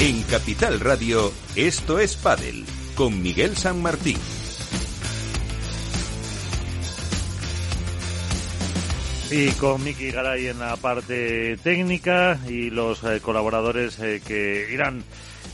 En 0.00 0.22
Capital 0.22 0.80
Radio, 0.80 1.30
esto 1.56 1.98
es 1.98 2.16
Padel, 2.16 2.64
con 2.94 3.22
Miguel 3.22 3.54
San 3.54 3.82
Martín. 3.82 4.16
Y 9.30 9.50
con 9.50 9.84
Miki 9.84 10.10
Garay 10.10 10.46
en 10.46 10.58
la 10.58 10.76
parte 10.76 11.58
técnica 11.58 12.40
y 12.48 12.70
los 12.70 13.04
eh, 13.04 13.20
colaboradores 13.20 14.00
eh, 14.00 14.22
que 14.26 14.68
irán 14.72 15.04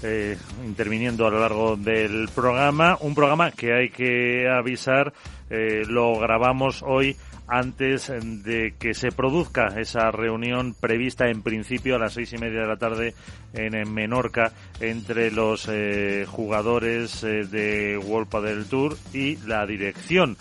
eh, 0.03 0.37
interviniendo 0.65 1.27
a 1.27 1.31
lo 1.31 1.41
largo 1.41 1.77
del 1.77 2.29
programa. 2.35 2.96
Un 3.01 3.15
programa 3.15 3.51
que 3.51 3.73
hay 3.73 3.91
que 3.91 4.49
avisar, 4.49 5.13
lo 5.49 6.18
grabamos 6.18 6.82
hoy 6.82 7.17
antes 7.49 8.13
de 8.45 8.75
que 8.79 8.95
se 8.95 9.13
produzca 9.13 9.68
esa 9.81 10.11
reunión 10.11 10.75
prevista 10.75 11.29
en 11.29 11.43
principio 11.43 11.96
a 11.96 11.99
las 11.99 12.14
seis 12.14 12.32
y 12.32 12.39
media 12.39 12.61
de 12.61 12.67
la 12.67 12.77
tarde 12.77 13.14
en, 13.53 13.93
Menorca 13.93 14.53
entre 14.81 15.31
los 15.31 15.68
eh, 15.71 16.26
jugadores 16.29 17.23
eh, 17.23 17.45
de 17.45 17.99
World 17.99 18.45
del 18.45 18.67
Tour 18.67 18.96
y 19.13 19.37
la 19.46 19.67
dirección. 19.67 20.37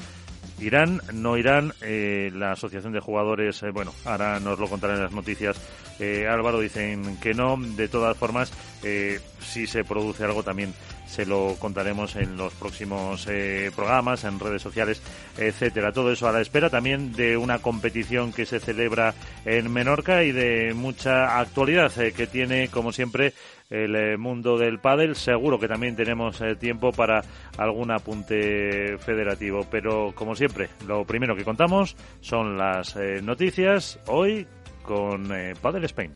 Irán, 0.60 1.02
no 1.14 1.38
irán, 1.38 1.74
eh, 1.82 2.32
la 2.34 2.54
asociación 2.54 2.94
de 2.94 3.00
jugadores, 3.00 3.64
bueno, 3.74 3.94
ahora 4.06 4.40
nos 4.40 4.58
lo 4.60 4.68
contarán 4.68 4.98
en 4.98 5.04
las 5.04 5.14
noticias. 5.14 5.60
Álvaro 6.30 6.60
dicen 6.60 7.18
que 7.22 7.34
no, 7.34 7.56
de 7.58 7.88
todas 7.88 8.18
formas, 8.18 8.52
si 9.40 9.66
se 9.66 9.86
produce 9.86 10.26
algo 10.26 10.44
también 10.44 10.74
se 11.08 11.26
lo 11.26 11.56
contaremos 11.60 12.16
en 12.16 12.36
los 12.38 12.54
próximos 12.54 13.28
eh, 13.30 13.72
programas, 13.76 14.24
en 14.24 14.40
redes 14.40 14.62
sociales, 14.62 15.02
etcétera. 15.38 15.92
Todo 15.92 16.12
eso 16.12 16.28
a 16.28 16.32
la 16.32 16.42
espera 16.42 16.70
también 16.70 17.14
de 17.14 17.38
una 17.38 17.60
competición 17.60 18.34
que 18.34 18.46
se 18.46 18.60
celebra 18.60 19.14
en 19.46 19.72
Menorca 19.72 20.24
y 20.24 20.32
de 20.32 20.74
mucha 20.74 21.40
actualidad 21.40 21.92
eh, 22.00 22.12
que 22.12 22.28
tiene, 22.28 22.70
como 22.70 22.92
siempre, 22.92 23.34
el 23.70 23.96
eh, 23.96 24.18
mundo 24.18 24.58
del 24.58 24.80
pádel. 24.80 25.16
Seguro 25.16 25.60
que 25.60 25.68
también 25.68 25.96
tenemos 25.96 26.42
tiempo 26.60 26.92
para 26.92 27.22
algún 27.58 27.92
apunte 27.92 28.98
federativo, 29.00 29.66
pero 29.70 30.14
como 30.16 30.36
siempre, 30.36 30.70
lo 30.88 31.06
primero 31.06 31.36
que 31.36 31.44
contamos 31.44 31.96
son 32.22 32.58
las 32.58 32.96
noticias 33.24 34.00
hoy 34.08 34.48
con 34.84 35.30
Padel 35.62 35.86
Spain. 35.86 36.14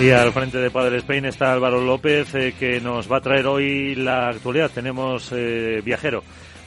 Y 0.00 0.10
al 0.10 0.32
frente 0.32 0.58
de 0.58 0.70
Padre 0.70 0.98
Spain 0.98 1.24
está 1.24 1.52
Álvaro 1.52 1.80
López, 1.80 2.32
eh, 2.36 2.54
que 2.56 2.80
nos 2.80 3.10
va 3.10 3.16
a 3.16 3.20
traer 3.20 3.48
hoy 3.48 3.96
la 3.96 4.28
actualidad. 4.28 4.70
Tenemos 4.70 5.32
eh, 5.32 5.82
viajero 5.84 6.22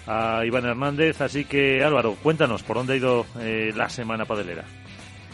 a 0.06 0.46
Iván 0.46 0.66
Hernández, 0.66 1.22
así 1.22 1.46
que 1.46 1.82
Álvaro, 1.82 2.18
cuéntanos, 2.22 2.62
¿por 2.62 2.76
dónde 2.76 2.94
ha 2.94 2.96
ido 2.98 3.26
eh, 3.40 3.72
la 3.74 3.88
semana 3.88 4.26
padelera? 4.26 4.66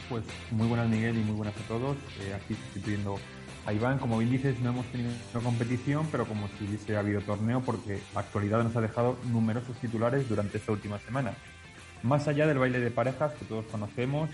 Pues 0.10 0.24
muy 0.52 0.68
buenas 0.68 0.88
Miguel 0.88 1.18
y 1.18 1.22
muy 1.22 1.38
buenas 1.38 1.56
a 1.56 1.68
todos. 1.68 1.98
aquí 2.36 2.54
sustituyendo 2.54 3.18
a 3.66 3.74
Iván, 3.74 3.98
como 3.98 4.20
bien 4.20 4.30
dices, 4.30 4.60
no 4.60 4.70
hemos 4.70 4.86
tenido 4.92 5.10
competición, 5.44 6.08
pero 6.12 6.26
como 6.26 6.48
si 6.50 6.66
hubiese 6.66 6.96
habido 6.96 7.22
torneo, 7.22 7.62
porque 7.62 8.00
la 8.14 8.20
actualidad 8.20 8.62
nos 8.62 8.76
ha 8.76 8.82
dejado 8.82 9.18
numerosos 9.32 9.76
titulares 9.78 10.30
durante 10.30 10.60
esta 10.60 10.72
última 10.72 11.00
semana. 11.00 11.34
Más 12.04 12.28
allá 12.28 12.46
del 12.46 12.60
baile 12.60 12.80
de 12.80 12.92
parejas 12.92 13.34
que 13.34 13.46
todos 13.46 13.66
conocemos, 13.66 14.30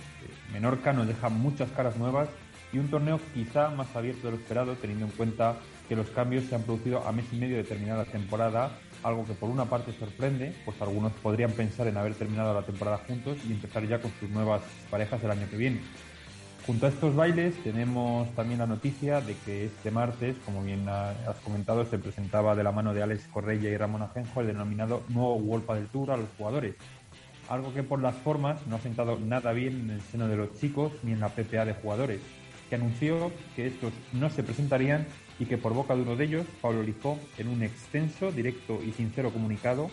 Menorca 0.52 0.92
nos 0.92 1.08
deja 1.08 1.30
muchas 1.30 1.72
caras 1.72 1.96
nuevas 1.96 2.28
y 2.74 2.80
un 2.80 2.90
torneo 2.90 3.20
quizá 3.34 3.70
más 3.70 3.96
abierto 3.96 4.28
de 4.28 4.32
lo 4.32 4.38
esperado, 4.38 4.74
teniendo 4.76 5.06
en 5.06 5.12
cuenta 5.12 5.58
que 5.88 5.96
los 5.96 6.10
cambios 6.10 6.46
se 6.46 6.56
han 6.56 6.64
producido 6.64 7.08
a 7.08 7.12
mes 7.12 7.26
y 7.32 7.36
medio 7.36 7.56
de 7.58 7.64
terminar 7.64 7.98
la 8.00 8.06
temporada, 8.06 8.72
algo 9.04 9.26
que 9.26 9.34
por 9.34 9.50
una 9.50 9.66
parte 9.66 9.94
sorprende, 9.94 10.56
pues 10.66 10.82
algunos 10.82 11.12
podrían 11.14 11.52
pensar 11.52 11.88
en 11.88 11.98
haber 11.98 12.16
terminado 12.16 12.54
la 12.54 12.64
temporada 12.64 12.98
juntos 13.08 13.38
y 13.48 13.52
empezar 13.52 13.88
ya 13.88 14.02
con 14.02 14.12
sus 14.20 14.30
nuevas 14.30 14.62
parejas 14.90 15.24
el 15.24 15.32
año 15.32 15.48
que 15.50 15.58
viene. 15.58 15.82
Junto 16.66 16.86
a 16.86 16.90
estos 16.90 17.14
bailes 17.14 17.62
tenemos 17.62 18.34
también 18.36 18.60
la 18.60 18.66
noticia 18.66 19.22
de 19.22 19.36
que 19.46 19.66
este 19.66 19.92
martes, 19.92 20.36
como 20.46 20.64
bien 20.64 20.88
has 20.88 21.36
comentado, 21.44 21.86
se 21.86 22.00
presentaba 22.00 22.56
de 22.56 22.64
la 22.64 22.72
mano 22.72 22.94
de 22.94 23.04
Alex 23.04 23.28
Correia 23.28 23.70
y 23.70 23.78
Ramón 23.78 24.02
Ajenjo 24.02 24.42
el 24.42 24.48
denominado 24.48 25.04
nuevo 25.10 25.36
World 25.36 25.70
del 25.74 25.88
Tour 25.88 26.12
a 26.12 26.18
los 26.18 26.30
jugadores. 26.38 26.76
Algo 27.50 27.74
que 27.74 27.84
por 27.84 28.02
las 28.02 28.16
formas 28.16 28.66
no 28.66 28.78
ha 28.78 28.80
sentado 28.80 29.20
nada 29.20 29.52
bien 29.52 29.82
en 29.82 29.90
el 29.92 30.02
seno 30.02 30.30
de 30.30 30.38
los 30.38 30.58
chicos 30.58 30.94
ni 31.04 31.12
en 31.12 31.20
la 31.20 31.28
PPA 31.28 31.66
de 31.66 31.74
jugadores 31.74 32.22
anunció 32.76 33.32
que 33.56 33.68
estos 33.68 33.94
no 34.14 34.30
se 34.30 34.44
presentarían 34.44 35.06
y 35.40 35.46
que 35.46 35.58
por 35.58 35.74
boca 35.74 35.96
de 35.96 36.04
uno 36.04 36.16
de 36.16 36.26
ellos, 36.26 36.46
Pablo 36.62 36.84
Lizó, 36.84 37.18
en 37.38 37.48
un 37.48 37.64
extenso, 37.64 38.32
directo 38.32 38.80
y 38.86 38.92
sincero 38.92 39.32
comunicado, 39.32 39.90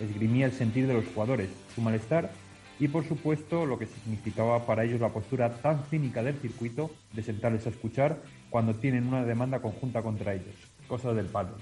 esgrimía 0.00 0.46
el 0.46 0.52
sentir 0.52 0.86
de 0.86 0.94
los 0.94 1.06
jugadores, 1.14 1.50
su 1.74 1.80
malestar 1.80 2.30
y 2.78 2.88
por 2.88 3.06
supuesto 3.06 3.66
lo 3.66 3.78
que 3.78 3.86
significaba 3.86 4.64
para 4.66 4.84
ellos 4.84 5.00
la 5.00 5.10
postura 5.10 5.54
tan 5.56 5.84
cínica 5.84 6.22
del 6.22 6.36
circuito 6.36 6.90
de 7.12 7.22
sentarles 7.22 7.66
a 7.66 7.70
escuchar 7.70 8.18
cuando 8.48 8.74
tienen 8.74 9.06
una 9.06 9.24
demanda 9.24 9.60
conjunta 9.60 10.02
contra 10.02 10.32
ellos, 10.32 10.54
cosa 10.88 11.12
del 11.12 11.26
pádel. 11.26 11.54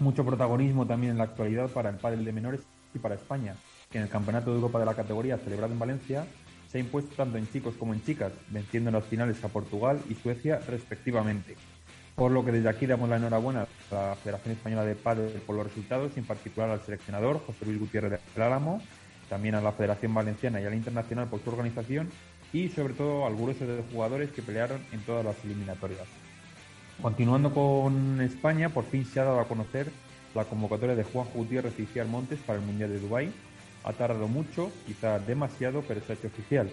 Mucho 0.00 0.24
protagonismo 0.24 0.86
también 0.86 1.12
en 1.12 1.18
la 1.18 1.24
actualidad 1.24 1.68
para 1.70 1.90
el 1.90 1.96
pádel 1.96 2.24
de 2.24 2.32
menores 2.32 2.60
y 2.92 2.98
para 2.98 3.14
España, 3.14 3.54
que 3.90 3.98
en 3.98 4.04
el 4.04 4.10
Campeonato 4.10 4.50
de 4.50 4.56
Europa 4.56 4.80
de 4.80 4.86
la 4.86 4.94
categoría 4.94 5.38
celebrado 5.38 5.72
en 5.72 5.78
Valencia 5.78 6.26
se 6.72 6.78
ha 6.78 6.80
impuesto 6.80 7.14
tanto 7.14 7.36
en 7.36 7.46
chicos 7.52 7.74
como 7.78 7.92
en 7.92 8.02
chicas, 8.02 8.32
venciendo 8.48 8.88
en 8.88 8.94
las 8.94 9.04
finales 9.04 9.44
a 9.44 9.48
Portugal 9.48 10.00
y 10.08 10.14
Suecia 10.14 10.58
respectivamente. 10.66 11.54
Por 12.16 12.32
lo 12.32 12.42
que 12.44 12.52
desde 12.52 12.70
aquí 12.70 12.86
damos 12.86 13.10
la 13.10 13.16
enhorabuena 13.16 13.66
a 13.90 13.94
la 13.94 14.14
Federación 14.16 14.54
Española 14.54 14.84
de 14.84 14.94
Padres 14.94 15.32
por 15.46 15.54
los 15.54 15.66
resultados, 15.66 16.16
en 16.16 16.24
particular 16.24 16.70
al 16.70 16.80
seleccionador 16.80 17.42
José 17.46 17.66
Luis 17.66 17.78
Gutiérrez 17.78 18.20
de 18.34 18.42
Álamo, 18.42 18.80
también 19.28 19.54
a 19.54 19.60
la 19.60 19.72
Federación 19.72 20.14
Valenciana 20.14 20.62
y 20.62 20.64
a 20.64 20.70
la 20.70 20.76
Internacional 20.76 21.28
por 21.28 21.42
su 21.42 21.50
organización 21.50 22.08
y 22.54 22.68
sobre 22.70 22.94
todo 22.94 23.26
al 23.26 23.36
grueso 23.36 23.66
de 23.66 23.82
jugadores 23.92 24.30
que 24.30 24.40
pelearon 24.40 24.80
en 24.92 25.00
todas 25.00 25.26
las 25.26 25.44
eliminatorias. 25.44 26.06
Continuando 27.02 27.52
con 27.52 28.20
España, 28.22 28.70
por 28.70 28.84
fin 28.84 29.04
se 29.04 29.20
ha 29.20 29.24
dado 29.24 29.40
a 29.40 29.48
conocer 29.48 29.90
la 30.34 30.44
convocatoria 30.44 30.94
de 30.94 31.04
Juan 31.04 31.28
Gutiérrez 31.34 31.78
y 31.78 31.84
Ciar 31.84 32.06
Montes 32.06 32.38
para 32.40 32.58
el 32.58 32.64
Mundial 32.64 32.90
de 32.90 33.00
Dubái, 33.00 33.32
ha 33.84 33.92
tardado 33.92 34.28
mucho, 34.28 34.70
quizá 34.86 35.18
demasiado, 35.18 35.82
pero 35.86 36.00
se 36.00 36.12
ha 36.12 36.16
hecho 36.16 36.28
oficial. 36.28 36.70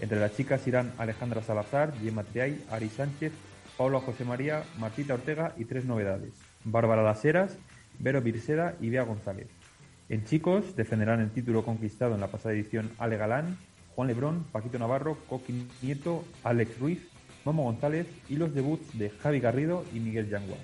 Entre 0.00 0.18
las 0.18 0.36
chicas 0.36 0.66
irán 0.66 0.92
Alejandra 0.98 1.42
Salazar, 1.42 1.92
Gemma 1.98 2.24
Triay, 2.24 2.64
Ari 2.70 2.88
Sánchez, 2.88 3.32
Paula 3.76 4.00
José 4.00 4.24
María, 4.24 4.62
Martita 4.78 5.14
Ortega 5.14 5.54
y 5.56 5.64
tres 5.64 5.84
novedades. 5.84 6.32
Bárbara 6.64 7.02
Las 7.02 7.24
Heras, 7.24 7.56
Vero 7.98 8.20
Virseda 8.20 8.74
y 8.80 8.90
Bea 8.90 9.02
González. 9.02 9.48
En 10.08 10.24
chicos 10.24 10.76
defenderán 10.76 11.20
el 11.20 11.30
título 11.30 11.64
conquistado 11.64 12.14
en 12.14 12.20
la 12.20 12.28
pasada 12.28 12.54
edición 12.54 12.90
Ale 12.98 13.16
Galán, 13.16 13.56
Juan 13.94 14.08
Lebrón, 14.08 14.44
Paquito 14.52 14.78
Navarro, 14.78 15.16
Coqui 15.28 15.68
Nieto, 15.80 16.24
Alex 16.42 16.78
Ruiz, 16.78 17.00
Momo 17.44 17.64
González 17.64 18.06
y 18.28 18.36
los 18.36 18.54
debuts 18.54 18.98
de 18.98 19.10
Javi 19.10 19.40
Garrido 19.40 19.84
y 19.94 20.00
Miguel 20.00 20.28
Yanguas. 20.28 20.60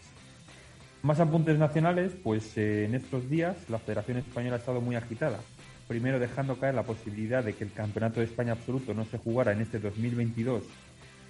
Más 1.02 1.20
apuntes 1.20 1.58
nacionales, 1.58 2.12
pues 2.22 2.56
eh, 2.58 2.84
en 2.84 2.94
estos 2.94 3.30
días 3.30 3.56
la 3.70 3.78
Federación 3.78 4.18
Española 4.18 4.56
ha 4.56 4.58
estado 4.58 4.80
muy 4.80 4.96
agitada 4.96 5.38
primero 5.90 6.20
dejando 6.20 6.56
caer 6.56 6.76
la 6.76 6.84
posibilidad 6.84 7.42
de 7.42 7.54
que 7.54 7.64
el 7.64 7.72
Campeonato 7.72 8.20
de 8.20 8.26
España 8.26 8.52
Absoluto 8.52 8.94
no 8.94 9.04
se 9.06 9.18
jugara 9.18 9.50
en 9.50 9.60
este 9.60 9.80
2022 9.80 10.62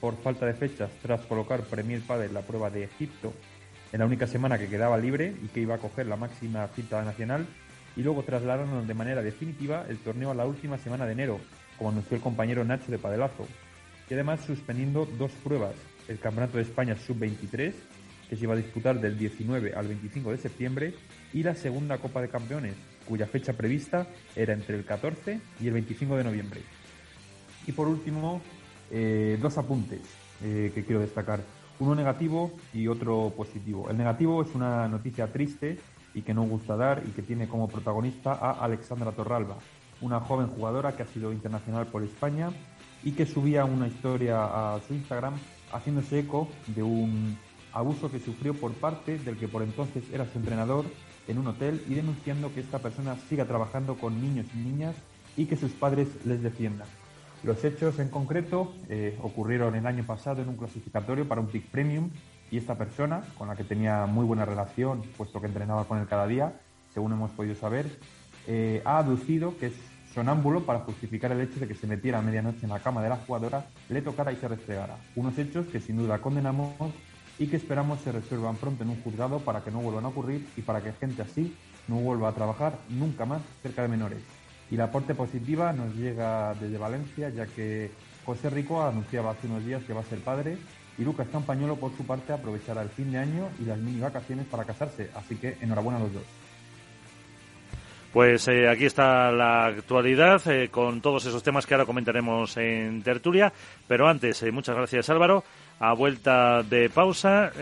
por 0.03 0.19
falta 0.19 0.45
de 0.45 0.53
fechas 0.53 0.91
tras 1.01 1.23
colocar 1.23 1.63
Premier 1.63 2.03
Padel 2.03 2.35
la 2.35 2.43
prueba 2.43 2.69
de 2.69 2.85
Egipto 2.85 3.33
en 3.91 4.01
la 4.01 4.05
única 4.05 4.27
semana 4.27 4.59
que 4.59 4.69
quedaba 4.69 4.99
libre 4.99 5.33
y 5.43 5.49
que 5.49 5.61
iba 5.61 5.77
a 5.77 5.79
coger 5.79 6.05
la 6.09 6.17
máxima 6.17 6.69
cita 6.77 7.03
nacional 7.03 7.47
y 7.97 8.03
luego 8.03 8.23
trasladaron 8.23 8.87
de 8.87 8.93
manera 8.93 9.23
definitiva 9.23 9.87
el 9.89 9.97
torneo 9.97 10.31
a 10.31 10.35
la 10.35 10.45
última 10.45 10.77
semana 10.77 11.07
de 11.07 11.13
enero, 11.13 11.41
como 11.79 11.89
anunció 11.89 12.19
el 12.19 12.23
compañero 12.23 12.63
Nacho 12.63 12.93
de 12.93 12.99
Padelazo, 12.99 13.49
y 14.11 14.13
además 14.13 14.45
suspendiendo 14.45 15.09
dos 15.17 15.33
pruebas, 15.43 15.73
el 16.07 16.19
Campeonato 16.19 16.59
de 16.59 16.65
España 16.65 16.99
Sub-23, 16.99 17.73
que 18.29 18.37
se 18.37 18.45
iba 18.45 18.53
a 18.53 18.59
disputar 18.59 19.01
del 19.01 19.17
19 19.17 19.73
al 19.75 19.89
25 19.89 20.33
de 20.33 20.37
septiembre, 20.37 20.95
y 21.33 21.43
la 21.45 21.55
segunda 21.55 21.97
Copa 21.97 22.21
de 22.21 22.29
Campeones, 22.29 22.75
cuya 23.11 23.27
fecha 23.27 23.53
prevista 23.55 24.07
era 24.37 24.55
entre 24.55 24.77
el 24.77 24.85
14 24.85 25.41
y 25.61 25.67
el 25.67 25.73
25 25.75 26.17
de 26.17 26.25
noviembre. 26.25 26.61
Y 27.67 27.73
por 27.73 27.89
último, 27.89 28.41
eh, 28.89 29.37
dos 29.43 29.59
apuntes 29.59 30.01
eh, 30.45 30.71
que 30.73 30.85
quiero 30.85 31.01
destacar, 31.01 31.41
uno 31.81 31.97
negativo 31.97 32.53
y 32.73 32.87
otro 32.87 33.35
positivo. 33.37 33.91
El 33.91 33.99
negativo 33.99 34.43
es 34.43 34.55
una 34.55 34.87
noticia 34.87 35.33
triste 35.33 35.81
y 36.15 36.23
que 36.23 36.33
no 36.33 36.45
gusta 36.45 36.77
dar 36.77 37.03
y 37.05 37.11
que 37.11 37.23
tiene 37.23 37.49
como 37.49 37.69
protagonista 37.69 38.33
a 38.33 38.53
Alexandra 38.65 39.11
Torralba, 39.11 39.57
una 40.01 40.21
joven 40.21 40.47
jugadora 40.47 40.97
que 40.97 41.03
ha 41.03 41.07
sido 41.07 41.33
internacional 41.33 41.87
por 41.87 42.05
España 42.05 42.51
y 43.03 43.13
que 43.13 43.27
subía 43.27 43.65
una 43.65 43.89
historia 43.89 44.45
a 44.45 44.81
su 44.87 44.95
Instagram 44.95 45.35
haciéndose 45.73 46.21
eco 46.21 46.49
de 46.69 46.85
un 46.85 47.37
abuso 47.73 48.09
que 48.11 48.21
sufrió 48.21 48.55
por 48.55 48.73
parte 48.73 49.19
del 49.19 49.37
que 49.37 49.49
por 49.49 49.63
entonces 49.63 50.05
era 50.13 50.27
su 50.27 50.39
entrenador 50.39 50.85
en 51.31 51.39
un 51.39 51.47
hotel 51.47 51.83
y 51.89 51.95
denunciando 51.95 52.53
que 52.53 52.61
esta 52.61 52.81
persona 52.81 53.17
siga 53.29 53.45
trabajando 53.45 53.95
con 53.97 54.21
niños 54.21 54.47
y 54.55 54.59
niñas 54.59 54.97
y 55.37 55.47
que 55.47 55.57
sus 55.57 55.73
padres 55.73 56.09
les 56.25 56.43
defiendan. 56.43 56.89
Los 57.43 57.65
hechos 57.65 57.99
en 57.99 58.09
concreto 58.09 58.75
eh, 58.89 59.19
ocurrieron 59.23 59.75
el 59.75 59.87
año 59.87 60.05
pasado 60.05 60.43
en 60.43 60.49
un 60.49 60.57
clasificatorio 60.57 61.27
para 61.27 61.41
un 61.41 61.47
pick 61.47 61.65
premium 61.67 62.11
y 62.51 62.59
esta 62.59 62.77
persona, 62.77 63.23
con 63.39 63.49
la 63.49 63.57
que 63.57 63.65
tenía 63.65 64.07
muy 64.07 64.27
buena 64.27 64.45
relación, 64.45 65.03
puesto 65.17 65.41
que 65.41 65.47
entrenaba 65.47 65.85
con 65.85 65.99
él 65.99 66.07
cada 66.07 66.27
día, 66.27 66.53
según 66.93 67.13
hemos 67.13 67.31
podido 67.31 67.55
saber, 67.55 67.87
eh, 68.47 68.83
ha 68.85 68.99
aducido 68.99 69.57
que 69.57 69.67
es 69.67 69.75
sonámbulo 70.13 70.67
para 70.67 70.81
justificar 70.81 71.31
el 71.33 71.41
hecho 71.41 71.61
de 71.61 71.69
que 71.69 71.75
se 71.75 71.87
metiera 71.87 72.19
a 72.19 72.23
medianoche 72.23 72.65
en 72.65 72.71
la 72.71 72.81
cama 72.81 73.03
de 73.03 73.09
la 73.09 73.17
jugadora, 73.17 73.67
le 73.89 74.03
tocara 74.03 74.33
y 74.33 74.37
se 74.37 74.49
restregara. 74.49 74.97
Unos 75.15 75.39
hechos 75.39 75.67
que 75.67 75.81
sin 75.81 75.97
duda 75.97 76.19
condenamos 76.19 76.75
y 77.41 77.47
que 77.47 77.57
esperamos 77.57 78.01
se 78.03 78.13
resuelvan 78.13 78.57
pronto 78.57 78.85
en 78.85 78.91
un 78.91 79.03
juzgado 79.03 79.41
para 79.41 79.65
que 79.65 79.71
no 79.71 79.81
vuelvan 79.81 80.05
a 80.05 80.09
ocurrir 80.09 80.47
y 80.57 80.61
para 80.61 80.83
que 80.83 80.93
gente 80.93 81.23
así 81.23 81.57
no 81.89 81.97
vuelva 81.97 82.29
a 82.29 82.35
trabajar 82.35 82.79
nunca 82.91 83.25
más 83.25 83.41
cerca 83.63 83.83
de 83.83 83.89
menores. 83.89 84.21
Y 84.71 84.77
la 84.77 84.85
aporte 84.85 85.15
positiva 85.15 85.73
nos 85.73 85.97
llega 85.97 86.55
desde 86.55 86.79
Valencia, 86.79 87.31
ya 87.31 87.47
que 87.47 87.91
José 88.27 88.51
Rico 88.51 88.83
anunciaba 88.83 89.31
hace 89.31 89.47
unos 89.49 89.65
días 89.65 89.83
que 89.85 89.95
va 89.95 90.03
a 90.03 90.05
ser 90.05 90.21
padre 90.21 90.59
y 90.99 91.03
Lucas 91.03 91.29
Campañolo, 91.33 91.77
por 91.77 91.97
su 91.97 92.05
parte, 92.05 92.35
aprovechará 92.35 92.83
el 92.83 92.91
fin 92.91 93.11
de 93.11 93.19
año 93.19 93.49
y 93.59 93.65
las 93.65 93.79
mini 93.79 94.01
vacaciones 94.01 94.47
para 94.47 94.65
casarse. 94.65 95.11
Así 95.15 95.37
que 95.37 95.57
enhorabuena 95.63 95.99
a 95.99 96.03
los 96.03 96.13
dos. 96.13 96.25
Pues 98.13 98.49
eh, 98.49 98.69
aquí 98.69 98.87
está 98.87 99.31
la 99.31 99.67
actualidad 99.67 100.43
eh, 100.49 100.69
con 100.69 101.01
todos 101.01 101.25
esos 101.27 101.45
temas 101.45 101.65
que 101.65 101.75
ahora 101.75 101.87
comentaremos 101.87 102.57
en 102.57 103.03
tertulia. 103.03 103.53
Pero 103.87 104.09
antes, 104.09 104.43
eh, 104.43 104.51
muchas 104.51 104.77
gracias 104.77 105.09
Álvaro. 105.11 105.45
A 105.83 105.95
vuelta 105.95 106.63
de 106.63 106.91
pausa, 106.91 107.53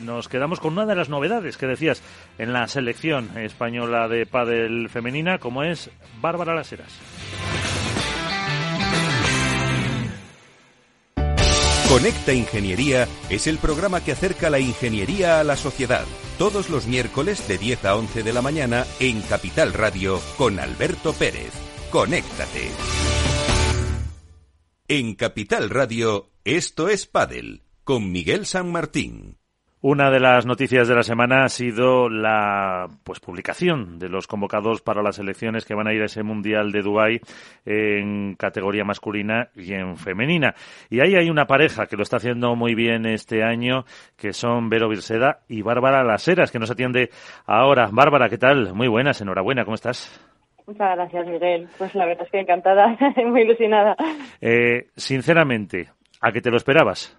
nos 0.00 0.28
quedamos 0.28 0.60
con 0.60 0.72
una 0.72 0.86
de 0.86 0.96
las 0.96 1.10
novedades 1.10 1.58
que 1.58 1.66
decías 1.66 2.02
en 2.38 2.54
la 2.54 2.66
selección 2.66 3.36
española 3.36 4.08
de 4.08 4.24
pádel 4.24 4.88
femenina, 4.88 5.36
como 5.38 5.62
es 5.62 5.90
Bárbara 6.22 6.54
Laseras. 6.54 6.98
Conecta 11.90 12.32
Ingeniería 12.32 13.06
es 13.28 13.46
el 13.46 13.58
programa 13.58 14.02
que 14.02 14.12
acerca 14.12 14.48
la 14.48 14.58
ingeniería 14.58 15.40
a 15.40 15.44
la 15.44 15.56
sociedad. 15.56 16.06
Todos 16.38 16.70
los 16.70 16.86
miércoles 16.86 17.46
de 17.46 17.58
10 17.58 17.84
a 17.84 17.96
11 17.96 18.22
de 18.22 18.32
la 18.32 18.40
mañana 18.40 18.86
en 19.00 19.20
Capital 19.20 19.74
Radio 19.74 20.18
con 20.38 20.58
Alberto 20.60 21.12
Pérez. 21.12 21.52
Conéctate. 21.90 22.70
En 24.88 25.14
Capital 25.14 25.68
Radio, 25.68 26.29
esto 26.44 26.88
es 26.88 27.06
Padel 27.06 27.62
con 27.84 28.12
Miguel 28.12 28.46
San 28.46 28.72
Martín. 28.72 29.36
Una 29.82 30.10
de 30.10 30.20
las 30.20 30.46
noticias 30.46 30.88
de 30.88 30.94
la 30.94 31.02
semana 31.02 31.44
ha 31.44 31.48
sido 31.48 32.08
la 32.08 32.86
pues 33.04 33.20
publicación 33.20 33.98
de 33.98 34.08
los 34.08 34.26
convocados 34.26 34.80
para 34.80 35.02
las 35.02 35.18
elecciones 35.18 35.64
que 35.64 35.74
van 35.74 35.86
a 35.86 35.92
ir 35.92 36.02
a 36.02 36.06
ese 36.06 36.22
Mundial 36.22 36.72
de 36.72 36.82
Dubái 36.82 37.20
en 37.64 38.36
categoría 38.36 38.84
masculina 38.84 39.48
y 39.54 39.74
en 39.74 39.96
femenina. 39.96 40.54
Y 40.88 41.00
ahí 41.00 41.14
hay 41.14 41.30
una 41.30 41.46
pareja 41.46 41.86
que 41.86 41.96
lo 41.96 42.02
está 42.02 42.16
haciendo 42.16 42.54
muy 42.56 42.74
bien 42.74 43.06
este 43.06 43.42
año, 43.42 43.84
que 44.16 44.32
son 44.32 44.68
Vero 44.68 44.88
Virseda 44.88 45.40
y 45.48 45.62
Bárbara 45.62 46.04
Laseras, 46.04 46.50
que 46.50 46.58
nos 46.58 46.70
atiende 46.70 47.10
ahora. 47.46 47.88
Bárbara, 47.92 48.28
¿qué 48.28 48.38
tal? 48.38 48.74
Muy 48.74 48.88
buenas, 48.88 49.20
enhorabuena, 49.20 49.64
¿cómo 49.64 49.74
estás? 49.74 50.20
Muchas 50.66 50.94
gracias, 50.94 51.26
Miguel. 51.26 51.68
Pues 51.78 51.94
la 51.94 52.06
verdad 52.06 52.24
es 52.24 52.30
que 52.30 52.40
encantada, 52.40 52.96
muy 53.26 53.42
ilusionada. 53.42 53.96
Eh, 54.40 54.88
sinceramente, 54.94 55.88
¿a 56.20 56.32
qué 56.32 56.40
te 56.40 56.50
lo 56.50 56.56
esperabas? 56.56 57.16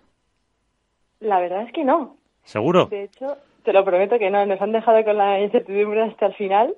La 1.19 1.39
verdad 1.39 1.63
es 1.63 1.73
que 1.73 1.83
no. 1.83 2.17
¿Seguro? 2.43 2.85
De 2.85 3.03
hecho, 3.03 3.37
te 3.63 3.73
lo 3.73 3.85
prometo 3.85 4.17
que 4.17 4.29
no, 4.29 4.45
nos 4.45 4.61
han 4.61 4.71
dejado 4.71 5.03
con 5.03 5.17
la 5.17 5.39
incertidumbre 5.39 6.01
hasta 6.01 6.27
el 6.27 6.33
final. 6.33 6.75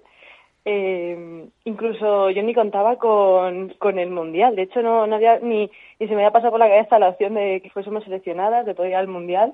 Eh, 0.65 1.49
incluso 1.65 2.29
yo 2.29 2.41
ni 2.41 2.53
contaba 2.53 2.97
con, 2.97 3.69
con 3.79 3.99
el 3.99 4.09
Mundial. 4.09 4.55
De 4.55 4.63
hecho, 4.63 4.81
no, 4.81 5.07
no 5.07 5.15
había 5.15 5.39
ni, 5.39 5.69
ni 5.99 6.07
se 6.07 6.13
me 6.13 6.21
había 6.21 6.31
pasado 6.31 6.51
por 6.51 6.59
la 6.59 6.69
cabeza 6.69 6.99
la 6.99 7.09
opción 7.09 7.33
de 7.33 7.61
que 7.61 7.69
fuésemos 7.69 8.03
seleccionadas, 8.03 8.65
de 8.65 8.75
poder 8.75 8.91
ir 8.91 8.97
al 8.97 9.07
Mundial, 9.07 9.53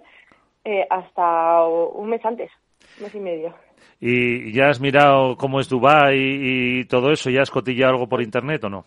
eh, 0.66 0.86
hasta 0.90 1.66
un 1.66 2.10
mes 2.10 2.24
antes, 2.26 2.52
un 2.98 3.04
mes 3.04 3.16
y 3.16 3.20
medio. 3.20 3.54
¿Y 4.00 4.54
ya 4.54 4.70
has 4.70 4.80
mirado 4.80 5.36
cómo 5.36 5.60
es 5.60 5.68
Dubái 5.68 6.18
y, 6.18 6.86
todo 6.86 7.12
eso? 7.12 7.30
¿Ya 7.30 7.42
has 7.42 7.52
cotillado 7.52 7.94
algo 7.94 8.08
por 8.08 8.22
internet 8.22 8.64
o 8.64 8.70
no? 8.70 8.86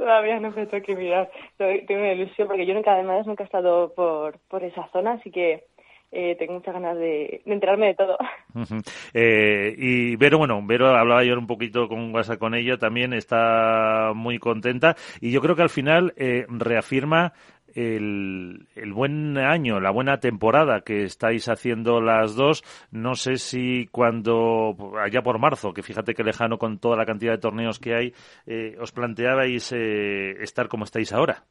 Todavía 0.00 0.40
no 0.40 0.50
me 0.50 0.64
tengo 0.64 0.82
que 0.82 0.96
mirar. 0.96 1.30
Tengo 1.58 2.00
una 2.00 2.14
ilusión 2.14 2.48
porque 2.48 2.64
yo 2.64 2.72
nunca, 2.72 2.94
además, 2.94 3.26
nunca 3.26 3.42
he 3.42 3.44
estado 3.44 3.92
por, 3.92 4.38
por 4.48 4.64
esa 4.64 4.88
zona, 4.92 5.12
así 5.12 5.30
que 5.30 5.64
eh, 6.10 6.36
tengo 6.38 6.54
muchas 6.54 6.72
ganas 6.72 6.96
de, 6.96 7.42
enterarme 7.44 7.88
de 7.88 7.94
todo. 7.96 8.16
eh, 9.12 9.74
y 9.76 10.16
Vero, 10.16 10.38
bueno, 10.38 10.58
Vero 10.64 10.88
hablaba 10.96 11.22
yo 11.22 11.38
un 11.38 11.46
poquito 11.46 11.86
con 11.86 12.14
WhatsApp 12.14 12.38
con 12.38 12.54
ella, 12.54 12.78
también 12.78 13.12
está 13.12 14.12
muy 14.14 14.38
contenta 14.38 14.96
y 15.20 15.32
yo 15.32 15.42
creo 15.42 15.54
que 15.54 15.62
al 15.62 15.68
final 15.68 16.14
eh, 16.16 16.46
reafirma 16.48 17.34
el, 17.74 18.66
el, 18.74 18.92
buen 18.92 19.38
año, 19.38 19.80
la 19.80 19.90
buena 19.90 20.20
temporada 20.20 20.80
que 20.82 21.04
estáis 21.04 21.48
haciendo 21.48 22.00
las 22.00 22.36
dos. 22.36 22.62
No 22.90 23.14
sé 23.14 23.36
si 23.36 23.86
cuando, 23.86 24.76
allá 24.98 25.22
por 25.22 25.38
marzo, 25.38 25.72
que 25.72 25.82
fíjate 25.82 26.14
que 26.14 26.24
lejano 26.24 26.58
con 26.58 26.78
toda 26.78 26.96
la 26.96 27.06
cantidad 27.06 27.32
de 27.32 27.38
torneos 27.38 27.78
que 27.78 27.94
hay, 27.94 28.14
eh, 28.46 28.76
os 28.80 28.92
planteabais 28.92 29.72
eh, 29.72 30.42
estar 30.42 30.68
como 30.68 30.84
estáis 30.84 31.12
ahora. 31.12 31.44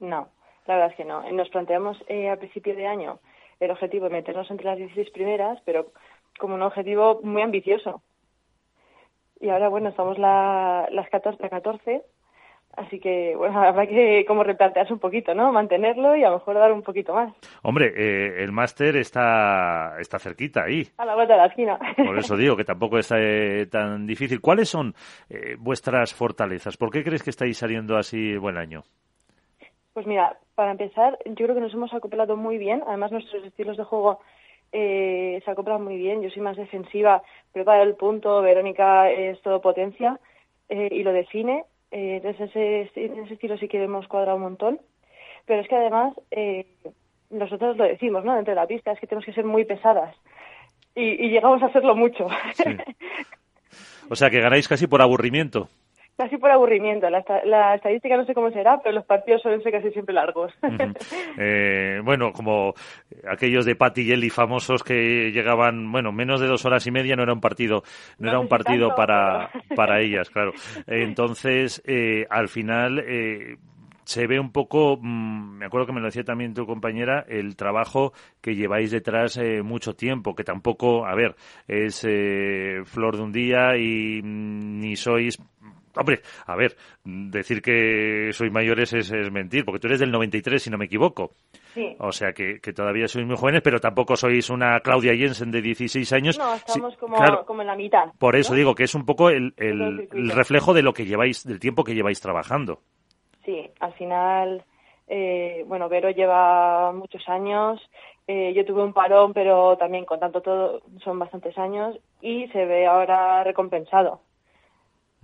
No, 0.00 0.28
la 0.66 0.74
verdad 0.74 0.90
es 0.90 0.96
que 0.96 1.04
no. 1.04 1.30
Nos 1.32 1.48
planteamos 1.48 1.96
eh, 2.08 2.30
a 2.30 2.36
principio 2.36 2.74
de 2.74 2.86
año 2.86 3.20
el 3.60 3.70
objetivo 3.70 4.08
de 4.08 4.16
meternos 4.16 4.50
entre 4.50 4.66
las 4.66 4.78
16 4.78 5.10
primeras, 5.10 5.60
pero 5.64 5.92
como 6.38 6.54
un 6.54 6.62
objetivo 6.62 7.20
muy 7.22 7.42
ambicioso. 7.42 8.02
Y 9.40 9.50
ahora, 9.50 9.68
bueno, 9.68 9.90
estamos 9.90 10.18
la, 10.18 10.88
las 10.90 11.08
14 11.10 11.44
a 11.44 11.50
14, 11.50 12.02
así 12.76 12.98
que, 13.00 13.34
bueno, 13.36 13.58
habrá 13.62 13.86
que 13.86 14.24
como 14.26 14.42
replantearse 14.42 14.92
un 14.92 14.98
poquito, 14.98 15.34
¿no? 15.34 15.52
Mantenerlo 15.52 16.16
y 16.16 16.24
a 16.24 16.30
lo 16.30 16.38
mejor 16.38 16.54
dar 16.54 16.72
un 16.72 16.82
poquito 16.82 17.14
más. 17.14 17.32
Hombre, 17.62 17.92
eh, 17.96 18.42
el 18.42 18.52
máster 18.52 18.96
está, 18.96 19.96
está 20.00 20.18
cerquita 20.18 20.64
ahí. 20.64 20.86
A 20.98 21.04
la 21.04 21.14
vuelta 21.14 21.34
de 21.34 21.40
la 21.40 21.46
esquina. 21.46 21.78
Por 21.96 22.18
eso 22.18 22.36
digo 22.36 22.56
que 22.56 22.64
tampoco 22.64 22.98
es 22.98 23.12
eh, 23.16 23.66
tan 23.70 24.06
difícil. 24.06 24.40
¿Cuáles 24.40 24.68
son 24.68 24.94
eh, 25.28 25.56
vuestras 25.58 26.14
fortalezas? 26.14 26.76
¿Por 26.76 26.90
qué 26.90 27.02
crees 27.02 27.22
que 27.22 27.30
estáis 27.30 27.58
saliendo 27.58 27.96
así 27.96 28.36
buen 28.36 28.56
año? 28.56 28.82
Pues 29.92 30.06
mira, 30.06 30.36
para 30.54 30.72
empezar, 30.72 31.18
yo 31.24 31.34
creo 31.34 31.54
que 31.54 31.60
nos 31.60 31.72
hemos 31.72 31.94
acoplado 31.94 32.36
muy 32.36 32.58
bien. 32.58 32.82
Además, 32.86 33.12
nuestros 33.12 33.44
estilos 33.44 33.76
de 33.76 33.84
juego 33.84 34.18
eh, 34.72 35.40
se 35.44 35.50
acoplan 35.50 35.84
muy 35.84 35.96
bien. 35.96 36.20
Yo 36.20 36.30
soy 36.30 36.42
más 36.42 36.56
defensiva, 36.56 37.22
pero 37.52 37.64
para 37.64 37.84
el 37.84 37.94
punto, 37.94 38.42
Verónica 38.42 39.08
es 39.08 39.40
todo 39.42 39.60
potencia 39.60 40.18
eh, 40.68 40.88
y 40.90 41.04
lo 41.04 41.12
define. 41.12 41.64
Eh, 41.94 42.16
entonces, 42.16 42.50
ese, 42.50 43.04
en 43.04 43.20
ese 43.20 43.34
estilo 43.34 43.56
sí 43.56 43.68
que 43.68 43.82
hemos 43.82 44.08
cuadrado 44.08 44.36
un 44.36 44.42
montón. 44.42 44.80
Pero 45.46 45.60
es 45.60 45.68
que 45.68 45.76
además, 45.76 46.12
eh, 46.32 46.66
nosotros 47.30 47.76
lo 47.76 47.84
decimos, 47.84 48.24
¿no? 48.24 48.34
Dentro 48.34 48.50
de 48.50 48.60
la 48.60 48.66
pista, 48.66 48.90
es 48.90 48.98
que 48.98 49.06
tenemos 49.06 49.24
que 49.24 49.32
ser 49.32 49.44
muy 49.44 49.64
pesadas. 49.64 50.16
Y, 50.96 51.24
y 51.24 51.30
llegamos 51.30 51.62
a 51.62 51.66
hacerlo 51.66 51.94
mucho. 51.94 52.26
O 54.10 54.16
sea, 54.16 54.28
que 54.28 54.40
ganáis 54.40 54.68
casi 54.68 54.86
por 54.86 55.00
aburrimiento 55.00 55.68
casi 56.16 56.36
por 56.36 56.50
aburrimiento. 56.50 57.08
La, 57.10 57.24
la, 57.44 57.74
estadística 57.74 58.16
no 58.16 58.24
sé 58.24 58.34
cómo 58.34 58.50
será, 58.50 58.80
pero 58.82 58.94
los 58.94 59.04
partidos 59.04 59.42
suelen 59.42 59.62
ser 59.62 59.72
casi 59.72 59.90
siempre 59.90 60.14
largos. 60.14 60.52
eh, 61.38 62.00
bueno, 62.04 62.32
como 62.32 62.74
aquellos 63.28 63.64
de 63.64 63.76
Jelly 63.76 64.30
famosos 64.30 64.82
que 64.82 65.30
llegaban, 65.32 65.90
bueno, 65.90 66.12
menos 66.12 66.40
de 66.40 66.46
dos 66.46 66.64
horas 66.64 66.86
y 66.86 66.90
media 66.90 67.16
no 67.16 67.22
era 67.22 67.32
un 67.32 67.40
partido, 67.40 67.82
no, 68.18 68.26
no 68.26 68.28
era 68.30 68.40
un 68.40 68.48
partido 68.48 68.88
tanto, 68.88 68.96
para, 68.96 69.50
pero... 69.52 69.76
para 69.76 70.00
ellas, 70.00 70.30
claro. 70.30 70.52
Entonces, 70.86 71.82
eh, 71.86 72.26
al 72.30 72.48
final, 72.48 72.98
eh, 73.00 73.56
se 74.04 74.26
ve 74.26 74.38
un 74.38 74.52
poco, 74.52 74.98
mmm, 75.00 75.58
me 75.58 75.66
acuerdo 75.66 75.86
que 75.86 75.92
me 75.92 76.00
lo 76.00 76.06
decía 76.06 76.24
también 76.24 76.54
tu 76.54 76.66
compañera, 76.66 77.24
el 77.28 77.56
trabajo 77.56 78.12
que 78.40 78.54
lleváis 78.54 78.90
detrás 78.90 79.36
eh, 79.38 79.62
mucho 79.62 79.94
tiempo, 79.94 80.34
que 80.34 80.44
tampoco, 80.44 81.06
a 81.06 81.14
ver, 81.14 81.34
es 81.66 82.04
eh, 82.06 82.82
flor 82.84 83.16
de 83.16 83.22
un 83.22 83.32
día 83.32 83.76
y 83.76 84.20
mmm, 84.22 84.80
ni 84.80 84.96
sois 84.96 85.38
Hombre, 85.96 86.20
a 86.46 86.56
ver, 86.56 86.76
decir 87.04 87.62
que 87.62 88.30
soy 88.32 88.50
mayores 88.50 88.92
es, 88.92 89.10
es, 89.10 89.30
mentir, 89.30 89.64
porque 89.64 89.80
tú 89.80 89.86
eres 89.86 90.00
del 90.00 90.10
93, 90.10 90.62
si 90.62 90.70
no 90.70 90.78
me 90.78 90.86
equivoco. 90.86 91.32
Sí. 91.74 91.96
O 91.98 92.12
sea, 92.12 92.32
que, 92.32 92.60
que, 92.60 92.72
todavía 92.72 93.08
sois 93.08 93.26
muy 93.26 93.36
jóvenes, 93.36 93.62
pero 93.62 93.80
tampoco 93.80 94.16
sois 94.16 94.50
una 94.50 94.80
Claudia 94.80 95.14
Jensen 95.14 95.50
de 95.50 95.62
16 95.62 96.12
años. 96.12 96.38
No, 96.38 96.54
estamos 96.54 96.94
sí, 96.94 97.00
como, 97.00 97.16
claro, 97.16 97.44
como, 97.44 97.62
en 97.62 97.68
la 97.68 97.76
mitad. 97.76 98.12
Por 98.18 98.36
eso 98.36 98.52
¿no? 98.52 98.58
digo 98.58 98.74
que 98.74 98.84
es 98.84 98.94
un 98.94 99.04
poco 99.04 99.30
el, 99.30 99.54
el, 99.56 100.08
el, 100.12 100.30
reflejo 100.30 100.74
de 100.74 100.82
lo 100.82 100.92
que 100.92 101.04
lleváis, 101.04 101.44
del 101.44 101.60
tiempo 101.60 101.84
que 101.84 101.94
lleváis 101.94 102.20
trabajando. 102.20 102.80
Sí, 103.44 103.70
al 103.80 103.92
final, 103.94 104.64
eh, 105.08 105.64
bueno, 105.66 105.88
Vero 105.88 106.10
lleva 106.10 106.92
muchos 106.92 107.28
años. 107.28 107.80
Eh, 108.26 108.54
yo 108.54 108.64
tuve 108.64 108.82
un 108.82 108.94
parón, 108.94 109.34
pero 109.34 109.76
también 109.76 110.04
con 110.06 110.18
tanto 110.18 110.40
todo 110.40 110.80
son 111.02 111.18
bastantes 111.18 111.56
años 111.58 111.98
y 112.22 112.48
se 112.48 112.64
ve 112.64 112.86
ahora 112.86 113.44
recompensado. 113.44 114.20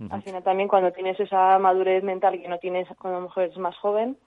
Al 0.09 0.23
final 0.23 0.43
también 0.43 0.67
cuando 0.67 0.91
tienes 0.91 1.19
esa 1.19 1.59
madurez 1.59 2.03
mental 2.03 2.41
que 2.41 2.47
no 2.47 2.57
tienes 2.57 2.87
cuando 2.97 3.17
a 3.17 3.21
lo 3.21 3.27
mejor 3.27 3.43
eres 3.43 3.57
más 3.57 3.77
joven, 3.77 4.17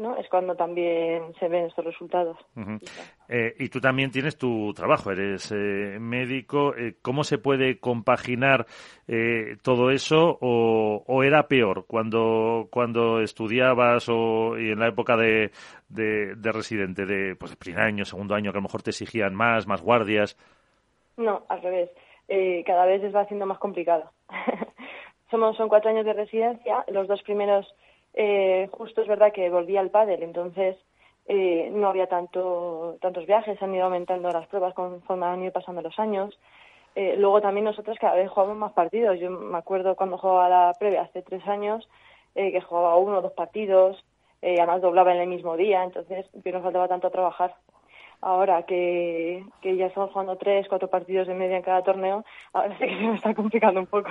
¿no? 0.00 0.16
Es 0.16 0.28
cuando 0.30 0.56
también 0.56 1.34
se 1.38 1.48
ven 1.48 1.66
estos 1.66 1.84
resultados. 1.84 2.38
Eh, 3.28 3.54
y 3.58 3.68
tú 3.68 3.80
también 3.80 4.10
tienes 4.10 4.38
tu 4.38 4.72
trabajo, 4.72 5.10
eres 5.12 5.52
eh, 5.52 5.98
médico. 6.00 6.74
Eh, 6.74 6.96
¿Cómo 7.02 7.22
se 7.22 7.38
puede 7.38 7.78
compaginar 7.78 8.66
todo 9.62 9.90
eso 9.90 10.38
o, 10.40 11.22
era 11.22 11.48
peor 11.48 11.84
cuando, 11.86 12.68
cuando 12.70 13.20
estudiabas 13.20 14.08
o 14.08 14.58
y 14.58 14.70
en 14.70 14.78
la 14.78 14.88
época 14.88 15.16
de, 15.16 15.50
de, 15.88 16.52
residente, 16.52 17.04
de 17.04 17.36
pues, 17.36 17.56
primer 17.56 17.82
año, 17.82 18.04
segundo 18.04 18.34
año, 18.34 18.52
que 18.52 18.58
a 18.58 18.60
lo 18.60 18.68
mejor 18.68 18.82
te 18.82 18.90
exigían 18.90 19.34
más, 19.34 19.66
más 19.66 19.82
guardias? 19.82 20.38
No, 21.16 21.44
al 21.48 21.60
revés. 21.60 21.90
cada 22.64 22.86
vez 22.86 23.02
es 23.02 23.14
va 23.14 23.22
haciendo 23.22 23.46
más 23.46 23.58
complicado. 23.58 24.10
Somos, 25.30 25.56
son 25.56 25.68
cuatro 25.68 25.90
años 25.90 26.04
de 26.04 26.12
residencia. 26.12 26.84
Los 26.88 27.08
dos 27.08 27.22
primeros 27.22 27.66
eh, 28.14 28.68
justo 28.72 29.02
es 29.02 29.08
verdad 29.08 29.32
que 29.32 29.50
volví 29.50 29.76
al 29.76 29.90
pádel, 29.90 30.22
entonces 30.22 30.76
eh, 31.26 31.70
no 31.72 31.88
había 31.88 32.08
tanto, 32.08 32.96
tantos 33.00 33.26
viajes, 33.26 33.62
han 33.62 33.74
ido 33.74 33.84
aumentando 33.84 34.30
las 34.30 34.48
pruebas 34.48 34.74
conforme 34.74 35.26
han 35.26 35.42
ido 35.42 35.52
pasando 35.52 35.82
los 35.82 35.98
años. 35.98 36.38
Eh, 36.96 37.14
luego 37.16 37.40
también 37.40 37.64
nosotros 37.64 37.96
cada 38.00 38.16
vez 38.16 38.28
jugamos 38.30 38.56
más 38.56 38.72
partidos. 38.72 39.18
Yo 39.20 39.30
me 39.30 39.58
acuerdo 39.58 39.94
cuando 39.94 40.18
jugaba 40.18 40.48
la 40.48 40.74
previa 40.78 41.02
hace 41.02 41.22
tres 41.22 41.46
años 41.46 41.88
eh, 42.34 42.50
que 42.52 42.60
jugaba 42.60 42.96
uno 42.96 43.18
o 43.18 43.22
dos 43.22 43.32
partidos, 43.32 44.04
eh, 44.42 44.56
además 44.58 44.82
doblaba 44.82 45.14
en 45.14 45.20
el 45.20 45.28
mismo 45.28 45.56
día, 45.56 45.84
entonces 45.84 46.26
yo 46.32 46.52
no 46.52 46.62
faltaba 46.62 46.88
tanto 46.88 47.08
a 47.08 47.10
trabajar. 47.10 47.54
Ahora 48.22 48.64
que, 48.64 49.44
que 49.62 49.76
ya 49.76 49.86
estamos 49.86 50.10
jugando 50.10 50.36
tres, 50.36 50.66
cuatro 50.68 50.88
partidos 50.88 51.26
de 51.26 51.34
media 51.34 51.56
en 51.56 51.62
cada 51.62 51.82
torneo, 51.82 52.24
ahora 52.52 52.76
sí 52.78 52.84
que 52.86 52.96
se 52.96 53.02
me 53.02 53.14
está 53.14 53.34
complicando 53.34 53.80
un 53.80 53.86
poco. 53.86 54.10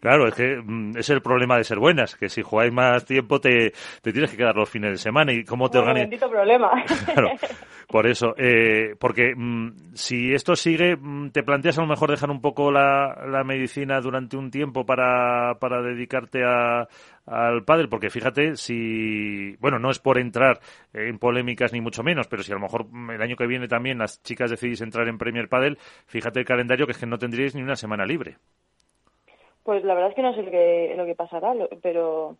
Claro, 0.00 0.26
es 0.26 0.34
que 0.34 0.56
mm, 0.56 0.96
es 0.96 1.10
el 1.10 1.20
problema 1.20 1.58
de 1.58 1.64
ser 1.64 1.78
buenas, 1.78 2.16
que 2.16 2.28
si 2.28 2.40
jugáis 2.42 2.72
más 2.72 3.04
tiempo 3.04 3.40
te, 3.40 3.72
te 4.00 4.12
tienes 4.12 4.30
que 4.30 4.38
quedar 4.38 4.56
los 4.56 4.70
fines 4.70 4.92
de 4.92 4.96
semana 4.96 5.32
y 5.32 5.44
cómo 5.44 5.70
te 5.70 5.78
organizas. 5.78 6.30
problema. 6.30 6.70
Claro, 7.12 7.30
por 7.92 8.06
eso, 8.08 8.34
eh, 8.36 8.96
porque 8.98 9.34
mm, 9.36 9.94
si 9.94 10.32
esto 10.32 10.56
sigue, 10.56 10.96
mm, 10.96 11.30
te 11.30 11.44
planteas 11.44 11.78
a 11.78 11.82
lo 11.82 11.86
mejor 11.86 12.10
dejar 12.10 12.30
un 12.30 12.40
poco 12.40 12.72
la, 12.72 13.24
la 13.28 13.44
medicina 13.44 14.00
durante 14.00 14.36
un 14.36 14.50
tiempo 14.50 14.84
para, 14.84 15.56
para 15.60 15.82
dedicarte 15.82 16.42
a, 16.42 16.88
al 17.26 17.64
pádel, 17.64 17.88
porque 17.88 18.10
fíjate 18.10 18.56
si, 18.56 19.54
bueno, 19.60 19.78
no 19.78 19.90
es 19.90 19.98
por 19.98 20.18
entrar 20.18 20.58
en 20.94 21.18
polémicas 21.18 21.72
ni 21.72 21.80
mucho 21.80 22.02
menos, 22.02 22.26
pero 22.26 22.42
si 22.42 22.50
a 22.50 22.56
lo 22.56 22.62
mejor 22.62 22.86
el 23.12 23.22
año 23.22 23.36
que 23.36 23.46
viene 23.46 23.68
también 23.68 23.98
las 23.98 24.22
chicas 24.22 24.50
decidís 24.50 24.80
entrar 24.80 25.06
en 25.06 25.18
Premier 25.18 25.48
Padel, 25.48 25.76
fíjate 26.06 26.40
el 26.40 26.46
calendario 26.46 26.86
que 26.86 26.92
es 26.92 26.98
que 26.98 27.06
no 27.06 27.18
tendríais 27.18 27.54
ni 27.54 27.62
una 27.62 27.76
semana 27.76 28.06
libre. 28.06 28.38
Pues 29.62 29.84
la 29.84 29.94
verdad 29.94 30.10
es 30.10 30.16
que 30.16 30.22
no 30.22 30.34
sé 30.34 30.42
lo 30.42 30.50
que, 30.50 30.94
lo 30.96 31.04
que 31.04 31.14
pasará, 31.14 31.52
pero 31.82 32.38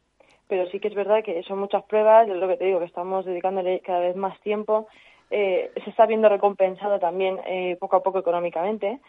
pero 0.49 0.67
sí 0.67 0.81
que 0.81 0.89
es 0.89 0.95
verdad 0.95 1.25
que 1.25 1.43
son 1.45 1.61
muchas 1.61 1.83
pruebas, 1.85 2.29
es 2.29 2.37
lo 2.37 2.47
que 2.47 2.59
te 2.59 2.67
digo, 2.67 2.79
que 2.79 2.85
estamos 2.85 3.25
dedicándole 3.25 3.81
cada 3.81 4.01
vez 4.01 4.17
más 4.17 4.39
tiempo, 4.43 4.87
eh, 5.33 5.73
se 5.83 5.91
está 5.91 6.07
viendo 6.07 6.29
recompensado 6.29 6.99
también 6.99 7.41
eh, 7.47 7.77
poco 7.81 7.97
a 7.97 8.03
poco 8.03 8.19
económicamente, 8.21 9.01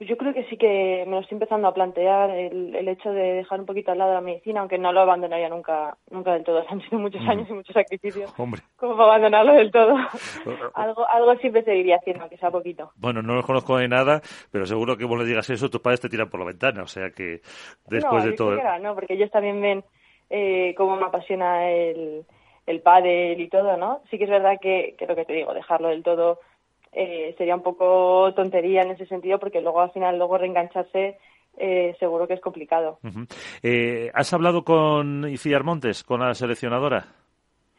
yo 0.00 0.16
creo 0.16 0.32
que 0.32 0.44
sí 0.44 0.56
que 0.56 1.04
me 1.06 1.12
lo 1.12 1.20
estoy 1.20 1.36
empezando 1.36 1.68
a 1.68 1.74
plantear 1.74 2.30
el, 2.30 2.74
el 2.74 2.88
hecho 2.88 3.12
de 3.12 3.34
dejar 3.34 3.60
un 3.60 3.66
poquito 3.66 3.92
al 3.92 3.98
lado 3.98 4.14
la 4.14 4.22
medicina, 4.22 4.60
aunque 4.60 4.78
no 4.78 4.92
lo 4.92 5.00
abandonaría 5.00 5.50
nunca 5.50 5.98
nunca 6.10 6.32
del 6.32 6.44
todo. 6.44 6.64
Han 6.70 6.80
sido 6.80 6.98
muchos 6.98 7.20
años 7.28 7.48
y 7.50 7.52
muchos 7.52 7.74
sacrificios 7.74 8.32
Hombre. 8.38 8.62
como 8.76 8.96
para 8.96 9.10
abandonarlo 9.10 9.52
del 9.52 9.70
todo. 9.70 9.96
algo 10.74 11.06
algo 11.06 11.36
siempre 11.36 11.62
seguiría 11.64 11.96
haciendo, 11.96 12.22
aunque 12.22 12.38
sea 12.38 12.50
poquito. 12.50 12.92
Bueno, 12.96 13.20
no 13.20 13.34
los 13.34 13.44
conozco 13.44 13.76
de 13.76 13.88
nada, 13.88 14.22
pero 14.50 14.64
seguro 14.64 14.96
que 14.96 15.04
vos 15.04 15.18
le 15.18 15.26
digas 15.26 15.50
eso, 15.50 15.68
tus 15.68 15.82
padres 15.82 16.00
te 16.00 16.08
tiran 16.08 16.30
por 16.30 16.40
la 16.40 16.46
ventana. 16.46 16.82
O 16.82 16.86
sea 16.86 17.10
que 17.10 17.42
después 17.86 18.24
de 18.24 18.32
todo... 18.32 18.56
no, 18.80 18.94
porque 18.94 19.14
ellos 19.14 19.30
también 19.30 19.60
ven 19.60 19.84
eh, 20.30 20.74
cómo 20.78 20.96
me 20.96 21.04
apasiona 21.04 21.70
el, 21.70 22.24
el 22.70 22.80
pádel 22.80 23.40
y 23.40 23.48
todo, 23.48 23.76
¿no? 23.76 24.00
Sí 24.10 24.18
que 24.18 24.24
es 24.24 24.30
verdad 24.30 24.58
que, 24.60 24.94
que 24.98 25.06
lo 25.06 25.14
que 25.14 25.24
te 25.24 25.32
digo, 25.34 25.52
dejarlo 25.54 25.88
del 25.88 26.02
todo 26.02 26.40
eh, 26.92 27.34
sería 27.38 27.54
un 27.54 27.62
poco 27.62 28.32
tontería 28.34 28.82
en 28.82 28.90
ese 28.92 29.06
sentido 29.06 29.38
porque 29.38 29.60
luego 29.60 29.80
al 29.80 29.92
final 29.92 30.18
luego 30.18 30.38
reengancharse 30.38 31.18
eh, 31.56 31.94
seguro 31.98 32.26
que 32.26 32.34
es 32.34 32.40
complicado. 32.40 32.98
eh, 33.62 34.10
¿Has 34.14 34.32
hablado 34.32 34.64
con 34.64 35.28
Iciar 35.28 35.64
Montes, 35.64 36.04
con 36.04 36.20
la 36.20 36.34
seleccionadora? 36.34 37.06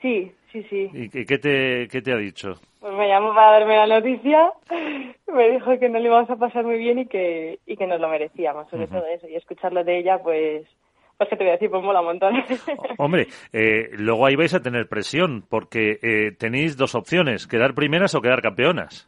Sí, 0.02 0.32
sí, 0.52 0.64
sí. 0.70 0.90
¿Y 0.94 1.26
qué 1.26 1.38
te, 1.38 1.88
qué 1.88 2.02
te 2.02 2.12
ha 2.12 2.18
dicho? 2.18 2.56
Pues 2.80 2.94
me 2.94 3.08
llamó 3.08 3.34
para 3.36 3.60
darme 3.60 3.78
la 3.78 4.00
noticia, 4.00 4.52
me 5.28 5.50
dijo 5.52 5.78
que 5.78 5.90
no 5.90 6.00
le 6.00 6.06
íbamos 6.06 6.30
a 6.30 6.36
pasar 6.36 6.66
muy 6.66 6.78
bien 6.78 7.00
y 7.00 7.06
que, 7.06 7.60
y 7.66 7.78
que 7.78 7.86
nos 7.86 8.00
lo 8.02 8.10
merecíamos, 8.10 8.70
sobre 8.70 8.88
todo 8.88 9.06
eso. 9.06 9.28
Y 9.28 9.36
escucharlo 9.36 9.84
de 9.84 10.00
ella, 10.00 10.18
pues, 10.18 10.66
pues 11.22 11.30
que 11.30 11.36
te 11.36 11.44
voy 11.44 11.50
a 11.50 11.54
decir, 11.54 11.70
pues 11.70 11.84
mola 11.84 12.00
un 12.00 12.08
montón. 12.08 12.34
Hombre, 12.98 13.28
eh, 13.54 13.90
luego 13.92 14.26
ahí 14.26 14.36
vais 14.36 14.56
a 14.56 14.64
tener 14.64 14.88
presión, 14.88 15.44
porque 15.48 16.00
eh, 16.02 16.32
tenéis 16.32 16.78
dos 16.78 16.96
opciones, 16.96 17.46
quedar 17.46 17.76
primeras 17.76 18.16
o 18.16 18.22
quedar 18.22 18.42
campeonas. 18.42 19.08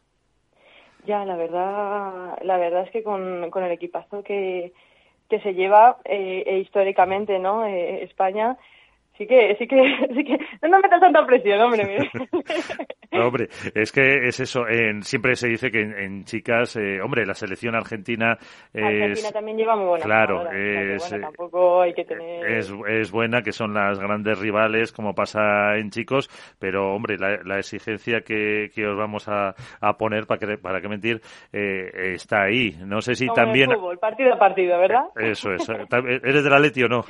Ya, 1.06 1.24
la 1.24 1.34
verdad, 1.34 2.38
la 2.42 2.56
verdad 2.56 2.84
es 2.84 2.92
que 2.92 3.02
con, 3.02 3.50
con 3.50 3.64
el 3.64 3.72
equipazo 3.72 4.22
que, 4.22 4.72
que 5.28 5.40
se 5.40 5.54
lleva 5.54 5.96
eh, 6.04 6.44
e 6.46 6.58
históricamente, 6.58 7.40
¿no? 7.40 7.66
Eh, 7.66 8.04
España, 8.04 8.58
sí 9.16 9.26
que, 9.26 9.54
sí 9.56 9.66
que, 9.66 9.76
sí 10.14 10.24
que, 10.24 10.38
no 10.68 10.78
metas 10.80 11.00
tanta 11.00 11.24
presión, 11.26 11.60
hombre. 11.60 11.84
no, 13.12 13.26
hombre, 13.26 13.48
es 13.74 13.92
que 13.92 14.28
es 14.28 14.40
eso, 14.40 14.66
en, 14.68 15.02
siempre 15.02 15.36
se 15.36 15.48
dice 15.48 15.70
que 15.70 15.80
en, 15.80 16.24
chicas, 16.24 16.76
eh, 16.76 17.00
hombre, 17.02 17.26
la 17.26 17.34
selección 17.34 17.74
argentina 17.74 18.36
es... 18.72 18.84
Argentina 18.84 19.30
también 19.32 19.56
lleva 19.56 19.76
muy 19.76 19.86
buena 19.86 20.04
Claro, 20.04 20.50
es, 20.50 21.10
bueno, 21.10 21.26
tampoco 21.26 21.82
hay 21.82 21.94
que 21.94 22.04
tener... 22.04 22.44
Es, 22.46 22.72
es, 22.88 23.10
buena, 23.10 23.42
que 23.42 23.52
son 23.52 23.74
las 23.74 23.98
grandes 23.98 24.38
rivales, 24.38 24.92
como 24.92 25.14
pasa 25.14 25.76
en 25.76 25.90
chicos, 25.90 26.28
pero, 26.58 26.94
hombre, 26.94 27.16
la, 27.18 27.38
la 27.44 27.58
exigencia 27.58 28.22
que, 28.22 28.70
que, 28.74 28.86
os 28.86 28.96
vamos 28.96 29.28
a, 29.28 29.54
a 29.80 29.96
poner, 29.96 30.26
para 30.26 30.38
que, 30.38 30.58
para 30.58 30.80
que 30.80 30.88
mentir, 30.88 31.20
eh, 31.52 32.14
está 32.14 32.42
ahí. 32.42 32.76
No 32.84 33.00
sé 33.00 33.14
si 33.14 33.26
como 33.26 33.36
también... 33.36 33.70
El 33.70 33.76
fútbol, 33.76 33.98
partido 33.98 34.34
a 34.34 34.38
partido, 34.38 34.78
¿verdad? 34.78 35.04
Eso 35.16 35.52
es. 35.52 35.68
¿Eres 35.68 36.44
de 36.44 36.50
la 36.50 36.58
Leti 36.58 36.82
o 36.82 36.88
no? 36.88 37.04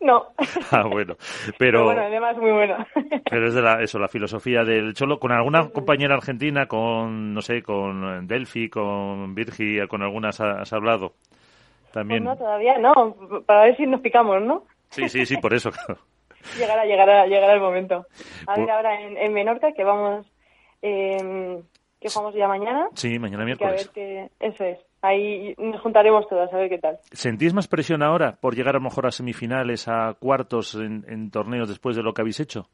No. 0.00 0.28
Ah, 0.70 0.84
bueno. 0.86 1.16
Pero, 1.58 1.84
bueno, 1.84 2.02
además 2.02 2.36
muy 2.36 2.52
bueno. 2.52 2.76
pero 3.30 3.48
es 3.48 3.54
de 3.54 3.62
la, 3.62 3.82
eso, 3.82 3.98
la 3.98 4.08
filosofía 4.08 4.64
del 4.64 4.94
Cholo. 4.94 5.18
¿Con 5.18 5.32
alguna 5.32 5.68
compañera 5.70 6.14
argentina, 6.14 6.66
con, 6.66 7.34
no 7.34 7.40
sé, 7.40 7.62
con 7.62 8.26
Delphi, 8.26 8.68
con 8.68 9.34
Virgi, 9.34 9.86
con 9.88 10.02
algunas 10.02 10.40
has 10.40 10.72
hablado? 10.72 11.14
También. 11.92 12.24
Pues 12.24 12.38
no, 12.38 12.44
todavía 12.44 12.78
no. 12.78 13.16
Para 13.46 13.62
ver 13.62 13.76
si 13.76 13.86
nos 13.86 14.00
picamos, 14.00 14.42
¿no? 14.42 14.64
Sí, 14.90 15.08
sí, 15.08 15.26
sí, 15.26 15.36
por 15.38 15.54
eso, 15.54 15.70
claro. 15.70 16.00
llegará, 16.58 16.84
llegará, 16.84 17.26
llegará 17.26 17.52
el 17.54 17.60
momento. 17.60 18.06
A 18.46 18.58
ver, 18.58 18.70
ahora 18.70 19.00
en, 19.00 19.16
en 19.16 19.32
Menorca, 19.32 19.72
que 19.72 19.84
vamos, 19.84 20.26
eh, 20.82 21.62
que 22.00 22.08
jugamos 22.08 22.34
ya 22.34 22.46
mañana. 22.46 22.88
Sí, 22.94 23.18
mañana 23.18 23.44
miércoles. 23.44 23.88
Que 23.88 24.00
a 24.00 24.22
ver 24.22 24.30
que, 24.38 24.46
eso 24.46 24.64
es 24.64 24.78
ahí 25.02 25.54
nos 25.58 25.80
juntaremos 25.80 26.28
todas 26.28 26.52
a 26.52 26.56
ver 26.56 26.68
qué 26.68 26.78
tal. 26.78 26.98
¿Sentís 27.12 27.54
más 27.54 27.68
presión 27.68 28.02
ahora 28.02 28.36
por 28.40 28.54
llegar 28.54 28.74
a 28.74 28.78
lo 28.78 28.84
mejor 28.84 29.06
a 29.06 29.10
semifinales, 29.10 29.88
a 29.88 30.14
cuartos 30.18 30.74
en, 30.74 31.30
torneos 31.30 31.68
después 31.68 31.96
de 31.96 32.02
lo 32.02 32.12
que 32.12 32.22
habéis 32.22 32.40
hecho? 32.40 32.68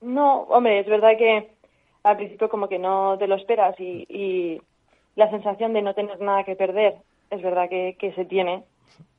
No, 0.00 0.42
hombre, 0.42 0.80
es 0.80 0.86
verdad 0.86 1.16
que 1.18 1.50
al 2.02 2.16
principio 2.16 2.48
como 2.48 2.68
que 2.68 2.78
no 2.78 3.16
te 3.18 3.26
lo 3.26 3.34
esperas 3.36 3.78
y, 3.78 4.60
la 5.16 5.28
sensación 5.28 5.72
de 5.74 5.82
no 5.82 5.92
tener 5.92 6.20
nada 6.20 6.44
que 6.44 6.54
perder 6.54 6.94
es 7.30 7.42
verdad 7.42 7.68
que, 7.68 8.12
se 8.14 8.24
tiene, 8.24 8.62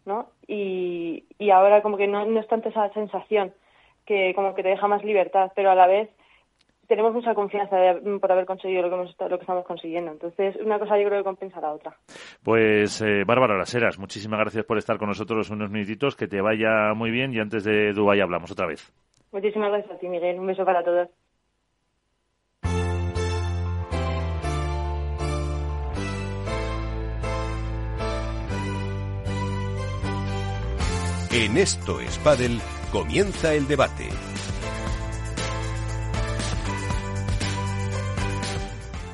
¿no? 0.06 0.28
Y, 0.48 1.26
y 1.38 1.52
ahora 1.52 1.82
como 1.82 1.98
que 1.98 2.08
no, 2.08 2.26
no 2.26 2.40
es 2.40 2.48
tanto 2.48 2.70
esa 2.70 2.92
sensación 2.94 3.54
que 4.06 4.34
como 4.34 4.56
que 4.56 4.64
te 4.64 4.70
deja 4.70 4.88
más 4.88 5.04
libertad, 5.04 5.52
pero 5.54 5.70
a 5.70 5.76
la 5.76 5.86
vez 5.86 6.10
tenemos 6.92 7.14
mucha 7.14 7.34
confianza 7.34 7.78
por 8.20 8.32
haber 8.34 8.46
conseguido 8.46 8.82
lo 8.82 8.90
que, 8.90 8.96
hemos, 8.96 9.16
lo 9.18 9.38
que 9.38 9.44
estamos 9.44 9.66
consiguiendo. 9.66 10.12
Entonces, 10.12 10.58
una 10.58 10.78
cosa 10.78 10.98
yo 10.98 11.08
creo 11.08 11.20
que 11.20 11.24
compensa 11.24 11.60
a 11.60 11.62
la 11.62 11.72
otra. 11.72 11.96
Pues, 12.44 13.02
eh, 13.02 13.24
Bárbara 13.26 13.58
Laseras, 13.58 13.98
muchísimas 13.98 14.42
gracias 14.42 14.66
por 14.66 14.78
estar 14.78 14.98
con 14.98 15.08
nosotros 15.08 15.50
unos 15.52 15.72
minutitos. 15.72 16.18
Que 16.18 16.28
te 16.28 16.42
vaya 16.42 16.94
muy 16.94 17.10
bien 17.10 17.34
y 17.34 17.40
antes 17.40 17.64
de 17.64 17.94
Dubái 17.94 18.20
hablamos 18.20 18.52
otra 18.52 18.68
vez. 18.68 18.92
Muchísimas 19.32 19.72
gracias 19.72 19.94
a 19.94 20.00
ti, 20.00 20.10
Miguel. 20.10 20.38
Un 20.38 20.48
beso 20.48 20.66
para 20.66 20.84
todos. 20.84 21.08
En 31.32 31.56
esto 31.56 32.02
es 32.02 32.20
comienza 32.92 33.54
el 33.54 33.66
debate. 33.66 34.10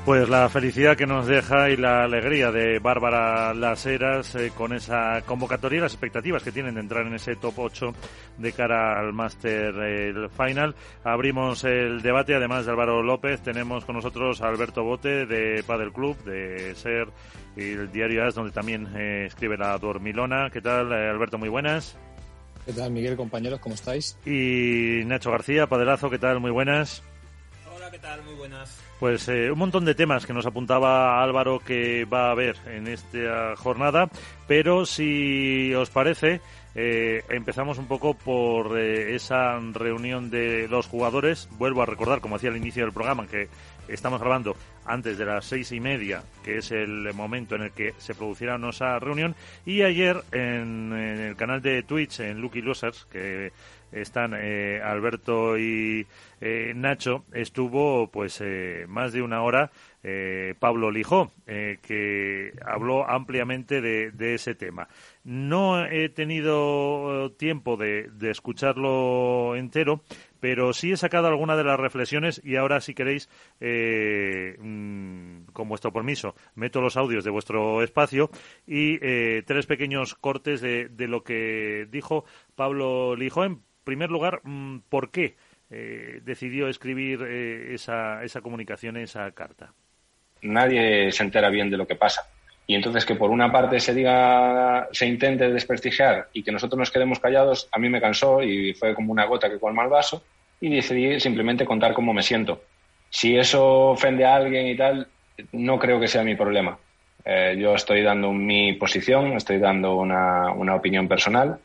Pues 0.08 0.26
la 0.30 0.48
felicidad 0.48 0.96
que 0.96 1.06
nos 1.06 1.26
deja 1.26 1.68
y 1.68 1.76
la 1.76 2.04
alegría 2.04 2.50
de 2.50 2.78
Bárbara 2.78 3.52
Las 3.52 3.84
Heras 3.84 4.34
eh, 4.36 4.50
con 4.56 4.72
esa 4.72 5.20
convocatoria 5.26 5.76
y 5.76 5.80
las 5.82 5.92
expectativas 5.92 6.42
que 6.42 6.50
tienen 6.50 6.76
de 6.76 6.80
entrar 6.80 7.06
en 7.06 7.12
ese 7.12 7.36
top 7.36 7.52
8 7.58 7.92
de 8.38 8.52
cara 8.54 8.98
al 8.98 9.12
Master 9.12 9.74
el 9.74 10.30
Final. 10.30 10.74
Abrimos 11.04 11.62
el 11.64 12.00
debate, 12.00 12.34
además 12.34 12.64
de 12.64 12.70
Álvaro 12.70 13.02
López, 13.02 13.42
tenemos 13.42 13.84
con 13.84 13.96
nosotros 13.96 14.40
a 14.40 14.48
Alberto 14.48 14.82
Bote 14.82 15.26
de 15.26 15.62
Padel 15.62 15.92
Club, 15.92 16.16
de 16.24 16.74
SER 16.74 17.08
y 17.54 17.72
el 17.72 17.92
diario 17.92 18.24
AS, 18.24 18.34
donde 18.34 18.52
también 18.52 18.88
eh, 18.96 19.26
escribe 19.26 19.58
la 19.58 19.76
Dormilona. 19.76 20.48
¿Qué 20.50 20.62
tal, 20.62 20.90
eh, 20.90 21.10
Alberto? 21.10 21.36
Muy 21.36 21.50
buenas. 21.50 21.98
¿Qué 22.64 22.72
tal, 22.72 22.92
Miguel, 22.92 23.14
compañeros? 23.14 23.60
¿Cómo 23.60 23.74
estáis? 23.74 24.16
Y 24.24 25.02
Nacho 25.04 25.30
García, 25.30 25.66
Padelazo, 25.66 26.08
¿qué 26.08 26.18
tal? 26.18 26.40
Muy 26.40 26.50
buenas. 26.50 27.02
¿Qué 27.98 28.06
tal? 28.06 28.22
Muy 28.22 28.34
buenas. 28.34 28.80
Pues 29.00 29.28
eh, 29.28 29.50
un 29.50 29.58
montón 29.58 29.84
de 29.84 29.94
temas 29.94 30.24
que 30.24 30.32
nos 30.32 30.46
apuntaba 30.46 31.22
Álvaro 31.22 31.58
que 31.58 32.04
va 32.04 32.28
a 32.28 32.30
haber 32.30 32.56
en 32.66 32.86
esta 32.86 33.56
jornada, 33.56 34.08
pero 34.46 34.86
si 34.86 35.74
os 35.74 35.90
parece, 35.90 36.40
eh, 36.74 37.24
empezamos 37.28 37.78
un 37.78 37.88
poco 37.88 38.14
por 38.14 38.78
eh, 38.78 39.16
esa 39.16 39.58
reunión 39.72 40.30
de 40.30 40.68
los 40.68 40.86
jugadores. 40.86 41.48
Vuelvo 41.58 41.82
a 41.82 41.86
recordar, 41.86 42.20
como 42.20 42.36
hacía 42.36 42.50
al 42.50 42.56
inicio 42.56 42.84
del 42.84 42.92
programa, 42.92 43.26
que 43.26 43.48
estamos 43.88 44.20
grabando 44.20 44.54
antes 44.84 45.18
de 45.18 45.24
las 45.24 45.44
seis 45.44 45.72
y 45.72 45.80
media, 45.80 46.22
que 46.44 46.58
es 46.58 46.70
el 46.70 47.12
momento 47.14 47.56
en 47.56 47.62
el 47.62 47.72
que 47.72 47.94
se 47.98 48.14
producirá 48.14 48.58
esa 48.68 48.98
reunión. 48.98 49.34
Y 49.66 49.82
ayer 49.82 50.22
en, 50.32 50.92
el 50.92 51.36
canal 51.36 51.60
de 51.60 51.82
Twitch, 51.82 52.20
en 52.20 52.40
Lucky 52.40 52.62
Losers, 52.62 53.06
que 53.10 53.52
están 53.92 54.34
eh, 54.34 54.80
Alberto 54.82 55.58
y 55.58 56.06
eh, 56.40 56.72
Nacho, 56.74 57.24
estuvo 57.32 58.08
pues 58.08 58.40
eh, 58.40 58.86
más 58.88 59.12
de 59.12 59.22
una 59.22 59.42
hora 59.42 59.70
Pablo 60.58 60.90
Lijó, 60.90 61.30
que 61.44 62.52
habló 62.64 63.06
ampliamente 63.06 63.82
de, 63.82 64.34
ese 64.34 64.54
tema. 64.54 64.88
No 65.22 65.84
he 65.84 66.08
tenido 66.08 67.32
tiempo 67.32 67.76
de 67.76 68.30
escucharlo 68.30 69.54
entero, 69.54 70.02
pero 70.40 70.72
sí 70.72 70.92
he 70.92 70.96
sacado 70.96 71.26
algunas 71.28 71.56
de 71.56 71.64
las 71.64 71.78
reflexiones 71.78 72.40
y 72.44 72.56
ahora, 72.56 72.80
si 72.80 72.94
queréis, 72.94 73.28
eh, 73.60 74.56
mm, 74.58 75.52
con 75.52 75.68
vuestro 75.68 75.92
permiso, 75.92 76.34
meto 76.54 76.80
los 76.80 76.96
audios 76.96 77.24
de 77.24 77.30
vuestro 77.30 77.82
espacio 77.82 78.30
y 78.66 78.98
eh, 79.02 79.42
tres 79.46 79.66
pequeños 79.66 80.14
cortes 80.14 80.60
de, 80.60 80.88
lo 81.08 81.22
que 81.24 81.88
dijo 81.90 82.24
Pablo 82.54 83.16
Lijo. 83.16 83.44
En 83.44 83.60
primer 83.88 84.10
lugar, 84.10 84.42
mm, 84.44 84.80
¿por 84.90 85.10
qué 85.10 85.36
eh, 85.70 86.20
decidió 86.22 86.68
escribir 86.68 87.22
esa, 87.22 88.22
esa 88.22 88.42
comunicación, 88.42 88.98
esa 88.98 89.30
carta? 89.30 89.72
Nadie 90.42 91.10
se 91.10 91.22
entera 91.22 91.48
bien 91.48 91.70
de 91.70 91.78
lo 91.78 91.86
que 91.86 91.94
pasa. 91.94 92.28
Y 92.66 92.74
entonces 92.74 93.06
que 93.06 93.14
por 93.14 93.30
una 93.30 93.50
parte 93.50 93.80
se 93.80 93.94
diga, 93.94 94.88
se 94.92 95.06
intente 95.06 95.50
desprestigiar 95.50 96.28
y 96.34 96.42
que 96.42 96.52
nosotros 96.52 96.78
nos 96.78 96.90
quedemos 96.90 97.18
callados, 97.18 97.66
a 97.72 97.78
mí 97.78 97.88
me 97.88 97.98
cansó 97.98 98.42
y 98.42 98.74
fue 98.74 98.94
como 98.94 99.10
una 99.10 99.24
gota 99.24 99.48
que 99.48 99.58
colma 99.58 99.84
el 99.84 99.88
vaso 99.88 100.22
y 100.60 100.68
decidí 100.68 101.18
simplemente 101.18 101.64
contar 101.64 101.94
cómo 101.94 102.12
me 102.12 102.22
siento. 102.22 102.60
Si 103.08 103.38
eso 103.38 103.92
ofende 103.92 104.26
a 104.26 104.34
alguien 104.34 104.66
y 104.66 104.76
tal, 104.76 105.08
no 105.52 105.78
creo 105.78 105.98
que 105.98 106.08
sea 106.08 106.22
mi 106.22 106.34
problema. 106.34 106.76
Eh, 107.24 107.56
yo 107.58 107.74
estoy 107.74 108.02
dando 108.02 108.34
mi 108.34 108.74
posición, 108.74 109.32
estoy 109.32 109.58
dando 109.58 109.96
una, 109.96 110.52
una 110.52 110.74
opinión 110.74 111.08
personal 111.08 111.58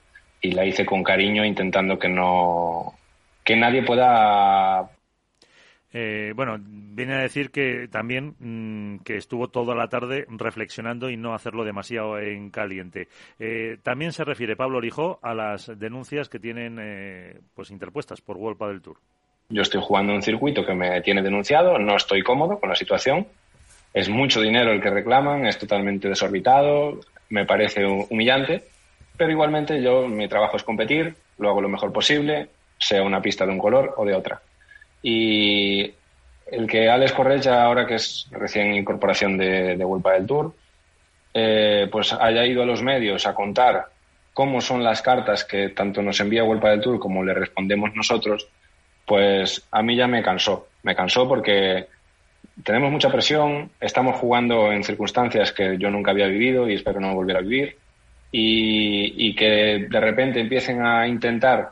y 0.43 0.51
la 0.51 0.65
hice 0.65 0.85
con 0.85 1.01
cariño 1.01 1.43
intentando 1.43 1.97
que 1.97 2.09
no 2.09 2.93
que 3.43 3.55
nadie 3.55 3.81
pueda 3.81 4.89
eh, 5.95 6.33
bueno, 6.35 6.57
viene 6.59 7.13
a 7.13 7.19
decir 7.19 7.51
que 7.51 7.87
también 7.87 8.35
mm, 8.39 9.03
que 9.03 9.15
estuvo 9.15 9.49
toda 9.49 9.75
la 9.75 9.89
tarde 9.89 10.25
reflexionando 10.27 11.09
y 11.11 11.17
no 11.17 11.35
hacerlo 11.35 11.63
demasiado 11.63 12.17
en 12.17 12.49
caliente. 12.49 13.09
Eh, 13.39 13.77
también 13.83 14.11
se 14.11 14.23
refiere 14.23 14.55
Pablo 14.55 14.79
Orijó 14.79 15.19
a 15.21 15.35
las 15.35 15.71
denuncias 15.77 16.29
que 16.29 16.39
tienen 16.39 16.79
eh, 16.81 17.39
pues 17.53 17.69
interpuestas 17.69 18.21
por 18.21 18.37
World 18.37 18.59
del 18.59 18.81
Tour. 18.81 18.97
Yo 19.49 19.61
estoy 19.61 19.81
jugando 19.83 20.13
un 20.13 20.23
circuito 20.23 20.65
que 20.65 20.73
me 20.73 20.99
tiene 21.01 21.21
denunciado, 21.21 21.77
no 21.77 21.95
estoy 21.95 22.23
cómodo 22.23 22.59
con 22.59 22.69
la 22.69 22.75
situación. 22.75 23.27
Es 23.93 24.09
mucho 24.09 24.41
dinero 24.41 24.71
el 24.71 24.81
que 24.81 24.89
reclaman, 24.89 25.45
es 25.45 25.59
totalmente 25.59 26.09
desorbitado, 26.09 27.01
me 27.29 27.45
parece 27.45 27.85
humillante, 27.85 28.63
pero 29.17 29.31
igualmente 29.31 29.81
yo 29.81 30.07
mi 30.07 30.27
trabajo 30.27 30.57
es 30.57 30.63
competir, 30.63 31.15
lo 31.37 31.49
hago 31.49 31.61
lo 31.61 31.69
mejor 31.69 31.91
posible, 31.91 32.49
sea 32.77 33.03
una 33.03 33.21
pista 33.21 33.45
de 33.45 33.51
un 33.51 33.59
color 33.59 33.93
o 33.97 34.05
de 34.05 34.15
otra. 34.15 34.41
Y 35.01 35.93
el 36.47 36.67
que 36.67 36.89
Alex 36.89 37.13
Correcha, 37.13 37.63
ahora 37.63 37.85
que 37.85 37.95
es 37.95 38.27
recién 38.31 38.73
incorporación 38.73 39.37
de, 39.37 39.75
de 39.75 39.85
del 39.85 40.27
Tour, 40.27 40.53
eh, 41.33 41.87
pues 41.91 42.13
haya 42.13 42.45
ido 42.45 42.63
a 42.63 42.65
los 42.65 42.83
medios 42.83 43.25
a 43.25 43.33
contar 43.33 43.87
cómo 44.33 44.61
son 44.61 44.83
las 44.83 45.01
cartas 45.01 45.45
que 45.45 45.69
tanto 45.69 46.01
nos 46.01 46.19
envía 46.19 46.43
Vuelpa 46.43 46.69
del 46.69 46.81
Tour 46.81 46.99
como 46.99 47.23
le 47.23 47.33
respondemos 47.33 47.95
nosotros, 47.95 48.47
pues 49.05 49.65
a 49.71 49.81
mí 49.81 49.95
ya 49.95 50.07
me 50.07 50.23
cansó. 50.23 50.67
Me 50.83 50.95
cansó 50.95 51.27
porque 51.27 51.87
tenemos 52.63 52.91
mucha 52.91 53.11
presión, 53.11 53.71
estamos 53.79 54.17
jugando 54.17 54.71
en 54.71 54.83
circunstancias 54.83 55.51
que 55.51 55.77
yo 55.77 55.89
nunca 55.89 56.11
había 56.11 56.27
vivido 56.27 56.69
y 56.69 56.75
espero 56.75 56.99
no 56.99 57.13
volver 57.13 57.37
a 57.37 57.41
vivir, 57.41 57.77
y, 58.33 59.29
y 59.29 59.35
que 59.35 59.87
de 59.89 59.99
repente 60.01 60.41
empiecen 60.41 60.85
a 60.85 61.07
intentar 61.07 61.69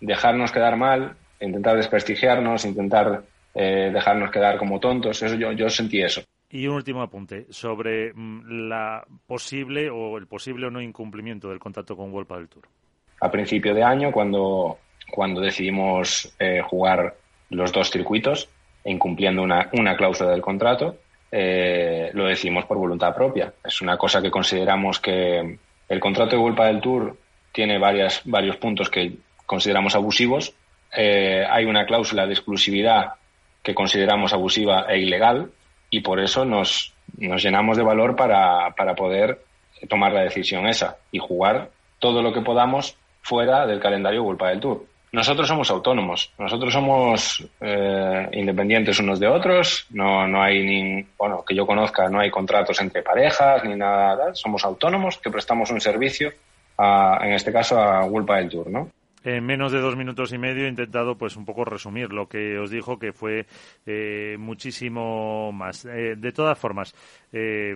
dejarnos 0.00 0.52
quedar 0.52 0.76
mal 0.76 1.16
intentar 1.40 1.76
desprestigiarnos, 1.76 2.64
intentar 2.64 3.22
eh, 3.54 3.90
dejarnos 3.92 4.30
quedar 4.30 4.58
como 4.58 4.80
tontos. 4.80 5.22
Eso 5.22 5.34
yo, 5.36 5.52
yo 5.52 5.68
sentí 5.68 6.00
eso. 6.00 6.22
Y 6.50 6.66
un 6.66 6.76
último 6.76 7.02
apunte 7.02 7.46
sobre 7.50 8.12
mm, 8.14 8.68
la 8.68 9.04
posible 9.26 9.90
o 9.90 10.16
el 10.16 10.26
posible 10.26 10.66
o 10.66 10.70
no 10.70 10.80
incumplimiento 10.80 11.48
del 11.48 11.58
contrato 11.58 11.96
con 11.96 12.12
World 12.12 12.32
del 12.32 12.48
Tour. 12.48 12.64
A 13.20 13.30
principio 13.30 13.74
de 13.74 13.82
año, 13.82 14.12
cuando, 14.12 14.78
cuando 15.10 15.40
decidimos 15.40 16.34
eh, 16.38 16.60
jugar 16.62 17.16
los 17.50 17.72
dos 17.72 17.90
circuitos, 17.90 18.48
incumpliendo 18.84 19.42
una, 19.42 19.68
una 19.72 19.96
cláusula 19.96 20.30
del 20.30 20.42
contrato, 20.42 20.96
eh, 21.32 22.10
lo 22.12 22.26
decimos 22.26 22.66
por 22.66 22.76
voluntad 22.76 23.14
propia. 23.14 23.52
Es 23.64 23.80
una 23.80 23.96
cosa 23.96 24.22
que 24.22 24.30
consideramos 24.30 25.00
que 25.00 25.58
el 25.88 26.00
contrato 26.00 26.36
de 26.36 26.42
World 26.42 26.60
del 26.60 26.80
Tour 26.80 27.16
tiene 27.52 27.78
varios 27.78 28.56
puntos 28.56 28.90
que 28.90 29.16
consideramos 29.46 29.94
abusivos 29.94 30.54
eh, 30.92 31.44
hay 31.48 31.64
una 31.64 31.84
cláusula 31.84 32.26
de 32.26 32.32
exclusividad 32.32 33.14
que 33.62 33.74
consideramos 33.74 34.32
abusiva 34.32 34.86
e 34.88 34.98
ilegal 34.98 35.50
y 35.90 36.00
por 36.00 36.20
eso 36.20 36.44
nos, 36.44 36.94
nos 37.18 37.42
llenamos 37.42 37.76
de 37.76 37.82
valor 37.82 38.16
para, 38.16 38.70
para 38.74 38.94
poder 38.94 39.42
tomar 39.88 40.12
la 40.12 40.22
decisión 40.22 40.66
esa 40.66 40.96
y 41.10 41.18
jugar 41.18 41.70
todo 41.98 42.22
lo 42.22 42.32
que 42.32 42.40
podamos 42.40 42.96
fuera 43.22 43.66
del 43.66 43.80
calendario 43.80 44.24
Culpa 44.24 44.48
del 44.48 44.60
Tour. 44.60 44.86
Nosotros 45.16 45.48
somos 45.48 45.70
autónomos, 45.70 46.30
nosotros 46.38 46.70
somos 46.70 47.42
eh, 47.62 48.28
independientes 48.32 48.98
unos 49.00 49.18
de 49.18 49.26
otros, 49.26 49.86
no, 49.88 50.28
no 50.28 50.42
hay 50.42 50.62
ni, 50.62 51.06
bueno, 51.16 51.42
que 51.42 51.54
yo 51.54 51.66
conozca, 51.66 52.10
no 52.10 52.20
hay 52.20 52.30
contratos 52.30 52.78
entre 52.82 53.02
parejas 53.02 53.64
ni 53.64 53.76
nada, 53.76 54.34
somos 54.34 54.62
autónomos 54.62 55.16
que 55.16 55.30
prestamos 55.30 55.70
un 55.70 55.80
servicio, 55.80 56.34
a, 56.76 57.18
en 57.22 57.32
este 57.32 57.50
caso 57.50 57.80
a 57.80 58.06
Culpa 58.06 58.36
del 58.36 58.50
Tour, 58.50 58.68
¿no? 58.68 58.90
en 59.24 59.42
menos 59.42 59.72
de 59.72 59.80
dos 59.80 59.96
minutos 59.96 60.34
y 60.34 60.38
medio 60.38 60.66
he 60.66 60.68
intentado 60.68 61.16
pues 61.16 61.34
un 61.36 61.46
poco 61.46 61.64
resumir 61.64 62.12
lo 62.12 62.28
que 62.28 62.58
os 62.58 62.70
dijo 62.70 62.98
que 62.98 63.14
fue 63.14 63.46
eh, 63.86 64.36
muchísimo 64.38 65.50
más. 65.50 65.86
Eh, 65.86 66.14
de 66.16 66.32
todas 66.32 66.58
formas, 66.58 66.94
eh, 67.32 67.74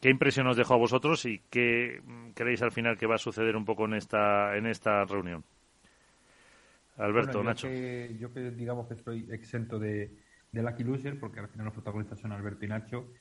¿qué 0.00 0.08
impresión 0.08 0.46
os 0.46 0.56
dejó 0.56 0.72
a 0.72 0.78
vosotros 0.78 1.26
y 1.26 1.42
qué 1.50 2.00
creéis 2.34 2.62
al 2.62 2.72
final 2.72 2.96
que 2.96 3.06
va 3.06 3.16
a 3.16 3.18
suceder 3.18 3.56
un 3.56 3.66
poco 3.66 3.84
en 3.84 3.92
esta 3.92 4.56
en 4.56 4.66
esta 4.66 5.04
reunión? 5.04 5.44
Alberto, 6.96 7.38
yo 7.38 7.44
Nacho. 7.44 7.68
Que, 7.68 8.16
yo 8.18 8.32
que 8.32 8.50
digamos 8.50 8.86
que 8.88 8.94
estoy 8.94 9.28
exento 9.30 9.78
de, 9.78 10.16
de 10.52 10.62
Lucky 10.62 10.84
Loser, 10.84 11.18
porque 11.18 11.40
al 11.40 11.48
final 11.48 11.66
los 11.66 11.74
protagonistas 11.74 12.20
son 12.20 12.32
Alberto 12.32 12.64
y 12.64 12.68
Nacho, 12.68 13.12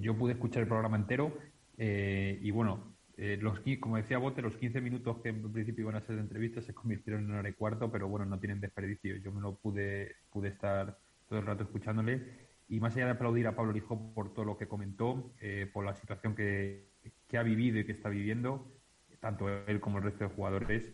yo 0.00 0.18
pude 0.18 0.32
escuchar 0.32 0.62
el 0.62 0.68
programa 0.68 0.96
entero 0.96 1.32
y 1.78 2.50
bueno, 2.50 2.96
eh, 3.22 3.36
los, 3.38 3.60
como 3.80 3.98
decía 3.98 4.16
Bote, 4.16 4.40
los 4.40 4.56
15 4.56 4.80
minutos 4.80 5.18
que 5.22 5.28
en 5.28 5.52
principio 5.52 5.82
iban 5.82 5.94
a 5.94 6.00
ser 6.00 6.16
de 6.16 6.22
entrevista 6.22 6.62
se 6.62 6.72
convirtieron 6.72 7.22
en 7.22 7.28
una 7.28 7.40
hora 7.40 7.50
y 7.50 7.52
cuarto, 7.52 7.92
pero 7.92 8.08
bueno, 8.08 8.24
no 8.24 8.40
tienen 8.40 8.62
desperdicio. 8.62 9.16
Yo 9.16 9.30
me 9.30 9.42
lo 9.42 9.56
pude, 9.56 10.16
pude 10.30 10.48
estar 10.48 10.96
todo 11.28 11.38
el 11.38 11.44
rato 11.44 11.64
escuchándole. 11.64 12.48
Y 12.70 12.80
más 12.80 12.96
allá 12.96 13.04
de 13.04 13.10
aplaudir 13.12 13.46
a 13.46 13.54
Pablo 13.54 13.72
Lijo 13.72 14.14
por 14.14 14.32
todo 14.32 14.46
lo 14.46 14.56
que 14.56 14.66
comentó, 14.66 15.34
eh, 15.38 15.68
por 15.70 15.84
la 15.84 15.94
situación 15.94 16.34
que, 16.34 16.88
que, 17.28 17.36
ha 17.36 17.42
vivido 17.42 17.78
y 17.78 17.84
que 17.84 17.92
está 17.92 18.08
viviendo, 18.08 18.72
tanto 19.20 19.50
él 19.66 19.80
como 19.80 19.98
el 19.98 20.04
resto 20.04 20.24
de 20.24 20.30
jugadores, 20.30 20.90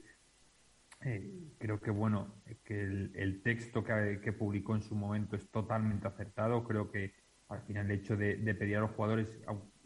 eh, 1.07 1.55
creo 1.59 1.81
que 1.81 1.93
bueno, 1.93 2.35
que 2.65 2.83
el, 2.83 3.41
texto 3.45 3.85
que, 3.85 4.33
publicó 4.33 4.75
en 4.75 4.83
su 4.83 4.97
momento 4.97 5.37
es 5.37 5.49
totalmente 5.53 6.09
acertado. 6.09 6.65
Creo 6.65 6.91
que 6.91 7.15
al 7.49 7.63
final 7.63 7.87
el 7.87 7.93
hecho 7.93 8.17
de, 8.17 8.39
de 8.39 8.55
pedir 8.57 8.79
a 8.79 8.81
los 8.81 8.91
jugadores 8.91 9.39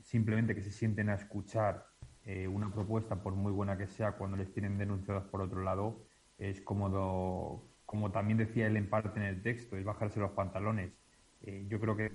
simplemente 0.03 0.55
que 0.55 0.63
se 0.63 0.71
sienten 0.71 1.11
a 1.11 1.15
escuchar 1.17 1.87
eh, 2.25 2.49
una 2.49 2.73
propuesta, 2.73 3.23
por 3.23 3.35
muy 3.35 3.53
buena 3.53 3.77
que 3.77 3.87
sea, 3.87 4.13
cuando 4.13 4.39
les 4.39 4.51
tienen 4.51 4.79
denunciados 4.79 5.25
por 5.25 5.43
otro 5.43 5.63
lado, 5.63 6.07
es 6.39 6.63
cómodo, 6.63 7.69
como 7.85 8.11
también 8.13 8.39
decía 8.39 8.67
él 8.67 8.79
en 8.79 8.89
parte 8.89 9.21
en 9.21 9.27
el 9.27 9.43
texto, 9.43 9.77
es 9.77 9.85
bajarse 9.85 10.21
los 10.21 10.31
pantalones. 10.31 10.91
Eh, 11.43 11.67
yo 11.69 11.79
creo 11.81 11.97
que 11.97 12.13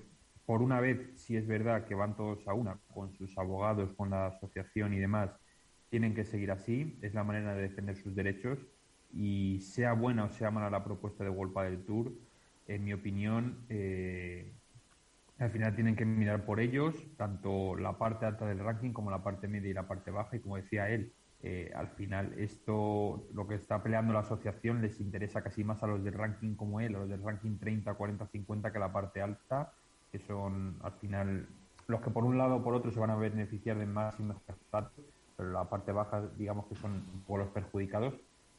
por 0.48 0.64
una 0.64 0.80
vez, 0.80 1.12
si 1.16 1.38
es 1.38 1.46
verdad 1.46 1.86
que 1.86 1.94
van 1.94 2.16
todos 2.16 2.48
a 2.48 2.56
una, 2.56 2.80
con 2.92 3.14
sus 3.14 3.38
abogados, 3.38 3.94
con 3.94 4.10
la 4.10 4.28
asociación 4.28 4.96
y 4.96 5.00
demás, 5.00 5.30
tienen 5.90 6.16
que 6.16 6.26
seguir 6.26 6.50
así, 6.50 6.98
es 7.04 7.14
la 7.14 7.24
manera 7.24 7.54
de 7.54 7.62
defender 7.62 7.98
sus 7.98 8.16
derechos 8.16 8.66
y 9.16 9.60
sea 9.62 9.94
buena 9.94 10.26
o 10.26 10.30
sea 10.30 10.52
mala 10.52 10.70
la 10.70 10.84
propuesta 10.84 11.24
de 11.24 11.30
World 11.30 11.58
del 11.58 11.86
Tour, 11.86 12.12
en 12.68 12.84
mi 12.84 12.94
opinión, 12.94 13.66
eh, 13.70 14.52
al 15.40 15.52
final 15.52 15.76
tienen 15.76 15.96
que 15.96 16.06
mirar 16.06 16.46
por 16.46 16.60
ellos, 16.60 16.96
tanto 17.18 17.76
la 17.76 17.98
parte 17.98 18.26
alta 18.26 18.46
del 18.46 18.60
ranking 18.60 18.92
como 18.92 19.12
la 19.12 19.24
parte 19.24 19.48
media 19.48 19.70
y 19.70 19.74
la 19.74 19.88
parte 19.88 20.12
baja. 20.12 20.36
Y 20.36 20.40
como 20.40 20.56
decía 20.56 20.90
él, 20.90 21.12
eh, 21.44 21.72
al 21.76 21.90
final 21.90 22.34
esto, 22.38 23.28
lo 23.34 23.48
que 23.48 23.56
está 23.56 23.84
peleando 23.84 24.14
la 24.14 24.20
asociación 24.20 24.82
les 24.82 25.00
interesa 25.00 25.44
casi 25.44 25.64
más 25.64 25.84
a 25.84 25.88
los 25.88 26.04
del 26.04 26.14
ranking 26.14 26.56
como 26.56 26.80
él, 26.80 26.96
a 26.96 27.00
los 27.00 27.10
del 27.10 27.22
ranking 27.22 27.58
30, 27.58 27.94
40, 27.94 28.28
50 28.28 28.72
que 28.72 28.80
la 28.80 28.92
parte 28.92 29.22
alta, 29.22 29.74
que 30.12 30.20
son 30.20 30.78
al 30.82 30.94
final 30.94 31.48
los 31.88 32.02
que 32.02 32.10
por 32.10 32.24
un 32.24 32.38
lado 32.38 32.56
o 32.56 32.64
por 32.64 32.74
otro 32.74 32.92
se 32.92 33.00
van 33.00 33.12
a 33.12 33.16
beneficiar 33.16 33.78
de 33.78 33.86
más 33.86 34.20
y 34.20 34.24
más 34.24 34.38
pero 35.38 35.52
la 35.52 35.70
parte 35.70 35.92
baja 35.92 36.28
digamos 36.38 36.66
que 36.66 36.76
son 36.76 37.04
por 37.28 37.40
los 37.40 37.50
perjudicados. 37.50 38.16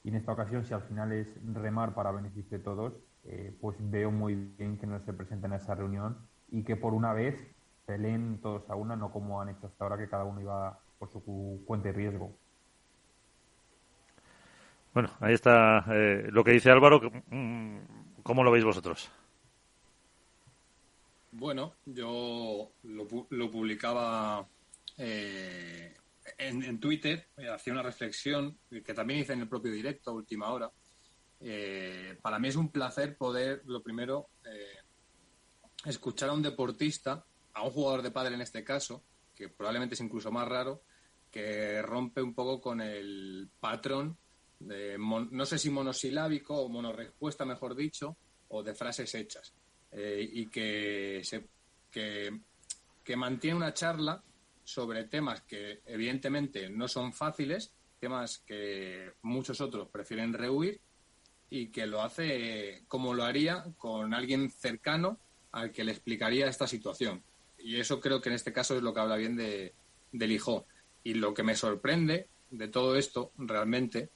Y 0.07 0.11
en 0.11 0.15
esta 0.15 0.31
ocasión, 0.31 0.65
si 0.65 0.73
al 0.73 0.83
final 0.83 1.11
es 1.11 1.35
remar 1.53 1.93
para 1.93 2.13
beneficio 2.13 2.59
de 2.59 2.63
todos, 2.63 2.93
eh, 3.25 3.53
pues 3.61 3.77
veo 3.81 4.13
muy 4.13 4.37
bien 4.37 4.79
que 4.79 4.87
no 4.87 5.01
se 5.01 5.13
presenten 5.13 5.53
a 5.53 5.57
esa 5.57 5.75
reunión 5.75 6.17
y 6.49 6.63
que 6.63 6.77
por 6.77 6.95
una 6.95 7.13
vez 7.13 7.35
peleen 7.87 8.39
todos 8.41 8.71
a 8.71 8.77
una, 8.77 8.95
no 8.95 9.11
como 9.11 9.41
han 9.43 9.49
hecho 9.49 9.67
hasta 9.67 9.83
ahora, 9.83 9.99
que 9.99 10.09
cada 10.09 10.23
uno 10.23 10.41
iba 10.41 10.79
por 11.01 11.11
su 11.11 11.61
cuenta 11.67 11.89
y 11.89 11.93
riesgo. 11.93 12.33
Bueno, 14.95 15.11
ahí 15.19 15.35
está 15.35 15.85
eh, 15.89 16.29
lo 16.31 16.45
que 16.45 16.53
dice 16.53 16.71
Álvaro. 16.71 17.01
Mm, 17.29 17.79
¿Cómo 18.23 18.45
lo 18.45 18.53
veis 18.53 18.65
vosotros? 18.65 19.11
Bueno, 21.33 21.73
yo 21.85 22.71
lo, 22.85 23.51
publicaba 23.51 24.47
eh, 24.99 25.97
en, 26.39 26.81
Twitter, 26.81 27.29
eh, 27.37 27.49
hacía 27.49 27.73
una 27.73 27.83
reflexión 27.83 28.59
que 28.71 28.95
también 28.95 29.21
hice 29.21 29.33
en 29.33 29.41
el 29.41 29.49
propio 29.49 29.73
directo 29.73 30.11
a 30.11 30.15
última 30.15 30.51
hora. 30.51 30.71
para 32.23 32.39
mí 32.39 32.49
es 32.49 32.57
un 32.57 32.71
placer 32.71 33.17
poder, 33.17 33.63
lo 33.67 33.83
primero, 33.83 34.29
escuchar 35.85 36.31
a 36.31 36.33
un 36.33 36.43
deportista, 36.43 37.25
a 37.55 37.63
un 37.63 37.71
jugador 37.71 38.03
de 38.03 38.11
padre 38.11 38.35
en 38.35 38.41
este 38.41 38.65
caso, 38.65 39.03
que 39.35 39.49
probablemente 39.49 39.95
es 39.95 40.01
incluso 40.01 40.31
más 40.33 40.49
raro, 40.49 40.83
que 41.31 41.83
rompe 41.83 42.23
un 42.23 42.35
poco 42.35 42.61
con 42.61 42.81
el 42.81 43.49
patrón 43.61 44.17
de, 44.59 44.97
no 44.99 45.47
sé 45.47 45.59
si 45.59 45.71
monosilábico 45.71 46.57
o 46.57 46.69
monorespuesta, 46.69 47.45
mejor 47.45 47.75
dicho, 47.75 48.17
o 48.49 48.63
de 48.63 48.75
frases 48.75 49.15
hechas. 49.15 49.53
Eh, 49.93 50.29
y 50.33 50.47
que, 50.47 51.21
se, 51.23 51.47
que, 51.91 52.41
que 53.05 53.17
mantiene 53.17 53.57
una 53.57 53.75
charla 53.75 54.23
sobre 54.67 55.05
temas 55.05 55.43
que 55.43 55.81
evidentemente 55.87 56.69
no 56.69 56.89
son 56.89 57.13
fáciles, 57.13 57.73
temas 58.01 58.39
que 58.39 59.13
muchos 59.23 59.61
otros 59.61 59.89
prefieren 59.89 60.33
rehuir 60.33 60.81
y 61.49 61.69
que 61.69 61.87
lo 61.87 62.03
hace 62.03 62.83
como 62.89 63.15
lo 63.15 63.23
haría 63.23 63.65
con 63.79 64.13
alguien 64.13 64.51
cercano 64.51 65.21
al 65.53 65.71
que 65.71 65.85
le 65.85 65.93
explicaría 65.93 66.49
esta 66.49 66.67
situación. 66.67 67.23
Y 67.59 67.79
eso 67.79 68.01
creo 68.01 68.21
que 68.21 68.29
en 68.29 68.35
este 68.35 68.53
caso 68.53 68.77
es 68.77 68.83
lo 68.83 68.93
que 68.93 69.01
habla 69.01 69.17
bien 69.17 69.37
de, 69.37 69.73
del 70.11 70.33
hijo. 70.33 70.67
Y 71.05 71.15
lo 71.15 71.33
que 71.33 71.45
me 71.45 71.55
sorprende 71.55 72.29
de 72.51 72.67
todo 72.67 72.97
esto 72.97 73.31
realmente 73.39 74.11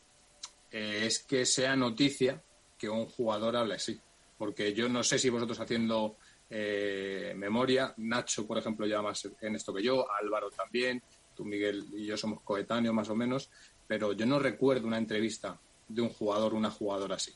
eh, 0.72 1.02
es 1.04 1.20
que 1.20 1.46
sea 1.46 1.76
noticia 1.76 2.42
que 2.76 2.88
un 2.88 3.06
jugador 3.06 3.56
hable 3.56 3.74
así. 3.74 4.00
Porque 4.36 4.74
yo 4.74 4.88
no 4.88 5.04
sé 5.04 5.16
si 5.20 5.30
vosotros 5.30 5.60
haciendo 5.60 6.16
eh, 6.50 7.32
memoria, 7.36 7.94
Nacho, 7.98 8.46
por 8.46 8.58
ejemplo, 8.58 8.86
ya 8.86 9.00
más 9.00 9.28
en 9.40 9.54
esto 9.54 9.72
que 9.72 9.82
yo, 9.82 10.04
Álvaro 10.20 10.50
también, 10.50 11.02
tú, 11.34 11.44
Miguel 11.44 11.86
y 11.92 12.04
yo 12.04 12.16
somos 12.16 12.42
coetáneos 12.42 12.94
más 12.94 13.08
o 13.08 13.14
menos, 13.14 13.50
pero 13.86 14.12
yo 14.12 14.26
no 14.26 14.38
recuerdo 14.38 14.86
una 14.86 14.98
entrevista 14.98 15.58
de 15.88 16.02
un 16.02 16.08
jugador, 16.08 16.54
una 16.54 16.70
jugadora 16.70 17.14
así. 17.16 17.32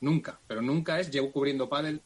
Nunca, 0.00 0.40
pero 0.46 0.62
nunca 0.62 0.98
es, 1.00 1.10
llevo 1.10 1.32
cubriendo 1.32 1.68
pádel, 1.68 2.00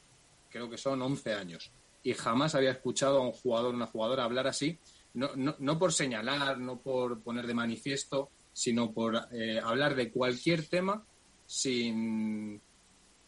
creo 0.51 0.69
que 0.69 0.79
son 0.79 1.01
11 1.03 1.35
años, 1.35 1.71
y 2.03 2.14
jamás 2.14 2.55
había 2.55 2.71
escuchado 2.71 3.19
a 3.19 3.27
un 3.27 3.33
jugador, 3.33 3.75
una 3.75 3.87
jugadora 3.87 4.25
hablar 4.25 4.47
así, 4.47 4.79
no, 5.14 5.31
no, 5.37 5.57
no 5.59 5.79
por 5.79 5.92
señalar, 5.92 6.59
no 6.59 6.81
por 6.81 7.21
poner 7.23 7.47
de 7.47 7.55
manifiesto, 7.55 8.31
sino 8.53 8.92
por 8.92 9.29
eh, 9.33 9.61
hablar 9.62 9.95
de 9.95 10.11
cualquier 10.11 10.66
tema 10.66 11.05
sin, 11.47 12.61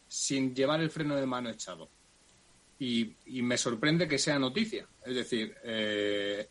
sin 0.07 0.55
llevar 0.55 0.81
el 0.81 0.89
freno 0.89 1.15
de 1.15 1.25
mano 1.25 1.49
echado. 1.49 1.89
Y, 2.79 3.15
me 3.41 3.57
sorprende 3.57 4.07
que 4.07 4.17
sea 4.17 4.39
noticia. 4.39 4.87
Es 5.05 5.15
decir, 5.15 5.53
eh, 5.63 6.47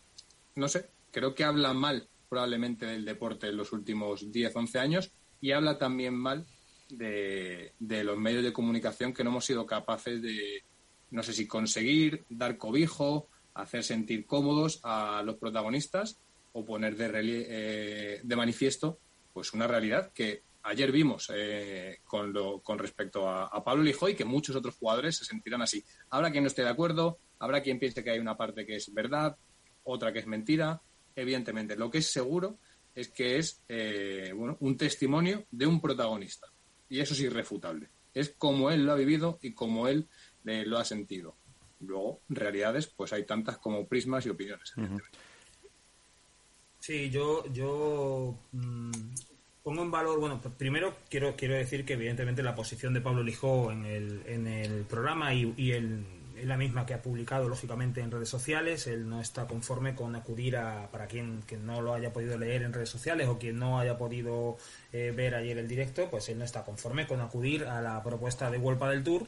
no 0.57 0.69
sé, 0.69 0.91
creo 1.11 1.35
que 1.35 1.45
habla 1.45 1.73
mal 1.73 2.09
probablemente 2.29 2.85
del 2.85 3.05
deporte 3.05 3.49
en 3.49 3.57
los 3.57 3.73
últimos 3.73 4.31
10, 4.31 4.55
11 4.55 4.79
años 4.79 5.13
y 5.41 5.53
habla 5.53 5.79
también 5.79 6.15
mal 6.15 6.47
de, 6.91 7.73
de 7.79 8.05
los 8.05 8.19
medios 8.19 8.45
de 8.45 8.53
comunicación 8.53 9.15
que 9.15 9.25
no 9.25 9.31
hemos 9.31 9.47
sido 9.47 9.65
capaces 9.65 10.21
de, 10.21 10.63
no 11.11 11.23
sé 11.23 11.33
si 11.33 11.47
conseguir, 11.47 12.25
dar 12.29 12.59
cobijo, 12.59 13.29
hacer 13.55 13.83
sentir 13.83 14.27
cómodos 14.27 14.81
a 14.83 15.23
los 15.25 15.37
protagonistas 15.37 16.19
o 16.53 16.65
poner 16.65 16.97
de, 16.97 17.11
eh, 17.49 18.21
de 18.23 18.37
manifiesto 18.37 18.99
pues 19.33 19.53
una 19.53 19.67
realidad 19.67 20.13
que 20.13 20.43
ayer 20.69 20.93
vimos 20.93 21.31
eh, 21.35 22.01
con, 22.05 22.33
lo, 22.33 22.61
con 22.61 22.79
respecto 22.79 23.29
a, 23.29 23.65
Pablo 23.65 23.83
Lijoy 23.83 24.15
que 24.15 24.25
muchos 24.25 24.55
otros 24.55 24.77
jugadores 24.77 25.17
se 25.17 25.25
sentirán 25.25 25.63
así. 25.63 25.83
Habrá 26.11 26.31
quien 26.31 26.45
no 26.45 26.49
esté 26.49 26.63
de 26.63 26.69
acuerdo, 26.69 27.19
habrá 27.39 27.63
quien 27.63 27.79
piense 27.79 28.05
que 28.05 28.11
hay 28.11 28.19
una 28.19 28.37
parte 28.37 28.67
que 28.67 28.77
es 28.77 28.93
verdad, 28.93 29.37
otra 29.85 30.13
que 30.13 30.21
es 30.21 30.27
mentira. 30.27 30.81
Evidentemente, 31.17 31.77
lo 31.77 31.91
que 31.91 31.99
es 31.99 32.07
seguro 32.07 32.59
es 32.95 33.09
que 33.09 33.39
es 33.39 33.63
eh, 33.69 34.33
bueno, 34.35 34.57
un 34.61 34.77
testimonio 34.77 35.45
de 35.51 35.67
un 35.67 35.81
protagonista. 35.81 36.49
Y 36.89 37.01
eso 37.01 37.15
es 37.15 37.21
irrefutable. 37.21 37.89
Es 38.15 38.31
como 38.31 38.71
él 38.71 38.85
lo 38.85 38.93
ha 38.93 38.97
vivido 38.97 39.39
y 39.43 39.53
como 39.53 39.89
él 39.89 40.09
lo 40.45 40.79
ha 40.79 40.85
sentido. 40.85 41.37
Luego, 41.81 42.23
realidades, 42.29 42.87
pues 42.89 43.13
hay 43.13 43.25
tantas 43.25 43.59
como 43.59 43.87
prismas 43.87 44.27
y 44.27 44.31
opiniones. 44.31 44.75
Sí, 46.81 47.11
yo, 47.11 47.45
yo 47.53 48.39
mm, 48.53 48.91
pongo 49.69 49.83
en 49.83 49.91
valor, 49.91 50.19
bueno, 50.19 50.41
pues 50.41 50.55
primero 50.55 50.97
quiero, 51.11 51.37
quiero 51.37 51.53
decir 51.53 51.85
que 51.85 51.93
evidentemente 51.93 52.43
la 52.43 52.55
posición 52.55 52.95
de 52.95 53.03
Pablo 53.03 53.23
Lijó 53.23 53.71
en 53.71 53.85
el, 53.85 54.23
en 54.25 54.47
el 54.47 54.85
programa 54.85 55.35
y, 55.35 55.53
y 55.59 55.73
el, 55.73 56.07
la 56.43 56.57
misma 56.57 56.87
que 56.87 56.95
ha 56.95 57.03
publicado 57.03 57.51
lógicamente 57.51 58.01
en 58.01 58.11
redes 58.11 58.31
sociales. 58.31 58.87
Él 58.87 59.07
no 59.11 59.21
está 59.21 59.47
conforme 59.47 59.95
con 59.95 60.17
acudir 60.17 60.57
a, 60.57 60.91
para 60.91 61.07
quien 61.07 61.43
que 61.43 61.59
no 61.59 61.83
lo 61.83 61.93
haya 61.93 62.15
podido 62.15 62.39
leer 62.39 62.63
en 62.63 62.73
redes 62.73 62.89
sociales 62.89 63.29
o 63.29 63.39
quien 63.39 63.59
no 63.59 63.79
haya 63.79 63.99
podido 63.99 64.57
eh, 64.95 65.13
ver 65.15 65.35
ayer 65.35 65.59
el 65.59 65.69
directo, 65.69 66.09
pues 66.11 66.31
él 66.31 66.39
no 66.39 66.47
está 66.47 66.65
conforme 66.65 67.07
con 67.07 67.21
acudir 67.21 67.67
a 67.67 67.83
la 67.83 68.03
propuesta 68.03 68.51
de 68.51 68.57
Huelpa 68.57 68.89
del 68.89 69.05
Tour 69.05 69.27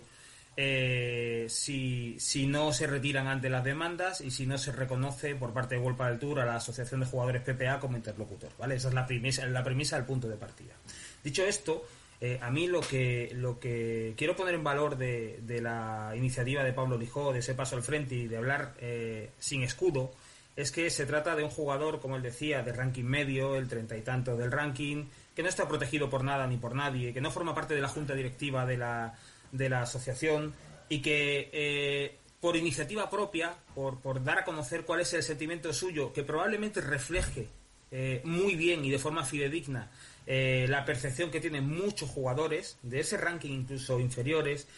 eh, 0.56 1.46
si, 1.48 2.16
si, 2.18 2.46
no 2.46 2.72
se 2.72 2.86
retiran 2.86 3.28
ante 3.28 3.48
las 3.48 3.64
demandas 3.64 4.20
y 4.20 4.30
si 4.30 4.46
no 4.46 4.58
se 4.58 4.72
reconoce 4.72 5.34
por 5.34 5.52
parte 5.52 5.76
de 5.76 5.80
World 5.80 6.00
del 6.02 6.18
Tour 6.18 6.40
a 6.40 6.44
la 6.44 6.56
Asociación 6.56 7.00
de 7.00 7.06
Jugadores 7.06 7.42
PPA 7.42 7.78
como 7.78 7.96
interlocutor. 7.96 8.50
¿vale? 8.58 8.74
Esa 8.74 8.88
es 8.88 8.94
la 8.94 9.06
premisa, 9.06 9.46
la 9.46 9.64
premisa 9.64 9.96
del 9.96 10.04
punto 10.04 10.28
de 10.28 10.36
partida. 10.36 10.74
Dicho 11.22 11.44
esto, 11.44 11.84
eh, 12.20 12.38
a 12.42 12.50
mí 12.50 12.66
lo 12.66 12.80
que, 12.80 13.30
lo 13.34 13.58
que 13.58 14.14
quiero 14.16 14.36
poner 14.36 14.54
en 14.54 14.64
valor 14.64 14.98
de, 14.98 15.38
de, 15.42 15.62
la 15.62 16.12
iniciativa 16.14 16.62
de 16.62 16.72
Pablo 16.72 16.98
Lijó, 16.98 17.32
de 17.32 17.38
ese 17.38 17.54
paso 17.54 17.76
al 17.76 17.82
frente 17.82 18.14
y 18.14 18.28
de 18.28 18.36
hablar 18.36 18.74
eh, 18.80 19.30
sin 19.38 19.62
escudo, 19.62 20.12
es 20.56 20.72
que 20.72 20.90
se 20.90 21.06
trata 21.06 21.36
de 21.36 21.44
un 21.44 21.50
jugador, 21.50 22.00
como 22.00 22.16
él 22.16 22.22
decía, 22.22 22.62
de 22.62 22.72
ranking 22.72 23.04
medio, 23.04 23.56
el 23.56 23.68
treinta 23.68 23.96
y 23.96 24.02
tanto 24.02 24.36
del 24.36 24.52
ranking, 24.52 25.06
que 25.34 25.42
no 25.42 25.48
está 25.48 25.66
protegido 25.66 26.10
por 26.10 26.22
nada 26.24 26.46
ni 26.46 26.58
por 26.58 26.74
nadie, 26.74 27.14
que 27.14 27.22
no 27.22 27.30
forma 27.30 27.54
parte 27.54 27.74
de 27.74 27.80
la 27.80 27.88
junta 27.88 28.14
directiva 28.14 28.66
de 28.66 28.76
la, 28.76 29.14
de 29.52 29.68
la 29.68 29.82
asociación 29.82 30.54
y 30.88 31.00
que 31.00 31.50
eh, 31.52 32.16
por 32.40 32.56
iniciativa 32.56 33.08
propia, 33.08 33.54
por, 33.74 34.00
por, 34.00 34.22
dar 34.22 34.38
a 34.38 34.44
conocer 34.44 34.84
cuál 34.84 35.00
es 35.00 35.12
el 35.14 35.22
sentimiento 35.22 35.72
suyo, 35.72 36.12
que 36.12 36.24
probablemente 36.24 36.80
refleje 36.80 37.48
eh, 37.90 38.20
muy 38.24 38.54
bien 38.56 38.84
y 38.84 38.90
de 38.90 38.98
forma 38.98 39.24
fidedigna 39.24 39.90
eh, 40.26 40.66
la 40.68 40.84
percepción 40.84 41.30
que 41.30 41.40
tienen 41.40 41.66
muchos 41.66 42.10
jugadores, 42.10 42.78
de 42.82 43.00
ese 43.00 43.16
ranking 43.16 43.50
incluso 43.50 43.98
inferiores, 44.00 44.68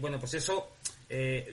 bueno, 0.00 0.20
pues 0.20 0.34
eso 0.34 0.68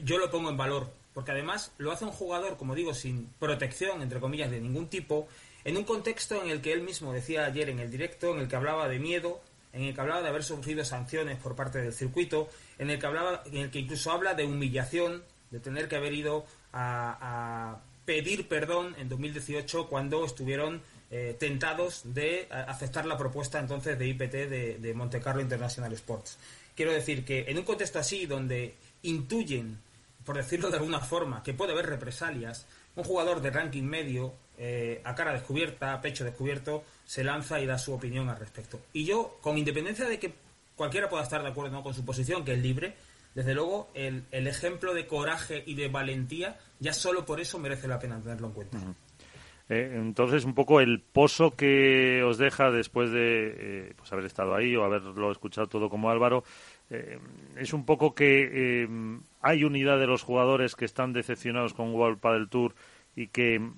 yo 0.03 0.17
lo 0.17 0.29
pongo 0.29 0.49
en 0.49 0.57
valor, 0.57 0.91
porque 1.13 1.31
además 1.31 1.71
lo 1.77 1.91
hace 1.93 2.03
un 2.03 2.11
jugador, 2.11 2.57
como 2.57 2.75
digo, 2.75 2.93
sin 2.93 3.27
protección, 3.39 4.01
entre 4.01 4.19
comillas, 4.19 4.51
de 4.51 4.59
ningún 4.59 4.87
tipo, 4.87 5.27
en 5.63 5.77
un 5.77 5.83
contexto 5.83 6.43
en 6.43 6.49
el 6.49 6.61
que 6.61 6.73
él 6.73 6.81
mismo 6.81 7.13
decía 7.13 7.45
ayer 7.45 7.69
en 7.69 7.79
el 7.79 7.89
directo, 7.89 8.33
en 8.33 8.41
el 8.41 8.47
que 8.47 8.55
hablaba 8.55 8.89
de 8.89 8.99
miedo, 8.99 9.41
en 9.73 9.83
el 9.83 9.93
que 9.93 10.01
hablaba 10.01 10.21
de 10.21 10.29
haber 10.29 10.43
sufrido 10.43 10.85
sanciones 10.85 11.37
por 11.37 11.55
parte 11.55 11.79
del 11.79 11.93
circuito, 11.93 12.49
en 12.77 12.89
el 12.89 12.99
que 12.99 13.05
hablaba, 13.05 13.43
en 13.45 13.57
el 13.57 13.71
que 13.71 13.79
incluso 13.79 14.11
habla 14.11 14.35
de 14.35 14.45
humillación, 14.45 15.23
de 15.51 15.59
tener 15.59 15.87
que 15.87 15.95
haber 15.95 16.13
ido 16.13 16.45
a, 16.71 17.79
pedir 18.05 18.49
perdón 18.49 18.95
en 18.97 19.07
2018 19.07 19.87
cuando 19.87 20.25
estuvieron 20.25 20.81
eh, 21.09 21.37
tentados 21.39 22.01
de 22.13 22.49
aceptar 22.51 23.05
la 23.05 23.17
propuesta 23.17 23.59
entonces 23.59 23.97
de 23.97 24.07
IPT 24.07 24.31
de, 24.31 24.77
de 24.77 24.93
Monte 24.93 25.21
Carlo 25.21 25.41
International 25.41 25.93
Sports. 25.93 26.37
Quiero 26.75 26.91
decir 26.91 27.23
que 27.23 27.45
en 27.47 27.57
un 27.57 27.63
contexto 27.63 27.99
así 27.99 28.25
donde 28.25 28.75
intuyen, 29.03 29.79
por 30.25 30.35
decirlo 30.35 30.69
de 30.69 30.77
alguna 30.77 30.99
forma, 30.99 31.43
que 31.43 31.53
puede 31.53 31.71
haber 31.71 31.85
represalias, 31.85 32.65
un 32.95 33.03
jugador 33.03 33.41
de 33.41 33.51
ranking 33.51 33.83
medio, 33.83 34.33
eh, 34.57 35.01
a 35.03 35.15
cara 35.15 35.33
descubierta, 35.33 35.93
a 35.93 36.01
pecho 36.01 36.23
descubierto, 36.23 36.83
se 37.05 37.23
lanza 37.23 37.59
y 37.59 37.65
da 37.65 37.77
su 37.77 37.93
opinión 37.93 38.29
al 38.29 38.39
respecto. 38.39 38.79
Y 38.93 39.05
yo, 39.05 39.37
con 39.41 39.57
independencia 39.57 40.07
de 40.07 40.19
que 40.19 40.33
cualquiera 40.75 41.09
pueda 41.09 41.23
estar 41.23 41.41
de 41.41 41.49
acuerdo 41.49 41.83
con 41.83 41.93
su 41.93 42.05
posición, 42.05 42.43
que 42.45 42.53
es 42.53 42.59
libre, 42.59 42.95
desde 43.35 43.53
luego 43.53 43.89
el, 43.93 44.25
ejemplo 44.31 44.93
de 44.93 45.07
coraje 45.07 45.63
y 45.65 45.75
de 45.75 45.87
valentía, 45.87 46.57
ya 46.79 46.93
solo 46.93 47.25
por 47.25 47.39
eso 47.39 47.59
merece 47.59 47.87
la 47.87 47.99
pena 47.99 48.21
tenerlo 48.21 48.47
en 48.47 48.53
cuenta. 48.53 48.77
Eh, 49.69 49.93
entonces, 49.95 50.43
un 50.43 50.53
poco 50.53 50.81
el 50.81 50.99
pozo 50.99 51.51
que 51.55 52.21
os 52.23 52.37
deja 52.37 52.69
después 52.69 53.11
de 53.11 53.55
eh, 53.57 53.93
pues 53.95 54.11
haber 54.11 54.25
estado 54.25 54.53
ahí 54.53 54.75
o 54.75 54.83
haberlo 54.83 55.31
escuchado 55.31 55.67
todo 55.67 55.89
como 55.89 56.09
Álvaro, 56.11 56.43
eh, 56.89 57.17
es 57.57 57.73
un 57.73 57.85
poco 57.85 58.13
que 58.13 58.87
hay 59.41 59.63
unidad 59.63 59.99
de 59.99 60.07
los 60.07 60.21
jugadores 60.21 60.75
que 60.75 60.85
están 60.85 61.13
decepcionados 61.13 61.73
con 61.73 61.93
World 61.93 62.21
del 62.21 62.49
Tour 62.49 62.75
y 63.15 63.27
que 63.27 63.59
mm, 63.59 63.71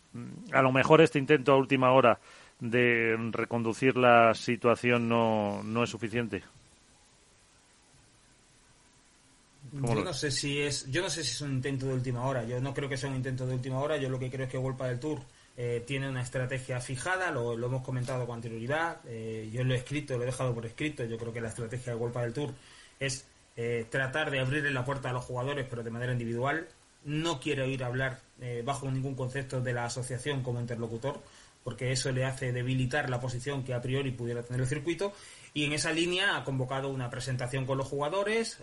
a 0.54 0.62
lo 0.62 0.72
mejor 0.72 1.02
este 1.02 1.20
intento 1.20 1.54
a 1.54 1.58
última 1.58 1.92
hora 1.92 2.20
de 2.60 3.16
reconducir 3.32 3.98
la 3.98 4.34
situación 4.34 5.10
no, 5.10 5.62
no 5.64 5.84
es 5.84 5.90
suficiente. 5.90 6.44
Yo 9.72 10.04
no 10.04 10.14
sé 10.14 10.32
si 10.32 10.62
es, 10.62 10.90
yo 10.90 11.02
no 11.02 11.10
sé 11.10 11.24
si 11.24 11.32
es 11.32 11.42
un 11.42 11.52
intento 11.52 11.88
de 11.88 11.94
última 11.94 12.26
hora. 12.26 12.46
Yo 12.46 12.62
no 12.62 12.74
creo 12.74 12.88
que 12.88 12.98
sea 12.98 13.10
un 13.10 13.16
intento 13.16 13.46
de 13.46 13.56
última 13.56 13.80
hora. 13.80 13.98
Yo 13.98 14.10
lo 14.10 14.20
que 14.20 14.30
creo 14.30 14.46
es 14.46 14.52
que 14.52 14.58
World 14.58 14.82
del 14.82 15.00
Tour 15.00 15.20
eh, 15.58 15.84
tiene 15.88 16.10
una 16.10 16.22
estrategia 16.22 16.82
fijada, 16.82 17.32
lo, 17.32 17.54
hemos 17.54 17.82
comentado 17.82 18.26
con 18.26 18.36
anterioridad, 18.36 19.00
eh, 19.06 19.50
yo 19.54 19.64
lo 19.64 19.74
he 19.74 19.78
escrito, 19.78 20.18
lo 20.18 20.24
he 20.24 20.26
dejado 20.26 20.54
por 20.54 20.66
escrito, 20.66 21.06
yo 21.06 21.18
creo 21.18 21.32
que 21.32 21.40
la 21.40 21.48
estrategia 21.48 21.94
de 21.94 22.00
Golpa 22.00 22.24
del 22.24 22.34
Tour 22.34 22.54
es 23.00 23.26
eh, 23.56 23.86
tratar 23.90 24.32
de 24.32 24.42
abrirle 24.42 24.72
la 24.72 24.84
puerta 24.84 25.12
a 25.12 25.14
los 25.14 25.24
jugadores, 25.24 25.66
pero 25.70 25.82
de 25.82 25.92
manera 25.92 26.12
individual, 26.12 26.68
no 27.06 27.40
quiere 27.40 27.62
oír 27.62 27.84
hablar 27.84 28.20
bajo 28.66 28.90
ningún 28.92 29.16
concepto 29.16 29.62
de 29.62 29.72
la 29.72 29.86
asociación 29.86 30.42
como 30.42 30.60
interlocutor, 30.60 31.22
porque 31.66 31.92
eso 31.92 32.14
le 32.14 32.24
hace 32.24 32.54
debilitar 32.54 33.10
la 33.10 33.20
posición 33.20 33.66
que 33.66 33.74
a 33.74 33.82
priori 33.82 34.12
pudiera 34.12 34.44
tener 34.44 34.62
el 34.62 34.68
circuito, 34.68 35.12
y 35.54 35.66
en 35.66 35.74
esa 35.74 35.92
línea 35.92 36.38
ha 36.38 36.44
convocado 36.44 36.90
una 36.90 37.10
presentación 37.10 37.66
con 37.66 37.78
los 37.78 37.88
jugadores, 37.88 38.60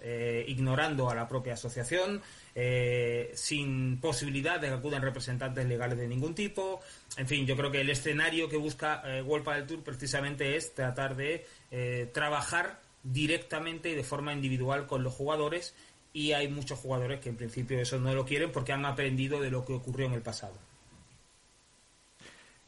ignorando 0.47 1.09
a 1.09 1.15
la 1.15 1.27
propia 1.27 1.55
asociación, 1.55 2.23
eh, 2.55 3.33
sin 3.35 3.99
posibilidad 3.99 4.61
de 4.61 4.69
que 4.69 4.75
acudan 4.75 5.01
representantes 5.01 5.67
legales 5.67 5.97
de 5.97 6.07
ningún 6.07 6.35
tipo. 6.35 6.81
En 7.17 7.27
fin, 7.27 7.47
yo 7.47 7.57
creo 7.57 7.71
que 7.71 7.81
el 7.81 7.89
escenario 7.89 8.49
que 8.49 8.59
busca 8.59 9.03
eh, 9.07 9.23
del 9.23 9.67
Tour 9.67 9.83
precisamente 9.83 10.57
es 10.57 10.75
tratar 10.75 11.17
de 11.17 11.47
eh, 11.71 12.11
trabajar 12.13 12.81
directamente 13.03 13.91
y 13.91 13.95
de 13.95 14.05
forma 14.05 14.35
individual 14.35 14.87
con 14.87 15.03
los 15.03 15.15
jugadores 15.15 15.75
y 16.13 16.33
hay 16.33 16.49
muchos 16.49 16.79
jugadores 16.79 17.21
que 17.21 17.31
en 17.31 17.37
principio 17.37 17.81
eso 17.81 17.99
no 17.99 18.15
lo 18.15 18.27
quieren 18.27 18.53
porque 18.53 18.73
han 18.73 18.85
aprendido 18.85 19.41
de 19.41 19.51
lo 19.51 19.65
que 19.65 19.73
ocurrió 19.73 20.07
en 20.07 20.13
el 20.13 20.23
pasado. 20.23 20.55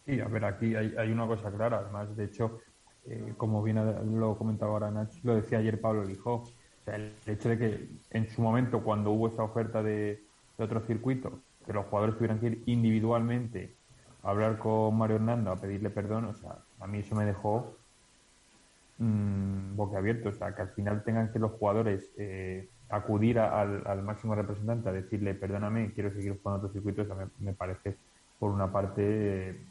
Sí, 0.04 0.20
a 0.20 0.28
ver, 0.28 0.44
aquí 0.44 0.74
hay, 0.74 0.94
hay 0.98 1.10
una 1.10 1.26
cosa 1.26 1.50
clara, 1.50 1.78
además, 1.78 2.14
de 2.16 2.24
hecho, 2.24 2.60
eh, 3.06 3.34
como 3.36 3.62
bien 3.62 3.76
lo 4.18 4.36
comentaba 4.36 4.72
ahora 4.72 4.90
Nacho, 4.90 5.18
lo 5.22 5.34
decía 5.34 5.58
ayer 5.58 5.80
Pablo 5.80 6.04
Lijó, 6.04 6.44
el 6.86 7.14
hecho 7.26 7.48
de 7.48 7.58
que 7.58 7.88
en 8.10 8.28
su 8.28 8.42
momento, 8.42 8.82
cuando 8.82 9.10
hubo 9.12 9.28
esa 9.28 9.42
oferta 9.42 9.82
de, 9.82 10.22
otro 10.58 10.80
circuito, 10.82 11.40
que 11.66 11.72
los 11.72 11.86
jugadores 11.86 12.16
tuvieran 12.16 12.38
que 12.38 12.46
ir 12.46 12.62
individualmente 12.66 13.76
a 14.22 14.30
hablar 14.30 14.58
con 14.58 14.96
Mario 14.96 15.16
Hernando, 15.16 15.50
a 15.50 15.56
pedirle 15.56 15.90
perdón, 15.90 16.26
o 16.26 16.34
sea, 16.34 16.58
a 16.78 16.86
mí 16.86 16.98
eso 16.98 17.14
me 17.16 17.24
dejó 17.24 17.76
mmm, 18.98 19.76
boquiabierto. 19.76 20.28
O 20.28 20.32
sea, 20.32 20.54
que 20.54 20.62
al 20.62 20.70
final 20.70 21.02
tengan 21.04 21.32
que 21.32 21.38
los 21.38 21.52
jugadores 21.52 22.12
eh, 22.16 22.68
acudir 22.88 23.38
al, 23.38 24.02
máximo 24.02 24.34
representante 24.34 24.88
a 24.88 24.92
decirle, 24.92 25.34
perdóname, 25.34 25.92
quiero 25.92 26.12
seguir 26.12 26.38
jugando 26.40 26.66
otro 26.66 26.72
circuito, 26.72 27.02
o 27.02 27.06
sea, 27.06 27.28
me, 27.38 27.52
parece, 27.52 27.96
por 28.38 28.50
una 28.50 28.70
parte, 28.70 29.64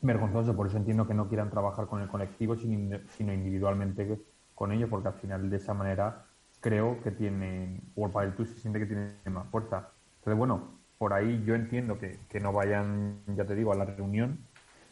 vergonzoso. 0.00 0.56
Por 0.56 0.66
eso 0.66 0.76
entiendo 0.76 1.06
que 1.06 1.14
no 1.14 1.28
quieran 1.28 1.50
trabajar 1.50 1.86
con 1.86 2.00
el 2.00 2.08
colectivo, 2.08 2.56
sino 2.56 3.32
individualmente 3.32 4.20
con 4.54 4.72
ellos, 4.72 4.88
porque 4.90 5.08
al 5.08 5.14
final 5.14 5.50
de 5.50 5.56
esa 5.56 5.74
manera 5.74 6.26
creo 6.60 7.00
que 7.02 7.10
tiene, 7.10 7.80
World 7.96 8.14
Padel 8.14 8.34
Tour 8.34 8.46
se 8.46 8.58
siente 8.58 8.78
que 8.78 8.86
tiene 8.86 9.14
más 9.30 9.46
fuerza. 9.48 9.88
Entonces, 10.18 10.38
bueno, 10.38 10.80
por 10.98 11.14
ahí 11.14 11.42
yo 11.46 11.54
entiendo 11.54 11.98
que, 11.98 12.18
que 12.28 12.40
no 12.40 12.52
vayan, 12.52 13.20
ya 13.34 13.44
te 13.46 13.54
digo, 13.54 13.72
a 13.72 13.76
la 13.76 13.86
reunión, 13.86 14.38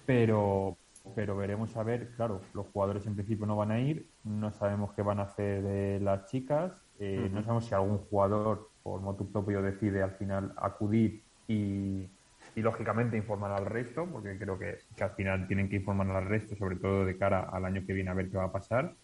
pero, 0.07 0.79
pero 1.15 1.37
veremos 1.37 1.77
a 1.77 1.83
ver, 1.83 2.13
claro, 2.17 2.41
los 2.55 2.67
jugadores 2.69 3.07
en 3.07 3.15
principio 3.15 3.45
no 3.45 3.57
van 3.57 3.71
a 3.71 3.79
ir, 3.79 4.09
no 4.25 4.51
sabemos 4.53 4.95
qué 4.95 5.03
van 5.03 5.21
a 5.21 5.25
hacer 5.25 5.63
de 5.63 6.01
las 6.01 6.25
chicas, 6.31 6.73
eh, 6.99 7.29
no 7.33 7.43
sabemos 7.43 7.67
si 7.67 7.75
algún 7.75 7.99
jugador 7.99 8.71
por 8.83 9.03
motu 9.03 9.31
propio 9.31 9.61
decide 9.61 10.03
al 10.03 10.13
final 10.13 10.55
acudir 10.57 11.23
y, 11.47 12.09
y 12.59 12.63
lógicamente 12.63 13.17
informar 13.17 13.53
al 13.53 13.67
resto, 13.67 14.05
porque 14.07 14.37
creo 14.37 14.59
que, 14.59 14.79
que, 14.97 15.05
al 15.05 15.11
final 15.13 15.47
tienen 15.47 15.69
que 15.69 15.77
informar 15.77 16.11
al 16.11 16.27
resto, 16.27 16.57
sobre 16.57 16.75
todo 16.75 17.05
de 17.05 17.17
cara 17.17 17.49
al 17.53 17.65
año 17.65 17.85
que 17.87 17.93
viene 17.93 18.11
a 18.11 18.15
ver 18.15 18.29
qué 18.29 18.37
va 18.37 18.47
a 18.47 18.53
pasar. 18.53 18.95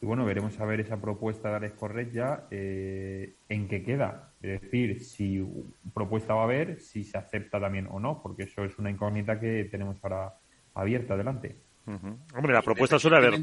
Y 0.00 0.06
bueno, 0.06 0.24
veremos 0.24 0.58
a 0.60 0.64
ver 0.64 0.80
esa 0.80 1.00
propuesta 1.00 1.50
de 1.50 1.56
Alex 1.56 1.74
Correa 1.74 2.46
eh, 2.50 3.34
en 3.48 3.66
qué 3.66 3.82
queda. 3.82 4.30
Es 4.40 4.60
decir, 4.60 5.02
si 5.02 5.44
propuesta 5.92 6.34
va 6.34 6.42
a 6.42 6.44
haber, 6.44 6.80
si 6.80 7.02
se 7.02 7.18
acepta 7.18 7.58
también 7.58 7.88
o 7.90 7.98
no, 7.98 8.22
porque 8.22 8.44
eso 8.44 8.64
es 8.64 8.78
una 8.78 8.90
incógnita 8.90 9.40
que 9.40 9.64
tenemos 9.64 9.98
ahora 10.02 10.34
abierta 10.74 11.14
adelante. 11.14 11.56
Hombre, 11.86 12.52
la 12.52 12.62
propuesta 12.62 13.00
suele 13.00 13.16
haber 13.16 13.34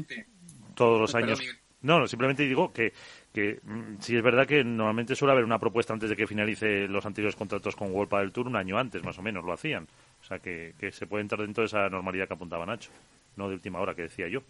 todos 0.74 1.00
los 1.00 1.14
años. 1.14 1.38
No, 1.82 2.06
simplemente 2.06 2.42
digo 2.42 2.72
que, 2.72 2.92
que 3.32 3.60
mm, 3.62 4.00
sí 4.00 4.16
es 4.16 4.22
verdad 4.22 4.46
que 4.46 4.62
normalmente 4.62 5.16
suele 5.16 5.32
haber 5.32 5.44
una 5.44 5.58
propuesta 5.58 5.92
antes 5.92 6.10
de 6.10 6.16
que 6.16 6.26
finalice 6.26 6.86
los 6.88 7.06
anteriores 7.06 7.36
contratos 7.36 7.74
con 7.74 7.92
World 7.92 8.12
del 8.18 8.32
Tour, 8.32 8.48
un 8.48 8.56
año 8.56 8.78
antes 8.78 9.02
más 9.02 9.18
o 9.18 9.22
menos 9.22 9.44
lo 9.44 9.52
hacían. 9.52 9.88
O 10.20 10.24
sea 10.24 10.38
que, 10.38 10.74
se 10.92 11.06
puede 11.06 11.22
entrar 11.22 11.40
dentro 11.40 11.62
de 11.62 11.66
esa 11.66 11.88
normalidad 11.88 12.28
que 12.28 12.34
apuntaba 12.34 12.66
Nacho, 12.66 12.90
no 13.36 13.48
de 13.48 13.54
última 13.54 13.80
hora 13.80 13.94
que 13.94 14.02
decía 14.02 14.28
yo. 14.28 14.42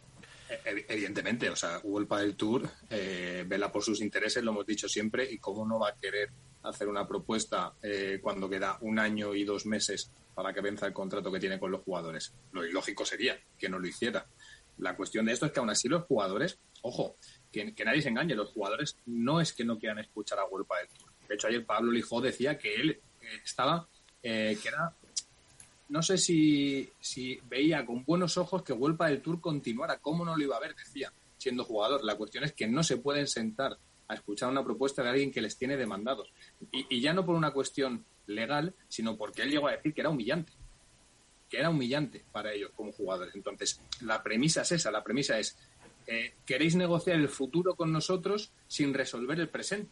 Evidentemente, 0.64 1.48
o 1.48 1.54
sea, 1.54 1.78
World 1.84 2.12
del 2.16 2.34
Tour 2.34 2.68
eh, 2.90 3.44
vela 3.46 3.70
por 3.70 3.84
sus 3.84 4.00
intereses, 4.00 4.42
lo 4.42 4.50
hemos 4.50 4.66
dicho 4.66 4.88
siempre, 4.88 5.30
y 5.30 5.38
cómo 5.38 5.64
no 5.64 5.78
va 5.78 5.90
a 5.90 5.96
querer 5.96 6.30
hacer 6.64 6.88
una 6.88 7.06
propuesta 7.06 7.74
eh, 7.82 8.18
cuando 8.20 8.50
queda 8.50 8.76
un 8.80 8.98
año 8.98 9.34
y 9.34 9.44
dos 9.44 9.64
meses 9.66 10.10
para 10.34 10.52
que 10.52 10.60
venza 10.60 10.86
el 10.86 10.92
contrato 10.92 11.30
que 11.30 11.38
tiene 11.38 11.58
con 11.58 11.70
los 11.70 11.82
jugadores. 11.82 12.34
Lo 12.52 12.66
ilógico 12.66 13.04
sería 13.04 13.38
que 13.56 13.68
no 13.68 13.78
lo 13.78 13.86
hiciera. 13.86 14.26
La 14.78 14.96
cuestión 14.96 15.26
de 15.26 15.32
esto 15.32 15.46
es 15.46 15.52
que 15.52 15.60
aún 15.60 15.70
así 15.70 15.88
los 15.88 16.04
jugadores, 16.04 16.58
ojo, 16.82 17.16
que, 17.52 17.72
nadie 17.84 18.02
se 18.02 18.08
engañe, 18.08 18.34
los 18.34 18.50
jugadores 18.50 18.96
no 19.06 19.40
es 19.40 19.52
que 19.52 19.64
no 19.64 19.78
quieran 19.78 19.98
escuchar 19.98 20.38
a 20.38 20.44
World 20.44 20.66
del 20.68 20.98
Tour. 20.98 21.12
De 21.28 21.34
hecho, 21.34 21.46
ayer 21.48 21.64
Pablo 21.64 21.92
Lijó 21.92 22.20
decía 22.20 22.58
que 22.58 22.74
él 22.74 22.90
eh, 22.90 23.40
estaba, 23.44 23.88
que 24.22 24.58
era 24.64 24.94
no 25.90 26.02
sé 26.02 26.16
si, 26.18 26.88
veía 27.48 27.84
con 27.84 28.04
buenos 28.04 28.36
ojos 28.38 28.62
que 28.62 28.72
Huelpa 28.72 29.08
del 29.08 29.20
Tour 29.20 29.40
continuara. 29.40 29.98
¿Cómo 29.98 30.24
no 30.24 30.36
lo 30.36 30.42
iba 30.42 30.56
a 30.56 30.60
ver? 30.60 30.74
Decía, 30.74 31.12
siendo 31.36 31.64
jugador. 31.64 32.04
La 32.04 32.16
cuestión 32.16 32.44
es 32.44 32.52
que 32.52 32.68
no 32.68 32.84
se 32.84 32.96
pueden 32.96 33.26
sentar 33.26 33.76
a 34.06 34.14
escuchar 34.14 34.50
una 34.50 34.64
propuesta 34.64 35.02
de 35.02 35.10
alguien 35.10 35.32
que 35.32 35.40
les 35.40 35.56
tiene 35.56 35.76
demandados. 35.76 36.32
Y, 36.70 37.00
ya 37.00 37.12
no 37.12 37.26
por 37.26 37.34
una 37.34 37.50
cuestión 37.50 38.04
legal, 38.26 38.72
sino 38.88 39.16
porque 39.16 39.42
él 39.42 39.50
llegó 39.50 39.66
a 39.66 39.72
decir 39.72 39.92
que 39.92 40.00
era 40.00 40.10
humillante. 40.10 40.52
Que 41.48 41.58
era 41.58 41.70
humillante 41.70 42.24
para 42.30 42.52
ellos 42.52 42.70
como 42.76 42.92
jugadores. 42.92 43.34
Entonces, 43.34 43.80
la 44.02 44.22
premisa 44.22 44.62
es 44.62 44.70
esa. 44.70 44.92
La 44.92 45.02
premisa 45.02 45.40
es, 45.40 45.58
eh, 46.06 46.34
queréis 46.46 46.74
negociar 46.76 47.16
el 47.16 47.28
futuro 47.28 47.74
con 47.74 47.92
nosotros 47.92 48.52
sin 48.68 48.94
resolver 48.94 49.38
el 49.40 49.48
presente. 49.48 49.90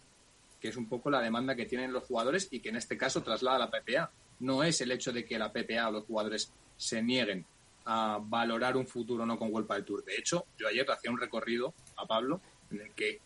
Que 0.61 0.68
es 0.68 0.77
un 0.77 0.88
poco 0.88 1.11
la 1.11 1.21
demanda 1.21 1.55
que 1.55 1.66
tienen 1.66 1.92
los 1.92 2.05
jugadores 2.05 2.49
y 2.51 2.61
que 2.61 2.71
en 2.71 2.77
este 2.77 2.97
caso 2.97 3.23
traslada 3.23 3.59
la 3.59 3.71
PPA 3.71 4.11
no 4.40 4.64
es 4.64 4.81
el 4.81 4.90
hecho 4.90 5.12
de 5.12 5.25
que 5.25 5.38
la 5.38 5.53
PPA 5.53 5.88
o 5.88 5.92
los 5.92 6.05
jugadores 6.05 6.53
se 6.77 7.03
nieguen 7.03 7.44
a 7.85 8.18
valorar 8.21 8.77
un 8.77 8.87
futuro 8.87 9.25
no 9.25 9.38
con 9.38 9.53
World 9.53 9.71
del 9.71 9.85
Tour. 9.85 10.05
De 10.05 10.16
hecho, 10.16 10.47
yo 10.59 10.68
ayer 10.68 10.88
hacía 10.90 11.11
un 11.11 11.18
recorrido 11.18 11.75
a 11.97 12.07
Pablo 12.07 12.40
en 12.71 12.81
el 12.81 12.90
que 12.92 13.21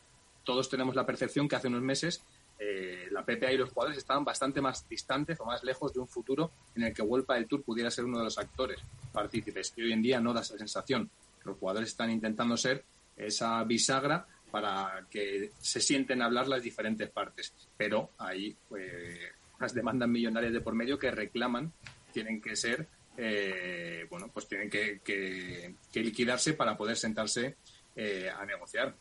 todos 0.44 0.68
tenemos 0.68 0.94
la 0.94 1.06
percepción 1.06 1.48
que 1.48 1.56
hace 1.56 1.68
unos 1.68 1.82
meses 1.82 2.22
eh, 2.64 3.08
la 3.10 3.24
PPA 3.24 3.50
y 3.52 3.56
los 3.56 3.70
jugadores 3.70 3.98
estaban 3.98 4.24
bastante 4.24 4.60
más 4.60 4.88
distantes 4.88 5.40
o 5.40 5.44
más 5.44 5.64
lejos 5.64 5.92
de 5.92 5.98
un 5.98 6.06
futuro 6.06 6.52
en 6.76 6.84
el 6.84 6.94
que 6.94 7.02
World 7.02 7.26
del 7.26 7.48
Tour 7.48 7.62
pudiera 7.62 7.90
ser 7.90 8.04
uno 8.04 8.18
de 8.18 8.24
los 8.24 8.38
actores 8.38 8.78
partícipes. 9.12 9.72
Y 9.76 9.82
hoy 9.82 9.92
en 9.92 10.00
día 10.00 10.20
no 10.20 10.32
da 10.32 10.42
esa 10.42 10.56
sensación. 10.56 11.10
Los 11.44 11.58
jugadores 11.58 11.90
están 11.90 12.10
intentando 12.10 12.56
ser 12.56 12.84
esa 13.16 13.62
bisagra 13.64 14.26
para 14.50 15.06
que 15.10 15.50
se 15.58 15.80
sienten 15.80 16.22
a 16.22 16.26
hablar 16.26 16.46
las 16.46 16.62
diferentes 16.62 17.08
partes. 17.10 17.52
Pero 17.76 18.10
ahí 18.18 18.56
pues, 18.68 19.18
las 19.58 19.74
demandas 19.74 20.08
millonarias 20.08 20.52
de 20.52 20.60
por 20.60 20.74
medio 20.74 20.98
que 20.98 21.10
reclaman 21.10 21.72
tienen 22.12 22.40
que 22.40 22.54
ser, 22.54 22.86
eh, 23.16 24.06
bueno, 24.10 24.28
pues 24.32 24.46
tienen 24.46 24.68
que, 24.68 25.74
liquidarse 25.94 26.52
para 26.52 26.76
poder 26.76 26.96
sentarse 26.96 27.56
eh, 27.96 28.30
a 28.30 28.44
negociar. 28.44 28.94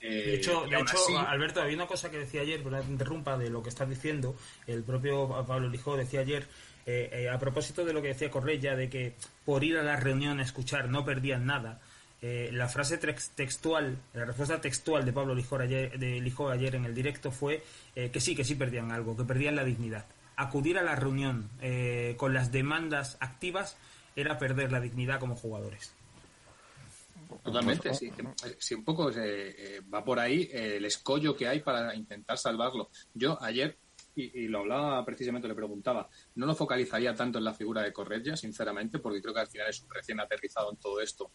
Eh, 0.00 0.24
de 0.26 0.34
hecho, 0.36 0.64
Alberto, 1.26 1.60
había 1.60 1.74
una 1.74 1.86
cosa 1.86 2.10
que 2.10 2.18
decía 2.18 2.42
ayer, 2.42 2.60
pero 2.62 2.80
te 2.80 2.90
interrumpa 2.90 3.36
de 3.36 3.50
lo 3.50 3.62
que 3.62 3.68
estás 3.70 3.88
diciendo. 3.88 4.36
El 4.66 4.84
propio 4.84 5.28
Pablo 5.46 5.68
Lijó 5.68 5.96
decía 5.96 6.20
ayer, 6.20 6.46
a 7.30 7.38
propósito 7.38 7.84
de 7.84 7.92
lo 7.92 8.00
que 8.00 8.08
decía 8.08 8.30
Correia, 8.30 8.74
de 8.76 8.88
que 8.88 9.14
por 9.44 9.64
ir 9.64 9.76
a 9.76 9.82
la 9.82 9.96
reunión 9.96 10.40
a 10.40 10.42
escuchar 10.42 10.88
no 10.88 11.04
perdían 11.04 11.46
nada. 11.46 11.80
la 12.22 12.68
frase 12.68 12.98
textual, 12.98 13.98
la 14.14 14.24
respuesta 14.24 14.60
textual 14.60 15.04
de 15.04 15.12
Pablo 15.12 15.34
Lijó 15.34 15.58
ayer, 15.58 15.98
de 15.98 16.20
Lijó 16.20 16.48
ayer 16.48 16.74
en 16.74 16.84
el 16.84 16.94
directo 16.94 17.30
fue 17.30 17.62
eh, 17.94 18.10
que 18.10 18.20
sí, 18.20 18.34
que 18.34 18.44
sí 18.44 18.54
perdían 18.54 18.92
algo, 18.92 19.16
que 19.16 19.24
perdían 19.24 19.56
la 19.56 19.64
dignidad. 19.64 20.06
Acudir 20.36 20.78
a 20.78 20.82
la 20.82 20.94
reunión 20.94 21.50
eh, 21.60 22.14
con 22.16 22.32
las 22.32 22.52
demandas 22.52 23.16
activas 23.20 23.76
era 24.14 24.38
perder 24.38 24.70
la 24.70 24.80
dignidad 24.80 25.18
como 25.18 25.34
jugadores. 25.34 25.92
Totalmente, 27.42 27.92
sí. 27.92 28.10
Si 28.58 28.74
un 28.74 28.84
poco 28.84 29.10
eh, 29.14 29.82
va 29.92 30.04
por 30.04 30.18
ahí 30.18 30.48
el 30.52 30.84
escollo 30.84 31.36
que 31.36 31.46
hay 31.46 31.60
para 31.60 31.94
intentar 31.94 32.38
salvarlo. 32.38 32.88
Yo 33.14 33.36
ayer 33.42 33.76
y, 34.22 34.48
lo 34.48 34.60
hablaba 34.60 35.04
precisamente, 35.04 35.48
le 35.48 35.54
preguntaba, 35.54 36.08
no 36.34 36.46
lo 36.46 36.54
focalizaría 36.54 37.14
tanto 37.14 37.38
en 37.38 37.44
la 37.44 37.54
figura 37.54 37.82
de 37.82 37.92
Correia, 37.92 38.36
sinceramente, 38.36 38.98
porque 38.98 39.22
creo 39.22 39.34
que 39.34 39.40
al 39.40 39.46
final 39.46 39.68
es 39.68 39.82
un 39.82 39.90
recién 39.90 40.20
aterrizado 40.20 40.70
en 40.70 40.76
todo 40.76 41.00
esto 41.00 41.30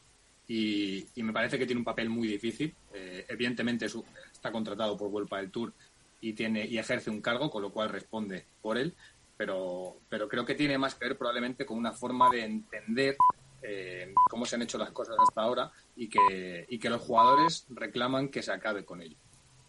y, 0.47 1.05
me 1.17 1.33
parece 1.33 1.57
que 1.57 1.65
tiene 1.65 1.79
un 1.79 1.85
papel 1.85 2.09
muy 2.09 2.27
difícil. 2.27 2.75
Eh, 2.93 3.25
evidentemente 3.29 3.85
está 3.85 4.51
contratado 4.51 4.97
por 4.97 5.09
Vuelta 5.09 5.37
del 5.37 5.51
Tour 5.51 5.73
y, 6.21 6.33
tiene, 6.33 6.65
y 6.65 6.77
ejerce 6.77 7.09
un 7.09 7.21
cargo, 7.21 7.49
con 7.49 7.61
lo 7.61 7.71
cual 7.71 7.89
responde 7.89 8.45
por 8.61 8.77
él, 8.77 8.95
pero, 9.37 9.97
pero 10.09 10.27
creo 10.27 10.45
que 10.45 10.55
tiene 10.55 10.77
más 10.77 10.95
que 10.95 11.07
ver 11.07 11.17
probablemente 11.17 11.65
con 11.65 11.77
una 11.77 11.91
forma 11.91 12.29
de 12.29 12.43
entender 12.43 13.15
eh, 13.61 14.13
cómo 14.29 14.45
se 14.45 14.55
han 14.55 14.61
hecho 14.61 14.77
las 14.77 14.91
cosas 14.91 15.15
hasta 15.19 15.41
ahora 15.41 15.71
y 15.95 16.09
que, 16.09 16.65
y 16.67 16.77
que 16.77 16.89
los 16.89 17.01
jugadores 17.01 17.65
reclaman 17.69 18.29
que 18.29 18.41
se 18.41 18.51
acabe 18.51 18.83
con 18.83 19.01
ello. 19.01 19.17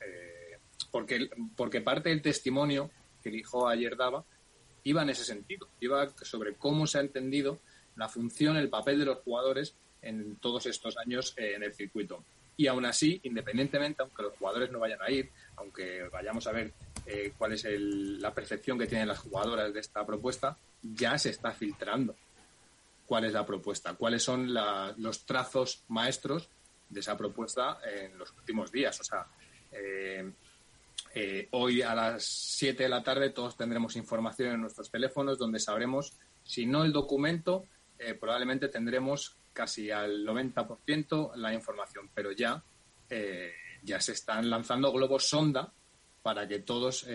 Eh, 0.00 0.58
porque, 0.90 1.30
porque 1.56 1.80
parte 1.80 2.08
del 2.08 2.22
testimonio 2.22 2.90
que 3.24 3.30
el 3.30 3.36
hijo 3.36 3.66
ayer 3.66 3.96
daba 3.96 4.24
iba 4.84 5.02
en 5.02 5.08
ese 5.08 5.24
sentido, 5.24 5.68
iba 5.80 6.06
sobre 6.22 6.54
cómo 6.56 6.86
se 6.86 6.98
ha 6.98 7.00
entendido 7.00 7.58
la 7.96 8.08
función, 8.08 8.58
el 8.58 8.68
papel 8.68 8.98
de 8.98 9.06
los 9.06 9.18
jugadores 9.20 9.74
en 10.02 10.36
todos 10.36 10.66
estos 10.66 10.98
años 10.98 11.32
eh, 11.38 11.54
en 11.56 11.62
el 11.62 11.72
circuito. 11.72 12.22
Y 12.56 12.66
aún 12.66 12.84
así, 12.84 13.18
independientemente, 13.24 14.02
aunque 14.02 14.22
los 14.22 14.36
jugadores 14.36 14.70
no 14.70 14.78
vayan 14.78 15.00
a 15.00 15.10
ir, 15.10 15.30
aunque 15.56 16.04
vayamos 16.12 16.46
a 16.46 16.52
ver 16.52 16.72
cuál 17.36 17.52
es 17.52 17.66
la 17.66 18.32
percepción 18.32 18.78
que 18.78 18.86
tienen 18.86 19.08
las 19.08 19.18
jugadoras 19.18 19.74
de 19.74 19.80
esta 19.80 20.06
propuesta, 20.06 20.56
ya 20.82 21.18
se 21.18 21.30
está 21.30 21.50
filtrando 21.50 22.14
cuál 23.06 23.24
es 23.24 23.32
la 23.32 23.44
propuesta, 23.44 23.94
cuáles 23.94 24.22
son 24.22 24.54
los 24.98 25.26
trazos 25.26 25.82
maestros 25.88 26.48
de 26.88 27.00
esa 27.00 27.16
propuesta 27.16 27.78
en 27.84 28.16
los 28.18 28.30
últimos 28.32 28.70
días. 28.70 29.00
O 29.00 29.04
sea, 29.04 29.26
eh, 29.72 30.30
eh, 31.14 31.48
hoy 31.52 31.82
a 31.82 31.94
las 31.94 32.24
7 32.24 32.82
de 32.82 32.88
la 32.88 33.02
tarde 33.02 33.30
todos 33.30 33.56
tendremos 33.56 33.96
información 33.96 34.52
en 34.52 34.60
nuestros 34.60 34.90
teléfonos 34.90 35.38
donde 35.38 35.60
sabremos, 35.60 36.18
si 36.42 36.66
no 36.66 36.84
el 36.84 36.92
documento, 36.92 37.64
eh, 37.98 38.14
probablemente 38.14 38.68
tendremos 38.68 39.36
casi 39.52 39.90
al 39.90 40.26
90% 40.26 41.36
la 41.36 41.54
información, 41.54 42.10
pero 42.12 42.32
ya, 42.32 42.64
ya 43.84 44.00
se 44.00 44.12
están 44.12 44.50
lanzando 44.50 44.90
globos 44.90 45.28
sonda 45.28 45.72
para 46.22 46.48
que 46.48 46.58
todos 46.58 47.06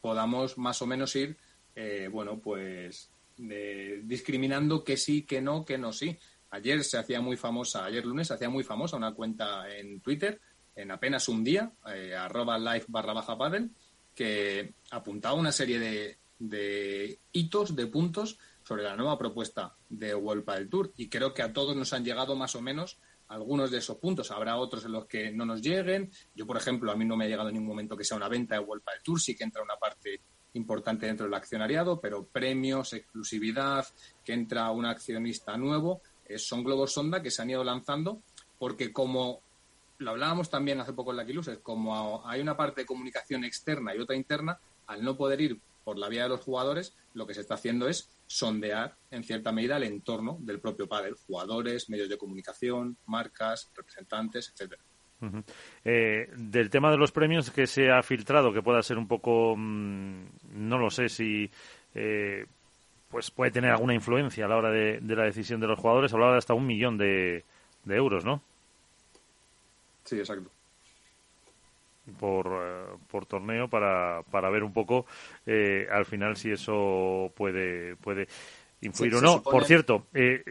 podamos 0.00 0.56
más 0.56 0.80
o 0.80 0.86
menos 0.86 1.16
ir, 1.16 1.36
bueno, 2.12 2.38
pues 2.38 3.10
discriminando 3.36 4.84
que 4.84 4.96
sí, 4.96 5.22
que 5.22 5.40
no, 5.40 5.64
que 5.64 5.78
no 5.78 5.92
sí. 5.92 6.16
Ayer 6.50 6.82
se 6.84 6.98
hacía 6.98 7.20
muy 7.20 7.36
famosa, 7.36 7.84
ayer 7.84 8.04
lunes 8.04 8.28
se 8.28 8.34
hacía 8.34 8.50
muy 8.50 8.64
famosa 8.64 8.96
una 8.96 9.14
cuenta 9.14 9.68
en 9.74 10.00
Twitter, 10.00 10.40
en 10.82 10.90
apenas 10.90 11.28
un 11.28 11.44
día, 11.44 11.72
eh, 11.86 12.14
arroba 12.14 12.58
live 12.58 12.84
barra 12.88 13.12
baja 13.12 13.36
paddle, 13.36 13.70
que 14.14 14.74
apuntaba 14.90 15.34
una 15.34 15.52
serie 15.52 15.78
de, 15.78 16.18
de, 16.38 17.18
hitos, 17.32 17.74
de 17.76 17.86
puntos 17.86 18.38
sobre 18.62 18.82
la 18.82 18.96
nueva 18.96 19.18
propuesta 19.18 19.74
de 19.88 20.14
World 20.14 20.44
del 20.44 20.68
Tour. 20.68 20.92
Y 20.96 21.08
creo 21.08 21.32
que 21.32 21.42
a 21.42 21.52
todos 21.52 21.76
nos 21.76 21.92
han 21.92 22.04
llegado 22.04 22.36
más 22.36 22.54
o 22.54 22.60
menos 22.60 22.98
algunos 23.28 23.70
de 23.70 23.78
esos 23.78 23.96
puntos. 23.98 24.30
Habrá 24.30 24.56
otros 24.56 24.84
en 24.84 24.92
los 24.92 25.06
que 25.06 25.30
no 25.30 25.44
nos 25.44 25.62
lleguen. 25.62 26.10
Yo, 26.34 26.46
por 26.46 26.56
ejemplo, 26.56 26.90
a 26.90 26.96
mí 26.96 27.04
no 27.04 27.16
me 27.16 27.24
ha 27.24 27.28
llegado 27.28 27.48
en 27.48 27.54
ningún 27.54 27.70
momento 27.70 27.96
que 27.96 28.04
sea 28.04 28.16
una 28.16 28.28
venta 28.28 28.54
de 28.54 28.60
World 28.60 28.84
del 28.84 29.02
Tour, 29.02 29.20
sí 29.20 29.36
que 29.36 29.44
entra 29.44 29.62
una 29.62 29.76
parte 29.76 30.20
importante 30.54 31.06
dentro 31.06 31.26
del 31.26 31.34
accionariado, 31.34 32.00
pero 32.00 32.26
premios, 32.26 32.92
exclusividad, 32.92 33.86
que 34.24 34.32
entra 34.32 34.70
un 34.72 34.84
accionista 34.84 35.56
nuevo, 35.56 36.02
eh, 36.26 36.38
son 36.38 36.64
globos 36.64 36.92
sonda 36.92 37.22
que 37.22 37.30
se 37.30 37.42
han 37.42 37.50
ido 37.50 37.62
lanzando 37.62 38.20
porque 38.58 38.92
como 38.92 39.40
lo 40.00 40.10
hablábamos 40.10 40.50
también 40.50 40.80
hace 40.80 40.92
poco 40.92 41.12
en 41.12 41.18
la 41.18 41.26
Quiluses, 41.26 41.58
como 41.58 42.26
hay 42.26 42.40
una 42.40 42.56
parte 42.56 42.82
de 42.82 42.86
comunicación 42.86 43.44
externa 43.44 43.94
y 43.94 43.98
otra 43.98 44.16
interna, 44.16 44.58
al 44.86 45.04
no 45.04 45.16
poder 45.16 45.40
ir 45.40 45.60
por 45.84 45.98
la 45.98 46.08
vía 46.08 46.24
de 46.24 46.30
los 46.30 46.40
jugadores, 46.40 46.96
lo 47.14 47.26
que 47.26 47.34
se 47.34 47.40
está 47.40 47.54
haciendo 47.54 47.88
es 47.88 48.10
sondear 48.26 48.96
en 49.10 49.24
cierta 49.24 49.52
medida 49.52 49.76
el 49.76 49.84
entorno 49.84 50.38
del 50.40 50.60
propio 50.60 50.88
padre, 50.88 51.12
jugadores, 51.26 51.88
medios 51.88 52.08
de 52.08 52.18
comunicación, 52.18 52.96
marcas, 53.06 53.70
representantes, 53.74 54.52
etcétera. 54.52 54.82
Eh, 55.84 56.30
del 56.34 56.70
tema 56.70 56.90
de 56.90 56.96
los 56.96 57.12
premios 57.12 57.50
que 57.50 57.66
se 57.66 57.90
ha 57.90 58.02
filtrado, 58.02 58.52
que 58.52 58.62
pueda 58.62 58.82
ser 58.82 58.96
un 58.96 59.06
poco, 59.06 59.54
mm, 59.56 60.24
no 60.54 60.78
lo 60.78 60.90
sé 60.90 61.08
si 61.08 61.50
eh, 61.94 62.46
pues 63.10 63.30
puede 63.30 63.50
tener 63.50 63.70
alguna 63.72 63.94
influencia 63.94 64.44
a 64.44 64.48
la 64.48 64.56
hora 64.56 64.70
de, 64.70 65.00
la 65.02 65.24
decisión 65.24 65.60
de 65.60 65.66
los 65.66 65.78
jugadores. 65.78 66.12
Hablaba 66.14 66.32
de 66.32 66.38
hasta 66.38 66.54
un 66.54 66.66
millón 66.66 66.96
de, 66.96 67.44
euros, 67.86 68.24
¿no? 68.24 68.42
Sí, 70.10 70.18
exacto. 70.18 70.50
Por, 72.18 72.46
eh, 72.48 72.96
por 73.08 73.26
torneo 73.26 73.68
para, 73.68 74.22
para 74.28 74.50
ver 74.50 74.64
un 74.64 74.72
poco 74.72 75.06
al 75.46 76.04
final 76.04 76.36
si 76.36 76.50
eso 76.50 77.32
puede 77.36 77.94
puede 77.94 78.26
influir 78.80 79.14
o 79.14 79.20
no. 79.20 79.40
Por 79.42 79.64
cierto, 79.64 80.06
eh, 80.12 80.42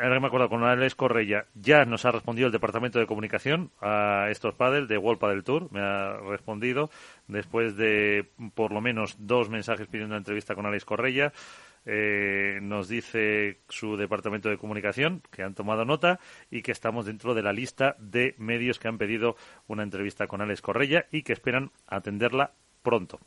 ahora 0.00 0.20
me 0.20 0.26
acuerdo 0.28 0.48
con 0.48 0.62
Alex 0.62 0.94
Correia, 0.94 1.46
ya 1.54 1.84
nos 1.84 2.04
ha 2.04 2.12
respondido 2.12 2.46
el 2.46 2.52
Departamento 2.52 3.00
de 3.00 3.06
Comunicación 3.06 3.72
a 3.80 4.28
estos 4.30 4.54
paddles 4.54 4.86
de 4.86 4.98
World 4.98 5.20
del 5.28 5.42
Tour, 5.42 5.72
me 5.72 5.80
ha 5.80 6.18
respondido 6.18 6.90
después 7.26 7.76
de 7.76 8.26
por 8.54 8.72
lo 8.72 8.80
menos 8.80 9.16
dos 9.18 9.48
mensajes 9.48 9.88
pidiendo 9.88 10.12
una 10.12 10.18
entrevista 10.18 10.54
con 10.54 10.66
Alex 10.66 10.84
Correia. 10.84 11.32
Eh, 11.86 12.58
nos 12.62 12.88
dice 12.88 13.60
su 13.68 13.96
departamento 13.96 14.48
de 14.48 14.58
comunicación 14.58 15.22
que 15.30 15.42
han 15.42 15.54
tomado 15.54 15.84
nota 15.84 16.20
y 16.50 16.62
que 16.62 16.72
estamos 16.72 17.06
dentro 17.06 17.34
de 17.34 17.42
la 17.42 17.52
lista 17.52 17.96
de 17.98 18.34
medios 18.38 18.78
que 18.78 18.88
han 18.88 18.98
pedido 18.98 19.36
una 19.66 19.82
entrevista 19.82 20.26
con 20.26 20.40
Alex 20.40 20.60
Correia 20.60 21.06
y 21.10 21.22
que 21.22 21.32
esperan 21.32 21.70
atenderla 21.86 22.52
pronto, 22.82 23.20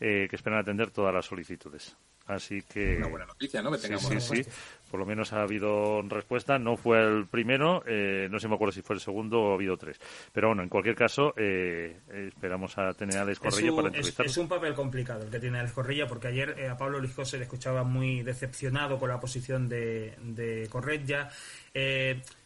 eh, 0.00 0.26
que 0.30 0.36
esperan 0.36 0.58
atender 0.58 0.90
todas 0.90 1.14
las 1.14 1.26
solicitudes. 1.26 1.96
Así 2.28 2.62
que. 2.62 2.98
Una 2.98 3.08
buena 3.08 3.26
noticia, 3.26 3.62
¿no? 3.62 3.72
Que 3.72 3.78
tengamos 3.78 4.06
sí, 4.06 4.20
sí, 4.20 4.44
sí. 4.44 4.50
Por 4.90 5.00
lo 5.00 5.06
menos 5.06 5.32
ha 5.32 5.42
habido 5.42 6.02
respuesta. 6.02 6.58
No 6.58 6.76
fue 6.76 7.02
el 7.02 7.26
primero, 7.26 7.82
eh, 7.86 8.28
no 8.30 8.38
sé 8.38 8.48
me 8.48 8.54
acuerdo 8.54 8.72
si 8.72 8.82
fue 8.82 8.96
el 8.96 9.00
segundo 9.00 9.40
o 9.40 9.50
ha 9.52 9.54
habido 9.54 9.78
tres. 9.78 9.98
Pero 10.32 10.48
bueno, 10.48 10.62
en 10.62 10.68
cualquier 10.68 10.94
caso, 10.94 11.32
eh, 11.36 11.96
esperamos 12.28 12.76
a 12.76 12.92
tener 12.92 13.16
a 13.16 13.22
Alex 13.22 13.38
para 13.40 13.56
entrevistarlo. 13.56 14.30
Es, 14.30 14.36
un 14.36 14.48
papel 14.48 14.74
complicado 14.74 15.24
el 15.24 15.30
que 15.30 15.40
tiene 15.40 15.58
Alex 15.58 15.72
Correia, 15.72 16.06
porque 16.06 16.28
ayer 16.28 16.54
eh, 16.58 16.68
a 16.68 16.76
Pablo 16.76 17.00
Lijó 17.00 17.24
se 17.24 17.38
le 17.38 17.44
escuchaba 17.44 17.82
muy 17.82 18.22
decepcionado 18.22 18.98
con 18.98 19.08
la 19.08 19.20
posición 19.20 19.68
de, 19.68 20.14
de 20.22 20.68
Correia. 20.70 21.30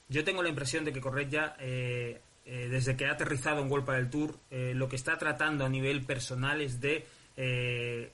yo 0.09 0.25
tengo 0.25 0.45
la 0.45 0.49
impresión 0.49 0.85
de 0.85 0.93
que 0.93 1.01
Correia. 1.01 1.57
desde 2.45 2.97
que 2.97 3.07
ha 3.07 3.13
aterrizado 3.13 3.63
en 3.63 3.69
Golpa 3.69 3.95
del 3.95 4.11
Tour, 4.11 4.39
lo 4.51 4.89
que 4.89 4.97
está 4.97 5.19
tratando 5.19 5.65
a 5.65 5.69
nivel 5.69 6.05
personal 6.05 6.61
es 6.61 6.81
de 6.81 7.05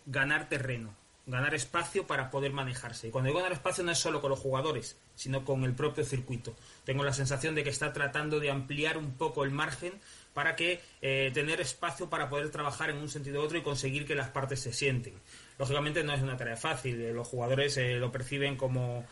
ganar 0.07 0.49
terreno 0.49 0.95
ganar 1.29 1.55
espacio 1.55 2.07
para 2.07 2.31
poder 2.31 2.53
manejarse. 2.53 3.09
Y 3.09 3.11
cuando 3.11 3.29
digo 3.29 3.39
ganar 3.39 3.53
espacio 3.53 3.85
no 3.85 3.93
es 3.93 3.99
solo 3.99 4.21
con 4.21 4.31
los 4.31 4.39
jugadores, 4.39 4.97
sino 5.15 5.45
con 5.45 5.63
el 5.65 5.75
propio 5.75 6.05
circuito. 6.05 6.57
Tengo 6.85 7.05
la 7.05 7.13
sensación 7.13 7.55
de 7.55 7.63
que 7.63 7.71
está 7.71 7.93
tratando 7.93 8.41
de 8.41 8.51
ampliar 8.51 8.97
un 8.97 9.13
poco 9.13 9.45
el 9.45 9.51
margen 9.51 9.93
para 10.33 10.57
que 10.57 10.81
eh, 11.03 11.31
tener 11.35 11.61
espacio 11.61 12.09
para 12.09 12.31
poder 12.31 12.51
trabajar 12.51 12.91
en 12.91 12.97
un 12.97 13.09
sentido 13.09 13.41
u 13.41 13.45
otro 13.45 13.59
y 13.59 13.63
conseguir 13.63 14.07
que 14.07 14.15
las 14.15 14.31
partes 14.31 14.61
se 14.61 14.73
sienten. 14.73 15.15
Lógicamente 15.59 16.03
no 16.03 16.15
es 16.15 16.23
una 16.23 16.37
tarea 16.37 16.57
fácil, 16.57 17.01
eh, 17.01 17.13
los 17.13 17.29
jugadores 17.29 17.77
eh, 17.77 17.95
lo 17.95 18.11
perciben 18.11 18.57
como 18.57 19.07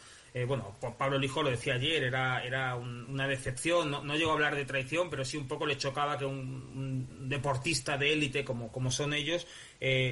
bueno, 0.47 0.77
Pablo 0.99 1.19
Lijo 1.19 1.43
lo 1.43 1.49
decía 1.49 1.77
ayer, 1.77 2.03
era, 2.03 2.45
era 2.45 2.77
una 2.77 3.27
decepción, 3.27 3.91
no, 3.91 4.05
no, 4.05 4.17
llegó 4.17 4.33
a 4.33 4.35
hablar 4.35 4.55
de 4.55 4.67
traición, 4.67 5.09
pero 5.09 5.25
sí 5.25 5.39
un 5.39 5.49
poco 5.49 5.65
le 5.65 5.79
chocaba 5.79 6.19
que 6.19 6.27
un, 6.27 7.27
deportista 7.27 7.97
de 7.97 8.13
élite 8.13 8.45
como, 8.45 8.71
como 8.71 8.91
son 8.91 9.15
ellos 9.15 9.47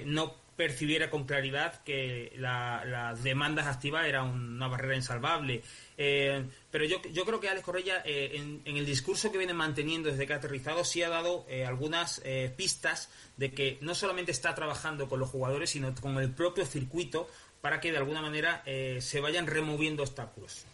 no 0.06 0.34
percibiera 0.56 1.10
con 1.10 1.24
claridad 1.24 1.82
que 1.82 2.32
las 2.36 3.22
demandas 3.22 3.66
activas 3.66 4.06
era 4.06 4.22
una 4.22 4.68
barrera 4.68 4.96
insalvable. 4.96 5.62
Eh, 5.96 6.44
pero 6.70 6.84
yo, 6.84 7.00
yo 7.12 7.24
creo 7.24 7.40
que 7.40 7.48
Alex 7.48 7.64
Correia, 7.64 8.02
eh, 8.04 8.60
en, 8.64 8.76
el 8.76 8.86
discurso 8.86 9.30
que 9.30 9.38
viene 9.38 9.54
manteniendo 9.54 10.10
desde 10.10 10.26
que 10.26 10.32
ha 10.32 10.36
aterrizado, 10.36 10.84
sí 10.84 11.02
ha 11.02 11.08
dado 11.08 11.44
eh, 11.48 11.64
algunas 11.64 12.22
pistas 12.56 13.10
de 13.36 13.52
que 13.52 13.78
no 13.80 13.94
solamente 13.94 14.32
está 14.32 14.54
trabajando 14.54 15.08
con 15.08 15.20
los 15.20 15.28
jugadores, 15.28 15.70
sino 15.70 15.94
con 15.94 16.18
el 16.18 16.30
propio 16.30 16.66
circuito 16.66 17.28
para 17.60 17.80
que 17.80 17.90
de 17.90 17.98
alguna 17.98 18.20
manera 18.20 18.62
se 18.64 19.20
vayan 19.20 19.46
removiendo 19.46 20.02
obstáculos. 20.02 20.66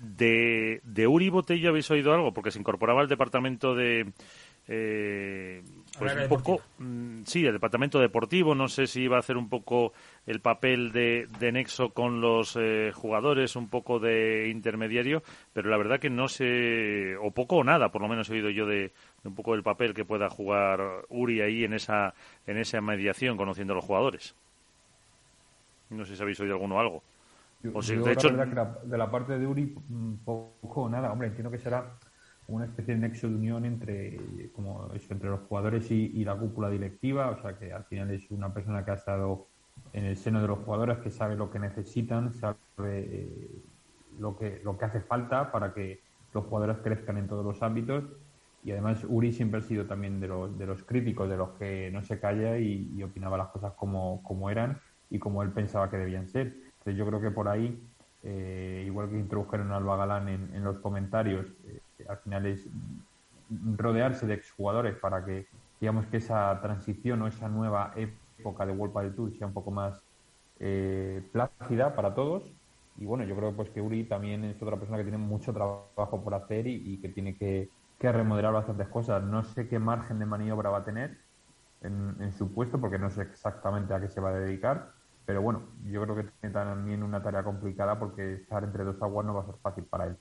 de, 0.00 0.80
de 0.82 1.06
Uri 1.06 1.28
Botello 1.30 1.70
habéis 1.70 1.90
oído 1.90 2.12
algo, 2.12 2.32
porque 2.32 2.50
se 2.50 2.58
incorporaba 2.58 3.00
al 3.00 3.08
departamento 3.08 3.74
de 3.74 4.12
eh, 4.70 5.62
pues 5.98 6.14
un 6.14 6.28
poco, 6.28 6.60
mm, 6.78 7.22
sí, 7.24 7.46
el 7.46 7.54
departamento 7.54 7.98
deportivo, 7.98 8.54
no 8.54 8.68
sé 8.68 8.86
si 8.86 9.00
iba 9.00 9.16
a 9.16 9.20
hacer 9.20 9.38
un 9.38 9.48
poco 9.48 9.94
el 10.26 10.40
papel 10.40 10.92
de, 10.92 11.26
nexo 11.52 11.90
con 11.94 12.20
los 12.20 12.54
eh, 12.60 12.92
jugadores, 12.94 13.56
un 13.56 13.68
poco 13.68 13.98
de 13.98 14.50
intermediario, 14.50 15.22
pero 15.54 15.70
la 15.70 15.78
verdad 15.78 15.98
que 15.98 16.10
no 16.10 16.28
sé, 16.28 17.16
o 17.16 17.30
poco 17.30 17.56
o 17.56 17.64
nada, 17.64 17.90
por 17.90 18.02
lo 18.02 18.08
menos 18.08 18.28
he 18.28 18.34
oído 18.34 18.50
yo 18.50 18.66
de, 18.66 18.92
un 19.24 19.34
poco 19.34 19.54
el 19.54 19.62
papel 19.62 19.94
que 19.94 20.04
pueda 20.04 20.28
jugar 20.28 20.80
Uri 21.08 21.40
ahí 21.40 21.64
en 21.64 21.72
esa, 21.72 22.12
en 22.46 22.58
esa 22.58 22.82
mediación, 22.82 23.38
conociendo 23.38 23.72
a 23.72 23.76
los 23.76 23.84
jugadores. 23.86 24.34
No 25.88 26.04
sé 26.04 26.14
si 26.14 26.22
habéis 26.22 26.38
oído 26.40 26.52
alguno 26.52 26.78
algo. 26.78 27.02
de 27.62 28.12
hecho, 28.12 28.28
de 28.28 28.98
la 28.98 29.10
parte 29.10 29.38
de 29.38 29.46
Uri, 29.46 29.74
mm, 29.88 30.14
poco 30.26 30.82
o 30.82 30.88
nada, 30.90 31.10
hombre, 31.10 31.28
entiendo 31.28 31.50
que 31.50 31.58
será 31.58 31.86
una 32.48 32.64
especie 32.64 32.94
de 32.94 33.00
nexo 33.00 33.28
de 33.28 33.34
unión 33.34 33.64
entre, 33.66 34.50
como 34.54 34.90
entre 34.92 35.28
los 35.28 35.40
jugadores 35.40 35.90
y, 35.90 36.24
la 36.24 36.34
cúpula 36.34 36.70
directiva, 36.70 37.30
o 37.30 37.40
sea 37.42 37.58
que 37.58 37.72
al 37.72 37.84
final 37.84 38.10
es 38.10 38.30
una 38.30 38.52
persona 38.52 38.84
que 38.84 38.90
ha 38.90 38.94
estado 38.94 39.46
en 39.92 40.06
el 40.06 40.16
seno 40.16 40.40
de 40.40 40.48
los 40.48 40.58
jugadores, 40.60 40.98
que 40.98 41.10
sabe 41.10 41.36
lo 41.36 41.50
que 41.50 41.58
necesitan, 41.58 42.32
sabe 42.32 42.56
eh, 42.82 43.50
lo, 44.18 44.36
que, 44.36 44.60
lo 44.64 44.78
que 44.78 44.84
hace 44.86 45.00
falta 45.00 45.52
para 45.52 45.74
que 45.74 46.00
los 46.32 46.44
jugadores 46.46 46.78
crezcan 46.78 47.18
en 47.18 47.28
todos 47.28 47.44
los 47.44 47.62
ámbitos. 47.62 48.04
Y 48.64 48.72
además 48.72 49.04
Uri 49.08 49.32
siempre 49.32 49.60
ha 49.60 49.62
sido 49.62 49.86
también 49.86 50.18
de 50.18 50.28
los, 50.28 50.58
de 50.58 50.66
los 50.66 50.82
críticos, 50.82 51.28
de 51.28 51.36
los 51.36 51.50
que 51.50 51.90
no 51.92 52.02
se 52.02 52.18
calla 52.18 52.58
y, 52.58 53.02
opinaba 53.02 53.36
las 53.36 53.48
cosas 53.48 53.74
como, 53.74 54.22
como 54.22 54.50
eran 54.50 54.80
y 55.10 55.18
como 55.18 55.42
él 55.42 55.50
pensaba 55.52 55.90
que 55.90 55.98
debían 55.98 56.26
ser. 56.26 56.56
Entonces 56.78 56.96
yo 56.96 57.06
creo 57.06 57.20
que 57.20 57.30
por 57.30 57.48
ahí, 57.48 57.86
eh, 58.22 58.84
igual 58.86 59.10
que 59.10 59.18
introdujeron 59.18 59.70
a 59.70 59.76
Alba 59.76 59.96
Galán 59.96 60.28
en, 60.28 60.54
en 60.54 60.64
los 60.64 60.78
comentarios, 60.78 61.46
eh, 61.66 61.80
al 62.06 62.18
final 62.18 62.46
es 62.46 62.68
rodearse 63.76 64.26
de 64.26 64.34
exjugadores 64.34 64.96
para 64.96 65.24
que 65.24 65.46
digamos 65.80 66.06
que 66.06 66.18
esa 66.18 66.58
transición 66.60 67.22
o 67.22 67.26
esa 67.26 67.48
nueva 67.48 67.92
época 67.96 68.66
de 68.66 68.72
World 68.72 68.96
del 68.98 69.14
Tour 69.14 69.32
sea 69.36 69.46
un 69.46 69.52
poco 69.52 69.70
más 69.70 70.02
eh, 70.60 71.22
plácida 71.32 71.94
para 71.94 72.14
todos. 72.14 72.52
Y 72.98 73.06
bueno 73.06 73.24
yo 73.24 73.36
creo 73.36 73.54
pues 73.54 73.70
que 73.70 73.80
Uri 73.80 74.04
también 74.04 74.44
es 74.44 74.60
otra 74.60 74.76
persona 74.76 74.98
que 74.98 75.04
tiene 75.04 75.18
mucho 75.18 75.52
trabajo 75.52 76.22
por 76.22 76.34
hacer 76.34 76.66
y, 76.66 76.98
que 77.00 77.08
tiene 77.08 77.36
que, 77.36 77.70
remodelar 78.00 78.52
bastantes 78.52 78.88
cosas. 78.88 79.22
No 79.22 79.44
sé 79.44 79.68
qué 79.68 79.78
margen 79.78 80.18
de 80.18 80.26
maniobra 80.26 80.70
va 80.70 80.78
a 80.78 80.84
tener 80.84 81.18
en, 81.82 82.16
en, 82.20 82.32
su 82.32 82.52
puesto 82.52 82.80
porque 82.80 82.98
no 82.98 83.10
sé 83.10 83.22
exactamente 83.22 83.94
a 83.94 84.00
qué 84.00 84.08
se 84.08 84.20
va 84.20 84.30
a 84.30 84.34
dedicar. 84.34 84.92
Pero 85.26 85.42
bueno 85.42 85.62
yo 85.84 86.02
creo 86.02 86.16
que 86.16 86.24
tiene 86.40 86.52
también 86.52 87.02
una 87.02 87.22
tarea 87.22 87.44
complicada 87.44 87.98
porque 87.98 88.34
estar 88.34 88.64
entre 88.64 88.84
dos 88.84 89.00
aguas 89.00 89.26
no 89.26 89.34
va 89.34 89.42
a 89.42 89.46
ser 89.46 89.56
fácil 89.62 89.84
para 89.84 90.06
él 90.06 90.16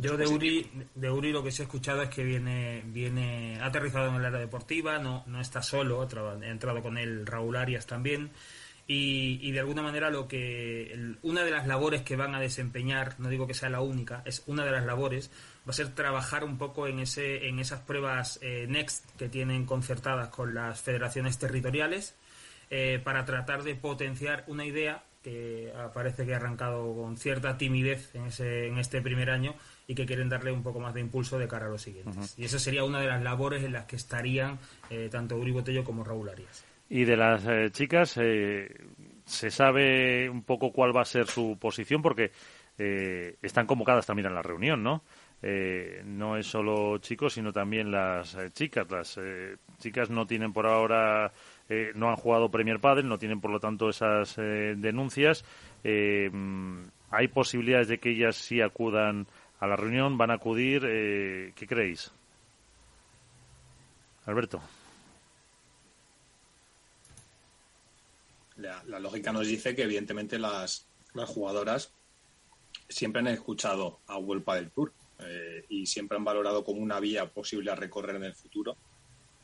yo 0.00 0.16
de 0.16 0.26
Uri, 0.26 0.70
de 0.94 1.10
Uri 1.10 1.32
lo 1.32 1.42
que 1.42 1.50
se 1.50 1.62
ha 1.62 1.64
escuchado 1.64 2.02
es 2.02 2.08
que 2.08 2.22
viene, 2.22 2.82
viene 2.86 3.58
aterrizado 3.60 4.08
en 4.08 4.16
el 4.16 4.24
área 4.24 4.38
deportiva, 4.38 4.98
no, 4.98 5.24
no 5.26 5.40
está 5.40 5.62
solo, 5.62 6.02
ha 6.02 6.46
entrado 6.46 6.82
con 6.82 6.96
él 6.98 7.26
Raúl 7.26 7.56
Arias 7.56 7.86
también. 7.86 8.30
Y, 8.86 9.38
y, 9.40 9.52
de 9.52 9.60
alguna 9.60 9.80
manera 9.80 10.10
lo 10.10 10.28
que 10.28 11.16
una 11.22 11.42
de 11.42 11.50
las 11.50 11.66
labores 11.66 12.02
que 12.02 12.16
van 12.16 12.34
a 12.34 12.40
desempeñar 12.40 13.18
no 13.18 13.30
digo 13.30 13.46
que 13.46 13.54
sea 13.54 13.70
la 13.70 13.80
única 13.80 14.20
es 14.26 14.42
una 14.46 14.62
de 14.62 14.72
las 14.72 14.84
labores 14.84 15.30
va 15.66 15.70
a 15.70 15.72
ser 15.72 15.94
trabajar 15.94 16.44
un 16.44 16.58
poco 16.58 16.86
en 16.86 16.98
ese 16.98 17.48
en 17.48 17.60
esas 17.60 17.80
pruebas 17.80 18.38
eh, 18.42 18.66
next 18.68 19.06
que 19.16 19.30
tienen 19.30 19.64
concertadas 19.64 20.28
con 20.28 20.52
las 20.52 20.82
federaciones 20.82 21.38
territoriales 21.38 22.14
eh, 22.68 23.00
para 23.02 23.24
tratar 23.24 23.62
de 23.62 23.74
potenciar 23.74 24.44
una 24.48 24.66
idea 24.66 25.02
que 25.24 25.72
parece 25.94 26.26
que 26.26 26.34
ha 26.34 26.36
arrancado 26.36 26.94
con 26.94 27.16
cierta 27.16 27.56
timidez 27.56 28.14
en, 28.14 28.26
ese, 28.26 28.66
en 28.66 28.78
este 28.78 29.00
primer 29.00 29.30
año 29.30 29.54
y 29.88 29.94
que 29.94 30.04
quieren 30.04 30.28
darle 30.28 30.52
un 30.52 30.62
poco 30.62 30.80
más 30.80 30.92
de 30.92 31.00
impulso 31.00 31.38
de 31.38 31.48
cara 31.48 31.66
a 31.66 31.70
los 31.70 31.80
siguientes. 31.80 32.38
Y 32.38 32.44
esa 32.44 32.58
sería 32.58 32.84
una 32.84 33.00
de 33.00 33.06
las 33.06 33.22
labores 33.22 33.64
en 33.64 33.72
las 33.72 33.86
que 33.86 33.96
estarían 33.96 34.58
eh, 34.90 35.08
tanto 35.10 35.36
Uri 35.36 35.50
Botello 35.50 35.82
como 35.82 36.04
Raúl 36.04 36.28
Arias. 36.28 36.64
Y 36.90 37.04
de 37.04 37.16
las 37.16 37.46
eh, 37.46 37.70
chicas, 37.72 38.18
eh, 38.20 38.68
¿se 39.24 39.50
sabe 39.50 40.28
un 40.28 40.42
poco 40.42 40.70
cuál 40.72 40.94
va 40.94 41.00
a 41.00 41.06
ser 41.06 41.26
su 41.26 41.56
posición? 41.58 42.02
Porque 42.02 42.30
están 42.76 43.66
convocadas 43.66 44.04
también 44.04 44.26
a 44.26 44.30
la 44.30 44.42
reunión, 44.42 44.82
¿no? 44.82 45.04
no 46.06 46.36
es 46.36 46.46
solo 46.46 46.98
chicos, 46.98 47.34
sino 47.34 47.52
también 47.52 47.92
las 47.92 48.36
chicas. 48.52 48.90
Las 48.90 49.20
chicas 49.78 50.10
no 50.10 50.26
tienen 50.26 50.52
por 50.52 50.66
ahora 50.66 51.32
eh, 51.68 51.92
no 51.94 52.10
han 52.10 52.16
jugado 52.16 52.50
Premier 52.50 52.78
Padel, 52.78 53.08
no 53.08 53.18
tienen 53.18 53.40
por 53.40 53.50
lo 53.50 53.60
tanto 53.60 53.88
esas 53.88 54.36
eh, 54.38 54.74
denuncias. 54.76 55.44
Eh, 55.82 56.30
¿Hay 57.10 57.28
posibilidades 57.28 57.88
de 57.88 57.98
que 57.98 58.10
ellas 58.10 58.36
sí 58.36 58.60
acudan 58.60 59.26
a 59.60 59.66
la 59.66 59.76
reunión? 59.76 60.18
¿Van 60.18 60.30
a 60.30 60.34
acudir? 60.34 60.82
¿Qué 60.82 61.66
creéis? 61.66 62.10
Alberto. 64.26 64.60
La, 68.56 68.98
lógica 68.98 69.32
nos 69.32 69.46
dice 69.46 69.74
que 69.74 69.82
evidentemente 69.82 70.38
las, 70.38 70.86
las 71.12 71.28
jugadoras 71.28 71.92
siempre 72.88 73.20
han 73.20 73.28
escuchado 73.28 74.00
a 74.06 74.18
Huelpa 74.18 74.56
del 74.56 74.70
Tour 74.70 74.92
y 75.68 75.86
siempre 75.86 76.18
han 76.18 76.24
valorado 76.24 76.64
como 76.64 76.80
una 76.80 77.00
vía 77.00 77.26
posible 77.26 77.70
a 77.70 77.74
recorrer 77.74 78.16
en 78.16 78.24
el 78.24 78.34
futuro 78.34 78.76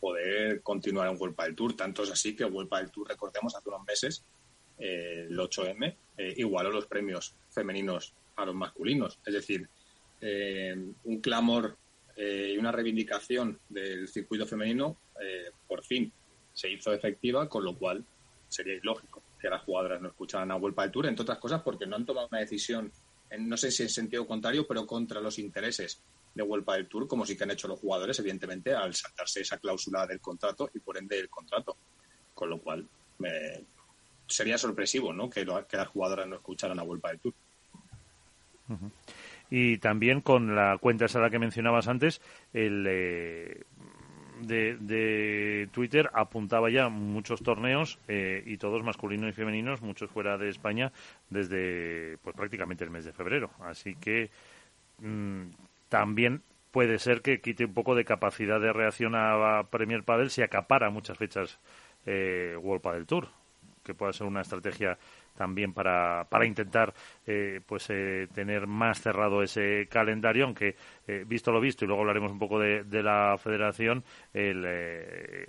poder 0.00 0.62
continuar 0.62 1.08
en 1.08 1.16
World 1.20 1.36
del 1.36 1.54
Tour. 1.54 1.76
Tanto 1.76 2.02
es 2.02 2.10
así 2.10 2.34
que 2.34 2.44
World 2.44 2.70
del 2.70 2.90
Tour, 2.90 3.08
recordemos, 3.08 3.54
hace 3.54 3.68
unos 3.68 3.84
meses, 3.84 4.24
eh, 4.78 5.26
el 5.28 5.38
8M, 5.38 5.96
eh, 6.16 6.34
igualó 6.38 6.70
los 6.70 6.86
premios 6.86 7.34
femeninos 7.50 8.14
a 8.36 8.46
los 8.46 8.54
masculinos. 8.54 9.18
Es 9.24 9.34
decir, 9.34 9.68
eh, 10.20 10.74
un 11.04 11.20
clamor 11.20 11.76
y 12.16 12.58
una 12.58 12.70
reivindicación 12.70 13.58
del 13.70 14.06
circuito 14.06 14.44
femenino 14.44 14.94
por 15.66 15.82
fin 15.82 16.12
se 16.52 16.68
hizo 16.68 16.92
efectiva, 16.92 17.48
con 17.48 17.64
lo 17.64 17.74
cual 17.78 18.04
sería 18.46 18.74
ilógico 18.74 19.22
que 19.40 19.48
las 19.48 19.62
jugadoras 19.62 20.02
no 20.02 20.08
escucharan 20.08 20.50
a 20.50 20.56
World 20.56 20.78
del 20.78 20.90
Tour, 20.90 21.06
entre 21.06 21.22
otras 21.22 21.38
cosas 21.38 21.62
porque 21.62 21.86
no 21.86 21.96
han 21.96 22.04
tomado 22.04 22.28
una 22.30 22.40
decisión, 22.40 22.92
en, 23.30 23.48
no 23.48 23.56
sé 23.56 23.70
si 23.70 23.84
en 23.84 23.88
sentido 23.88 24.26
contrario, 24.26 24.66
pero 24.66 24.86
contra 24.86 25.20
los 25.22 25.38
intereses 25.38 26.02
de 26.34 26.42
Vuelta 26.42 26.74
del 26.74 26.88
Tour, 26.88 27.08
como 27.08 27.26
sí 27.26 27.36
que 27.36 27.44
han 27.44 27.50
hecho 27.50 27.68
los 27.68 27.80
jugadores, 27.80 28.18
evidentemente, 28.18 28.74
al 28.74 28.94
saltarse 28.94 29.40
esa 29.40 29.58
cláusula 29.58 30.06
del 30.06 30.20
contrato 30.20 30.70
y 30.74 30.80
por 30.80 30.96
ende 30.96 31.18
el 31.18 31.28
contrato. 31.28 31.76
Con 32.34 32.50
lo 32.50 32.58
cual, 32.58 32.86
sería 34.26 34.56
sorpresivo 34.56 35.12
¿no? 35.12 35.28
que, 35.28 35.46
que 35.68 35.76
las 35.76 35.88
jugadoras 35.88 36.26
no 36.26 36.36
escucharan 36.36 36.78
a 36.78 36.82
Vuelta 36.82 37.08
del 37.08 37.20
Tour. 37.20 37.34
Y 39.50 39.78
también 39.78 40.20
con 40.20 40.54
la 40.54 40.78
cuenta 40.78 41.06
esa 41.06 41.28
que 41.28 41.40
mencionabas 41.40 41.88
antes, 41.88 42.20
el 42.52 42.86
eh, 42.88 43.64
de, 44.42 45.68
Twitter 45.72 46.10
apuntaba 46.12 46.70
ya 46.70 46.88
muchos 46.88 47.42
torneos 47.42 47.98
eh, 48.08 48.42
y 48.46 48.56
todos 48.56 48.82
masculinos 48.82 49.30
y 49.30 49.32
femeninos, 49.32 49.82
muchos 49.82 50.10
fuera 50.10 50.38
de 50.38 50.48
España, 50.48 50.92
desde 51.28 52.18
pues 52.22 52.36
prácticamente 52.36 52.84
el 52.84 52.90
mes 52.90 53.04
de 53.04 53.12
febrero. 53.12 53.50
Así 53.60 53.96
que 53.96 54.30
mm, 55.00 55.42
también 55.90 56.42
puede 56.70 56.98
ser 56.98 57.20
que 57.20 57.42
quite 57.42 57.66
un 57.66 57.74
poco 57.74 57.94
de 57.94 58.06
capacidad 58.06 58.58
de 58.58 58.72
reacción 58.72 59.14
a 59.14 59.64
Premier 59.70 60.04
Padel 60.04 60.30
si 60.30 60.40
acapara 60.40 60.88
muchas 60.88 61.18
fechas 61.18 61.58
eh, 62.06 62.56
World 62.58 62.80
Padel 62.80 63.06
Tour, 63.06 63.28
que 63.82 63.92
pueda 63.92 64.12
ser 64.12 64.26
una 64.26 64.40
estrategia 64.40 64.96
también 65.36 65.72
para, 65.72 66.26
para 66.28 66.46
intentar 66.46 66.94
eh, 67.26 67.60
pues 67.66 67.88
eh, 67.90 68.28
tener 68.32 68.66
más 68.66 69.00
cerrado 69.00 69.42
ese 69.42 69.88
calendario, 69.90 70.44
aunque 70.44 70.76
eh, 71.08 71.24
visto 71.26 71.50
lo 71.50 71.60
visto, 71.60 71.84
y 71.84 71.88
luego 71.88 72.02
hablaremos 72.02 72.30
un 72.30 72.38
poco 72.38 72.58
de, 72.60 72.84
de 72.84 73.02
la 73.02 73.36
federación, 73.38 74.04
el 74.32 75.46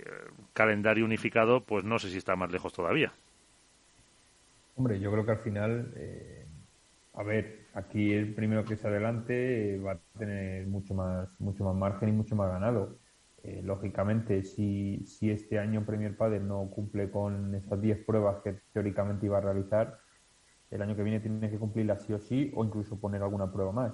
calendario 0.52 1.04
unificado, 1.04 1.60
pues 1.62 1.84
no 1.84 1.98
sé 1.98 2.08
si 2.08 2.18
está 2.18 2.34
más 2.36 2.50
lejos 2.50 2.72
todavía. 2.72 3.12
Hombre, 4.76 4.98
yo 4.98 5.12
creo 5.12 5.24
que 5.24 5.32
al 5.32 5.38
final, 5.38 5.94
a 7.14 7.22
ver, 7.22 7.61
Aquí 7.74 8.12
el 8.12 8.34
primero 8.34 8.64
que 8.64 8.76
se 8.76 8.86
adelante 8.86 9.78
va 9.78 9.92
a 9.92 10.00
tener 10.18 10.66
mucho 10.66 10.94
más, 10.94 11.28
mucho 11.40 11.64
más 11.64 11.74
margen 11.74 12.10
y 12.10 12.12
mucho 12.12 12.36
más 12.36 12.50
ganado. 12.50 12.98
Eh, 13.42 13.62
lógicamente, 13.64 14.42
si, 14.44 15.04
si 15.06 15.30
este 15.30 15.58
año 15.58 15.84
Premier 15.84 16.16
Padel 16.16 16.46
no 16.46 16.68
cumple 16.70 17.10
con 17.10 17.54
esas 17.54 17.80
10 17.80 18.04
pruebas 18.04 18.42
que 18.42 18.60
teóricamente 18.72 19.26
iba 19.26 19.38
a 19.38 19.40
realizar, 19.40 19.98
el 20.70 20.82
año 20.82 20.94
que 20.94 21.02
viene 21.02 21.20
tiene 21.20 21.50
que 21.50 21.58
cumplirlas 21.58 22.02
sí 22.02 22.12
o 22.12 22.18
sí 22.18 22.52
o 22.54 22.64
incluso 22.64 23.00
poner 23.00 23.22
alguna 23.22 23.50
prueba 23.50 23.72
más. 23.72 23.92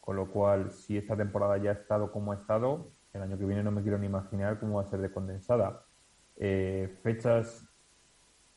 Con 0.00 0.16
lo 0.16 0.30
cual, 0.30 0.70
si 0.70 0.96
esta 0.96 1.16
temporada 1.16 1.58
ya 1.58 1.70
ha 1.70 1.74
estado 1.74 2.10
como 2.12 2.32
ha 2.32 2.36
estado, 2.36 2.92
el 3.12 3.22
año 3.22 3.38
que 3.38 3.44
viene 3.44 3.62
no 3.62 3.72
me 3.72 3.82
quiero 3.82 3.98
ni 3.98 4.06
imaginar 4.06 4.58
cómo 4.58 4.76
va 4.76 4.82
a 4.82 4.86
ser 4.86 5.00
de 5.00 5.10
condensada. 5.10 5.84
Eh, 6.36 6.98
fechas 7.02 7.67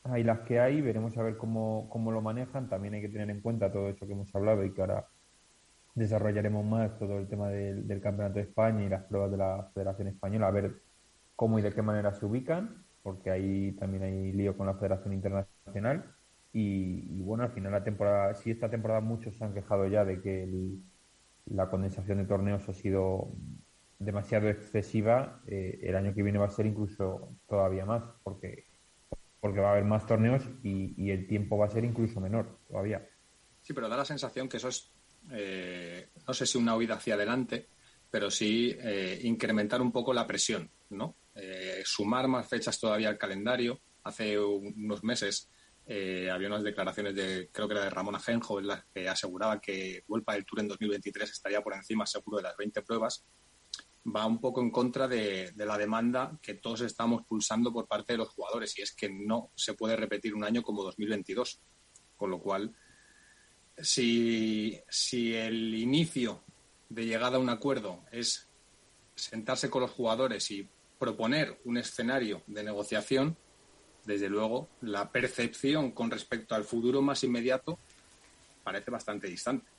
hay 0.04 0.24
las 0.24 0.40
que 0.40 0.60
hay, 0.60 0.80
veremos 0.80 1.16
a 1.16 1.22
ver 1.22 1.36
cómo, 1.36 1.88
cómo 1.90 2.10
lo 2.10 2.20
manejan. 2.20 2.68
También 2.68 2.94
hay 2.94 3.02
que 3.02 3.08
tener 3.08 3.30
en 3.30 3.40
cuenta 3.40 3.72
todo 3.72 3.88
eso 3.88 4.06
que 4.06 4.12
hemos 4.12 4.34
hablado 4.34 4.64
y 4.64 4.72
que 4.72 4.80
ahora 4.80 5.06
desarrollaremos 5.94 6.64
más 6.64 6.98
todo 6.98 7.18
el 7.18 7.28
tema 7.28 7.48
del, 7.48 8.00
Campeonato 8.00 8.36
de 8.36 8.42
España 8.42 8.84
y 8.84 8.88
las 8.88 9.04
pruebas 9.04 9.30
de 9.30 9.36
la 9.36 9.70
Federación 9.74 10.08
Española, 10.08 10.48
a 10.48 10.50
ver 10.50 10.74
cómo 11.36 11.58
y 11.58 11.62
de 11.62 11.72
qué 11.72 11.82
manera 11.82 12.12
se 12.14 12.24
ubican, 12.26 12.84
porque 13.02 13.30
ahí 13.30 13.72
también 13.72 14.02
hay 14.04 14.32
lío 14.32 14.56
con 14.56 14.66
la 14.66 14.74
Federación 14.74 15.12
Internacional. 15.12 16.14
Y, 16.54 17.22
bueno, 17.22 17.44
al 17.44 17.50
final 17.52 17.72
la 17.72 17.82
temporada, 17.84 18.34
si 18.34 18.50
esta 18.50 18.68
temporada 18.68 19.00
muchos 19.00 19.36
se 19.36 19.44
han 19.44 19.54
quejado 19.54 19.86
ya 19.86 20.04
de 20.04 20.20
que 20.20 20.76
la 21.46 21.70
condensación 21.70 22.18
de 22.18 22.26
torneos 22.26 22.68
ha 22.68 22.74
sido 22.74 23.32
demasiado 23.98 24.48
excesiva, 24.48 25.40
eh, 25.46 25.80
el 25.82 25.96
año 25.96 26.12
que 26.12 26.22
viene 26.22 26.38
va 26.38 26.46
a 26.46 26.50
ser 26.50 26.66
incluso 26.66 27.30
todavía 27.48 27.86
más, 27.86 28.02
porque 28.22 28.66
porque 29.42 29.58
va 29.58 29.70
a 29.70 29.72
haber 29.72 29.84
más 29.84 30.06
torneos 30.06 30.44
y, 30.62 31.10
el 31.10 31.26
tiempo 31.26 31.58
va 31.58 31.66
a 31.66 31.70
ser 31.70 31.84
incluso 31.84 32.20
menor 32.20 32.60
todavía. 32.68 33.04
Sí, 33.60 33.72
pero 33.72 33.88
da 33.88 33.96
la 33.96 34.04
sensación 34.04 34.48
que 34.48 34.58
eso 34.58 34.68
es, 34.68 34.92
eh, 35.32 36.10
no 36.28 36.32
sé 36.32 36.46
si 36.46 36.58
una 36.58 36.76
huida 36.76 36.94
hacia 36.94 37.14
adelante, 37.14 37.66
pero 38.08 38.30
sí 38.30 38.72
eh, 38.78 39.18
incrementar 39.24 39.82
un 39.82 39.90
poco 39.90 40.14
la 40.14 40.28
presión, 40.28 40.70
¿no? 40.90 41.16
Eh, 41.34 41.82
sumar 41.84 42.28
más 42.28 42.48
fechas 42.48 42.78
todavía 42.78 43.08
al 43.08 43.18
calendario. 43.18 43.80
Hace 44.04 44.38
unos 44.38 45.02
meses 45.02 45.50
había 45.84 46.46
unas 46.46 46.62
declaraciones 46.62 47.12
de, 47.16 47.50
creo 47.52 47.66
que 47.66 47.74
era 47.74 47.84
de 47.84 47.90
Ramón 47.90 48.14
Ajenjo, 48.14 48.60
en 48.60 48.68
las 48.68 48.84
que 48.94 49.08
aseguraba 49.08 49.60
que 49.60 50.04
Vuelta 50.06 50.34
del 50.34 50.46
Tour 50.46 50.60
en 50.60 50.68
2023 50.68 51.28
estaría 51.28 51.60
por 51.62 51.74
encima 51.74 52.06
seguro 52.06 52.36
de 52.36 52.44
las 52.44 52.56
20 52.56 52.80
pruebas 52.82 53.26
va 54.04 54.26
un 54.26 54.40
poco 54.40 54.60
en 54.60 54.70
contra 54.70 55.06
de, 55.06 55.52
la 55.56 55.78
demanda 55.78 56.38
que 56.42 56.54
todos 56.54 56.80
estamos 56.80 57.24
pulsando 57.26 57.72
por 57.72 57.86
parte 57.86 58.14
de 58.14 58.18
los 58.18 58.30
jugadores 58.30 58.76
y 58.78 58.82
es 58.82 58.92
que 58.92 59.08
no 59.08 59.50
se 59.54 59.74
puede 59.74 59.96
repetir 59.96 60.34
un 60.34 60.44
año 60.44 60.62
como 60.62 60.82
2022. 60.82 61.60
Con 62.16 62.30
lo 62.30 62.40
cual, 62.40 62.74
si, 63.76 64.80
si 64.88 65.34
el 65.34 65.74
inicio 65.74 66.42
de 66.88 67.06
llegada 67.06 67.36
a 67.36 67.40
un 67.40 67.48
acuerdo 67.48 68.04
es 68.10 68.48
sentarse 69.14 69.70
con 69.70 69.82
los 69.82 69.90
jugadores 69.90 70.50
y 70.50 70.68
proponer 70.98 71.60
un 71.64 71.78
escenario 71.78 72.42
de 72.46 72.62
negociación, 72.62 73.36
desde 74.04 74.28
luego 74.28 74.68
la 74.80 75.10
percepción 75.10 75.92
con 75.92 76.10
respecto 76.10 76.54
al 76.54 76.64
futuro 76.64 77.02
más 77.02 77.22
inmediato 77.24 77.78
parece 78.62 78.90
bastante 78.90 79.26
distante. 79.26 79.71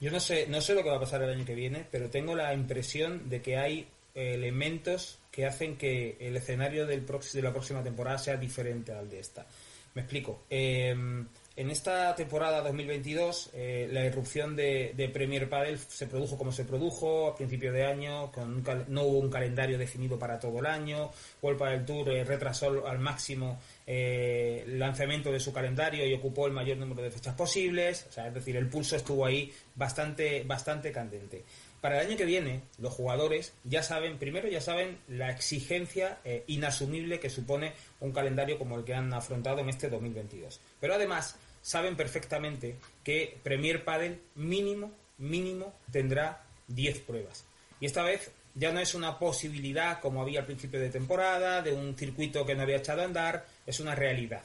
Yo 0.00 0.10
no 0.10 0.20
sé, 0.20 0.46
no 0.48 0.60
sé 0.60 0.74
lo 0.74 0.82
que 0.82 0.90
va 0.90 0.96
a 0.96 1.00
pasar 1.00 1.22
el 1.22 1.30
año 1.30 1.44
que 1.44 1.54
viene, 1.54 1.84
pero 1.90 2.08
tengo 2.08 2.34
la 2.34 2.54
impresión 2.54 3.28
de 3.28 3.42
que 3.42 3.56
hay 3.56 3.88
elementos 4.14 5.18
que 5.30 5.46
hacen 5.46 5.76
que 5.76 6.16
el 6.20 6.36
escenario 6.36 6.86
del 6.86 7.06
de 7.06 7.42
la 7.42 7.52
próxima 7.52 7.82
temporada 7.82 8.18
sea 8.18 8.36
diferente 8.36 8.92
al 8.92 9.08
de 9.08 9.20
esta. 9.20 9.46
Me 9.94 10.02
explico. 10.02 10.44
Em, 10.50 11.26
en 11.56 11.70
esta 11.70 12.14
temporada 12.14 12.60
2022, 12.62 13.50
eh, 13.52 13.88
la 13.90 14.04
irrupción 14.04 14.54
de, 14.54 15.10
Premier 15.12 15.48
Padel 15.48 15.78
se 15.78 16.06
produjo 16.06 16.38
como 16.38 16.52
se 16.52 16.64
produjo 16.64 17.28
a 17.28 17.34
principio 17.34 17.72
de 17.72 17.84
año, 17.84 18.30
con 18.30 18.62
no 18.88 19.02
hubo 19.02 19.18
un 19.18 19.30
calendario 19.30 19.76
definido 19.76 20.18
para 20.18 20.38
todo 20.38 20.60
el 20.60 20.66
año. 20.66 21.10
World 21.42 21.58
Padel 21.58 21.84
Tour 21.84 22.10
eh, 22.10 22.22
retrasó 22.22 22.86
al 22.86 22.98
máximo 23.00 23.58
eh, 23.90 24.64
lanzamiento 24.66 25.32
de 25.32 25.40
su 25.40 25.50
calendario 25.50 26.06
y 26.06 26.12
ocupó 26.12 26.46
el 26.46 26.52
mayor 26.52 26.76
número 26.76 27.00
de 27.00 27.10
fechas 27.10 27.34
posibles. 27.34 28.04
O 28.06 28.12
sea, 28.12 28.28
es 28.28 28.34
decir, 28.34 28.54
el 28.56 28.68
pulso 28.68 28.96
estuvo 28.96 29.24
ahí 29.24 29.50
bastante, 29.74 30.42
bastante 30.44 30.92
candente. 30.92 31.42
Para 31.80 31.98
el 31.98 32.08
año 32.08 32.18
que 32.18 32.26
viene, 32.26 32.60
los 32.78 32.92
jugadores 32.92 33.54
ya 33.64 33.82
saben, 33.82 34.18
primero 34.18 34.46
ya 34.46 34.60
saben 34.60 34.98
la 35.08 35.30
exigencia 35.30 36.18
inasumible 36.48 37.18
que 37.18 37.30
supone 37.30 37.72
un 38.00 38.12
calendario 38.12 38.58
como 38.58 38.76
el 38.76 38.84
que 38.84 38.94
han 38.94 39.14
afrontado 39.14 39.60
en 39.60 39.70
este 39.70 39.88
2022. 39.88 40.60
Pero 40.80 40.94
además, 40.94 41.38
saben 41.62 41.96
perfectamente 41.96 42.76
que 43.04 43.38
Premier 43.42 43.84
Padel 43.84 44.20
mínimo, 44.34 44.92
mínimo 45.18 45.72
tendrá 45.90 46.42
10 46.68 47.00
pruebas. 47.00 47.44
Y 47.80 47.86
esta 47.86 48.02
vez 48.02 48.30
ya 48.54 48.72
no 48.72 48.80
es 48.80 48.94
una 48.94 49.18
posibilidad 49.18 50.00
como 50.00 50.22
había 50.22 50.40
al 50.40 50.46
principio 50.46 50.80
de 50.80 50.90
temporada, 50.90 51.62
de 51.62 51.72
un 51.72 51.96
circuito 51.96 52.44
que 52.44 52.54
no 52.54 52.62
había 52.62 52.78
echado 52.78 53.02
a 53.02 53.04
andar, 53.04 53.46
es 53.68 53.80
una 53.80 53.94
realidad. 53.94 54.42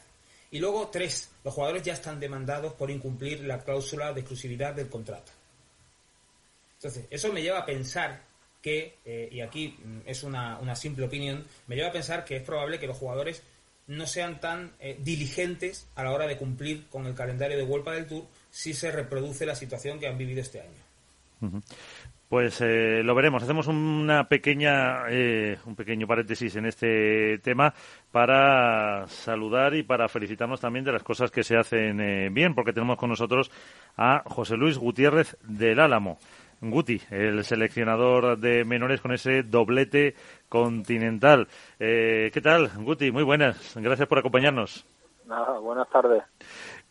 Y 0.52 0.60
luego, 0.60 0.90
tres, 0.90 1.32
los 1.44 1.54
jugadores 1.54 1.82
ya 1.82 1.94
están 1.94 2.20
demandados 2.20 2.74
por 2.74 2.92
incumplir 2.92 3.44
la 3.44 3.64
cláusula 3.64 4.14
de 4.14 4.20
exclusividad 4.20 4.76
del 4.76 4.90
contrato. 4.90 5.32
Entonces, 6.76 7.06
eso 7.10 7.32
me 7.32 7.42
lleva 7.42 7.60
a 7.60 7.66
pensar 7.66 8.22
que, 8.62 8.98
eh, 9.06 9.30
y 9.32 9.42
aquí 9.42 9.78
mm, 9.84 10.02
es 10.06 10.24
una, 10.24 10.60
una 10.60 10.76
simple 10.76 11.06
opinión, 11.06 11.48
me 11.68 11.76
lleva 11.76 11.88
a 11.88 11.94
pensar 11.94 12.26
que 12.26 12.36
es 12.36 12.44
probable 12.44 12.80
que 12.80 12.88
los 12.88 12.98
jugadores 12.98 13.42
no 13.88 14.06
sean 14.06 14.40
tan 14.40 14.74
eh, 14.80 14.98
diligentes 15.00 15.88
a 15.96 16.04
la 16.04 16.12
hora 16.12 16.28
de 16.28 16.38
cumplir 16.38 16.88
con 16.88 17.06
el 17.06 17.16
calendario 17.16 17.58
de 17.58 17.64
World 17.64 17.90
del 17.90 18.08
Tour 18.08 18.26
si 18.52 18.74
se 18.74 18.92
reproduce 18.92 19.46
la 19.46 19.56
situación 19.56 20.00
que 20.00 20.08
han 20.08 20.18
vivido 20.18 20.42
este 20.42 20.62
año. 20.62 20.84
Pues 22.30 22.62
eh, 22.62 23.02
lo 23.04 23.14
veremos. 23.14 23.44
Hacemos 23.44 23.68
una 23.68 24.28
pequeña, 24.28 25.04
eh, 25.10 25.58
un 25.66 25.76
pequeño 25.76 26.08
paréntesis 26.08 26.56
en 26.56 26.66
este 26.66 27.38
tema 27.40 27.74
para 28.12 29.06
saludar 29.08 29.76
y 29.76 29.84
para 29.84 30.08
felicitarnos 30.08 30.60
también 30.60 30.86
de 30.86 30.92
las 30.92 31.04
cosas 31.04 31.30
que 31.30 31.44
se 31.44 31.58
hacen 31.58 32.34
bien, 32.34 32.56
porque 32.56 32.74
tenemos 32.74 32.98
con 32.98 33.10
nosotros 33.10 33.52
a 33.98 34.24
José 34.26 34.58
Luis 34.58 34.78
Gutiérrez 34.78 35.38
del 35.44 35.80
Álamo. 35.80 36.18
Guti, 36.70 37.02
el 37.12 37.44
seleccionador 37.44 38.38
de 38.38 38.64
menores 38.64 39.02
con 39.02 39.12
ese 39.12 39.44
doblete 39.44 40.16
continental. 40.48 41.48
Eh, 41.80 42.32
¿Qué 42.34 42.42
tal, 42.42 42.70
Guti? 42.78 43.12
Muy 43.12 43.24
buenas. 43.24 43.76
Gracias 43.76 44.08
por 44.08 44.20
acompañarnos. 44.20 44.86
Nada, 45.26 45.60
buenas 45.60 45.90
tardes. 45.90 46.24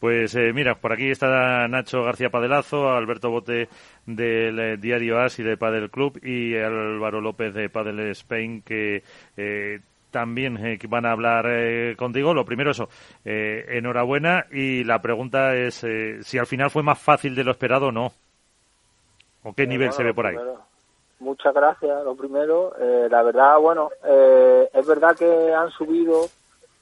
Pues 0.03 0.35
eh, 0.35 0.53
mira, 0.53 0.75
por 0.75 0.93
aquí 0.93 1.13
está 1.13 1.69
Nacho 1.69 2.03
García 2.03 2.29
Padelazo, 2.29 2.89
Alberto 2.89 3.31
Bote 3.31 3.69
del 4.05 4.59
eh, 4.59 4.77
diario 4.77 5.21
AS 5.21 5.39
y 5.39 5.45
de 5.45 5.57
Padel 5.57 5.93
Club 5.93 6.19
y 6.25 6.57
Álvaro 6.57 7.21
López 7.21 7.55
de 7.55 7.71
Padel 7.71 8.01
Spain 8.11 8.63
que 8.63 9.05
también 10.11 10.59
van 10.89 11.07
a 11.07 11.13
hablar 11.13 11.47
contigo. 11.95 12.35
Lo 12.35 12.45
primero 12.45 12.73
eso, 12.73 12.89
enhorabuena 13.25 14.47
y 14.51 14.83
la 14.83 15.01
pregunta 15.01 15.55
es 15.55 15.87
si 16.23 16.37
al 16.37 16.47
final 16.47 16.71
fue 16.71 16.83
más 16.83 16.99
fácil 16.99 17.37
de 17.37 17.45
lo 17.45 17.53
esperado 17.53 17.87
o 17.87 17.93
no. 17.93 18.11
¿O 19.45 19.53
qué 19.53 19.69
nivel 19.69 19.93
se 19.93 20.03
ve 20.03 20.13
por 20.13 20.27
ahí? 20.27 20.37
muchas 21.23 21.55
gracias, 21.55 22.05
lo 22.05 22.15
primero. 22.15 22.75
Eh, 22.79 23.09
la 23.09 23.23
verdad, 23.23 23.59
bueno, 23.59 23.91
eh, 24.05 24.69
es 24.73 24.87
verdad 24.87 25.17
que 25.17 25.55
han 25.55 25.71
subido 25.71 26.27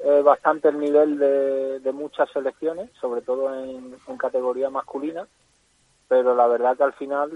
eh, 0.05 0.23
bastante 0.23 0.69
el 0.69 0.79
nivel 0.79 1.19
de, 1.19 1.93
muchas 1.93 2.31
selecciones, 2.31 2.91
sobre 3.01 3.23
todo 3.23 3.55
en, 3.55 3.97
categoría 4.19 4.71
masculina, 4.71 5.27
pero 6.09 6.35
la 6.35 6.47
verdad 6.47 6.77
que 6.77 6.83
al 6.83 6.93
final 6.95 7.31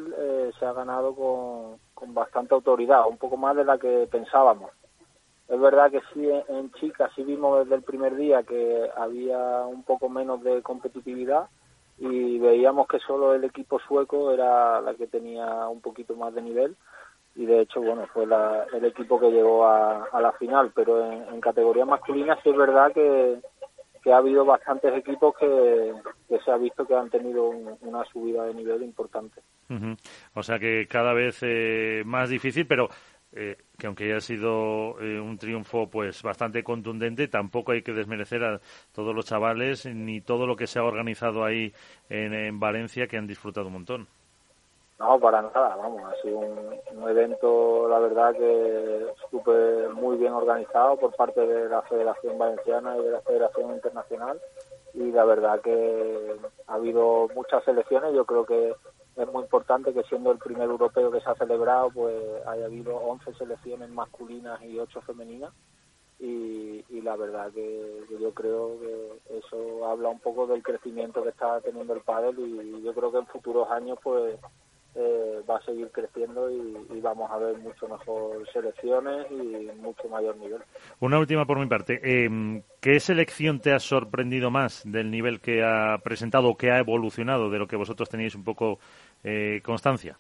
se 0.59 0.67
ha 0.67 0.73
ganado 0.73 1.15
con, 1.15 1.79
con, 1.95 2.15
bastante 2.15 2.55
autoridad, 2.55 3.07
un 3.09 3.19
poco 3.19 3.37
más 3.37 3.57
de 3.57 3.65
la 3.65 3.79
que 3.79 4.09
pensábamos. 4.11 4.71
Es 5.49 5.61
verdad 5.61 5.91
que 5.91 6.01
sí, 6.13 6.29
en 6.49 6.73
chicas 6.73 7.13
sí 7.15 7.23
vimos 7.23 7.61
desde 7.61 7.77
el 7.77 7.83
primer 7.83 8.17
día 8.17 8.43
que 8.43 8.91
había 8.97 9.65
un 9.67 9.83
poco 9.85 10.09
menos 10.09 10.43
de 10.43 10.63
competitividad, 10.63 11.49
y 11.99 12.39
veíamos 12.39 12.89
que 12.89 12.99
solo 12.99 13.35
el 13.35 13.45
equipo 13.45 13.79
sueco 13.79 14.33
era 14.33 14.81
la 14.81 14.95
que 14.95 15.07
tenía 15.07 15.69
un 15.69 15.81
poquito 15.81 16.17
más 16.17 16.35
de 16.35 16.43
nivel 16.43 16.77
y 17.37 17.47
de 17.47 17.63
hecho 17.63 17.81
bueno 17.81 18.07
fue 18.13 18.25
el 18.25 18.85
equipo 18.85 19.19
que 19.19 19.31
llegó 19.31 19.67
a, 19.67 20.21
la 20.21 20.33
final 20.33 20.73
pero 20.75 21.11
en, 21.11 21.41
categoría 21.41 21.85
masculina 21.85 22.39
sí 22.43 22.51
es 22.51 22.57
verdad 22.57 22.93
que, 22.93 23.41
ha 24.13 24.19
habido 24.19 24.45
bastantes 24.45 24.95
equipos 24.95 25.35
que, 25.39 25.93
se 26.45 26.51
ha 26.51 26.57
visto 26.59 26.87
que 26.87 26.95
han 26.95 27.09
tenido 27.09 27.49
una 27.49 28.05
subida 28.13 28.45
de 28.45 28.53
nivel 28.53 28.83
importante. 28.83 29.41
O 30.35 30.43
sea 30.43 30.59
que 30.59 30.87
cada 30.87 31.15
vez 31.15 31.39
eh, 31.41 32.03
más 32.05 32.29
difícil, 32.29 32.67
pero 32.67 32.91
eh, 33.37 33.57
que 33.77 33.89
aunque 33.89 34.05
haya 34.05 34.21
sido 34.21 35.01
eh, 35.01 35.19
un 35.19 35.39
triunfo 35.39 35.91
pues 35.91 36.23
bastante 36.23 36.63
contundente, 36.63 37.27
tampoco 37.27 37.73
hay 37.73 37.83
que 37.83 37.93
desmerecer 37.93 38.45
a 38.45 38.61
todos 38.93 39.13
los 39.13 39.25
chavales 39.27 39.87
ni 39.87 40.21
todo 40.21 40.47
lo 40.47 40.55
que 40.55 40.69
se 40.69 40.79
ha 40.79 40.85
organizado 40.85 41.45
ahí 41.45 41.73
en, 42.09 42.61
Valencia 42.61 43.09
que 43.09 43.17
han 43.17 43.27
disfrutado 43.27 43.67
un 43.67 43.73
montón. 43.73 44.09
No, 44.99 45.19
para 45.19 45.43
nada, 45.43 45.77
vamos, 45.77 46.03
ha 46.05 46.23
sido 46.23 46.39
un, 46.39 47.09
evento, 47.09 47.89
la 47.89 47.99
verdad, 47.99 48.33
que 48.33 49.07
súper 49.31 49.91
muy 49.91 50.17
bien 50.17 50.33
organizado 50.33 50.97
por 50.97 51.15
parte 51.15 51.47
de 51.47 51.69
la 51.69 51.83
Federación 51.83 52.39
Valenciana 52.39 52.97
y 52.97 53.03
de 53.03 53.11
la 53.11 53.21
Federación 53.21 53.75
Internacional 53.75 54.41
y 54.95 55.11
la 55.11 55.25
verdad 55.25 55.61
que 55.61 56.37
ha 56.69 56.75
habido 56.75 57.29
muchas 57.35 57.65
selecciones, 57.65 58.15
yo 58.15 58.25
creo 58.25 58.47
que 58.47 58.75
es 59.17 59.33
muy 59.33 59.43
importante 59.43 59.93
que 59.93 60.05
siendo 60.05 60.31
el 60.31 60.39
primer 60.39 60.69
europeo 60.69 61.11
que 61.11 61.21
se 61.21 61.29
ha 61.29 61.35
celebrado, 61.35 61.91
pues 61.91 62.17
haya 62.47 62.67
habido 62.67 62.97
11 62.97 63.35
selecciones 63.35 63.91
masculinas 63.91 64.63
y 64.63 64.79
8 64.79 65.03
femeninas. 65.03 65.53
Y, 66.21 66.83
la 67.03 67.17
verdad 67.17 67.53
que, 67.53 68.05
yo 68.19 68.33
creo 68.33 68.79
que 68.81 69.39
eso 69.39 69.87
habla 69.87 70.09
un 70.09 70.21
poco 70.21 70.47
del 70.47 70.63
crecimiento 70.63 71.23
que 71.23 71.29
está 71.29 71.61
teniendo 71.61 71.93
el 71.93 72.01
pádel 72.01 72.39
y 72.39 72.83
yo 72.83 72.95
creo 72.95 73.13
que 73.13 73.19
en 73.19 73.27
futuros 73.27 73.71
años 73.71 73.99
pues 74.03 74.39
eh, 74.97 75.43
va 75.49 75.57
a 75.57 75.63
seguir 75.63 75.91
creciendo 75.91 76.49
y, 76.49 77.01
vamos 77.01 77.29
a 77.31 77.39
ver 77.39 77.59
mucho 77.59 77.89
mejor 77.89 78.49
selecciones 78.53 79.27
y 79.31 79.69
mucho 79.81 80.09
mayor 80.09 80.37
nivel. 80.37 80.63
Una 81.01 81.19
última 81.19 81.45
por 81.45 81.59
mi 81.59 81.67
parte. 81.67 82.01
Eh, 82.03 82.63
¿Qué 82.81 83.01
selección 83.01 83.61
te 83.61 83.73
ha 83.73 83.81
sorprendido 83.81 84.51
más 84.51 84.83
del 84.85 85.11
nivel 85.11 85.41
que 85.41 85.65
ha 85.65 85.99
presentado 85.99 86.49
o 86.49 86.57
que 86.57 86.71
ha 86.71 86.79
evolucionado 86.79 87.51
de 87.51 87.59
lo 87.59 87.67
que 87.67 87.77
vosotros 87.77 88.09
tenéis 88.09 88.37
un 88.37 88.45
poco 88.45 88.79
eh, 89.25 89.61
constancia? 89.65 90.17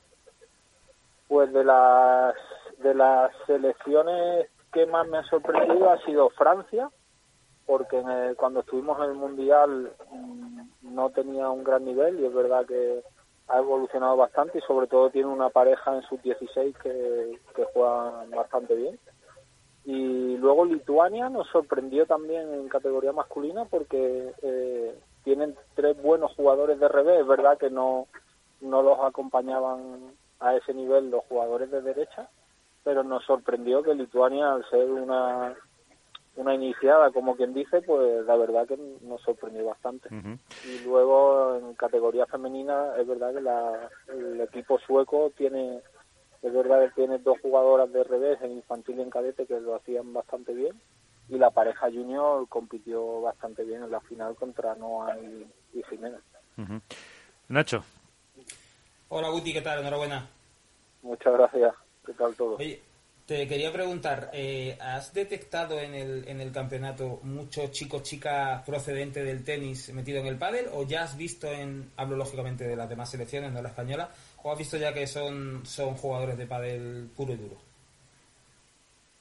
Pues 1.28 1.52
de 1.52 1.64
las, 1.64 2.34
de 2.78 2.94
las 2.94 3.30
selecciones 3.46 4.48
que 4.72 4.86
más 4.86 5.06
me 5.06 5.18
ha 5.18 5.24
sorprendido 5.24 5.88
ha 5.90 6.04
sido 6.04 6.30
Francia, 6.30 6.90
porque 7.64 8.02
cuando 8.36 8.60
estuvimos 8.60 8.98
en 8.98 9.10
el 9.10 9.14
Mundial 9.14 9.92
mm, 10.10 10.94
no 10.94 11.10
tenía 11.10 11.48
un 11.48 11.62
gran 11.62 11.84
nivel 11.84 12.18
y 12.20 12.26
es 12.26 12.34
verdad 12.34 12.66
que 12.66 13.02
ha 13.48 13.58
evolucionado 13.58 14.16
bastante 14.16 14.58
y 14.58 14.62
sobre 14.62 14.86
todo 14.86 15.10
tiene 15.10 15.28
una 15.28 15.50
pareja 15.50 15.94
en 15.94 16.02
sus 16.02 16.22
16 16.22 16.76
que, 16.78 17.38
que 17.54 17.64
juegan 17.72 18.30
bastante 18.30 18.74
bien. 18.74 18.98
Y 19.84 20.36
luego 20.38 20.64
Lituania 20.64 21.28
nos 21.28 21.46
sorprendió 21.48 22.06
también 22.06 22.52
en 22.54 22.68
categoría 22.68 23.12
masculina 23.12 23.66
porque 23.66 24.32
eh, 24.42 24.98
tienen 25.24 25.54
tres 25.74 26.00
buenos 26.00 26.32
jugadores 26.34 26.80
de 26.80 26.88
revés. 26.88 27.20
Es 27.20 27.26
verdad 27.26 27.58
que 27.58 27.68
no, 27.68 28.06
no 28.62 28.82
los 28.82 28.98
acompañaban 29.00 30.14
a 30.40 30.56
ese 30.56 30.72
nivel 30.72 31.10
los 31.10 31.24
jugadores 31.24 31.70
de 31.70 31.82
derecha, 31.82 32.28
pero 32.82 33.02
nos 33.02 33.24
sorprendió 33.24 33.82
que 33.82 33.94
Lituania, 33.94 34.52
al 34.52 34.68
ser 34.70 34.90
una, 34.90 35.54
una 36.36 36.54
iniciada, 36.54 37.10
como 37.10 37.36
quien 37.36 37.54
dice, 37.54 37.82
pues 37.82 38.24
la 38.26 38.36
verdad 38.36 38.66
que 38.66 38.76
nos 39.02 39.20
sorprendió 39.22 39.64
bastante. 39.64 40.08
Y 40.64 40.78
luego 40.84 41.56
en 41.56 41.74
categoría 41.74 42.26
femenina 42.26 42.96
es 42.98 43.06
verdad 43.06 43.34
que 43.34 43.40
la, 43.40 43.88
el 44.08 44.40
equipo 44.40 44.78
sueco 44.80 45.30
tiene 45.36 45.80
Es 46.42 46.52
verdad 46.52 46.80
que 46.80 46.94
tiene 46.94 47.18
dos 47.18 47.38
jugadoras 47.40 47.92
de 47.92 48.04
revés 48.04 48.38
en 48.42 48.52
infantil 48.52 48.98
y 48.98 49.02
en 49.02 49.10
cadete 49.10 49.46
que 49.46 49.60
lo 49.60 49.76
hacían 49.76 50.12
bastante 50.12 50.52
bien 50.52 50.78
y 51.28 51.38
la 51.38 51.50
pareja 51.50 51.90
junior 51.90 52.46
compitió 52.48 53.20
bastante 53.22 53.64
bien 53.64 53.82
en 53.82 53.90
la 53.90 54.00
final 54.00 54.34
contra 54.34 54.74
Noah 54.74 55.16
y, 55.18 55.82
Jimena. 55.88 56.20
Nacho. 57.48 57.82
Hola 59.08 59.28
Guti, 59.30 59.52
¿qué 59.52 59.62
tal? 59.62 59.80
Enhorabuena. 59.80 60.28
Muchas 61.02 61.32
gracias. 61.32 61.74
¿Qué 62.04 62.12
tal 62.12 62.34
todo? 62.34 62.56
Oye, 62.56 62.82
te 63.26 63.48
quería 63.48 63.72
preguntar, 63.72 64.30
eh, 64.34 64.76
¿has 64.80 65.14
detectado 65.14 65.80
en 65.80 65.94
el, 65.94 66.28
en 66.28 66.40
el 66.40 66.52
campeonato 66.52 67.20
muchos 67.22 67.70
chicos, 67.70 68.02
chicas 68.02 68.62
procedentes 68.66 69.24
del 69.24 69.44
tenis 69.44 69.92
metido 69.94 70.20
en 70.20 70.26
el 70.26 70.36
pádel 70.36 70.66
o 70.74 70.82
ya 70.82 71.04
has 71.04 71.16
visto 71.16 71.46
en, 71.46 71.90
hablo 71.96 72.16
lógicamente 72.16 72.64
de 72.64 72.76
las 72.76 72.88
demás 72.88 73.10
selecciones, 73.10 73.52
no 73.52 73.62
la 73.62 73.70
española, 73.70 74.10
o 74.42 74.52
has 74.52 74.58
visto 74.58 74.76
ya 74.76 74.92
que 74.92 75.06
son, 75.06 75.64
son 75.64 75.94
jugadores 75.94 76.36
de 76.36 76.46
pádel 76.46 77.08
puro 77.16 77.32
y 77.32 77.36
duro? 77.36 77.56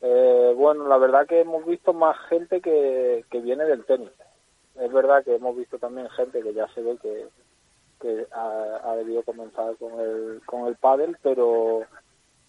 Eh, 0.01 0.53
bueno, 0.57 0.85
la 0.89 0.97
verdad 0.97 1.25
que 1.25 1.39
hemos 1.39 1.65
visto 1.65 1.93
más 1.93 2.17
gente 2.27 2.59
que, 2.59 3.23
que 3.31 3.39
viene 3.39 3.63
del 3.63 3.85
tenis. 3.85 4.11
Es 4.75 4.91
verdad 4.91 5.23
que 5.23 5.35
hemos 5.35 5.55
visto 5.55 5.79
también 5.79 6.09
gente 6.09 6.41
que 6.41 6.53
ya 6.53 6.67
se 6.73 6.81
ve 6.81 6.97
que, 7.01 7.27
que 8.01 8.27
ha, 8.33 8.81
ha 8.83 8.95
debido 8.97 9.23
comenzar 9.23 9.77
con 9.77 9.97
el, 9.97 10.41
con 10.45 10.67
el 10.67 10.75
pádel, 10.75 11.15
pero 11.23 11.85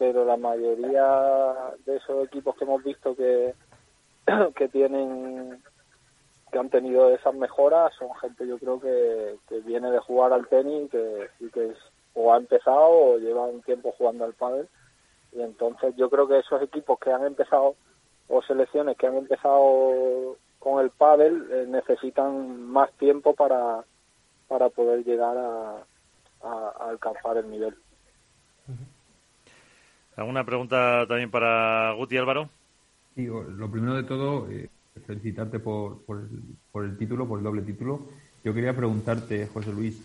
pero 0.05 0.27
la 0.27 0.37
mayoría 0.37 1.55
de 1.87 1.97
esos 1.97 2.27
equipos 2.27 2.55
que 2.57 2.65
hemos 2.65 2.85
visto 2.85 3.17
que, 3.17 3.55
que 4.55 4.69
tienen 4.69 5.63
que 6.53 6.59
han 6.59 6.69
tenido 6.69 7.09
esas 7.09 7.35
mejoras 7.35 7.95
son 7.99 8.15
gente 8.17 8.47
yo 8.47 8.59
creo 8.59 8.79
que, 8.79 9.39
que 9.49 9.61
viene 9.61 9.91
de 9.91 10.01
jugar 10.01 10.35
al 10.35 10.47
tenis 10.49 10.91
que, 10.91 11.31
y 11.41 11.49
que 11.49 11.73
o 12.13 12.35
ha 12.35 12.37
empezado 12.37 12.91
o 12.91 13.19
lleva 13.19 13.47
un 13.47 13.63
tiempo 13.63 13.95
jugando 13.97 14.27
al 14.27 14.35
pádel 14.35 14.69
y 15.33 15.41
entonces 15.41 15.97
yo 15.97 16.11
creo 16.11 16.29
que 16.29 16.41
esos 16.41 16.61
equipos 16.61 16.99
que 16.99 17.11
han 17.11 17.25
empezado 17.25 17.75
o 18.29 18.43
selecciones 18.43 18.99
que 18.99 19.07
han 19.07 19.17
empezado 19.17 20.37
con 20.59 20.85
el 20.85 20.91
pádel 20.91 21.49
eh, 21.51 21.65
necesitan 21.67 22.61
más 22.61 22.93
tiempo 22.99 23.33
para 23.35 23.83
para 24.49 24.69
poder 24.69 25.03
llegar 25.03 25.39
a 25.39 25.87
alcanzar 26.91 27.39
el 27.39 27.51
nivel. 27.51 27.75
¿Alguna 30.17 30.45
pregunta 30.45 31.07
también 31.09 31.31
para 31.31 31.93
Guti 31.93 32.17
Álvaro? 32.17 32.49
Sí, 33.15 33.27
lo 33.27 33.71
primero 33.71 33.95
de 33.95 34.05
todo, 34.05 34.49
eh, 34.51 34.69
felicitarte 35.07 35.59
por, 35.59 36.05
por, 36.05 36.21
el, 36.21 36.29
por, 36.71 36.85
el, 36.85 36.97
título, 36.97 37.27
por 37.27 37.39
el 37.39 37.45
doble 37.45 37.63
título. 37.63 38.09
Yo 38.45 38.55
quería 38.55 38.77
preguntarte, 38.77 39.47
José 39.47 39.73
Luis, 39.73 40.01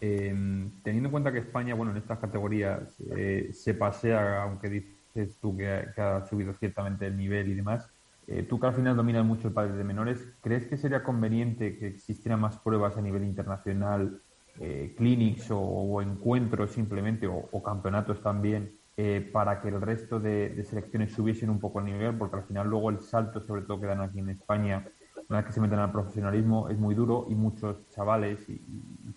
eh, 0.00 0.34
teniendo 0.82 1.08
en 1.08 1.10
cuenta 1.10 1.32
que 1.32 1.38
España, 1.38 1.74
bueno, 1.74 1.92
en 1.92 1.98
estas 1.98 2.18
categorías 2.18 3.00
eh, 3.16 3.50
se 3.52 3.74
pasea, 3.74 4.42
aunque 4.42 4.68
dices 4.68 5.38
tú 5.40 5.56
que, 5.56 5.68
ha 5.68 6.26
subido 6.26 6.52
ciertamente 6.54 7.06
el 7.06 7.16
nivel 7.16 7.48
y 7.48 7.54
demás, 7.54 7.88
eh, 8.26 8.42
tú 8.42 8.60
que 8.60 8.66
al 8.66 8.74
final 8.74 8.96
dominas 8.96 9.24
mucho 9.24 9.48
el 9.48 9.54
padre 9.54 9.72
de 9.72 9.84
menores, 9.84 10.26
¿crees 10.42 10.66
que 10.66 10.76
sería 10.76 11.02
conveniente 11.02 11.78
que 11.78 11.88
existieran 11.88 12.40
más 12.40 12.58
pruebas 12.58 12.96
a 12.98 13.02
nivel 13.02 13.24
internacional, 13.24 14.20
eh, 14.60 14.94
clinics 14.96 15.50
o, 15.50 15.58
o, 15.58 16.02
encuentros 16.02 16.72
simplemente, 16.72 17.26
o 17.26 17.62
campeonatos 17.62 18.22
también? 18.22 18.77
Eh, 19.00 19.30
para 19.32 19.60
que 19.60 19.68
el 19.68 19.80
resto 19.80 20.18
de, 20.18 20.60
selecciones 20.64 21.12
subiesen 21.12 21.50
un 21.50 21.60
poco 21.60 21.78
el 21.78 21.84
nivel, 21.84 22.18
porque 22.18 22.34
al 22.34 22.42
final 22.42 22.66
luego 22.66 22.90
el 22.90 22.98
salto, 22.98 23.40
sobre 23.40 23.62
todo 23.62 23.80
que 23.80 23.86
dan 23.86 24.00
aquí 24.00 24.18
en 24.18 24.30
España, 24.30 24.88
una 25.28 25.38
vez 25.38 25.46
que 25.46 25.52
se 25.52 25.60
meten 25.60 25.78
al 25.78 25.92
profesionalismo, 25.92 26.68
es 26.68 26.76
muy 26.76 26.96
duro 26.96 27.26
y 27.28 27.36
muchos 27.36 27.88
chavales 27.90 28.48
y, 28.48 28.60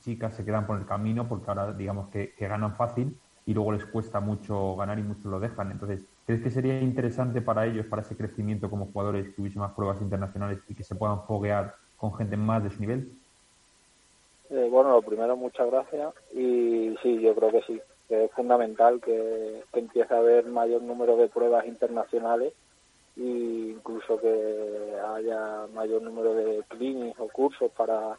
chicas 0.02 0.36
se 0.36 0.46
quedan 0.46 0.68
por 0.68 0.78
el 0.78 0.86
camino 0.86 1.28
porque 1.28 1.50
ahora 1.50 1.74
digamos 1.74 2.10
que, 2.10 2.32
que, 2.36 2.48
ganan 2.48 2.76
fácil 2.76 3.18
y 3.48 3.56
luego 3.56 3.72
les 3.72 3.84
cuesta 3.88 4.20
mucho 4.20 4.76
ganar 4.76 5.00
y 5.00 5.02
muchos 5.02 5.26
lo 5.26 5.40
dejan. 5.40 5.72
Entonces, 5.72 6.06
¿crees 6.28 6.44
que 6.44 6.52
sería 6.52 6.80
interesante 6.80 7.42
para 7.42 7.66
ellos, 7.66 7.88
para 7.88 8.04
ese 8.04 8.16
crecimiento 8.16 8.70
como 8.70 8.86
jugadores, 8.86 9.34
que 9.34 9.42
hubiese 9.42 9.58
más 9.58 9.74
pruebas 9.74 10.00
internacionales 10.00 10.60
y 10.70 10.76
que 10.76 10.84
se 10.84 10.94
puedan 10.94 11.24
foguear 11.24 11.74
con 11.98 12.14
gente 12.14 12.38
más 12.38 12.64
de 12.64 12.70
su 12.70 12.82
nivel? 12.82 13.14
Eh, 14.52 14.68
bueno, 14.70 14.92
lo 14.92 15.02
primero, 15.02 15.36
muchas 15.36 15.72
gracias. 15.72 16.14
Y 16.36 16.96
sí, 17.02 17.20
yo 17.20 17.34
creo 17.34 17.50
que 17.50 17.64
sí 17.64 17.82
que 18.12 18.26
es 18.26 18.32
fundamental 18.34 19.00
que, 19.00 19.64
que 19.72 19.80
empiece 19.80 20.14
a 20.14 20.18
haber 20.18 20.46
mayor 20.48 20.82
número 20.82 21.16
de 21.16 21.30
pruebas 21.30 21.66
internacionales 21.66 22.52
e 23.16 23.72
incluso 23.78 24.20
que 24.20 24.98
haya 25.16 25.68
mayor 25.74 26.02
número 26.02 26.34
de 26.34 26.62
clinics 26.68 27.18
o 27.22 27.30
cursos 27.30 27.72
para 27.72 28.18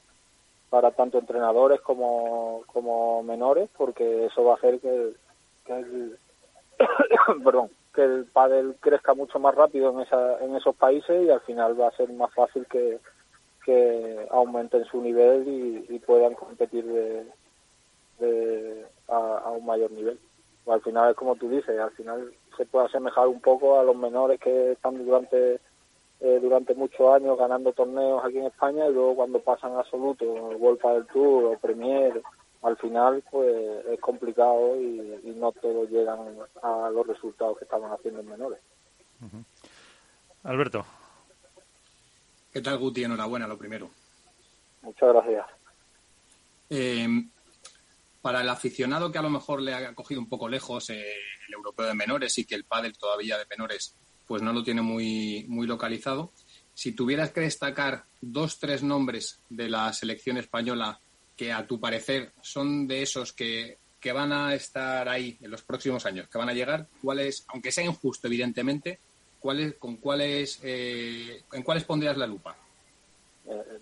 para 0.71 0.93
tanto 0.93 1.19
entrenadores 1.19 1.83
como, 1.83 2.63
como 2.69 3.23
menores 3.23 3.69
porque 3.77 4.25
eso 4.25 4.43
va 4.45 4.55
a 4.55 4.57
hacer 4.57 4.81
que 4.81 5.13
que 5.67 5.73
el 5.75 6.19
perdón 7.45 7.69
que 7.95 8.03
el 8.03 8.25
pádel 8.33 8.77
crezca 8.81 9.13
mucho 9.13 9.39
más 9.39 9.55
rápido 9.55 9.91
en 9.91 10.01
esa, 10.01 10.43
en 10.43 10.57
esos 10.57 10.75
países 10.75 11.23
y 11.23 11.29
al 11.29 11.43
final 11.43 11.79
va 11.79 11.89
a 11.89 11.97
ser 11.99 12.11
más 12.15 12.33
fácil 12.33 12.65
que, 12.65 12.99
que 13.67 14.27
aumenten 14.31 14.87
su 14.87 15.03
nivel 15.03 15.87
y, 15.91 15.99
puedan 15.99 16.33
competir 16.33 16.87
de, 18.19 18.87
a, 19.09 19.39
a, 19.45 19.51
un 19.51 19.67
mayor 19.67 19.91
nivel. 19.91 20.19
O 20.65 20.73
al 20.73 20.83
final 20.83 21.11
es 21.11 21.17
como 21.17 21.37
tú 21.37 21.49
dices, 21.49 21.79
al 21.79 21.91
final 21.93 22.33
se 22.57 22.67
puede 22.67 22.87
asemejar 22.87 23.29
un 23.29 23.41
poco 23.41 23.79
a 23.79 23.85
los 23.85 23.97
menores 23.97 24.41
que 24.41 24.73
están 24.73 25.05
durante 25.05 25.61
eh, 26.25 26.39
durante 26.41 26.75
muchos 26.77 27.13
años 27.13 27.37
ganando 27.37 27.73
torneos 27.73 28.25
aquí 28.25 28.39
en 28.39 28.47
España 28.47 28.87
y 28.87 28.93
luego 28.93 29.17
cuando 29.17 29.41
pasan 29.41 29.73
a 29.73 29.81
absoluto, 29.81 30.25
el 30.53 30.57
World 30.57 30.81
del 30.81 31.07
Tour 31.07 31.45
o 31.47 31.59
Premier, 31.59 32.23
al 32.63 32.77
final 32.77 33.25
pues 33.29 33.85
es 33.87 33.99
complicado 33.99 34.77
y, 34.81 35.21
y, 35.25 35.35
no 35.35 35.51
todos 35.51 35.91
llegan 35.91 36.21
a 36.63 36.91
los 36.91 37.07
resultados 37.09 37.59
que 37.59 37.65
estaban 37.65 37.91
haciendo 37.91 38.21
en 38.21 38.29
menores. 38.29 38.61
Uh 39.21 39.25
-huh. 39.25 39.45
Alberto. 40.45 40.85
¿Qué 42.53 42.61
tal, 42.61 42.79
Guti? 42.79 43.03
Enhorabuena, 43.03 43.49
lo 43.49 43.59
primero. 43.59 43.91
Muchas 44.83 45.09
gracias. 45.13 45.47
Eh, 46.71 47.09
para 48.23 48.41
el 48.41 48.49
aficionado 48.49 49.11
que 49.11 49.19
a 49.19 49.23
lo 49.23 49.31
mejor 49.31 49.61
le 49.61 49.75
ha 49.75 49.95
cogido 49.95 50.21
un 50.21 50.29
poco 50.29 50.49
lejos 50.49 50.89
eh, 50.91 51.13
el 51.49 51.55
europeo 51.55 51.87
de 51.87 51.95
menores 51.95 52.39
y 52.39 52.45
que 52.45 52.55
el 52.55 52.65
pádel 52.65 52.97
todavía 52.97 53.37
de 53.37 53.47
menores 53.51 53.97
pues 54.27 54.41
no 54.41 54.53
lo 54.53 54.63
tiene 54.63 54.81
muy, 54.81 55.45
muy 55.49 55.67
localizado, 55.67 56.33
si 56.75 56.93
tuvieras 56.93 57.33
que 57.33 57.41
destacar 57.41 58.05
dos, 58.21 58.59
tres 58.59 58.83
nombres 58.83 59.41
de 59.51 59.69
la 59.69 59.93
selección 59.93 60.39
española 60.39 61.01
que 61.37 61.53
a 61.53 61.67
tu 61.67 61.81
parecer 61.81 62.33
son 62.41 62.87
de 62.87 63.03
esos 63.03 63.33
que, 63.33 63.79
que 64.01 64.13
van 64.13 64.33
a 64.33 64.55
estar 64.55 65.09
ahí 65.09 65.37
en 65.41 65.51
los 65.51 65.63
próximos 65.63 66.07
años, 66.07 66.29
que 66.29 66.39
van 66.39 66.49
a 66.49 66.55
llegar, 66.55 66.87
¿cuáles, 67.03 67.45
aunque 67.49 67.73
sea 67.73 67.85
injusto 67.85 68.27
evidentemente, 68.27 69.01
cuáles, 69.39 69.75
con 69.75 69.97
cuáles, 69.97 70.61
eh, 70.63 71.43
en 71.53 71.63
cuáles 71.63 71.85
pondrías 71.85 72.17
la 72.17 72.27
lupa? 72.27 72.57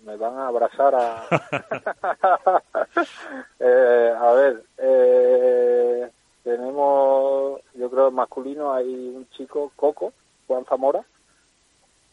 Me 0.03 0.15
van 0.17 0.37
a 0.37 0.47
abrazar 0.47 0.95
a... 0.95 1.27
eh, 3.59 4.13
a 4.19 4.31
ver, 4.33 4.63
eh, 4.77 6.09
tenemos, 6.43 7.61
yo 7.75 7.89
creo 7.89 8.11
masculino, 8.11 8.73
hay 8.73 8.87
un 9.15 9.29
chico, 9.29 9.71
Coco, 9.75 10.13
Juan 10.47 10.65
Zamora, 10.65 11.03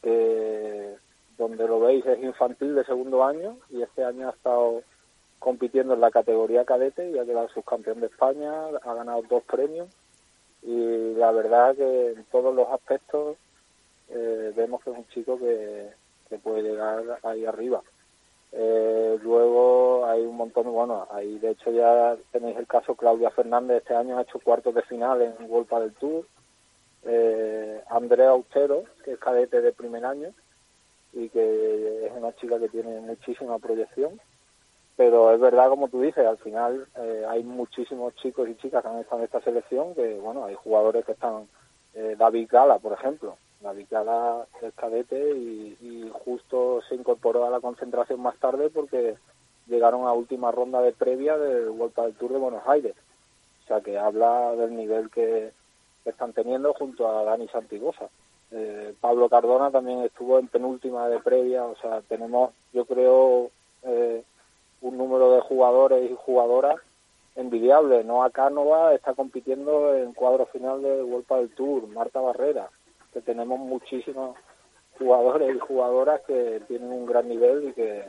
que 0.03 0.97
donde 1.39 1.67
lo 1.67 1.81
veis 1.81 2.05
es 2.05 2.23
infantil 2.23 2.75
de 2.75 2.85
segundo 2.85 3.25
año 3.25 3.57
y 3.71 3.83
este 3.83 4.05
año 4.05 4.29
ha 4.29 4.33
estado 4.33 4.83
compitiendo 5.39 5.95
en 5.95 6.01
la 6.01 6.11
categoría 6.11 6.65
cadete 6.65 7.11
y 7.11 7.19
ha 7.19 7.25
quedado 7.25 7.49
subcampeón 7.49 8.01
de 8.01 8.07
España, 8.09 8.53
ha 8.83 8.95
ganado 8.95 9.23
dos 9.29 9.43
premios 9.45 9.89
y 10.63 11.15
la 11.15 11.31
verdad 11.31 11.77
que 11.77 12.13
en 12.13 12.25
todos 12.25 12.55
los 12.55 12.69
aspectos 12.69 13.37
eh, 14.09 14.53
vemos 14.57 14.83
que 14.83 14.91
es 14.91 14.99
un 14.99 15.09
chico 15.09 15.39
que, 15.39 15.91
que 16.29 16.39
puede 16.39 16.63
llegar 16.63 17.19
ahí 17.23 17.45
arriba. 17.45 17.83
Eh, 18.53 19.19
luego 19.23 20.07
hay 20.07 20.23
un 20.23 20.37
montón, 20.37 20.73
bueno, 20.73 21.07
ahí 21.11 21.39
de 21.39 21.51
hecho 21.51 21.71
ya 21.71 22.17
tenéis 22.33 22.57
el 22.57 22.67
caso 22.67 22.95
Claudia 22.95 23.31
Fernández, 23.31 23.79
este 23.79 23.95
año 23.95 24.19
ha 24.19 24.23
hecho 24.23 24.39
cuartos 24.39 24.75
de 24.75 24.83
final 24.83 25.21
en 25.21 25.49
Golpa 25.49 25.81
del 25.81 25.93
Tour. 25.95 26.25
Eh, 27.05 27.83
Andrea 27.91 28.31
Austero, 28.31 28.85
que 29.05 29.13
es 29.13 29.19
cadete 29.19 29.61
de 29.61 29.73
primer 29.73 30.05
año 30.05 30.31
y 31.13 31.29
que 31.29 32.07
es 32.07 32.13
una 32.13 32.35
chica 32.37 32.59
que 32.59 32.69
tiene 32.69 33.01
muchísima 33.01 33.59
proyección. 33.59 34.21
Pero 34.97 35.33
es 35.33 35.41
verdad, 35.41 35.69
como 35.69 35.89
tú 35.89 36.01
dices, 36.01 36.27
al 36.27 36.39
final 36.39 36.87
eh, 36.97 37.25
hay 37.29 37.45
muchísimos 37.45 38.17
chicos 38.17 38.49
y 38.49 38.57
chicas 38.57 38.83
que 38.83 38.89
han 38.89 38.99
estado 38.99 39.19
en 39.19 39.27
esta 39.27 39.41
selección, 39.43 39.95
que 39.95 40.15
bueno, 40.15 40.45
hay 40.45 40.57
jugadores 40.57 41.05
que 41.05 41.13
están, 41.13 41.49
eh, 41.95 42.17
David 42.19 42.49
Gala, 42.51 42.79
por 42.79 42.95
ejemplo, 42.95 43.37
la 43.63 43.73
vicada 43.73 44.47
es 44.63 44.73
cadete 44.75 45.31
y, 45.37 46.11
justo 46.25 46.81
se 46.89 46.95
incorporó 46.95 47.47
a 47.47 47.51
la 47.51 47.61
concentración 47.61 48.21
más 48.21 48.37
tarde 48.39 48.71
porque 48.71 49.17
llegaron 49.67 50.07
a 50.07 50.13
última 50.13 50.51
ronda 50.51 50.81
de 50.83 50.93
previa 50.93 51.39
del 51.39 51.71
Vuelta 51.71 52.03
del 52.03 52.15
Tour 52.15 52.33
de 52.33 52.39
Buenos 52.39 52.63
Aires. 52.67 52.95
O 53.65 53.67
sea 53.67 53.81
que 53.81 53.99
habla 53.99 54.55
del 54.57 54.77
nivel 54.77 55.11
que, 55.11 55.53
que 56.05 56.11
están 56.11 56.33
teniendo 56.33 56.75
junto 56.75 57.09
a 57.09 57.25
Dani 57.25 57.49
Santigosa. 57.49 58.09
Eh, 58.51 58.95
Pablo 59.01 59.29
Cardona 59.29 59.71
también 59.71 60.01
estuvo 60.01 60.39
en 60.39 60.49
penúltima 60.49 61.09
de 61.09 61.21
previa, 61.21 61.65
o 61.65 61.77
sea, 61.77 62.01
tenemos, 62.03 62.53
yo 62.73 62.87
creo, 62.87 63.51
eh, 63.83 64.23
un 64.81 64.97
número 64.97 65.33
de 65.33 65.41
jugadores 65.41 66.11
y 66.11 66.15
jugadoras 66.15 66.77
envidiable. 67.37 68.05
Noah 68.05 68.31
Cánova 68.31 68.95
está 68.95 69.15
compitiendo 69.15 69.95
en 69.95 70.13
cuadro 70.13 70.47
final 70.47 70.83
de 70.83 71.03
Vuelta 71.03 71.37
del 71.37 71.51
Tour, 71.51 71.87
Marta 71.89 72.21
Barrera, 72.21 72.71
que 73.13 73.21
tenemos 73.21 73.59
muchísimos 73.59 74.37
jugadores 74.99 75.55
y 75.55 75.59
jugadoras 75.59 76.21
que 76.27 76.61
tienen 76.67 76.91
un 76.91 77.07
gran 77.07 77.29
nivel 77.29 77.69
y 77.69 77.73
que 77.73 78.05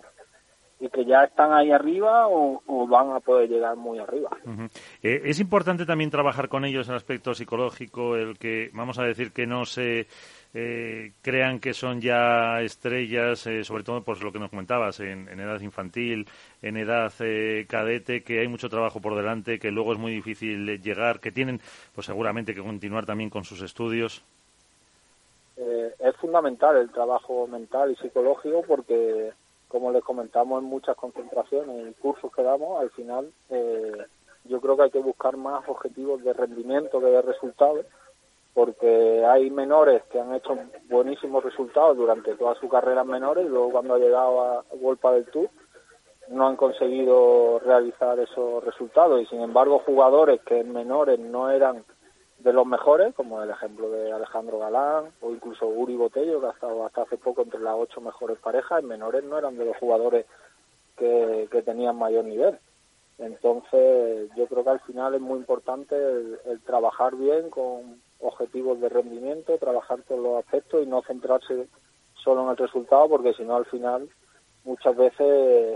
y 0.80 0.90
que 0.90 1.06
ya 1.06 1.26
están 1.26 1.52
ahí 1.52 1.72
arriba 1.72 2.28
o, 2.30 2.88
van 2.88 3.12
a 3.12 3.20
poder 3.20 3.50
llegar 3.50 3.76
muy 3.76 4.00
arriba. 4.00 4.30
Eh, 5.04 5.22
es 5.26 5.40
importante 5.40 5.86
también 5.86 6.10
trabajar 6.10 6.48
con 6.48 6.64
ellos 6.64 6.88
en 6.88 6.94
el 6.94 6.98
aspecto 6.98 7.34
psicológico, 7.34 8.16
el 8.16 8.38
que, 8.38 8.70
vamos 8.74 8.98
a 8.98 9.04
decir, 9.04 9.32
que 9.32 9.46
no 9.46 9.66
se 9.66 10.08
eh, 10.54 11.12
crean 11.22 11.60
que 11.60 11.74
son 11.74 12.00
ya 12.00 12.62
estrellas, 12.62 13.46
eh, 13.48 13.64
sobre 13.66 13.84
todo 13.84 14.02
por 14.04 14.24
lo 14.24 14.32
que 14.32 14.40
nos 14.40 14.50
comentabas, 14.50 15.02
en, 15.02 15.28
edad 15.28 15.60
infantil, 15.60 16.26
en 16.62 16.78
edad 16.78 17.12
cadete, 17.68 18.24
que 18.24 18.40
hay 18.40 18.48
mucho 18.48 18.70
trabajo 18.70 19.02
por 19.02 19.16
delante, 19.16 19.60
que 19.60 19.72
luego 19.72 19.92
es 19.92 20.00
muy 20.00 20.14
difícil 20.14 20.82
llegar, 20.82 21.20
que 21.20 21.32
tienen, 21.32 21.60
pues 21.94 22.08
seguramente 22.08 22.56
que 22.56 22.64
continuar 22.64 23.06
también 23.06 23.30
con 23.30 23.44
sus 23.44 23.62
estudios. 23.62 24.24
Es 26.00 26.16
fundamental 26.18 26.78
el 26.78 26.92
trabajo 26.92 27.48
mental 27.48 27.92
y 27.92 27.96
psicológico 27.96 28.64
porque 28.68 29.34
como 29.68 29.92
les 29.92 30.04
comentamos 30.04 30.62
en 30.62 30.70
muchas 30.70 30.96
concentraciones 30.96 31.90
y 31.90 32.02
cursos 32.02 32.34
que 32.34 32.44
damos, 32.44 32.82
al 32.82 32.90
final 32.92 33.32
eh, 33.50 34.06
yo 34.46 34.60
creo 34.60 34.76
que 34.76 34.84
hay 34.84 34.92
que 34.92 35.00
buscar 35.00 35.38
más 35.38 35.68
objetivos 35.68 36.24
de 36.24 36.34
rendimiento 36.34 37.00
que 37.00 37.06
de 37.06 37.22
resultados, 37.22 37.86
porque 38.54 39.24
hay 39.26 39.50
menores 39.52 40.04
que 40.12 40.20
han 40.20 40.34
hecho 40.34 40.58
buenísimos 40.90 41.44
resultados 41.44 41.96
durante 41.96 42.36
toda 42.36 42.56
su 42.56 42.68
carrera 42.68 43.02
en 43.02 43.10
menores 43.10 43.46
y 43.46 43.50
luego 43.50 43.72
cuando 43.72 43.94
ha 43.94 44.00
llegado 44.00 44.42
a 44.42 44.66
Golpa 44.82 45.12
del 45.14 45.26
Tour 45.26 45.50
no 46.30 46.48
han 46.48 46.56
conseguido 46.56 47.60
realizar 47.60 48.20
esos 48.20 48.64
resultados. 48.64 49.22
Y 49.22 49.26
sin 49.28 49.42
embargo 49.42 49.80
jugadores 49.86 50.42
que 50.42 50.60
en 50.60 50.74
menores 50.74 51.20
no 51.20 51.50
eran 51.52 51.84
de 52.40 52.54
los 52.54 52.66
mejores, 52.66 53.14
como 53.16 53.42
el 53.44 53.50
ejemplo 53.50 53.90
de 53.90 54.12
Alejandro 54.12 54.60
Galán 54.60 55.12
o 55.22 55.32
incluso 55.32 55.68
Uri 55.68 55.96
Botello, 55.96 56.40
que 56.40 56.48
ha 56.48 56.52
estado 56.52 56.86
hasta 56.86 57.02
hace 57.02 57.18
poco 57.18 57.42
entre 57.42 57.60
las 57.60 57.76
ocho 57.78 58.02
mejores 58.02 58.40
parejas, 58.40 58.80
en 58.80 58.88
menores 58.88 59.24
no 59.24 59.38
eran 59.38 59.58
de 59.58 59.66
los 59.66 59.78
jugadores 59.78 60.26
que, 60.96 61.48
tenían 61.66 61.98
mayor 61.98 62.26
nivel. 62.26 62.58
Entonces, 63.18 64.30
yo 64.36 64.48
creo 64.48 64.64
que 64.64 64.70
al 64.70 64.80
final 64.82 65.14
es 65.14 65.22
muy 65.22 65.40
importante 65.40 65.96
el, 65.96 66.62
trabajar 66.66 67.16
bien 67.16 67.50
con 67.50 68.02
objetivos 68.20 68.80
de 68.80 68.90
rendimiento, 68.90 69.58
trabajar 69.58 70.02
todos 70.08 70.22
los 70.22 70.40
aspectos 70.40 70.84
y 70.84 70.88
no 70.88 71.02
centrarse 71.02 71.68
solo 72.24 72.44
en 72.44 72.50
el 72.50 72.58
resultado, 72.58 73.10
porque 73.10 73.34
si 73.34 73.44
no, 73.44 73.56
al 73.56 73.66
final, 73.66 74.10
muchas 74.64 74.96
veces 74.96 75.20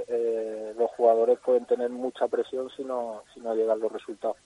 eh, 0.08 0.74
los 0.78 0.90
jugadores 0.92 1.40
pueden 1.40 1.66
tener 1.66 1.90
mucha 1.90 2.28
presión 2.28 2.70
si 2.76 2.84
no, 2.84 3.24
si 3.34 3.42
no 3.42 3.54
llegan 3.54 3.80
los 3.80 3.92
resultados. 3.92 4.38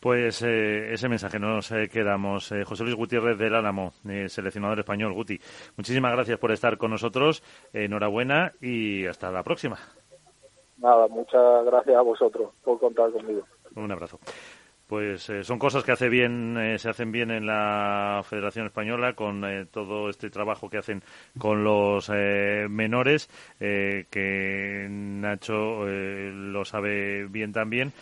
Pues 0.00 0.42
eh, 0.42 0.92
ese 0.92 1.08
mensaje 1.08 1.38
nos 1.38 1.70
eh, 1.72 1.88
quedamos. 1.88 2.52
Eh, 2.52 2.64
José 2.64 2.84
Luis 2.84 2.96
Gutiérrez 2.96 3.38
del 3.38 3.54
Álamo, 3.54 3.92
seleccionador 4.26 4.80
español. 4.80 5.12
Guti, 5.14 5.38
muchísimas 5.76 6.12
gracias 6.12 6.38
por 6.38 6.52
estar 6.52 6.76
con 6.78 6.90
nosotros. 6.90 7.42
enhorabuena 7.72 8.52
y 8.60 9.06
hasta 9.06 9.30
la 9.30 9.42
próxima. 9.42 9.78
Nada, 10.78 11.06
muchas 11.08 11.64
gracias 11.64 11.96
a 11.96 12.02
vosotros 12.02 12.50
por 12.64 12.78
contar 12.78 13.10
conmigo. 13.12 13.42
Un 13.76 13.92
abrazo. 13.92 14.18
Pues 14.86 15.32
son 15.42 15.58
cosas 15.58 15.84
que 15.84 15.92
hace 15.92 16.10
bien, 16.10 16.76
se 16.76 16.90
hacen 16.90 17.12
bien 17.12 17.30
en 17.30 17.46
la 17.46 18.20
Federación 18.24 18.66
Española 18.66 19.14
con 19.14 19.42
todo 19.70 20.10
este 20.10 20.28
trabajo 20.28 20.68
que 20.68 20.76
hacen 20.76 21.02
con 21.38 21.64
los 21.64 22.10
menores, 22.10 23.30
que 23.58 24.86
Nacho 24.90 25.86
lo 25.86 26.64
sabe 26.66 27.24
bien 27.28 27.54
también 27.54 27.94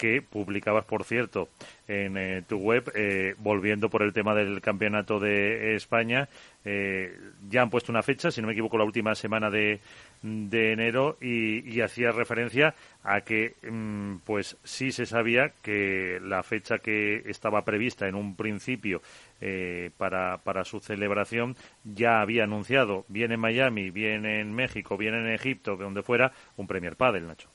que 0.00 0.22
publicabas, 0.22 0.86
por 0.86 1.04
cierto, 1.04 1.50
en 1.86 2.16
eh, 2.16 2.42
tu 2.48 2.56
web, 2.56 2.90
eh, 2.94 3.34
volviendo 3.36 3.90
por 3.90 4.02
el 4.02 4.14
tema 4.14 4.34
del 4.34 4.62
Campeonato 4.62 5.20
de 5.20 5.74
España. 5.74 6.26
Eh, 6.64 7.14
ya 7.50 7.60
han 7.60 7.68
puesto 7.68 7.92
una 7.92 8.02
fecha, 8.02 8.30
si 8.30 8.40
no 8.40 8.46
me 8.46 8.54
equivoco, 8.54 8.78
la 8.78 8.84
última 8.84 9.14
semana 9.14 9.50
de, 9.50 9.80
de 10.22 10.72
enero 10.72 11.18
y, 11.20 11.70
y 11.70 11.82
hacía 11.82 12.12
referencia 12.12 12.74
a 13.04 13.20
que, 13.20 13.56
mm, 13.70 14.20
pues 14.24 14.56
sí 14.64 14.90
se 14.90 15.04
sabía 15.04 15.52
que 15.62 16.18
la 16.22 16.42
fecha 16.42 16.78
que 16.78 17.22
estaba 17.26 17.62
prevista 17.66 18.08
en 18.08 18.14
un 18.14 18.36
principio 18.36 19.02
para, 19.96 20.36
para 20.36 20.64
su 20.64 20.80
celebración 20.80 21.56
ya 21.82 22.20
había 22.20 22.44
anunciado, 22.44 23.06
bien 23.08 23.32
en 23.32 23.40
Miami, 23.40 23.90
bien 23.90 24.26
en 24.26 24.52
México, 24.54 24.98
bien 24.98 25.14
en 25.14 25.32
Egipto, 25.32 25.76
de 25.76 25.84
donde 25.84 26.02
fuera, 26.02 26.32
un 26.58 26.66
Premier 26.66 26.94
Padel, 26.94 27.26
Nacho. 27.26 27.48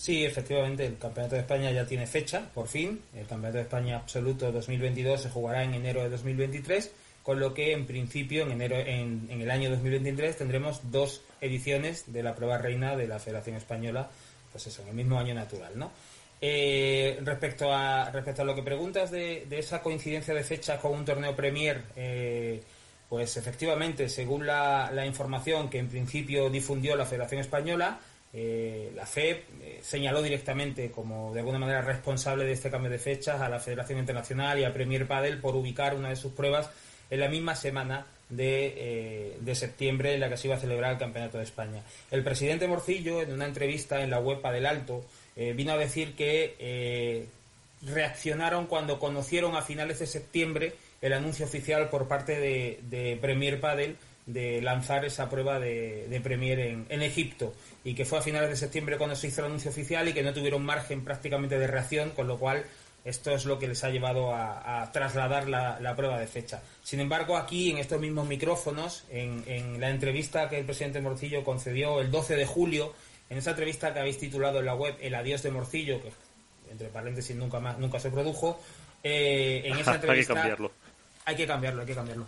Sí, 0.00 0.24
efectivamente, 0.24 0.86
el 0.86 0.96
Campeonato 0.96 1.34
de 1.34 1.42
España 1.42 1.70
ya 1.72 1.84
tiene 1.84 2.06
fecha, 2.06 2.50
por 2.54 2.68
fin. 2.68 3.02
El 3.14 3.26
Campeonato 3.26 3.58
de 3.58 3.64
España 3.64 3.96
Absoluto 3.96 4.50
2022 4.50 5.20
se 5.20 5.28
jugará 5.28 5.62
en 5.62 5.74
enero 5.74 6.02
de 6.02 6.08
2023, 6.08 6.90
con 7.22 7.38
lo 7.38 7.52
que 7.52 7.72
en 7.72 7.84
principio 7.84 8.44
en 8.44 8.52
enero 8.52 8.76
en, 8.78 9.28
el 9.30 9.50
año 9.50 9.68
2023 9.68 10.38
tendremos 10.38 10.90
dos 10.90 11.20
ediciones 11.42 12.10
de 12.10 12.22
la 12.22 12.34
prueba 12.34 12.56
reina 12.56 12.96
de 12.96 13.08
la 13.08 13.18
Federación 13.18 13.56
Española, 13.56 14.08
pues 14.50 14.68
eso, 14.68 14.80
en 14.80 14.88
el 14.88 14.94
mismo 14.94 15.18
año 15.18 15.34
natural, 15.34 15.72
¿no? 15.78 15.92
Eh, 16.40 17.18
respecto 17.22 17.70
a 17.70 18.10
respecto 18.10 18.40
a 18.40 18.46
lo 18.46 18.54
que 18.54 18.62
preguntas 18.62 19.10
de, 19.10 19.46
esa 19.50 19.82
coincidencia 19.82 20.32
de 20.32 20.44
fecha 20.44 20.78
con 20.78 20.92
un 20.92 21.04
torneo 21.04 21.36
Premier, 21.36 21.82
eh, 21.94 22.62
pues 23.06 23.36
efectivamente, 23.36 24.08
según 24.08 24.46
la, 24.46 24.90
la 24.94 25.04
información 25.04 25.68
que 25.68 25.78
en 25.78 25.90
principio 25.90 26.48
difundió 26.48 26.96
la 26.96 27.04
Federación 27.04 27.42
Española, 27.42 28.00
eh, 28.32 28.92
la 28.94 29.06
FEP 29.06 29.44
eh, 29.60 29.80
señaló 29.82 30.22
directamente 30.22 30.92
como 30.92 31.34
de 31.34 31.40
alguna 31.40 31.58
manera 31.58 31.82
responsable 31.82 32.44
de 32.44 32.52
este 32.52 32.70
cambio 32.70 32.88
de 32.88 32.98
fechas 32.98 33.40
a 33.40 33.48
la 33.48 33.58
Federación 33.58 33.98
Internacional 33.98 34.58
y 34.58 34.64
a 34.64 34.72
Premier 34.72 35.06
Padel 35.08 35.38
por 35.38 35.56
ubicar 35.56 35.96
una 35.96 36.10
de 36.10 36.16
sus 36.16 36.32
pruebas 36.32 36.70
en 37.10 37.18
la 37.18 37.28
misma 37.28 37.56
semana 37.56 38.06
de, 38.28 38.74
eh, 38.76 39.36
de, 39.40 39.54
septiembre 39.56 40.14
en 40.14 40.20
la 40.20 40.28
que 40.28 40.36
se 40.36 40.46
iba 40.46 40.54
a 40.54 40.60
celebrar 40.60 40.92
el 40.92 40.98
Campeonato 40.98 41.38
de 41.38 41.44
España. 41.44 41.82
El 42.12 42.22
presidente 42.22 42.68
Morcillo, 42.68 43.20
en 43.20 43.32
una 43.32 43.46
entrevista 43.46 44.00
en 44.02 44.10
la 44.10 44.20
web 44.20 44.40
del 44.40 44.66
Alto, 44.66 45.04
vino 45.34 45.72
a 45.72 45.78
decir 45.78 46.14
que 46.14 47.26
reaccionaron 47.82 48.66
cuando 48.66 49.00
conocieron 49.00 49.56
a 49.56 49.62
finales 49.62 49.98
de 49.98 50.06
septiembre 50.06 50.74
el 51.00 51.14
anuncio 51.14 51.46
oficial 51.46 51.88
por 51.88 52.06
parte 52.06 52.38
de, 52.38 52.78
de 52.82 53.16
Premier 53.20 53.58
Padel 53.58 53.96
de 54.32 54.62
lanzar 54.62 55.04
esa 55.04 55.28
prueba 55.28 55.58
de, 55.58 56.20
Premier 56.22 56.58
en, 56.60 57.02
Egipto 57.02 57.54
y 57.84 57.94
que 57.94 58.04
fue 58.04 58.18
a 58.18 58.22
finales 58.22 58.50
de 58.50 58.56
septiembre 58.56 58.98
cuando 58.98 59.16
se 59.16 59.28
hizo 59.28 59.40
el 59.40 59.46
anuncio 59.46 59.70
oficial 59.70 60.08
y 60.08 60.12
que 60.12 60.22
no 60.22 60.32
tuvieron 60.34 60.64
margen 60.64 61.04
prácticamente 61.04 61.58
de 61.58 61.66
reacción, 61.66 62.10
con 62.10 62.26
lo 62.26 62.38
cual 62.38 62.64
esto 63.04 63.30
es 63.30 63.46
lo 63.46 63.58
que 63.58 63.66
les 63.66 63.82
ha 63.82 63.90
llevado 63.90 64.34
a, 64.34 64.90
trasladar 64.92 65.48
la, 65.48 65.96
prueba 65.96 66.18
de 66.18 66.26
fecha. 66.26 66.62
Sin 66.82 67.00
embargo, 67.00 67.36
aquí 67.36 67.70
en 67.70 67.78
estos 67.78 68.00
mismos 68.00 68.28
micrófonos, 68.28 69.04
en, 69.10 69.80
la 69.80 69.90
entrevista 69.90 70.48
que 70.48 70.58
el 70.58 70.66
presidente 70.66 71.00
Morcillo 71.00 71.42
concedió 71.42 72.00
el 72.00 72.10
12 72.10 72.36
de 72.36 72.46
julio, 72.46 72.92
en 73.30 73.38
esa 73.38 73.50
entrevista 73.50 73.94
que 73.94 74.00
habéis 74.00 74.18
titulado 74.18 74.58
en 74.58 74.66
la 74.66 74.74
web 74.74 74.96
El 75.00 75.14
adiós 75.14 75.42
de 75.42 75.50
Morcillo, 75.50 76.02
que 76.02 76.12
entre 76.70 76.88
paréntesis 76.88 77.34
nunca 77.34 77.58
más 77.58 77.78
nunca 77.78 77.98
se 77.98 78.10
produjo, 78.10 78.60
eh, 79.02 79.62
en 79.64 79.78
esa 79.78 79.94
entrevista 79.94 80.12
hay 80.12 80.20
que 80.20 80.40
cambiarlo, 80.40 80.72
hay 81.24 81.36
que 81.36 81.46
cambiarlo, 81.46 81.82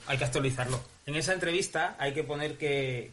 hay 0.06 0.18
que 0.18 0.24
actualizarlo. 0.24 0.80
En 1.06 1.16
esa 1.16 1.32
entrevista 1.32 1.96
hay 1.98 2.12
que 2.12 2.24
poner 2.24 2.56
que, 2.56 3.12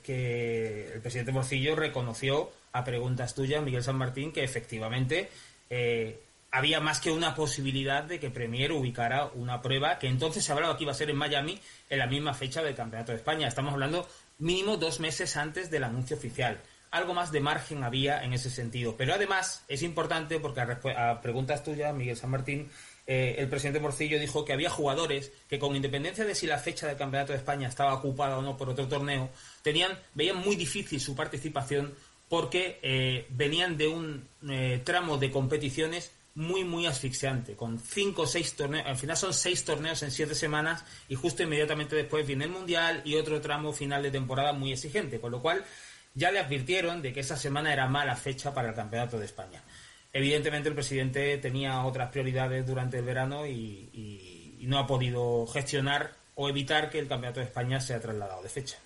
el 0.94 1.02
presidente 1.02 1.32
Morcillo 1.32 1.76
reconoció 1.76 2.52
a 2.72 2.84
preguntas 2.84 3.34
tuyas, 3.34 3.64
Miguel 3.64 3.84
San 3.84 3.96
Martín, 3.96 4.32
que 4.32 4.44
efectivamente 4.44 5.30
eh, 5.70 6.20
había 6.52 6.80
más 6.80 7.00
que 7.00 7.12
una 7.12 7.36
posibilidad 7.36 8.04
de 8.04 8.20
que 8.20 8.30
Premier 8.30 8.72
ubicara 8.72 9.30
una 9.34 9.62
prueba 9.62 10.00
que 10.00 10.08
entonces 10.08 10.44
se 10.44 10.52
hablaba 10.52 10.78
que 10.78 10.84
iba 10.84 10.92
a 10.92 10.96
ser 10.96 11.10
en 11.10 11.18
Miami 11.18 11.60
en 11.90 12.00
la 12.00 12.08
misma 12.08 12.34
fecha 12.34 12.62
del 12.62 12.76
Campeonato 12.76 13.12
de 13.12 13.18
España. 13.18 13.48
Estamos 13.48 13.74
hablando 13.74 14.08
mínimo 14.40 14.78
dos 14.78 15.00
meses 15.00 15.38
antes 15.38 15.70
del 15.70 15.84
anuncio 15.84 16.18
oficial. 16.18 16.60
Algo 16.92 17.14
más 17.14 17.32
de 17.32 17.40
margen 17.40 17.84
había 17.84 18.24
en 18.24 18.34
ese 18.34 18.50
sentido. 18.50 18.96
Pero 18.98 19.14
además 19.14 19.64
es 19.68 19.84
importante 19.84 20.40
porque 20.40 20.62
a 20.62 21.22
preguntas 21.22 21.64
tuyas, 21.64 21.94
Miguel 21.94 22.18
San 22.18 22.32
Martín, 22.32 22.70
eh, 23.12 23.38
el 23.40 23.50
presidente 23.50 23.80
Morcillo 23.80 24.20
dijo 24.20 24.46
que 24.46 24.54
había 24.54 24.70
jugadores 24.70 25.32
que 25.50 25.58
con 25.58 25.76
independencia 25.76 26.26
de 26.26 26.36
si 26.36 26.46
la 26.46 26.60
fecha 26.60 26.86
del 26.86 26.96
Campeonato 26.96 27.32
de 27.32 27.40
España 27.40 27.68
estaba 27.68 27.96
ocupada 27.96 28.38
o 28.38 28.44
no 28.44 28.56
por 28.56 28.70
otro 28.70 28.88
torneo, 28.88 29.32
tenían, 29.64 29.98
veían 30.14 30.38
muy 30.38 30.56
difícil 30.56 31.02
su 31.02 31.16
participación 31.16 31.96
porque 32.30 32.78
eh, 32.84 33.26
venían 33.32 33.78
de 33.78 33.88
un 33.88 34.28
eh, 34.48 34.80
tramo 34.84 35.18
de 35.18 35.32
competiciones 35.32 36.12
muy, 36.36 36.64
muy 36.64 36.86
asfixiante, 36.86 37.56
con 37.56 37.80
cinco 37.80 38.22
o 38.22 38.28
seis 38.28 38.54
torneos, 38.54 38.86
al 38.86 38.96
final 38.96 39.18
son 39.18 39.34
seis 39.34 39.66
torneos 39.66 40.04
en 40.04 40.12
siete 40.12 40.36
semanas 40.36 40.86
y 41.10 41.16
justo 41.16 41.42
inmediatamente 41.42 41.96
después 41.96 42.28
viene 42.28 42.46
el 42.46 42.52
Mundial 42.52 43.02
y 43.06 43.16
otro 43.16 43.42
tramo 43.42 43.74
final 43.74 44.04
de 44.04 44.12
temporada 44.12 44.54
muy 44.54 44.72
exigente, 44.72 45.20
con 45.20 45.32
lo 45.32 45.42
cual 45.42 45.66
ya 46.14 46.30
le 46.30 46.38
advirtieron 46.38 47.02
de 47.02 47.12
que 47.12 47.22
esa 47.22 47.38
semana 47.38 47.74
era 47.74 47.88
mala 47.88 48.16
fecha 48.16 48.54
para 48.54 48.70
el 48.70 48.76
Campeonato 48.76 49.18
de 49.18 49.26
España. 49.26 49.64
Evidentemente 50.12 50.70
el 50.70 50.76
presidente 50.76 51.38
tenía 51.38 51.84
otras 51.84 52.10
prioridades 52.12 52.66
durante 52.66 52.98
el 52.98 53.06
verano 53.06 53.46
y, 53.46 54.58
no 54.62 54.78
ha 54.78 54.86
podido 54.86 55.48
gestionar 55.48 56.12
o 56.36 56.48
evitar 56.48 56.92
que 56.92 57.00
el 57.00 57.08
Campeonato 57.08 57.40
de 57.40 57.48
España 57.48 57.80
sea 57.80 58.00
trasladado 58.00 58.44
de 58.44 58.50
fecha. 58.50 58.78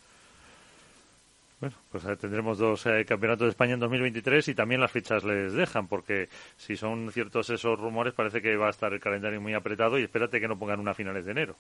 Bueno, 1.60 1.76
pues 1.92 2.04
tendremos 2.20 2.58
dos 2.58 2.86
eh, 2.86 3.06
campeonatos 3.06 3.46
de 3.46 3.50
España 3.50 3.74
en 3.74 3.80
2023 3.80 4.48
y 4.50 4.56
también 4.56 4.80
las 4.80 4.92
fichas 4.92 5.24
les 5.24 5.54
dejan, 5.54 5.88
porque 5.88 6.30
si 6.58 6.78
son 6.78 7.12
ciertos 7.12 7.50
esos 7.50 7.80
rumores, 7.80 8.14
parece 8.14 8.42
que 8.42 8.56
va 8.56 8.68
a 8.68 8.70
estar 8.70 8.94
el 8.94 9.00
calendario 9.00 9.42
muy 9.42 9.54
apretado 9.54 10.00
y 10.00 10.04
espérate 10.04 10.40
que 10.40 10.48
no 10.48 10.58
pongan 10.58 10.80
una 10.80 10.92
a 10.92 10.94
finales 10.94 11.26
de 11.26 11.32
enero. 11.32 11.56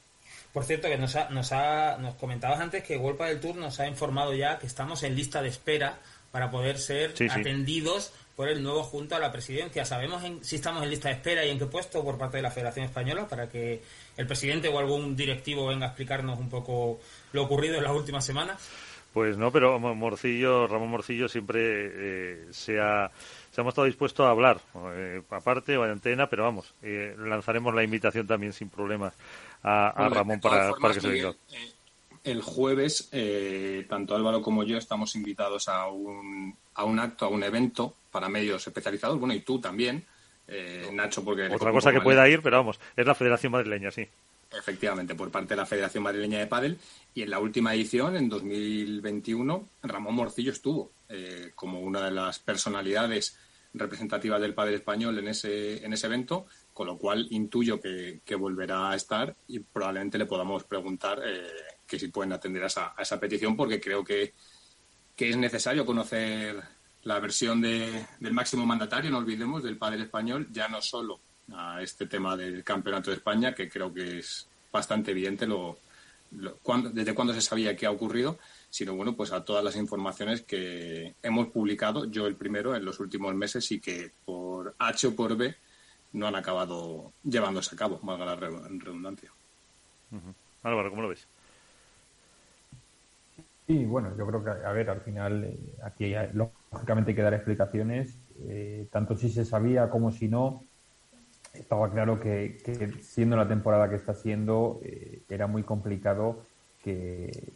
Por 0.53 0.63
cierto, 0.63 0.87
que 0.87 0.97
nos, 0.97 1.15
ha, 1.15 1.29
nos, 1.29 1.51
ha, 1.51 1.97
nos 1.97 2.15
comentabas 2.15 2.59
antes 2.59 2.83
que 2.83 2.97
World 2.97 3.21
del 3.21 3.39
Tour 3.39 3.55
nos 3.55 3.79
ha 3.79 3.87
informado 3.87 4.33
ya 4.33 4.59
que 4.59 4.67
estamos 4.67 5.03
en 5.03 5.15
lista 5.15 5.41
de 5.41 5.49
espera 5.49 5.99
para 6.31 6.49
poder 6.49 6.79
ser 6.79 7.13
atendidos 7.29 8.13
por 8.35 8.49
el 8.49 8.63
nuevo 8.63 8.83
junto 8.83 9.15
a 9.15 9.19
la 9.19 9.31
presidencia. 9.31 9.85
¿Sabemos 9.85 10.23
si 10.41 10.55
estamos 10.55 10.83
en 10.83 10.89
lista 10.89 11.09
de 11.09 11.15
espera 11.15 11.45
y 11.45 11.49
en 11.49 11.59
qué 11.59 11.65
puesto 11.65 12.03
por 12.03 12.17
parte 12.17 12.37
de 12.37 12.43
la 12.43 12.51
Federación 12.51 12.85
Española 12.85 13.27
para 13.27 13.47
que 13.47 13.81
el 14.17 14.27
presidente 14.27 14.67
o 14.69 14.79
algún 14.79 15.15
directivo 15.15 15.67
venga 15.67 15.85
a 15.85 15.89
explicarnos 15.89 16.39
un 16.39 16.49
poco 16.49 16.99
lo 17.31 17.43
ocurrido 17.43 17.77
en 17.77 17.83
las 17.83 17.93
últimas 17.93 18.25
semanas? 18.25 18.69
Pues 19.13 19.37
no, 19.37 19.51
pero 19.51 19.77
Morcillo, 19.79 20.65
Ramón 20.65 20.89
Morcillo 20.89 21.29
siempre 21.29 21.59
eh, 21.61 22.47
se, 22.49 22.79
ha, 22.79 23.11
se 23.51 23.61
ha 23.61 23.63
mostrado 23.63 23.85
dispuesto 23.85 24.25
a 24.25 24.31
hablar, 24.31 24.59
eh, 24.95 25.21
aparte 25.29 25.77
o 25.77 25.85
en 25.85 25.91
antena, 25.91 26.27
pero 26.27 26.43
vamos, 26.43 26.73
eh, 26.81 27.15
lanzaremos 27.19 27.75
la 27.75 27.83
invitación 27.83 28.25
también 28.25 28.53
sin 28.53 28.69
problemas 28.69 29.13
a, 29.61 30.09
Ramón 30.09 30.41
para, 30.41 30.73
que 30.91 30.99
se 30.99 31.07
venga. 31.07 31.35
el 32.23 32.41
jueves, 32.41 33.11
tanto 33.87 34.15
Álvaro 34.15 34.41
como 34.41 34.63
yo 34.63 34.77
estamos 34.77 35.15
invitados 35.15 35.69
a 35.69 35.87
un, 35.89 36.57
a 36.73 36.83
un 36.83 36.99
acto, 36.99 37.25
a 37.25 37.29
un 37.29 37.43
evento 37.43 37.93
para 38.13 38.29
medios 38.29 38.65
especializados, 38.65 39.19
bueno, 39.19 39.33
y 39.33 39.41
tú 39.41 39.59
también, 39.59 40.05
Nacho, 40.93 41.25
porque... 41.25 41.47
Otra 41.47 41.71
cosa 41.71 41.91
que 41.91 41.99
pueda 41.99 42.29
ir, 42.29 42.41
pero 42.41 42.57
vamos, 42.57 42.79
es 42.95 43.05
la 43.05 43.15
Federación 43.15 43.51
Madrileña, 43.51 43.91
sí. 43.91 44.07
Efectivamente, 44.55 45.15
por 45.15 45.31
parte 45.31 45.55
de 45.55 45.57
la 45.57 45.65
Federación 45.65 46.03
Madrileña 46.03 46.39
de 46.39 46.47
Padel. 46.47 46.77
Y 47.13 47.23
en 47.23 47.31
la 47.31 47.39
última 47.39 47.73
edición, 47.73 48.15
en 48.15 48.29
2021, 48.29 49.69
Ramón 49.81 50.15
Morcillo 50.15 50.51
estuvo 50.51 50.91
eh, 51.09 51.51
como 51.55 51.79
una 51.79 52.05
de 52.05 52.11
las 52.11 52.39
personalidades 52.39 53.37
representativas 53.73 54.39
del 54.39 54.53
padel 54.53 54.75
español 54.75 55.17
en 55.17 55.29
ese, 55.29 55.83
en 55.83 55.93
ese 55.93 56.05
evento, 56.05 56.45
con 56.71 56.85
lo 56.85 56.97
cual 56.97 57.25
intuyo 57.31 57.81
que, 57.81 58.21
volverá 58.35 58.91
a 58.91 58.95
estar 58.95 59.35
y 59.47 59.59
probablemente 59.59 60.19
le 60.19 60.27
podamos 60.27 60.63
preguntar 60.65 61.19
eh, 61.25 61.47
que 61.87 61.97
si 61.97 62.09
pueden 62.09 62.33
atender 62.33 62.63
a 62.63 62.67
esa, 62.67 62.93
a 62.95 63.01
esa 63.01 63.19
petición, 63.19 63.57
porque 63.57 63.81
creo 63.81 64.03
que, 64.03 64.33
que 65.15 65.29
es 65.29 65.37
necesario 65.37 65.87
conocer 65.87 66.61
la 67.03 67.19
versión 67.19 67.61
de, 67.61 68.05
del 68.19 68.33
máximo 68.33 68.65
mandatario, 68.65 69.11
no 69.11 69.17
olvidemos, 69.17 69.63
del 69.63 69.77
padre 69.77 70.03
español, 70.03 70.47
ya 70.51 70.67
no 70.67 70.81
solo 70.81 71.19
a 71.53 71.81
este 71.81 72.07
tema 72.07 72.37
del 72.37 72.63
Campeonato 72.63 73.11
de 73.11 73.17
España, 73.17 73.53
que 73.53 73.69
creo 73.69 73.93
que 73.93 74.19
es 74.19 74.47
bastante 74.71 75.11
evidente 75.11 75.45
lo, 75.45 75.77
desde 76.31 77.13
cuándo 77.13 77.33
se 77.33 77.41
sabía 77.41 77.75
que 77.75 77.85
ha 77.85 77.91
ocurrido, 77.91 78.39
sino 78.69 78.95
bueno, 78.95 79.15
pues 79.15 79.31
a 79.31 79.43
todas 79.43 79.63
las 79.63 79.75
informaciones 79.75 80.41
que 80.41 81.15
hemos 81.21 81.47
publicado, 81.47 82.05
yo 82.05 82.25
el 82.25 82.35
primero, 82.35 82.75
en 82.75 82.85
los 82.85 82.99
últimos 82.99 83.35
meses 83.35 83.71
y 83.71 83.79
que 83.79 84.11
por 84.25 84.73
H 84.79 85.07
o 85.07 85.15
por 85.15 85.35
B 85.37 85.55
no 86.13 86.27
han 86.27 86.35
acabado 86.35 87.11
llevándose 87.23 87.75
a 87.75 87.77
cabo, 87.77 87.99
valga 88.01 88.25
la 88.25 88.35
redundancia. 88.35 89.31
Álvaro, 90.63 90.89
¿cómo 90.89 91.01
lo 91.01 91.09
ves? 91.09 91.27
Sí, 93.67 93.85
bueno, 93.85 94.15
yo 94.17 94.27
creo 94.27 94.43
que, 94.43 94.49
a 94.49 94.71
ver, 94.71 94.89
al 94.89 95.01
final 95.01 95.43
eh, 95.43 95.57
aquí 95.83 96.13
lógicamente 96.73 97.11
hay 97.11 97.15
que 97.15 97.21
dar 97.21 97.33
explicaciones, 97.33 98.17
eh, 98.47 98.87
tanto 98.91 99.15
si 99.15 99.29
se 99.29 99.45
sabía 99.45 99.89
como 99.89 100.11
si 100.11 100.27
no 100.27 100.63
estaba 101.53 101.91
claro 101.91 102.19
que, 102.19 102.57
siendo 103.01 103.35
la 103.37 103.47
temporada 103.47 103.89
que 103.89 103.95
está 103.95 104.13
siendo, 104.13 104.79
eh, 104.83 105.21
era 105.29 105.47
muy 105.47 105.63
complicado 105.63 106.39
que, 106.83 107.53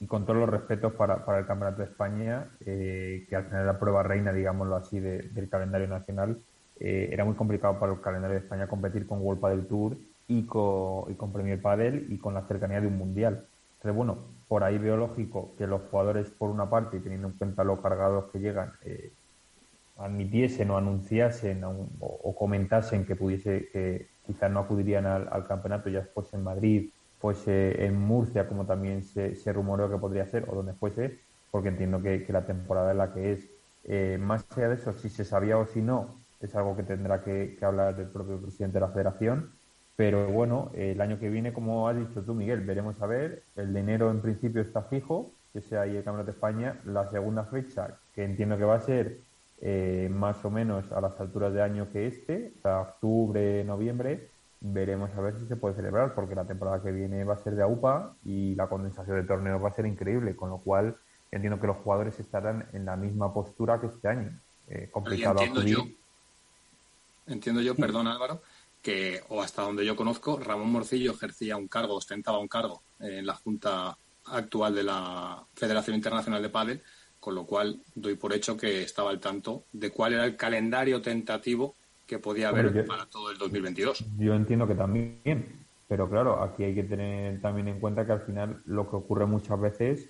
y 0.00 0.06
con 0.06 0.24
todos 0.24 0.38
los 0.38 0.48
respetos 0.48 0.92
para, 0.94 1.24
para 1.24 1.38
el 1.38 1.46
Campeonato 1.46 1.82
de 1.82 1.88
España, 1.88 2.48
eh, 2.64 3.26
que 3.28 3.36
al 3.36 3.44
final 3.44 3.66
la 3.66 3.78
prueba 3.78 4.02
reina, 4.02 4.32
digámoslo 4.32 4.76
así, 4.76 5.00
del 5.00 5.48
calendario 5.48 5.88
nacional, 5.88 6.38
eh, 6.80 7.08
era 7.12 7.24
muy 7.24 7.34
complicado 7.34 7.78
para 7.78 7.92
el 7.92 8.00
calendario 8.00 8.38
de 8.38 8.42
España 8.42 8.68
competir 8.68 9.06
con 9.06 9.20
World 9.20 9.44
del 9.48 9.66
Tour 9.66 9.96
y 10.28 10.44
con, 10.44 11.10
y 11.10 11.14
con 11.14 11.32
Premier 11.32 11.60
Padel 11.60 12.06
y 12.10 12.18
con 12.18 12.34
la 12.34 12.42
cercanía 12.42 12.80
de 12.80 12.86
un 12.86 12.98
mundial. 12.98 13.44
Entonces, 13.76 13.96
bueno, 13.96 14.18
por 14.48 14.64
ahí 14.64 14.78
veo 14.78 14.96
lógico 14.96 15.54
que 15.58 15.66
los 15.66 15.82
jugadores, 15.90 16.30
por 16.30 16.50
una 16.50 16.68
parte, 16.70 17.00
teniendo 17.00 17.28
en 17.28 17.34
cuenta 17.34 17.64
los 17.64 17.80
cargados 17.80 18.30
que 18.32 18.38
llegan, 18.38 18.72
admitiesen 19.98 20.70
o 20.70 20.78
anunciasen 20.78 21.62
o, 21.64 22.34
comentasen 22.36 23.04
que 23.04 23.16
pudiese 23.16 23.68
que 23.72 24.08
quizás 24.26 24.50
no 24.50 24.60
acudirían 24.60 25.06
al, 25.06 25.46
campeonato 25.46 25.88
ya 25.88 26.02
fuese 26.14 26.36
en 26.36 26.44
Madrid, 26.44 26.90
fuese 27.18 27.84
en 27.84 28.00
Murcia, 28.00 28.48
como 28.48 28.64
también 28.64 29.02
se, 29.02 29.34
se 29.34 29.52
rumoreó 29.52 29.90
que 29.90 29.98
podría 29.98 30.26
ser, 30.26 30.44
o 30.48 30.54
donde 30.54 30.74
fuese, 30.74 31.18
porque 31.50 31.68
entiendo 31.68 32.00
que, 32.00 32.24
la 32.28 32.46
temporada 32.46 32.92
es 32.92 32.96
la 32.96 33.12
que 33.12 33.32
es. 33.32 33.48
Eh, 33.84 34.18
más 34.20 34.46
allá 34.56 34.68
de 34.68 34.74
eso, 34.74 34.92
si 34.92 35.08
se 35.08 35.24
sabía 35.24 35.58
o 35.58 35.66
si 35.66 35.80
no, 35.80 36.14
es 36.40 36.54
algo 36.54 36.76
que 36.76 36.82
tendrá 36.82 37.22
que, 37.22 37.58
hablar 37.62 37.98
el 37.98 38.06
propio 38.06 38.40
presidente 38.40 38.74
de 38.74 38.80
la 38.80 38.88
federación. 38.88 39.50
Pero 39.98 40.28
bueno, 40.28 40.70
el 40.74 41.00
año 41.00 41.18
que 41.18 41.28
viene, 41.28 41.52
como 41.52 41.88
has 41.88 41.98
dicho 41.98 42.22
tú, 42.22 42.32
Miguel, 42.32 42.60
veremos 42.60 43.02
a 43.02 43.06
ver. 43.06 43.42
El 43.56 43.72
de 43.72 43.80
enero 43.80 44.12
en 44.12 44.20
principio 44.20 44.62
está 44.62 44.82
fijo, 44.82 45.32
que 45.52 45.60
sea 45.60 45.80
ahí 45.80 45.96
el 45.96 46.04
Campeonato 46.04 46.26
de 46.26 46.36
España. 46.36 46.80
La 46.84 47.10
segunda 47.10 47.42
fecha, 47.46 47.98
que 48.14 48.22
entiendo 48.22 48.56
que 48.56 48.62
va 48.62 48.76
a 48.76 48.80
ser 48.80 49.18
eh, 49.60 50.08
más 50.08 50.44
o 50.44 50.50
menos 50.50 50.92
a 50.92 51.00
las 51.00 51.18
alturas 51.18 51.52
de 51.52 51.62
año 51.62 51.90
que 51.92 52.06
este, 52.06 52.52
o 52.58 52.62
sea, 52.62 52.80
octubre, 52.82 53.64
noviembre, 53.64 54.28
veremos 54.60 55.10
a 55.16 55.20
ver 55.20 55.34
si 55.36 55.46
se 55.46 55.56
puede 55.56 55.74
celebrar, 55.74 56.14
porque 56.14 56.36
la 56.36 56.44
temporada 56.44 56.80
que 56.80 56.92
viene 56.92 57.24
va 57.24 57.34
a 57.34 57.38
ser 57.38 57.56
de 57.56 57.62
AUPA 57.62 58.14
y 58.24 58.54
la 58.54 58.68
condensación 58.68 59.16
de 59.16 59.24
torneos 59.24 59.60
va 59.60 59.70
a 59.70 59.74
ser 59.74 59.86
increíble, 59.86 60.36
con 60.36 60.48
lo 60.48 60.58
cual 60.58 60.96
entiendo 61.32 61.60
que 61.60 61.66
los 61.66 61.76
jugadores 61.78 62.20
estarán 62.20 62.68
en 62.72 62.84
la 62.84 62.94
misma 62.94 63.34
postura 63.34 63.80
que 63.80 63.88
este 63.88 64.06
año. 64.06 64.30
Eh, 64.68 64.90
complicado 64.92 65.40
entiendo 65.40 65.62
yo, 65.62 65.84
entiendo 67.26 67.60
yo, 67.62 67.74
perdón 67.74 68.06
Álvaro, 68.06 68.40
que, 68.88 69.20
o 69.28 69.42
hasta 69.42 69.60
donde 69.60 69.84
yo 69.84 69.94
conozco, 69.94 70.38
Ramón 70.38 70.72
Morcillo 70.72 71.10
ejercía 71.10 71.58
un 71.58 71.68
cargo, 71.68 71.94
ostentaba 71.96 72.38
un 72.38 72.48
cargo 72.48 72.82
en 72.98 73.26
la 73.26 73.34
Junta 73.34 73.98
actual 74.24 74.74
de 74.74 74.82
la 74.82 75.44
Federación 75.54 75.94
Internacional 75.94 76.40
de 76.40 76.48
Padel 76.48 76.82
con 77.20 77.34
lo 77.34 77.44
cual 77.44 77.82
doy 77.94 78.14
por 78.14 78.32
hecho 78.32 78.56
que 78.56 78.82
estaba 78.82 79.10
al 79.10 79.20
tanto 79.20 79.64
de 79.72 79.90
cuál 79.90 80.14
era 80.14 80.24
el 80.24 80.36
calendario 80.36 81.02
tentativo 81.02 81.74
que 82.06 82.18
podía 82.18 82.48
haber 82.48 82.86
para 82.86 83.04
todo 83.04 83.30
el 83.30 83.36
2022. 83.36 84.06
Yo 84.16 84.32
entiendo 84.32 84.66
que 84.66 84.74
también, 84.74 85.66
pero 85.86 86.08
claro, 86.08 86.42
aquí 86.42 86.64
hay 86.64 86.74
que 86.74 86.84
tener 86.84 87.42
también 87.42 87.68
en 87.68 87.80
cuenta 87.80 88.06
que 88.06 88.12
al 88.12 88.22
final 88.22 88.62
lo 88.64 88.88
que 88.88 88.96
ocurre 88.96 89.26
muchas 89.26 89.60
veces 89.60 90.08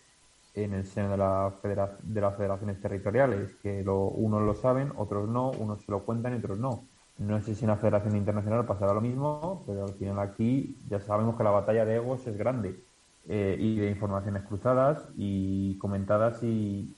en 0.54 0.74
el 0.74 0.86
seno 0.86 1.10
de, 1.10 1.16
la 1.16 1.52
de 2.00 2.20
las 2.20 2.36
federaciones 2.36 2.80
territoriales, 2.80 3.56
que 3.56 3.82
lo, 3.82 4.02
unos 4.04 4.42
lo 4.42 4.54
saben, 4.54 4.92
otros 4.96 5.28
no, 5.28 5.50
unos 5.50 5.82
se 5.82 5.90
lo 5.90 6.04
cuentan 6.04 6.34
y 6.34 6.38
otros 6.38 6.58
no. 6.58 6.84
No 7.18 7.40
sé 7.42 7.56
si 7.56 7.64
en 7.64 7.70
la 7.70 7.76
Federación 7.76 8.16
Internacional 8.16 8.64
pasará 8.64 8.94
lo 8.94 9.00
mismo, 9.00 9.64
pero 9.66 9.84
al 9.84 9.94
final 9.94 10.20
aquí 10.20 10.76
ya 10.88 11.00
sabemos 11.00 11.36
que 11.36 11.42
la 11.42 11.50
batalla 11.50 11.84
de 11.84 11.96
egos 11.96 12.24
es 12.28 12.36
grande 12.38 12.80
eh, 13.28 13.56
y 13.58 13.76
de 13.76 13.90
informaciones 13.90 14.44
cruzadas 14.44 15.08
y 15.16 15.76
comentadas 15.78 16.42
y, 16.44 16.94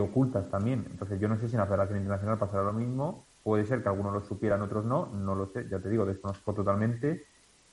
ocultas 0.00 0.48
también. 0.48 0.86
Entonces 0.90 1.20
yo 1.20 1.28
no 1.28 1.36
sé 1.36 1.48
si 1.48 1.56
en 1.56 1.60
la 1.60 1.66
Federación 1.66 1.98
Internacional 1.98 2.38
pasará 2.38 2.62
lo 2.62 2.72
mismo. 2.72 3.26
Puede 3.42 3.64
ser 3.64 3.82
que 3.82 3.88
algunos 3.88 4.12
lo 4.12 4.20
supieran, 4.22 4.62
otros 4.62 4.84
no. 4.84 5.06
No 5.06 5.34
lo 5.34 5.46
sé, 5.48 5.66
ya 5.68 5.80
te 5.80 5.88
digo, 5.88 6.06
desconozco 6.06 6.54
totalmente. 6.54 7.26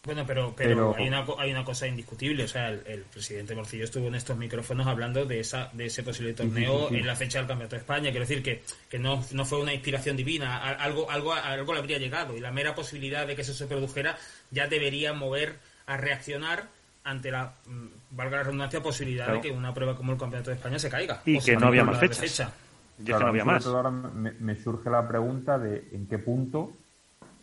Bueno, 0.06 0.24
pero, 0.26 0.54
pero, 0.56 0.96
Hay, 0.96 1.08
una, 1.08 1.26
hay 1.40 1.52
una 1.52 1.66
cosa 1.66 1.88
indiscutible. 1.88 2.44
O 2.44 2.48
sea, 2.48 2.70
el, 2.70 3.06
presidente 3.12 3.56
Morcillo 3.56 3.86
estuvo 3.86 4.08
en 4.08 4.16
estos 4.16 4.38
micrófonos 4.38 4.86
hablando 4.86 5.26
de 5.26 5.40
esa 5.40 5.70
de 5.74 5.88
ese 5.88 6.04
posible 6.04 6.34
torneo 6.34 6.90
en 6.92 7.06
la 7.08 7.16
fecha 7.16 7.40
del 7.40 7.48
Campeonato 7.48 7.76
de 7.76 7.82
España. 7.82 8.12
Quiero 8.12 8.20
decir 8.20 8.44
que, 8.44 8.64
que 8.90 9.00
no, 9.00 9.24
no 9.32 9.46
fue 9.46 9.60
una 9.60 9.74
inspiración 9.74 10.16
divina. 10.16 10.58
Algo, 10.76 11.10
algo, 11.10 11.34
algo 11.34 11.74
le 11.74 11.80
habría 11.80 11.98
llegado. 11.98 12.38
Y 12.38 12.40
la 12.40 12.52
mera 12.52 12.76
posibilidad 12.76 13.26
de 13.26 13.36
que 13.36 13.42
eso 13.42 13.54
se 13.54 13.66
produjera 13.66 14.18
ya 14.52 14.68
debería 14.68 15.14
mover 15.14 15.58
a 15.88 15.98
reaccionar 15.98 16.68
ante 17.04 17.32
la, 17.32 17.54
mm, 17.66 17.86
valga 18.12 18.38
la 18.38 18.44
redundancia, 18.44 18.82
posibilidad 18.82 19.32
de 19.32 19.42
que 19.42 19.52
una 19.52 19.74
prueba 19.74 19.96
como 19.96 20.12
el 20.12 20.18
Campeonato 20.18 20.50
de 20.50 20.58
España 20.58 20.78
se 20.78 20.90
caiga. 20.90 21.22
Y 21.26 21.40
que 21.40 21.56
no 21.56 21.68
había 21.68 21.84
más 21.84 22.00
fechas. 22.00 22.52
Ya 22.98 23.20
no 23.20 23.28
había 23.28 23.46
más. 23.46 23.66
Ahora 23.66 23.92
me, 23.92 24.56
surge 24.56 24.90
la 24.90 25.08
pregunta 25.08 25.58
de 25.58 25.88
en 25.92 26.08
qué 26.08 26.18
punto, 26.18 26.72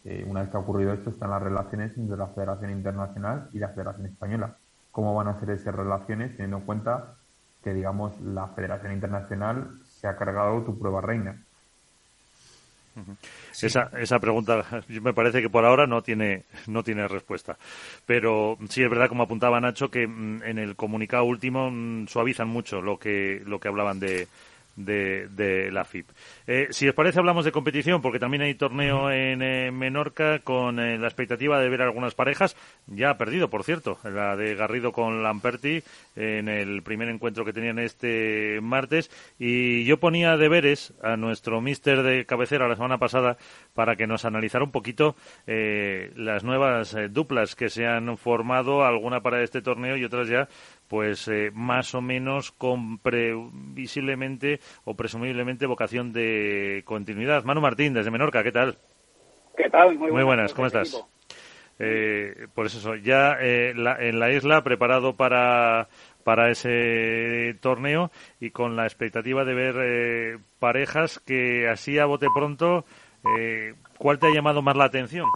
eh, 0.05 0.25
una 0.27 0.41
vez 0.41 0.51
que 0.51 0.57
ha 0.57 0.61
ocurrido 0.61 0.93
esto, 0.93 1.11
están 1.11 1.31
las 1.31 1.43
relaciones 1.43 1.97
entre 1.97 2.17
la 2.17 2.27
Federación 2.29 2.71
Internacional 2.71 3.49
y 3.53 3.59
la 3.59 3.69
Federación 3.69 4.07
Española. 4.07 4.57
¿Cómo 4.91 5.15
van 5.15 5.29
a 5.29 5.39
ser 5.39 5.51
esas 5.51 5.75
relaciones 5.75 6.33
teniendo 6.33 6.59
en 6.59 6.65
cuenta 6.65 7.15
que, 7.63 7.73
digamos, 7.73 8.21
la 8.21 8.49
Federación 8.49 8.93
Internacional 8.93 9.79
se 9.85 10.09
ha 10.09 10.17
cargado 10.17 10.63
tu 10.63 10.79
prueba 10.79 11.01
reina? 11.01 11.41
Esa, 13.63 13.91
esa 13.99 14.19
pregunta 14.19 14.65
me 14.89 15.15
parece 15.15 15.41
que 15.41 15.49
por 15.49 15.65
ahora 15.65 15.87
no 15.87 16.03
tiene, 16.03 16.45
no 16.67 16.83
tiene 16.83 17.09
respuesta. 17.09 17.57
Pero 18.05 18.59
sí 18.69 18.83
es 18.83 18.91
verdad, 18.91 19.09
como 19.09 19.23
apuntaba 19.23 19.61
Nacho, 19.61 19.91
que 19.91 20.07
mm, 20.07 20.43
en 20.43 20.59
el 20.59 20.77
comunicado 20.77 21.25
último 21.25 21.71
mm, 21.71 22.09
suavizan 22.09 22.49
mucho 22.49 22.83
lo 22.83 22.99
que, 22.99 23.43
lo 23.47 23.61
que 23.61 23.69
hablaban 23.69 23.99
de, 24.01 24.29
de, 24.77 25.71
la 25.73 25.85
FIP. 25.85 26.09
Eh, 26.47 26.69
si 26.71 26.89
os 26.89 26.95
parece, 26.95 27.19
hablamos 27.19 27.45
de 27.45 27.53
competición, 27.53 28.01
porque 28.01 28.19
también 28.19 28.43
hay 28.43 28.55
torneo 28.55 29.11
en 29.11 29.43
eh, 29.43 29.71
Menorca 29.71 30.41
con 30.41 30.79
eh, 30.79 30.99
la 30.99 31.07
expectativa 31.07 31.61
de 31.61 31.69
ver 31.69 31.83
algunas 31.83 32.15
parejas. 32.15 32.57
Ya 32.87 33.11
ha 33.11 33.19
perdido, 33.19 33.51
por 33.51 33.65
cierto, 33.65 33.99
la 34.05 34.37
de 34.37 34.55
Garrido 34.55 34.93
con 34.93 35.23
Lamperti 35.23 35.83
en 36.17 36.49
el 36.49 36.83
primer 36.83 37.09
encuentro 37.09 37.45
que 37.45 37.53
tenían 37.53 37.79
este 37.79 38.61
martes. 38.61 39.11
Y 39.39 39.85
yo 39.85 39.99
ponía 39.99 40.37
deberes 40.37 40.93
a 41.03 41.17
nuestro 41.17 41.61
mister 41.61 42.03
de 42.03 42.25
cabecera 42.27 42.69
la 42.69 42.77
semana 42.77 42.99
pasada 42.99 43.37
para 43.75 43.97
que 43.97 44.07
nos 44.07 44.25
analizara 44.25 44.65
un 44.65 44.73
poquito 44.73 45.17
las 45.47 46.45
nuevas 46.45 46.97
duplas 47.11 47.55
que 47.55 47.69
se 47.69 47.87
han 47.87 48.17
formado, 48.19 48.85
alguna 48.85 49.21
para 49.21 49.43
este 49.43 49.63
torneo 49.63 49.97
y 49.97 50.05
otras 50.05 50.29
ya 50.29 50.49
pues 50.93 51.27
eh, 51.29 51.51
más 51.55 51.95
o 51.95 52.03
menos 52.03 52.53
con 52.53 52.99
previsiblemente 52.99 54.61
o 54.85 54.95
presumiblemente 54.95 55.65
vocación 55.65 56.13
de 56.13 56.83
continuidad. 56.85 57.45
Manu 57.45 57.63
Martín, 57.63 57.95
desde 57.95 58.11
Menorca, 58.11 58.43
¿qué 58.43 58.53
tal? 58.53 58.77
¿Qué 59.57 59.71
tal? 59.71 59.97
Muy, 59.97 60.23
buenas, 60.23 60.53
¿cómo 60.53 60.67
estás? 60.67 61.03
Eh, 61.79 62.47
pues 62.55 62.75
eso, 62.75 62.95
ya 62.97 63.39
eh, 63.41 63.71
en 63.71 64.19
la 64.19 64.33
isla 64.33 64.63
preparado 64.63 65.17
para, 65.17 65.89
para 66.25 66.51
ese 66.51 67.57
torneo 67.63 68.11
y 68.39 68.51
con 68.51 68.77
la 68.77 68.85
expectativa 68.85 69.47
de 69.47 69.55
ver 69.55 70.41
parejas 70.59 71.21
que 71.21 71.71
así 71.71 71.99
a 71.99 72.05
bote 72.05 72.27
pronto, 72.35 72.85
¿cuál 73.97 74.19
te 74.19 74.27
ha 74.27 74.35
llamado 74.35 74.61
más 74.61 74.77
la 74.77 74.85
atención? 74.85 75.31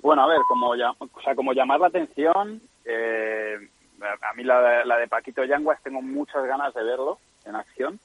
Bueno, 0.00 0.22
a 0.22 0.28
ver, 0.28 0.38
como, 0.46 0.76
ya, 0.76 0.92
o 0.92 1.20
sea, 1.24 1.34
como 1.34 1.52
llamar 1.52 1.80
la 1.80 1.88
atención, 1.88 2.62
eh, 2.84 3.68
a 4.02 4.34
mí 4.34 4.44
la, 4.44 4.84
la 4.84 4.98
de 4.98 5.08
Paquito 5.08 5.44
Yanguas 5.44 5.82
tengo 5.82 6.02
muchas 6.02 6.44
ganas 6.46 6.74
de 6.74 6.84
verlo 6.84 7.18
en 7.44 7.56
acción, 7.56 8.00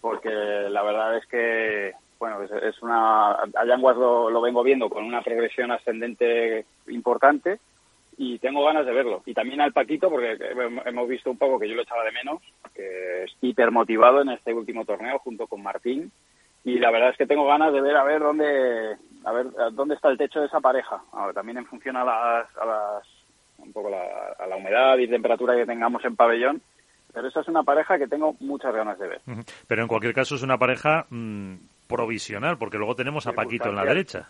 porque 0.00 0.30
la 0.30 0.82
verdad 0.82 1.16
es 1.16 1.26
que, 1.26 1.92
bueno, 2.18 2.42
es, 2.42 2.82
una. 2.82 3.32
A 3.32 3.64
Yanguas 3.66 3.96
lo, 3.96 4.30
lo, 4.30 4.40
vengo 4.40 4.62
viendo 4.62 4.88
con 4.88 5.04
una 5.04 5.22
progresión 5.22 5.70
ascendente 5.70 6.64
importante 6.88 7.60
y 8.16 8.38
tengo 8.38 8.64
ganas 8.64 8.84
de 8.84 8.92
verlo. 8.92 9.22
Y 9.26 9.34
también 9.34 9.60
al 9.60 9.72
Paquito, 9.72 10.10
porque 10.10 10.36
hemos 10.86 11.08
visto 11.08 11.30
un 11.30 11.38
poco 11.38 11.58
que 11.58 11.68
yo 11.68 11.74
lo 11.74 11.82
echaba 11.82 12.04
de 12.04 12.12
menos, 12.12 12.42
que 12.74 13.24
es 13.24 13.36
hiper 13.40 13.70
motivado 13.70 14.22
en 14.22 14.30
este 14.30 14.52
último 14.52 14.84
torneo 14.84 15.18
junto 15.20 15.46
con 15.46 15.62
Martín. 15.62 16.10
Y 16.64 16.78
la 16.80 16.90
verdad 16.90 17.10
es 17.10 17.16
que 17.16 17.26
tengo 17.26 17.46
ganas 17.46 17.72
de 17.72 17.80
ver 17.80 17.96
a 17.96 18.02
ver 18.02 18.20
dónde 18.20 18.96
a 19.24 19.32
ver 19.32 19.46
dónde 19.72 19.94
está 19.94 20.08
el 20.08 20.18
techo 20.18 20.40
de 20.40 20.46
esa 20.46 20.60
pareja. 20.60 21.00
Ahora, 21.12 21.32
también 21.32 21.58
en 21.58 21.66
función 21.66 21.96
a 21.96 22.04
las, 22.04 22.56
a 22.56 22.66
las 22.66 23.17
un 23.58 23.72
poco 23.72 23.88
a 23.88 24.46
la 24.46 24.56
humedad 24.56 24.98
y 24.98 25.08
temperatura 25.08 25.56
que 25.56 25.66
tengamos 25.66 26.04
en 26.04 26.16
pabellón. 26.16 26.62
Pero 27.12 27.28
esa 27.28 27.40
es 27.40 27.48
una 27.48 27.62
pareja 27.62 27.98
que 27.98 28.06
tengo 28.06 28.36
muchas 28.40 28.74
ganas 28.74 28.98
de 28.98 29.08
ver. 29.08 29.20
Pero 29.66 29.82
en 29.82 29.88
cualquier 29.88 30.14
caso 30.14 30.34
es 30.34 30.42
una 30.42 30.58
pareja 30.58 31.06
mm, 31.10 31.54
provisional, 31.86 32.58
porque 32.58 32.76
luego 32.76 32.94
tenemos 32.94 33.26
a 33.26 33.32
Paquito 33.32 33.70
en 33.70 33.76
la 33.76 33.84
derecha. 33.84 34.28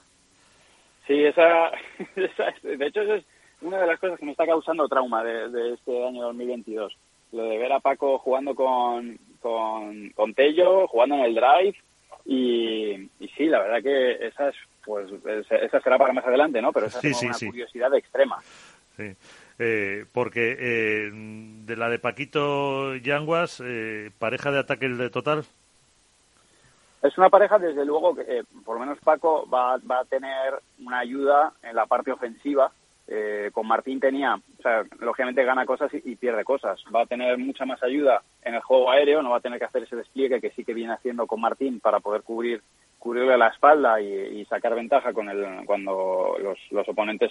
Sí, 1.07 1.25
esa, 1.25 1.71
de 2.63 2.87
hecho 2.87 3.03
esa 3.03 3.17
es 3.17 3.25
una 3.61 3.81
de 3.81 3.87
las 3.87 3.99
cosas 3.99 4.19
que 4.19 4.27
me 4.27 4.33
está 4.33 4.47
causando 4.47 4.89
trauma 4.89 5.25
de, 5.25 5.75
este 5.75 6.07
año 6.07 6.23
2022. 6.25 6.97
Lo 7.33 7.43
de 7.45 7.59
ver 7.59 7.73
a 7.73 7.81
Paco 7.81 8.19
jugando 8.19 8.55
con, 8.55 9.19
con, 9.41 10.35
Tello, 10.35 10.87
jugando 10.87 11.17
en 11.17 11.25
el 11.25 11.35
drive 11.35 11.77
y, 12.25 13.09
sí, 13.37 13.47
la 13.47 13.61
verdad 13.61 13.83
que 13.83 14.27
esa 14.27 14.51
es, 14.51 14.57
pues, 14.85 15.11
esa 15.51 15.81
será 15.81 15.99
para 15.99 16.13
más 16.13 16.25
adelante, 16.25 16.63
¿no? 16.63 16.73
Pero 16.73 16.87
esa 16.87 17.01
es 17.03 17.23
una 17.23 17.35
curiosidad 17.39 17.95
extrema. 17.95 18.39
Sí. 18.99 19.15
Eh, 19.61 20.07
porque 20.13 20.57
eh, 20.59 21.11
de 21.13 21.77
la 21.77 21.89
de 21.89 22.01
Paquito 22.01 22.97
Yanguas, 22.97 23.63
eh, 23.65 24.11
pareja 24.19 24.51
de 24.51 24.59
ataque 24.59 24.89
de 24.89 25.09
total. 25.09 25.45
Es 27.03 27.17
una 27.17 27.31
pareja, 27.31 27.61
desde 27.61 27.85
luego, 27.85 28.17
que 28.17 28.43
por 28.65 28.75
lo 28.75 28.81
menos 28.81 28.99
Paco 28.99 29.49
va, 29.49 29.79
va, 29.79 30.01
a 30.01 30.05
tener 30.05 30.61
una 30.85 30.99
ayuda 30.99 31.53
en 31.63 31.77
la 31.77 31.87
parte 31.87 32.11
ofensiva. 32.11 32.73
con 33.53 33.67
Martín 33.67 34.01
tenía, 34.01 34.35
o 34.35 34.63
sea, 34.63 34.85
lógicamente 34.99 35.45
gana 35.45 35.65
cosas 35.65 35.93
y, 35.95 36.17
pierde 36.17 36.43
cosas. 36.43 36.83
Va 36.95 37.03
a 37.03 37.07
tener 37.07 37.39
mucha 37.39 37.65
más 37.65 37.81
ayuda 37.85 38.23
en 38.43 38.57
el 38.57 38.63
juego 38.63 38.91
aéreo, 38.91 39.23
no 39.23 39.31
va 39.31 39.37
a 39.37 39.41
tener 39.41 39.61
que 39.61 39.65
hacer 39.65 39.85
ese 39.85 39.95
despliegue 39.95 40.41
que 40.41 40.51
sí 40.51 40.65
que 40.65 40.75
viene 40.75 40.93
haciendo 40.93 41.29
con 41.29 41.41
Martín 41.41 41.79
para 41.79 42.01
poder 42.01 42.23
cubrir 42.23 42.63
cubrirle 42.99 43.39
la 43.39 43.49
espalda 43.49 44.01
y, 44.01 44.45
sacar 44.47 44.75
ventaja 44.75 45.13
con 45.13 45.29
el, 45.29 45.65
cuando 45.67 46.37
los, 46.43 46.59
los 46.73 46.89
oponentes 46.89 47.31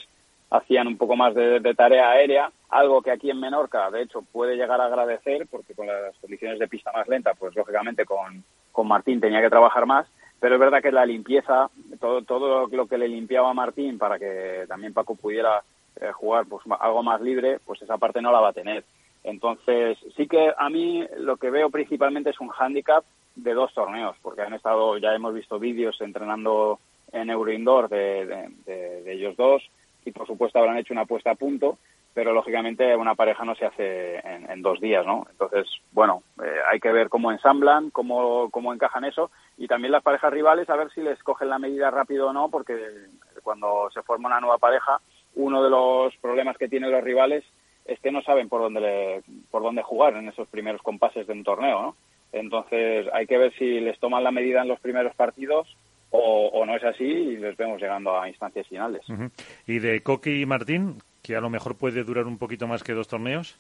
hacían 0.50 0.88
un 0.88 0.98
poco 0.98 1.16
más 1.16 1.34
de, 1.36 1.60
tarea 1.76 2.10
aérea, 2.10 2.52
algo 2.70 3.02
que 3.02 3.12
aquí 3.12 3.30
en 3.30 3.40
Menorca, 3.40 3.90
de 3.92 4.04
hecho, 4.04 4.22
puede 4.32 4.56
llegar 4.56 4.80
a 4.80 4.86
agradecer, 4.86 5.48
porque 5.50 5.74
con 5.74 5.88
las 5.88 6.16
condiciones 6.18 6.60
de 6.60 6.68
pista 6.68 6.92
más 6.94 7.08
lenta, 7.08 7.34
pues 7.34 7.56
lógicamente 7.56 8.06
con, 8.06 8.44
con 8.72 8.88
Martín 8.88 9.20
tenía 9.20 9.42
que 9.42 9.50
trabajar 9.50 9.86
más, 9.86 10.08
pero 10.40 10.56
es 10.56 10.60
verdad 10.60 10.82
que 10.82 10.92
la 10.92 11.06
limpieza, 11.06 11.70
todo, 12.00 12.22
todo 12.22 12.68
lo 12.68 12.88
que 12.88 12.98
le 12.98 13.08
limpiaba 13.08 13.50
a 13.50 13.54
Martín 13.54 13.98
para 13.98 14.20
que 14.20 14.66
también 14.68 14.94
Paco 14.94 15.16
pudiera 15.16 15.64
eh, 16.00 16.12
jugar 16.14 16.46
pues 16.46 16.64
algo 16.80 17.04
más 17.04 17.20
libre, 17.22 17.60
pues 17.66 17.82
esa 17.82 17.98
parte 17.98 18.22
no 18.22 18.32
la 18.32 18.40
va 18.40 18.50
a 18.50 18.54
tener. 18.54 18.84
Entonces, 19.24 19.98
sí 20.16 20.28
que 20.28 20.54
a 20.56 20.70
mí 20.70 21.06
lo 21.18 21.38
que 21.38 21.50
veo 21.50 21.70
principalmente 21.70 22.30
es 22.30 22.40
un 22.40 22.50
hándicap 22.50 23.04
de 23.36 23.54
dos 23.54 23.74
torneos, 23.74 24.16
porque 24.22 24.42
han 24.42 24.54
estado, 24.54 24.98
ya 24.98 25.14
hemos 25.14 25.34
visto 25.34 25.60
vídeos 25.60 26.00
entrenando 26.00 26.80
en 27.12 27.30
Euroindoor 27.30 27.90
de, 27.90 28.50
de 28.66 29.14
ellos 29.14 29.36
dos, 29.36 29.64
y 30.08 30.12
por 30.14 30.26
supuesto 30.26 30.58
habrán 30.58 30.78
hecho 30.78 30.94
una 30.94 31.06
puesta 31.06 31.32
a 31.32 31.36
punto, 31.36 31.78
pero 32.14 32.32
lógicamente 32.32 32.96
una 32.96 33.16
pareja 33.16 33.44
no 33.44 33.56
se 33.56 33.66
hace 33.66 34.20
en, 34.26 34.62
dos 34.62 34.80
días, 34.80 35.06
¿no? 35.06 35.28
Entonces, 35.30 35.68
bueno, 35.92 36.24
eh, 36.42 36.60
hay 36.72 36.80
que 36.80 36.94
ver 36.94 37.10
cómo 37.10 37.30
ensamblan, 37.30 37.90
cómo, 37.90 38.50
cómo 38.50 38.74
encajan 38.74 39.04
eso 39.04 39.30
y 39.58 39.68
también 39.68 39.92
las 39.92 40.04
parejas 40.04 40.32
rivales 40.32 40.70
a 40.70 40.78
ver 40.78 40.90
si 40.92 41.02
les 41.02 41.22
cogen 41.24 41.50
la 41.50 41.60
medida 41.60 41.92
rápido 41.92 42.30
o 42.30 42.34
no, 42.34 42.50
porque 42.50 42.78
cuando 43.44 43.90
se 43.94 44.02
forma 44.02 44.30
una 44.30 44.40
nueva 44.40 44.58
pareja, 44.58 45.02
uno 45.36 45.62
de 45.62 45.70
los 45.70 46.16
problemas 46.18 46.58
que 46.58 46.70
tienen 46.70 46.92
los 46.92 47.04
rivales 47.04 47.44
es 47.84 48.00
que 48.00 48.12
no 48.12 48.22
saben 48.22 48.48
por 48.48 48.62
dónde 48.62 49.24
por 49.52 49.62
dónde 49.62 49.84
jugar 49.84 50.16
en 50.16 50.30
esos 50.30 50.48
primeros 50.48 50.82
compases 50.82 51.28
de 51.28 51.34
un 51.34 51.44
torneo, 51.44 51.82
¿no? 51.82 51.96
Entonces 52.32 53.08
hay 53.14 53.28
que 53.28 53.38
ver 53.38 53.54
si 53.56 53.82
les 53.82 54.00
toman 54.00 54.24
la 54.24 54.32
medida 54.32 54.62
en 54.62 54.70
los 54.70 54.80
primeros 54.80 55.14
partidos 55.16 55.76
o, 56.12 56.66
no 56.66 56.76
es 56.76 56.84
así 56.84 57.04
y 57.04 57.38
les 57.38 57.56
vemos 57.58 57.82
llegando 57.82 58.20
a 58.20 58.28
instancias 58.28 58.68
finales. 58.68 59.06
¿Y 59.66 59.80
de 59.80 60.02
Coqui 60.02 60.42
y 60.42 60.46
Martín, 60.46 61.02
que 61.22 61.36
a 61.36 61.42
lo 61.42 61.50
mejor 61.50 61.76
puede 61.76 62.04
durar 62.04 62.26
un 62.26 62.38
poquito 62.38 62.68
más 62.68 62.84
que 62.84 62.94
dos 62.94 63.08
torneos? 63.08 63.60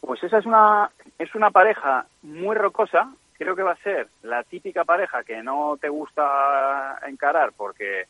Pues 0.00 0.22
esa 0.22 0.38
es 0.38 0.46
una, 0.46 0.90
es 1.18 1.34
una 1.34 1.50
pareja 1.50 2.06
muy 2.22 2.56
rocosa. 2.56 3.12
Creo 3.36 3.56
que 3.56 3.62
va 3.62 3.72
a 3.72 3.82
ser 3.82 4.08
la 4.22 4.42
típica 4.44 4.84
pareja 4.84 5.24
que 5.24 5.42
no 5.42 5.76
te 5.80 5.88
gusta 5.88 6.98
encarar 7.06 7.52
porque, 7.56 8.04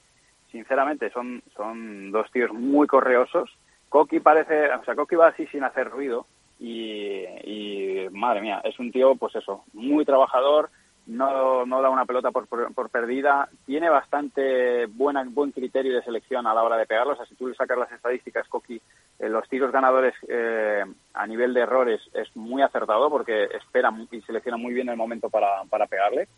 sinceramente, 0.51 1.11
son, 1.11 1.43
son 1.57 2.11
dos 2.11 2.30
tíos 2.30 2.53
muy 2.53 2.86
correosos. 2.86 3.51
Coqui 3.88 4.20
parece, 4.20 4.72
o 4.72 4.84
sea, 4.84 4.95
Coqui 4.95 5.16
va 5.16 5.28
así 5.28 5.47
sin 5.47 5.64
hacer 5.64 5.88
ruido 5.88 6.26
y, 6.61 7.24
y 7.45 8.09
madre 8.12 8.41
mía, 8.41 8.61
es 8.64 8.78
un 8.78 8.93
tío, 8.93 9.16
pues 9.16 9.34
eso, 9.34 9.64
muy 9.72 10.05
trabajador, 10.05 10.70
no, 11.07 11.66
no 11.66 11.82
da 11.82 11.90
una 11.90 12.05
pelota 12.05 12.30
por, 12.30 12.46
por, 12.46 12.90
perdida, 12.90 13.48
tiene 13.66 13.88
bastante 13.88 14.86
buena, 14.86 15.24
buen 15.28 15.51
criterio 15.51 15.94
de 15.94 16.03
selección 16.03 16.46
a 16.46 16.55
la 16.55 16.62
hora 16.62 16.76
de 16.76 16.86
pegarlos. 16.86 17.14
O 17.14 17.16
sea, 17.16 17.26
si 17.26 17.34
tú 17.34 17.53
sacas 17.55 17.78
las 17.78 17.92
estadísticas, 17.92 18.48
Coqui, 18.48 18.80
eh, 19.18 19.28
los 19.28 19.48
tiros 19.48 19.72
ganadores 19.72 20.14
eh, 20.28 20.84
a 21.14 21.26
nivel 21.26 21.53
de 21.55 21.61
errores 21.61 22.01
es 22.14 22.34
muy 22.36 22.62
acertado 22.62 23.11
porque 23.11 23.44
espera 23.44 23.92
y 24.11 24.20
selecciona 24.22 24.57
muy 24.57 24.72
bien 24.72 24.88
el 24.88 24.96
momento 24.96 25.30
para, 25.30 25.64
para 25.68 25.86
pegarle. 25.86 26.28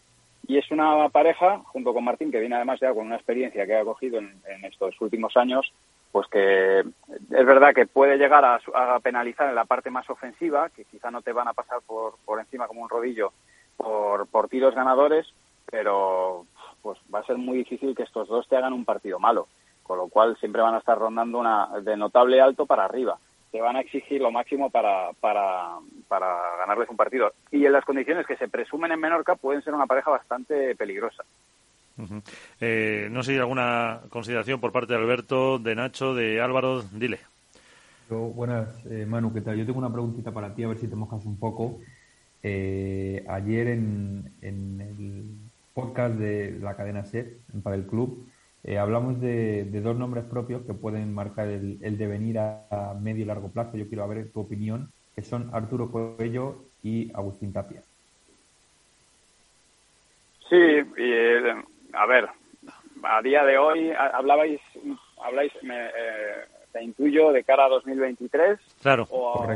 Y 0.46 0.58
es 0.58 0.70
una 0.70 1.08
pareja, 1.08 1.58
junto 1.66 1.94
con 1.94 2.04
Martín, 2.04 2.32
que 2.32 2.40
viene 2.40 2.56
además 2.56 2.80
ya 2.80 2.92
con 2.92 3.06
una 3.06 3.16
experiencia 3.16 3.64
que 3.64 3.76
ha 3.76 3.84
cogido 3.84 4.18
en, 4.18 4.64
estos 4.64 5.00
últimos 5.00 5.36
años, 5.36 5.72
pues 6.10 6.26
que 6.28 6.80
es 6.80 7.46
verdad 7.46 7.72
que 7.74 7.86
puede 7.86 8.16
llegar 8.16 8.44
a, 8.44 8.60
a, 8.74 9.00
penalizar 9.00 9.48
en 9.48 9.54
la 9.54 9.64
parte 9.64 9.90
más 9.90 10.08
ofensiva, 10.10 10.68
que 10.70 10.84
quizá 10.84 11.10
no 11.10 11.22
te 11.22 11.32
van 11.32 11.46
a 11.46 11.52
pasar 11.52 11.78
por, 11.86 12.14
por 12.24 12.40
encima 12.40 12.66
como 12.66 12.82
un 12.82 12.88
rodillo 12.88 13.32
por, 13.76 14.26
por 14.26 14.48
tiros 14.48 14.74
ganadores, 14.74 15.26
pero 15.70 16.46
pues 16.82 16.98
va 17.12 17.20
a 17.20 17.26
ser 17.26 17.38
muy 17.38 17.58
difícil 17.58 17.94
que 17.94 18.02
estos 18.02 18.28
dos 18.28 18.48
te 18.48 18.56
hagan 18.56 18.72
un 18.72 18.84
partido 18.84 19.18
malo, 19.18 19.48
con 19.82 19.98
lo 19.98 20.08
cual 20.08 20.36
siempre 20.38 20.62
van 20.62 20.74
a 20.74 20.78
estar 20.78 20.98
rondando 20.98 21.38
una 21.38 21.68
de 21.80 21.96
notable 21.96 22.40
alto 22.40 22.66
para 22.66 22.84
arriba. 22.84 23.18
Te 23.50 23.60
van 23.60 23.76
a 23.76 23.80
exigir 23.80 24.20
lo 24.20 24.30
máximo 24.30 24.70
para, 24.70 25.12
para, 25.20 25.76
para 26.08 26.56
ganarles 26.58 26.88
un 26.88 26.96
partido. 26.96 27.32
Y 27.50 27.66
en 27.66 27.72
las 27.72 27.84
condiciones 27.84 28.26
que 28.26 28.36
se 28.36 28.48
presumen 28.48 28.92
en 28.92 29.00
Menorca 29.00 29.36
pueden 29.36 29.62
ser 29.62 29.74
una 29.74 29.86
pareja 29.86 30.10
bastante 30.10 30.74
peligrosa. 30.74 31.22
Eh, 32.60 33.08
no 33.10 33.22
sé 33.22 33.28
si 33.28 33.32
hay 33.34 33.40
alguna 33.40 34.00
consideración 34.08 34.60
por 34.60 34.72
parte 34.72 34.94
de 34.94 34.98
Alberto, 34.98 35.58
de 35.58 35.74
Nacho, 35.74 36.14
de 36.14 36.40
Álvaro, 36.40 36.82
dile. 36.82 37.20
buenas, 38.08 38.84
eh, 38.86 39.04
Manu, 39.06 39.32
¿qué 39.32 39.42
tal? 39.42 39.56
Yo 39.56 39.66
tengo 39.66 39.78
una 39.78 39.92
preguntita 39.92 40.32
para 40.32 40.54
ti, 40.54 40.64
a 40.64 40.68
ver 40.68 40.78
si 40.78 40.88
te 40.88 40.96
mojas 40.96 41.24
un 41.26 41.38
poco. 41.38 41.80
Eh, 42.42 43.24
ayer 43.28 43.68
en, 43.68 44.32
el 44.40 45.24
podcast 45.74 46.14
de 46.16 46.58
la 46.60 46.76
cadena 46.76 47.04
SER, 47.04 47.36
para 47.62 47.76
el 47.76 47.86
club, 47.86 48.26
eh, 48.64 48.78
hablamos 48.78 49.20
de, 49.20 49.64
dos 49.82 49.96
nombres 49.96 50.24
propios 50.24 50.62
que 50.62 50.74
pueden 50.74 51.14
marcar 51.14 51.48
el, 51.48 51.98
devenir 51.98 52.38
a, 52.38 52.94
medio 53.00 53.22
y 53.22 53.26
largo 53.26 53.50
plazo. 53.50 53.76
Yo 53.76 53.88
quiero 53.88 54.06
ver 54.08 54.30
tu 54.32 54.40
opinión, 54.40 54.90
que 55.14 55.22
son 55.22 55.50
Arturo 55.52 55.90
Coello 55.90 56.64
y 56.82 57.10
Agustín 57.14 57.52
Tapia. 57.52 57.82
Sí, 60.48 60.56
y, 60.56 61.94
a 61.94 62.06
ver, 62.06 62.28
a 63.02 63.22
día 63.22 63.44
de 63.44 63.56
hoy 63.56 63.92
hablabais, 63.92 64.60
habláis, 65.24 65.52
me, 65.62 65.86
eh, 65.86 66.44
te 66.72 66.82
intuyo, 66.82 67.32
de 67.32 67.44
cara 67.44 67.66
a 67.66 67.68
2023. 67.68 68.58
Claro. 68.82 69.06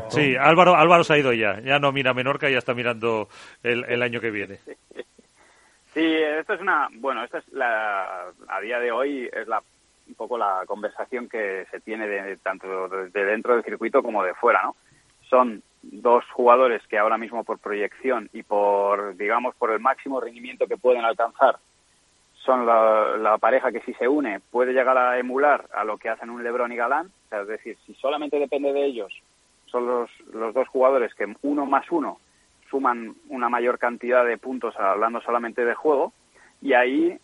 Sí, 0.09 0.37
Álvaro, 0.37 0.77
Álvaro 0.77 1.05
se 1.05 1.14
ha 1.14 1.19
ido 1.19 1.33
ya. 1.33 1.61
Ya 1.61 1.79
no 1.79 1.93
mira 1.93 2.14
Menorca, 2.14 2.51
ya 2.51 2.59
está 2.59 2.75
mirando 2.75 3.29
el, 3.62 3.85
el 3.85 4.03
año 4.03 4.21
que 4.21 4.31
viene. 4.31 4.59
Sí, 5.97 6.05
esto 6.05 6.53
es 6.53 6.61
una, 6.61 6.91
bueno, 6.97 7.25
esta 7.25 7.39
es 7.39 7.49
la, 7.55 8.27
a 8.49 8.61
día 8.61 8.79
de 8.81 8.93
hoy 8.93 9.31
es 9.33 9.49
la 9.49 9.62
un 10.07 10.14
poco 10.14 10.39
la 10.39 10.62
conversación 10.67 11.29
que 11.29 11.67
se 11.71 11.81
tiene 11.81 12.07
de, 12.07 12.37
tanto 12.37 12.89
de 12.89 13.25
dentro 13.25 13.55
del 13.55 13.64
circuito 13.64 14.03
como 14.03 14.23
de 14.23 14.35
fuera, 14.35 14.62
¿no? 14.62 14.77
Son 15.29 15.62
dos 15.83 16.25
jugadores 16.33 16.87
que 16.89 16.99
ahora 16.99 17.19
mismo 17.19 17.45
por 17.45 17.59
proyección 17.59 18.29
y 18.33 18.43
por, 18.43 19.17
digamos, 19.17 19.55
por 19.57 19.71
el 19.71 19.81
máximo 19.81 20.21
rendimiento 20.21 20.67
que 20.67 20.77
pueden 20.77 21.05
alcanzar, 21.05 21.59
son 22.47 22.65
la, 22.65 23.37
pareja 23.39 23.73
que 23.73 23.81
si 23.81 23.93
se 23.95 24.09
une 24.09 24.41
puede 24.51 24.73
llegar 24.73 24.97
a 24.97 25.19
emular 25.19 25.67
a 25.75 25.85
lo 25.85 25.99
que 25.99 26.09
hacen 26.09 26.31
un 26.31 26.43
Lebron 26.43 26.73
y 26.73 26.77
Galán. 26.77 27.11
es 27.31 27.49
decir, 27.49 27.77
si 27.85 27.95
solamente 27.95 28.39
depende 28.39 28.73
de 28.73 28.85
ellos, 28.85 29.13
son 29.67 29.87
los, 29.87 30.11
los 30.33 30.55
dos 30.55 30.69
jugadores 30.69 31.13
que 31.15 31.35
uno 31.43 31.67
más 31.67 31.91
uno 31.91 32.19
suman 32.71 33.15
una 33.29 33.49
mayor 33.49 33.79
cantidad 33.79 34.25
de 34.25 34.39
puntos 34.39 34.75
hablando 34.79 35.21
solamente 35.21 35.65
de 35.65 35.75
juego. 35.75 36.13
Y 36.63 36.73
ahí 36.73 37.19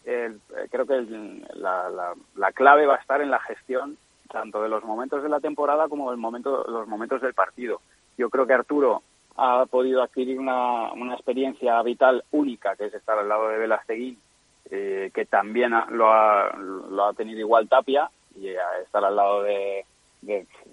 creo 0.70 0.86
que 0.86 1.06
la, 1.54 2.14
la, 2.36 2.52
clave 2.52 2.84
va 2.84 2.96
a 2.96 3.00
estar 3.00 3.22
en 3.22 3.30
la 3.30 3.40
gestión 3.40 3.96
tanto 4.30 4.62
de 4.62 4.68
los 4.68 4.84
momentos 4.84 5.22
de 5.22 5.28
la 5.28 5.40
temporada 5.40 5.88
como 5.88 6.10
del 6.10 6.20
momento, 6.20 6.64
los 6.68 6.86
momentos 6.86 7.22
del 7.22 7.34
partido. 7.34 7.80
Yo 8.18 8.28
creo 8.28 8.46
que 8.46 8.52
Arturo 8.52 9.02
ha 9.36 9.64
podido 9.66 10.02
adquirir 10.02 10.38
una, 10.38 10.92
una 10.92 11.14
experiencia 11.14 11.80
vital 11.82 12.24
única, 12.30 12.76
que 12.76 12.86
es 12.86 12.94
estar 12.94 13.18
al 13.18 13.28
lado 13.28 13.48
de 13.48 13.58
Velasteguín, 13.58 14.18
eh, 14.70 15.10
que 15.14 15.26
también 15.26 15.72
lo, 15.90 16.12
ha, 16.12 16.56
lo 16.56 17.04
ha 17.04 17.12
tenido 17.14 17.40
igual 17.40 17.68
Tapia, 17.68 18.10
y 18.34 18.48
estar 18.82 19.04
al 19.04 19.16
lado 19.16 19.42
de, 19.42 19.84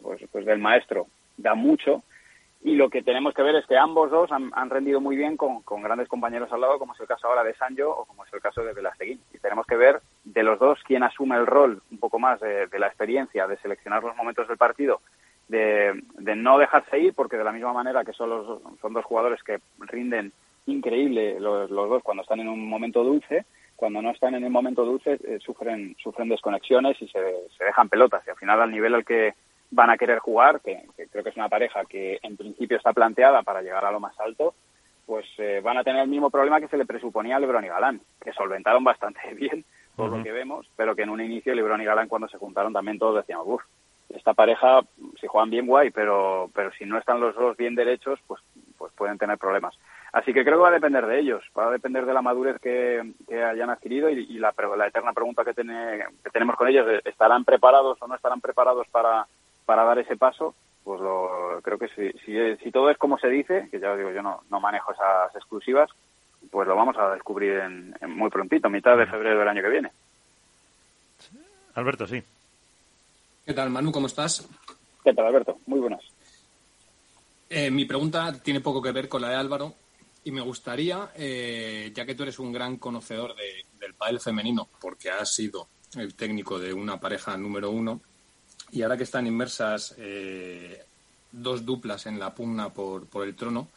pues, 0.01 0.21
pues 0.31 0.45
del 0.45 0.59
maestro 0.59 1.07
da 1.37 1.55
mucho. 1.55 2.03
Y 2.61 2.75
lo 2.75 2.89
que 2.89 3.03
tenemos 3.03 3.33
que 3.33 3.41
ver 3.41 3.55
es 3.55 3.65
que 3.65 3.77
ambos 3.77 4.11
dos 4.11 4.29
han, 4.33 4.69
rendido 4.69 4.99
muy 4.99 5.15
bien 5.15 5.37
con, 5.37 5.61
con, 5.61 5.81
grandes 5.81 6.09
compañeros 6.09 6.51
al 6.51 6.59
lado, 6.59 6.77
como 6.77 6.93
es 6.93 6.99
el 6.99 7.07
caso 7.07 7.27
ahora 7.27 7.43
de 7.43 7.55
Sancho 7.55 7.89
o 7.89 8.05
como 8.05 8.25
es 8.25 8.33
el 8.33 8.41
caso 8.41 8.63
de 8.63 8.73
Velasteguín. 8.73 9.21
Y 9.33 9.39
tenemos 9.39 9.65
que 9.65 9.77
ver 9.77 10.01
de 10.25 10.43
los 10.43 10.59
dos 10.59 10.79
quién 10.85 11.03
asume 11.03 11.37
el 11.37 11.47
rol 11.47 11.81
un 11.89 11.99
poco 11.99 12.19
más 12.19 12.39
de 12.41 12.67
la 12.77 12.87
experiencia, 12.87 13.47
de 13.47 13.57
seleccionar 13.57 14.03
los 14.03 14.15
momentos 14.17 14.47
del 14.47 14.57
partido 14.57 14.99
de, 15.49 16.35
no 16.35 16.57
dejarse 16.57 16.99
ir, 16.99 17.13
porque 17.13 17.37
de 17.37 17.43
la 17.43 17.51
misma 17.51 17.73
manera 17.73 18.05
que 18.05 18.13
son, 18.13 18.29
los, 18.29 18.61
son 18.79 18.93
dos 18.93 19.03
jugadores 19.03 19.43
que 19.43 19.59
rinden 19.79 20.31
increíble 20.67 21.39
los, 21.39 21.69
dos 21.69 22.03
cuando 22.03 22.23
están 22.23 22.39
en 22.39 22.47
un 22.47 22.69
momento 22.69 23.03
dulce, 23.03 23.45
cuando 23.80 24.01
no 24.01 24.11
están 24.11 24.36
en 24.36 24.43
el 24.43 24.49
momento 24.49 24.84
dulce 24.84 25.13
eh, 25.23 25.39
sufren, 25.39 25.95
sufren 26.03 26.27
desconexiones 26.27 27.01
y 27.01 27.07
se, 27.07 27.19
se, 27.57 27.63
dejan 27.63 27.88
pelotas. 27.88 28.21
Y 28.27 28.30
al 28.30 28.36
final 28.36 28.61
al 28.61 28.71
nivel 28.71 28.93
al 28.93 29.05
que 29.05 29.36
van 29.71 29.89
a 29.89 29.97
querer 29.97 30.19
jugar, 30.19 30.59
que, 30.59 30.84
creo 31.09 31.23
que 31.23 31.30
es 31.30 31.38
una 31.38 31.47
pareja 31.47 31.86
que 31.86 32.19
en 32.21 32.36
principio 32.36 32.75
está 32.75 32.91
planteada 32.91 33.41
para 33.41 33.61
llegar 33.61 33.86
a 33.86 33.91
lo 33.91 34.01
más 34.01 34.19
alto, 34.19 34.53
pues 35.05 35.25
eh, 35.38 35.61
van 35.63 35.77
a 35.77 35.86
tener 35.86 36.03
el 36.03 36.09
mismo 36.09 36.30
problema 36.30 36.59
que 36.59 36.67
se 36.67 36.75
le 36.75 36.86
presuponía 36.86 37.38
a 37.38 37.39
Lebron 37.39 37.63
y 37.63 37.69
Galán, 37.69 38.01
que 38.21 38.34
solventaron 38.34 38.84
bastante 38.84 39.21
bien 39.34 39.63
por 39.95 40.09
lo 40.09 40.23
que 40.23 40.32
vemos, 40.32 40.69
pero 40.75 40.93
que 40.93 41.03
en 41.03 41.09
un 41.09 41.21
inicio 41.21 41.55
Lebron 41.55 41.82
y 41.82 41.86
Galán 41.86 42.09
cuando 42.09 42.27
se 42.27 42.38
juntaron 42.38 42.73
también 42.73 42.99
todos 42.99 43.15
decíamos, 43.15 43.47
uff, 43.47 43.63
esta 44.09 44.34
pareja, 44.34 44.82
si 45.21 45.27
juegan 45.27 45.51
bien, 45.51 45.67
guay, 45.67 45.91
pero, 45.91 46.49
pero 46.53 46.71
si 46.73 46.86
no 46.86 46.97
están 46.97 47.21
los 47.21 47.34
dos 47.36 47.55
bien 47.55 47.75
derechos, 47.75 48.19
pues, 48.27 48.41
pues 48.77 48.91
pueden 48.93 49.17
tener 49.17 49.38
problemas. 49.38 49.77
Así 50.12 50.34
que 50.34 50.43
creo 50.43 50.57
que 50.57 50.64
va 50.64 50.70
a 50.70 50.72
depender 50.72 51.05
de 51.05 51.20
ellos, 51.20 51.43
va 51.57 51.68
a 51.68 51.72
depender 51.72 52.05
de 52.05 52.14
la 52.14 52.22
madurez 52.22 52.60
que, 52.60 53.14
que 53.28 53.43
hayan 53.43 53.70
adquirido 53.70 54.10
y, 54.10 54.39
la, 54.39 54.53
la, 54.76 54.88
eterna 54.88 55.14
pregunta 55.14 55.45
que, 55.45 55.53
que 55.53 56.30
tenemos 56.32 56.55
con 56.55 56.68
ellos, 56.68 56.88
¿estarán 57.05 57.45
preparados 57.45 57.97
o 58.01 58.07
no 58.07 58.16
estarán 58.16 58.41
preparados 58.41 58.88
para, 58.88 59.28
para 59.66 59.84
dar 59.84 59.99
ese 59.99 60.18
paso? 60.18 60.55
Pues 60.84 60.99
lo, 60.99 61.60
creo 61.62 61.78
que 61.78 61.89
si, 61.89 62.12
si, 62.26 62.57
si, 62.57 62.72
todo 62.72 62.89
es 62.89 62.97
como 62.97 63.20
se 63.20 63.28
dice, 63.28 63.68
que 63.70 63.80
ya 63.80 63.91
os 63.91 63.97
digo, 63.97 64.12
yo 64.12 64.24
no, 64.24 64.41
no 64.49 64.60
manejo 64.60 64.93
esas 64.93 65.36
exclusivas, 65.36 65.91
pues 66.49 66.68
lo 66.68 66.76
vamos 66.76 66.97
a 66.97 67.14
descubrir 67.14 67.57
en, 67.60 67.95
en 68.01 68.10
muy 68.10 68.32
prontito, 68.32 68.70
mitad 68.70 68.97
de 68.97 69.05
febrero 69.05 69.39
del 69.39 69.47
año 69.47 69.62
que 69.62 69.70
viene. 69.70 69.91
Alberto, 71.76 72.07
sí. 72.07 72.24
¿Qué 73.45 73.53
tal, 73.53 73.70
Manu? 73.70 73.91
¿Cómo 73.91 74.07
estás? 74.07 74.49
¿Qué 75.03 75.14
tal, 75.14 75.28
Alberto? 75.28 75.60
Muy 75.68 75.80
buenas. 75.80 76.01
Eh, 77.49 77.70
mi 77.70 77.86
pregunta 77.86 78.34
tiene 78.43 78.62
poco 78.62 78.82
que 78.82 78.91
ver 78.91 79.07
con 79.07 79.22
la 79.22 79.30
de 79.30 79.36
Álvaro 79.36 79.74
y 80.30 80.32
me 80.32 80.41
gustaría, 80.41 81.11
eh, 81.15 81.91
ya 81.93 82.05
que 82.05 82.15
tú 82.15 82.23
eres 82.23 82.39
un 82.39 82.51
gran 82.51 82.77
conocedor 82.77 83.36
del 83.80 83.93
pádel 83.93 84.19
femenino, 84.19 84.69
porque 84.80 85.09
has 85.09 85.34
sido 85.34 85.67
el 85.95 86.15
técnico 86.15 86.59
de 86.59 86.71
una 86.73 86.99
pareja 86.99 87.36
número 87.38 87.71
uno, 87.71 88.01
y 88.71 88.82
ahora 88.82 88.97
que 88.97 89.03
están 89.03 89.27
inmersas 89.27 89.95
eh, 89.97 90.86
dos 91.32 91.65
duplas 91.65 92.05
en 92.05 92.19
la 92.19 92.34
pugna 92.34 92.69
por, 92.71 93.07
por 93.07 93.27
el 93.27 93.36
trono, 93.36 93.69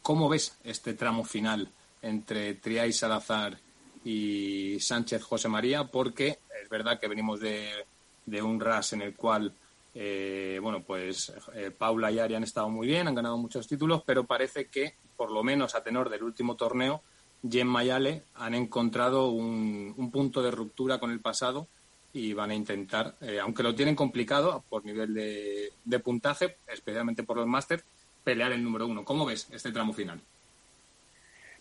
¿cómo 0.00 0.28
ves 0.28 0.56
este 0.64 0.94
tramo 0.94 1.24
final 1.24 1.68
entre 2.00 2.54
Triay 2.54 2.92
Salazar 2.92 3.58
y 4.04 4.78
Sánchez 4.80 5.22
José 5.22 5.48
María? 5.48 5.84
Porque 5.84 6.38
es 6.62 6.68
verdad 6.68 6.98
que 6.98 7.08
venimos 7.08 7.40
de 7.40 7.84
de 8.26 8.42
un 8.42 8.60
RAS 8.60 8.92
en 8.92 9.02
el 9.02 9.14
cual, 9.14 9.52
eh, 9.94 10.58
bueno, 10.62 10.82
pues 10.82 11.32
eh, 11.54 11.70
Paula 11.70 12.10
y 12.10 12.18
Ari 12.18 12.34
han 12.34 12.44
estado 12.44 12.68
muy 12.68 12.86
bien, 12.86 13.08
han 13.08 13.14
ganado 13.14 13.36
muchos 13.36 13.66
títulos, 13.66 14.02
pero 14.04 14.24
parece 14.24 14.66
que, 14.66 14.94
por 15.22 15.30
lo 15.30 15.44
menos 15.44 15.76
a 15.76 15.84
tenor 15.84 16.08
del 16.10 16.24
último 16.24 16.56
torneo, 16.56 17.00
Jen 17.48 17.68
Mayale 17.68 18.22
han 18.34 18.56
encontrado 18.56 19.28
un, 19.28 20.10
punto 20.10 20.42
de 20.42 20.50
ruptura 20.50 20.98
con 20.98 21.12
el 21.12 21.20
pasado 21.20 21.68
y 22.12 22.32
van 22.32 22.50
a 22.50 22.56
intentar, 22.56 23.14
eh, 23.20 23.38
aunque 23.40 23.62
lo 23.62 23.72
tienen 23.72 23.94
complicado 23.94 24.64
por 24.68 24.84
nivel 24.84 25.14
de, 25.14 25.98
puntaje, 26.00 26.56
especialmente 26.66 27.22
por 27.22 27.36
los 27.36 27.46
máster, 27.46 27.82
pelear 28.24 28.50
el 28.50 28.64
número 28.64 28.88
uno. 28.88 29.04
¿Cómo 29.04 29.24
ves 29.24 29.48
este 29.52 29.70
tramo 29.70 29.92
final? 29.92 30.18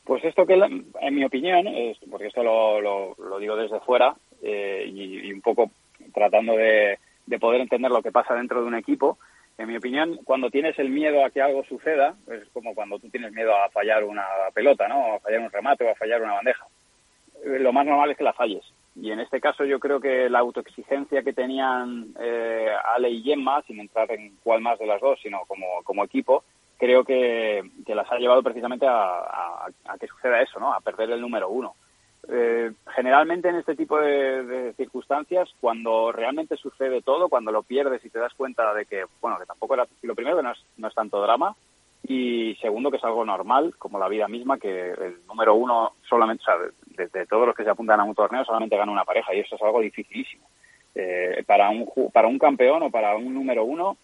Pues 0.05 0.25
esto 0.25 0.47
que, 0.47 0.55
en 0.55 1.13
mi 1.15 1.23
opinión, 1.23 1.67
es, 1.67 1.99
porque 2.09 2.29
esto 2.29 2.41
lo, 2.41 2.81
lo, 2.81 3.37
digo 3.37 3.55
desde 3.55 3.79
fuera 3.81 4.15
y, 4.41 5.31
un 5.31 5.41
poco 5.41 5.69
tratando 6.11 6.53
de, 6.53 6.97
poder 7.39 7.61
entender 7.61 7.91
lo 7.91 8.01
que 8.01 8.11
pasa 8.11 8.33
dentro 8.33 8.61
de 8.61 8.67
un 8.67 8.75
equipo. 8.75 9.19
En 9.61 9.67
mi 9.67 9.77
opinión, 9.77 10.17
cuando 10.23 10.49
tienes 10.49 10.77
el 10.79 10.89
miedo 10.89 11.23
a 11.23 11.29
que 11.29 11.39
algo 11.39 11.63
suceda, 11.65 12.15
es 12.31 12.49
como 12.51 12.73
cuando 12.73 12.97
tú 12.97 13.11
tienes 13.11 13.31
miedo 13.31 13.55
a 13.55 13.69
fallar 13.69 14.03
una 14.03 14.25
pelota, 14.55 14.87
¿no? 14.87 15.13
A 15.13 15.19
fallar 15.19 15.39
un 15.39 15.51
remate 15.51 15.83
o 15.83 15.91
a 15.91 15.95
fallar 15.95 16.19
una 16.19 16.33
bandeja. 16.33 16.65
Eh, 17.45 17.59
lo 17.59 17.71
más 17.71 17.85
normal 17.85 18.09
es 18.09 18.17
que 18.17 18.23
la 18.23 18.33
falles. 18.33 18.63
Y 18.95 19.11
en 19.11 19.19
este 19.19 19.39
caso 19.39 19.63
yo 19.63 19.79
creo 19.79 19.99
que 19.99 20.31
la 20.31 20.39
autoexigencia 20.39 21.21
que 21.21 21.33
tenían 21.33 22.07
eh, 22.19 22.69
Ale 22.85 23.11
y 23.11 23.21
Gemma, 23.21 23.61
sin 23.67 23.79
entrar 23.79 24.11
en 24.11 24.35
cuál 24.43 24.61
más 24.61 24.79
de 24.79 24.87
las 24.87 24.99
dos, 24.99 25.19
sino 25.21 25.41
como, 25.45 25.67
como 25.83 26.03
equipo, 26.03 26.43
creo 26.79 27.03
que, 27.03 27.61
que 27.85 27.93
las 27.93 28.11
ha 28.11 28.17
llevado 28.17 28.41
precisamente 28.41 28.87
a, 28.87 29.67
a, 29.85 29.97
que 29.99 30.07
suceda 30.07 30.41
eso, 30.41 30.59
¿no? 30.59 30.73
A 30.73 30.81
perder 30.81 31.11
el 31.11 31.21
número 31.21 31.49
uno. 31.49 31.75
Eh, 32.29 32.71
generalmente 32.95 33.49
en 33.49 33.55
este 33.55 33.75
tipo 33.75 33.99
de, 33.99 34.73
circunstancias, 34.77 35.49
cuando 35.59 36.11
realmente 36.11 36.55
sucede 36.55 37.01
todo, 37.01 37.29
cuando 37.29 37.51
lo 37.51 37.63
pierdes 37.63 38.03
y 38.05 38.09
te 38.09 38.19
das 38.19 38.33
cuenta 38.35 38.73
de 38.73 38.85
que, 38.85 39.05
bueno, 39.19 39.37
que 39.39 39.45
tampoco 39.45 39.73
era, 39.73 39.87
lo 40.03 40.15
primero 40.15 40.37
que 40.37 40.43
no 40.43 40.87
es, 40.87 40.95
tanto 40.95 41.21
drama, 41.21 41.55
y 42.03 42.55
segundo 42.61 42.91
que 42.91 42.97
es 42.97 43.03
algo 43.03 43.25
normal, 43.25 43.75
como 43.77 43.99
la 43.99 44.07
vida 44.07 44.27
misma, 44.27 44.57
que 44.57 44.91
el 44.91 45.25
número 45.27 45.55
uno 45.55 45.93
solamente, 46.07 46.43
o 46.43 46.45
sea, 46.45 47.07
de, 47.11 47.25
todos 47.25 47.47
los 47.47 47.55
que 47.55 47.63
se 47.63 47.69
apuntan 47.69 47.99
a 47.99 48.03
un 48.03 48.15
torneo 48.15 48.45
solamente 48.45 48.77
gana 48.77 48.91
una 48.91 49.05
pareja, 49.05 49.33
y 49.33 49.39
eso 49.39 49.55
es 49.55 49.61
algo 49.61 49.81
dificilísimo. 49.81 50.47
Eh, 50.93 51.43
para, 51.47 51.69
un, 51.69 51.87
para 52.11 52.27
un 52.27 52.37
campeón 52.37 52.83
o 52.83 52.91
para 52.91 53.15
un 53.15 53.33
número 53.33 53.63
uno, 53.63 53.97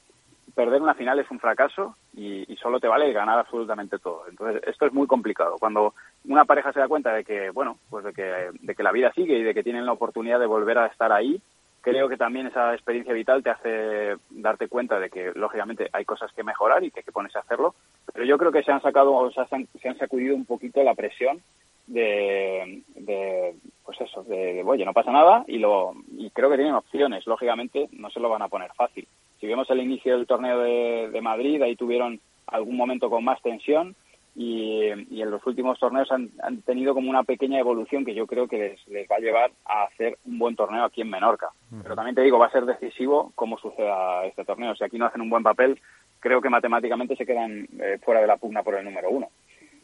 perder 0.57 0.81
una 0.81 0.95
final 0.95 1.19
es 1.19 1.29
un 1.29 1.39
fracaso 1.39 1.95
y, 2.15 2.43
solo 2.59 2.79
te 2.79 2.87
vale 2.87 3.13
ganar 3.13 3.37
absolutamente 3.37 3.99
todo. 3.99 4.23
Entonces, 4.27 4.63
esto 4.65 4.87
es 4.87 4.93
muy 4.93 5.05
complicado. 5.05 5.57
Cuando 5.59 5.93
una 6.27 6.45
pareja 6.45 6.73
se 6.73 6.79
da 6.79 6.87
cuenta 6.87 7.13
de 7.13 7.23
que, 7.23 7.51
bueno, 7.51 7.77
pues 7.91 8.03
de 8.03 8.11
que, 8.11 8.49
de 8.59 8.73
que 8.73 8.83
la 8.83 8.91
vida 8.91 9.13
sigue 9.13 9.37
y 9.37 9.43
de 9.43 9.53
que 9.53 9.61
tienen 9.61 9.85
la 9.85 9.91
oportunidad 9.93 10.39
de 10.39 10.47
volver 10.47 10.79
a 10.79 10.87
estar 10.87 11.11
ahí, 11.11 11.39
creo 11.81 12.09
que 12.09 12.17
también 12.17 12.47
esa 12.47 12.73
experiencia 12.73 13.13
vital 13.13 13.43
te 13.43 13.51
hace 13.51 14.15
darte 14.31 14.67
cuenta 14.67 14.99
de 14.99 15.11
que, 15.11 15.31
lógicamente, 15.35 15.89
hay 15.93 16.05
cosas 16.05 16.33
que 16.33 16.43
mejorar 16.43 16.83
y 16.83 16.89
que 16.89 17.01
hay 17.01 17.03
que 17.03 17.11
ponerse 17.11 17.37
a 17.37 17.41
hacerlo. 17.41 17.75
Pero 18.11 18.25
yo 18.25 18.39
creo 18.39 18.51
que 18.51 18.63
se 18.63 18.71
han 18.71 18.81
sacado, 18.81 19.13
o 19.13 19.31
se 19.31 19.39
han, 19.41 19.67
se 19.67 19.87
han 19.87 19.97
sacudido 19.99 20.35
un 20.35 20.45
poquito 20.45 20.81
la 20.81 20.95
presión 20.95 21.39
de, 21.85 22.81
de 22.95 23.53
pues 23.85 24.01
eso, 24.01 24.23
de, 24.23 24.63
oye, 24.65 24.83
no 24.83 24.93
pasa 24.93 25.11
nada 25.11 25.45
y, 25.47 25.59
lo, 25.59 25.93
y 26.17 26.31
creo 26.31 26.49
que 26.49 26.57
tienen 26.57 26.73
opciones. 26.73 27.27
Lógicamente, 27.27 27.89
no 27.91 28.09
se 28.09 28.19
lo 28.19 28.27
van 28.27 28.41
a 28.41 28.49
poner 28.49 28.71
fácil 28.73 29.07
si 29.39 29.47
vemos 29.47 29.69
el 29.69 29.81
inicio 29.81 30.17
del 30.17 30.27
torneo 30.27 30.59
de, 30.59 31.21
Madrid, 31.21 31.61
ahí 31.61 31.75
tuvieron 31.75 32.19
algún 32.47 32.77
momento 32.77 33.09
con 33.09 33.23
más 33.23 33.41
tensión 33.41 33.95
y, 34.35 34.85
en 34.87 35.31
los 35.31 35.45
últimos 35.47 35.79
torneos 35.79 36.11
han, 36.11 36.29
tenido 36.61 36.93
como 36.93 37.09
una 37.09 37.23
pequeña 37.23 37.59
evolución 37.59 38.05
que 38.05 38.13
yo 38.13 38.27
creo 38.27 38.47
que 38.47 38.77
les, 38.87 39.09
va 39.09 39.15
a 39.15 39.19
llevar 39.19 39.51
a 39.65 39.83
hacer 39.83 40.17
un 40.25 40.37
buen 40.39 40.55
torneo 40.55 40.83
aquí 40.83 41.01
en 41.01 41.09
Menorca. 41.09 41.49
Pero 41.81 41.95
también 41.95 42.15
te 42.15 42.21
digo, 42.21 42.39
va 42.39 42.47
a 42.47 42.51
ser 42.51 42.65
decisivo 42.65 43.31
cómo 43.35 43.57
suceda 43.57 44.25
este 44.25 44.45
torneo. 44.45 44.75
Si 44.75 44.83
aquí 44.83 44.97
no 44.97 45.05
hacen 45.05 45.21
un 45.21 45.29
buen 45.29 45.43
papel, 45.43 45.79
creo 46.19 46.41
que 46.41 46.49
matemáticamente 46.49 47.15
se 47.15 47.25
quedan 47.25 47.67
eh, 47.79 47.99
fuera 48.03 48.21
de 48.21 48.27
la 48.27 48.37
pugna 48.37 48.63
por 48.63 48.75
el 48.75 48.85
número 48.85 49.09
uno. 49.09 49.29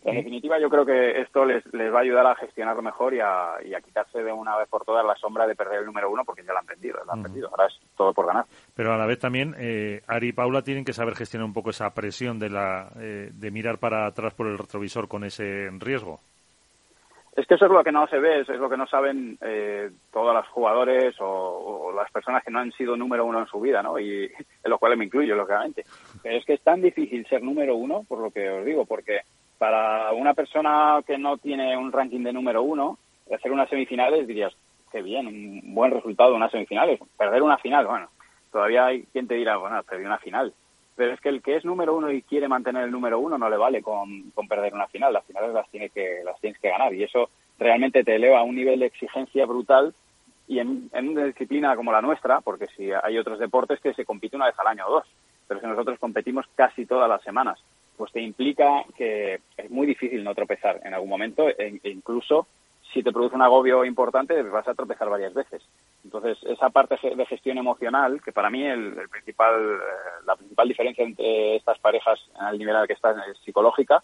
En 0.06 0.16
definitiva, 0.16 0.60
yo 0.60 0.70
creo 0.70 0.86
que 0.86 1.22
esto 1.22 1.46
les, 1.46 1.66
les 1.74 1.92
va 1.94 2.00
a 2.00 2.02
ayudar 2.02 2.26
a 2.28 2.36
gestionarlo 2.36 2.82
mejor 2.82 3.14
y 3.14 3.22
a, 3.22 3.56
y 3.64 3.74
a 3.74 3.80
quitarse 3.80 4.22
de 4.22 4.34
una 4.34 4.58
vez 4.58 4.68
por 4.68 4.84
todas 4.84 5.06
la 5.06 5.16
sombra 5.16 5.48
de 5.48 5.56
perder 5.56 5.80
el 5.80 5.86
número 5.86 6.12
uno, 6.12 6.26
porque 6.26 6.44
ya 6.44 6.52
lo 6.52 6.60
han 6.60 6.66
perdido, 6.66 7.00
lo 7.06 7.14
han 7.14 7.24
perdido. 7.24 7.48
Ahora 7.50 7.68
es 7.68 7.80
todo 7.96 8.14
por 8.14 8.28
ganar. 8.28 8.46
Pero 8.76 8.94
a 8.94 8.98
la 8.98 9.06
vez 9.06 9.20
también, 9.20 9.56
eh, 9.58 10.02
Ari 10.08 10.30
y 10.30 10.34
Paula 10.34 10.62
tienen 10.62 10.84
que 10.84 10.92
saber 10.92 11.16
gestionar 11.16 11.46
un 11.46 11.54
poco 11.54 11.70
esa 11.70 11.94
presión 11.94 12.38
de, 12.38 12.50
la, 12.50 12.90
eh, 13.00 13.30
de 13.34 13.52
mirar 13.52 13.78
para 13.78 14.06
atrás 14.06 14.34
por 14.34 14.48
el 14.48 14.58
retrovisor 14.58 15.08
con 15.08 15.24
ese 15.24 15.70
riesgo. 15.80 16.20
Es 17.36 17.48
que 17.48 17.56
eso 17.56 17.66
es 17.66 17.72
lo 17.72 17.84
que 17.84 17.92
no 17.92 18.06
se 18.08 18.20
ve, 18.20 18.42
es 18.42 18.48
lo 18.48 18.70
que 18.70 18.78
no 18.78 18.86
saben 18.86 19.40
eh, 19.42 19.90
todos 20.12 20.36
los 20.36 20.48
jugadores 20.50 21.16
o, 21.20 21.26
o, 21.26 21.92
las 21.92 22.12
personas 22.12 22.44
que 22.44 22.52
no 22.52 22.60
han 22.60 22.72
sido 22.74 22.96
número 22.96 23.26
uno 23.26 23.40
en 23.40 23.48
su 23.48 23.60
vida, 23.60 23.82
¿no? 23.82 23.98
Y 23.98 24.26
en 24.64 24.70
los 24.70 24.80
cuales 24.80 25.00
me 25.00 25.06
incluyo, 25.06 25.36
lógicamente. 25.36 25.84
Pero 26.22 26.38
es 26.38 26.46
que 26.46 26.54
es 26.54 26.62
tan 26.62 26.82
difícil 26.82 27.26
ser 27.28 27.42
número 27.42 27.76
uno, 27.76 28.04
por 28.08 28.20
lo 28.20 28.30
que 28.30 28.50
os 28.50 28.66
digo, 28.66 28.86
porque 28.86 29.22
para 29.64 30.12
una 30.12 30.34
persona 30.34 31.02
que 31.08 31.18
no 31.18 31.38
tiene 31.38 31.78
un 31.78 31.94
ranking 31.94 32.22
de 32.22 32.34
número 32.34 32.62
uno, 32.64 32.98
hacer 33.34 33.50
unas 33.50 33.70
semifinales 33.70 34.28
dirías, 34.28 34.54
qué 34.92 35.02
bien, 35.02 35.26
un 35.26 35.74
buen 35.74 35.90
resultado 35.90 36.36
unas 36.36 36.52
semifinales. 36.52 37.00
Perder 37.18 37.42
una 37.42 37.58
final, 37.58 37.88
bueno, 37.88 38.10
todavía 38.52 38.88
hay 38.88 39.04
quien 39.14 39.26
te 39.26 39.36
dirá, 39.36 39.56
bueno, 39.56 39.82
perdí 39.84 40.04
una 40.04 40.18
final. 40.18 40.54
Pero 40.98 41.14
es 41.14 41.22
que 41.22 41.30
el 41.30 41.42
que 41.42 41.56
es 41.56 41.64
número 41.64 41.96
uno 41.96 42.12
y 42.12 42.24
quiere 42.24 42.50
mantener 42.50 42.84
el 42.84 42.92
número 42.92 43.20
uno 43.20 43.38
no 43.38 43.50
le 43.50 43.56
vale 43.56 43.82
con, 43.82 44.32
con 44.32 44.50
perder 44.50 44.74
una 44.74 44.88
final. 44.88 45.14
Las 45.14 45.24
finales 45.24 45.54
las, 45.54 45.70
tiene 45.70 45.88
que, 45.92 46.24
las 46.26 46.38
tienes 46.42 46.60
que 46.60 46.68
ganar 46.70 46.94
y 46.94 47.04
eso 47.04 47.30
realmente 47.58 48.04
te 48.04 48.16
eleva 48.16 48.40
a 48.40 48.44
un 48.44 48.56
nivel 48.56 48.82
de 48.82 48.88
exigencia 48.88 49.46
brutal 49.46 49.94
y 50.46 50.60
en, 50.60 50.90
en, 50.92 51.08
una 51.08 51.24
disciplina 51.24 51.74
como 51.78 51.94
la 51.94 52.02
nuestra, 52.02 52.42
porque 52.42 52.68
si 52.76 52.92
hay 52.92 53.18
otros 53.18 53.40
deportes 53.40 53.80
que 53.80 53.94
se 53.94 54.04
compite 54.04 54.36
una 54.36 54.48
vez 54.48 54.60
al 54.60 54.68
año 54.68 54.88
o 54.88 54.92
dos, 54.92 55.06
pero 55.48 55.62
si 55.62 55.68
nosotros 55.68 55.98
competimos 56.00 56.46
casi 56.54 56.86
todas 56.86 57.08
las 57.08 57.22
semanas, 57.22 57.64
pues 57.98 58.12
te 58.12 58.22
implica 58.22 58.84
que 58.98 59.40
es 59.58 59.70
muy 59.70 59.88
difícil 59.88 60.24
no 60.24 60.36
tropezar 60.36 60.82
en 60.84 60.94
algún 60.94 61.10
momento 61.10 61.48
e, 61.50 61.80
e 61.84 61.90
incluso 61.90 62.48
si 62.94 63.02
te 63.02 63.12
produce 63.12 63.36
un 63.36 63.42
agobio 63.42 63.84
importante 63.86 64.42
vas 64.44 64.68
a 64.68 64.76
tropezar 64.76 65.10
varias 65.10 65.34
veces. 65.34 65.64
Entonces, 66.04 66.38
esa 66.44 66.70
parte 66.70 66.96
de 67.02 67.26
gestión 67.26 67.58
emocional, 67.58 68.22
que 68.22 68.32
para 68.32 68.50
mí 68.50 68.64
el, 68.64 68.98
el 69.00 69.10
principal, 69.10 69.56
eh, 69.56 70.26
la 70.26 70.36
principal 70.36 70.68
diferencia 70.68 71.04
entre 71.04 71.56
estas 71.56 71.80
parejas 71.80 72.20
el 72.52 72.60
nivel 72.60 72.76
al 72.76 72.88
que 72.88 72.94
están 72.94 73.20
es 73.30 73.38
psicológica, 73.40 74.04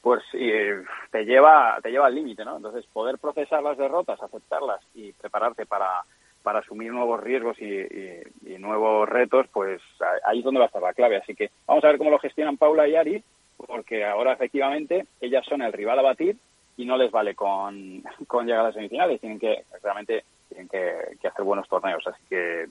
pues 0.00 0.22
te 0.30 1.24
lleva 1.24 1.78
te 1.82 1.90
lleva 1.90 2.06
al 2.06 2.14
límite, 2.14 2.44
¿no? 2.44 2.56
Entonces, 2.56 2.86
poder 2.86 3.18
procesar 3.18 3.62
las 3.62 3.76
derrotas, 3.76 4.22
aceptarlas 4.22 4.80
y 4.94 5.12
prepararte 5.12 5.66
para, 5.66 6.02
para 6.42 6.60
asumir 6.60 6.92
nuevos 6.92 7.20
riesgos 7.20 7.60
y, 7.60 7.66
y, 7.66 8.58
nuevos 8.58 9.08
retos, 9.08 9.46
pues 9.52 9.80
ahí 10.24 10.38
es 10.38 10.44
donde 10.44 10.58
va 10.58 10.66
a 10.66 10.68
estar 10.68 10.82
la 10.82 10.94
clave. 10.94 11.16
Así 11.16 11.34
que 11.34 11.50
vamos 11.66 11.84
a 11.84 11.88
ver 11.88 11.98
cómo 11.98 12.10
lo 12.10 12.18
gestionan 12.18 12.56
Paula 12.56 12.88
y 12.88 12.96
Ari, 12.96 13.22
porque 13.66 14.04
ahora 14.04 14.32
efectivamente 14.32 15.06
ellas 15.20 15.44
son 15.46 15.62
el 15.62 15.72
rival 15.72 15.98
a 15.98 16.02
batir 16.02 16.36
y 16.76 16.84
no 16.84 16.96
les 16.96 17.10
vale 17.10 17.34
con, 17.34 18.02
con 18.26 18.46
llegar 18.46 18.60
a 18.60 18.64
las 18.64 18.74
semifinales, 18.74 19.20
tienen 19.20 19.38
que 19.38 19.64
realmente 19.82 20.24
tienen 20.48 20.68
que, 20.68 21.16
que 21.20 21.28
hacer 21.28 21.44
buenos 21.44 21.68
torneos, 21.68 22.04
así 22.06 22.20
que 22.28 22.62
eh, 22.62 22.68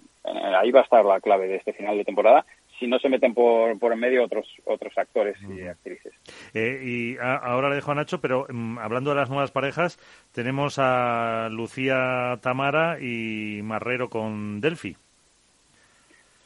ahí 0.57 0.69
va 0.71 0.81
a 0.81 0.83
estar 0.83 1.05
la 1.05 1.21
clave 1.21 1.47
de 1.47 1.55
este 1.55 1.71
final 1.71 1.95
de 1.95 2.03
temporada 2.03 2.45
si 2.80 2.88
no 2.88 2.99
se 2.99 3.10
meten 3.10 3.34
por, 3.34 3.77
por 3.77 3.93
en 3.93 3.99
medio 3.99 4.23
otros 4.23 4.47
otros 4.65 4.97
actores 4.97 5.38
y 5.41 5.61
actrices. 5.64 6.14
Eh, 6.53 6.81
y 6.84 7.18
a, 7.18 7.35
ahora 7.35 7.69
le 7.69 7.76
dejo 7.76 7.91
a 7.91 7.95
Nacho, 7.95 8.22
pero 8.22 8.45
um, 8.49 8.80
hablando 8.80 9.11
de 9.11 9.18
las 9.18 9.30
nuevas 9.30 9.51
parejas, 9.51 9.99
tenemos 10.31 10.80
a 10.80 11.49
Lucía 11.51 12.39
Tamara 12.41 12.97
y 12.99 13.61
Marrero 13.64 14.10
con 14.10 14.61
Delphi. 14.61 14.95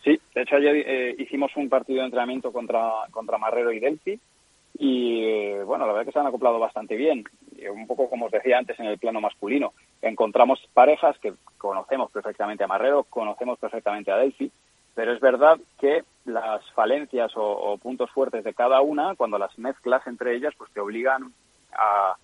Sí, 0.03 0.19
de 0.35 0.41
hecho 0.41 0.55
ayer 0.57 0.75
eh, 0.75 1.15
hicimos 1.17 1.55
un 1.55 1.69
partido 1.69 1.99
de 1.99 2.05
entrenamiento 2.05 2.51
contra, 2.51 2.91
contra 3.11 3.37
Marrero 3.37 3.71
y 3.71 3.79
Delphi 3.79 4.19
y 4.77 5.23
eh, 5.23 5.63
bueno, 5.63 5.85
la 5.85 5.93
verdad 5.93 6.01
es 6.01 6.07
que 6.07 6.13
se 6.13 6.19
han 6.19 6.27
acoplado 6.27 6.59
bastante 6.59 6.95
bien. 6.95 7.23
Y 7.55 7.67
un 7.67 7.87
poco 7.87 8.09
como 8.09 8.25
os 8.25 8.31
decía 8.31 8.57
antes 8.57 8.79
en 8.79 8.87
el 8.87 8.97
plano 8.97 9.21
masculino, 9.21 9.73
encontramos 10.01 10.59
parejas 10.73 11.17
que 11.19 11.33
conocemos 11.57 12.11
perfectamente 12.11 12.63
a 12.63 12.67
Marrero, 12.67 13.03
conocemos 13.03 13.59
perfectamente 13.59 14.11
a 14.11 14.17
Delphi, 14.17 14.51
pero 14.95 15.13
es 15.13 15.19
verdad 15.19 15.57
que 15.79 16.03
las 16.25 16.63
falencias 16.71 17.31
o, 17.35 17.77
puntos 17.77 18.09
fuertes 18.11 18.43
de 18.43 18.53
cada 18.53 18.81
una, 18.81 19.15
cuando 19.15 19.37
las 19.37 19.57
mezclas 19.57 20.05
entre 20.07 20.35
ellas, 20.35 20.53
pues 20.57 20.71
te 20.71 20.79
obligan 20.79 21.33
a, 21.73 22.15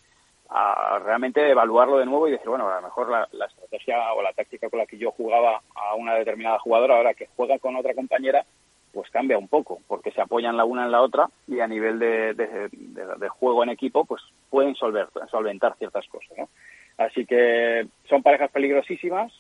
a 0.50 1.00
realmente 1.00 1.50
evaluarlo 1.50 1.98
de 1.98 2.06
nuevo 2.06 2.28
y 2.28 2.32
decir, 2.32 2.48
bueno, 2.48 2.70
a 2.70 2.76
lo 2.76 2.82
mejor 2.82 3.10
la, 3.10 3.46
estrategia 3.46 4.14
o 4.14 4.22
la 4.22 4.34
táctica 4.34 4.70
con 4.70 4.80
la 4.80 4.86
que 4.86 4.98
yo 4.98 5.12
jugaba 5.12 5.62
a 5.76 5.96
una 5.96 6.16
determinada 6.16 6.60
jugadora, 6.60 6.96
ahora 6.98 7.14
que 7.14 7.28
juega 7.36 7.60
con 7.60 7.76
otra 7.76 7.94
compañera, 7.94 8.46
pues 8.94 9.10
cambia 9.12 9.38
un 9.38 9.48
poco, 9.48 9.80
porque 9.88 10.12
se 10.12 10.22
apoyan 10.22 10.58
la 10.58 10.66
una 10.66 10.86
en 10.86 10.92
la 10.92 11.02
otra 11.02 11.30
y 11.48 11.60
a 11.60 11.68
nivel 11.68 12.00
de, 12.00 12.34
de, 12.34 12.70
de, 12.72 13.06
de 13.18 13.30
juego 13.30 13.64
en 13.64 13.70
equipo, 13.70 14.06
pues 14.06 14.22
pueden 14.50 14.76
solver, 14.76 15.08
solventar 15.30 15.76
ciertas 15.78 16.08
cosas, 16.08 16.38
¿no? 16.38 16.50
Así 16.98 17.26
que 17.26 17.88
son 18.10 18.24
parejas 18.24 18.52
peligrosísimas, 18.52 19.32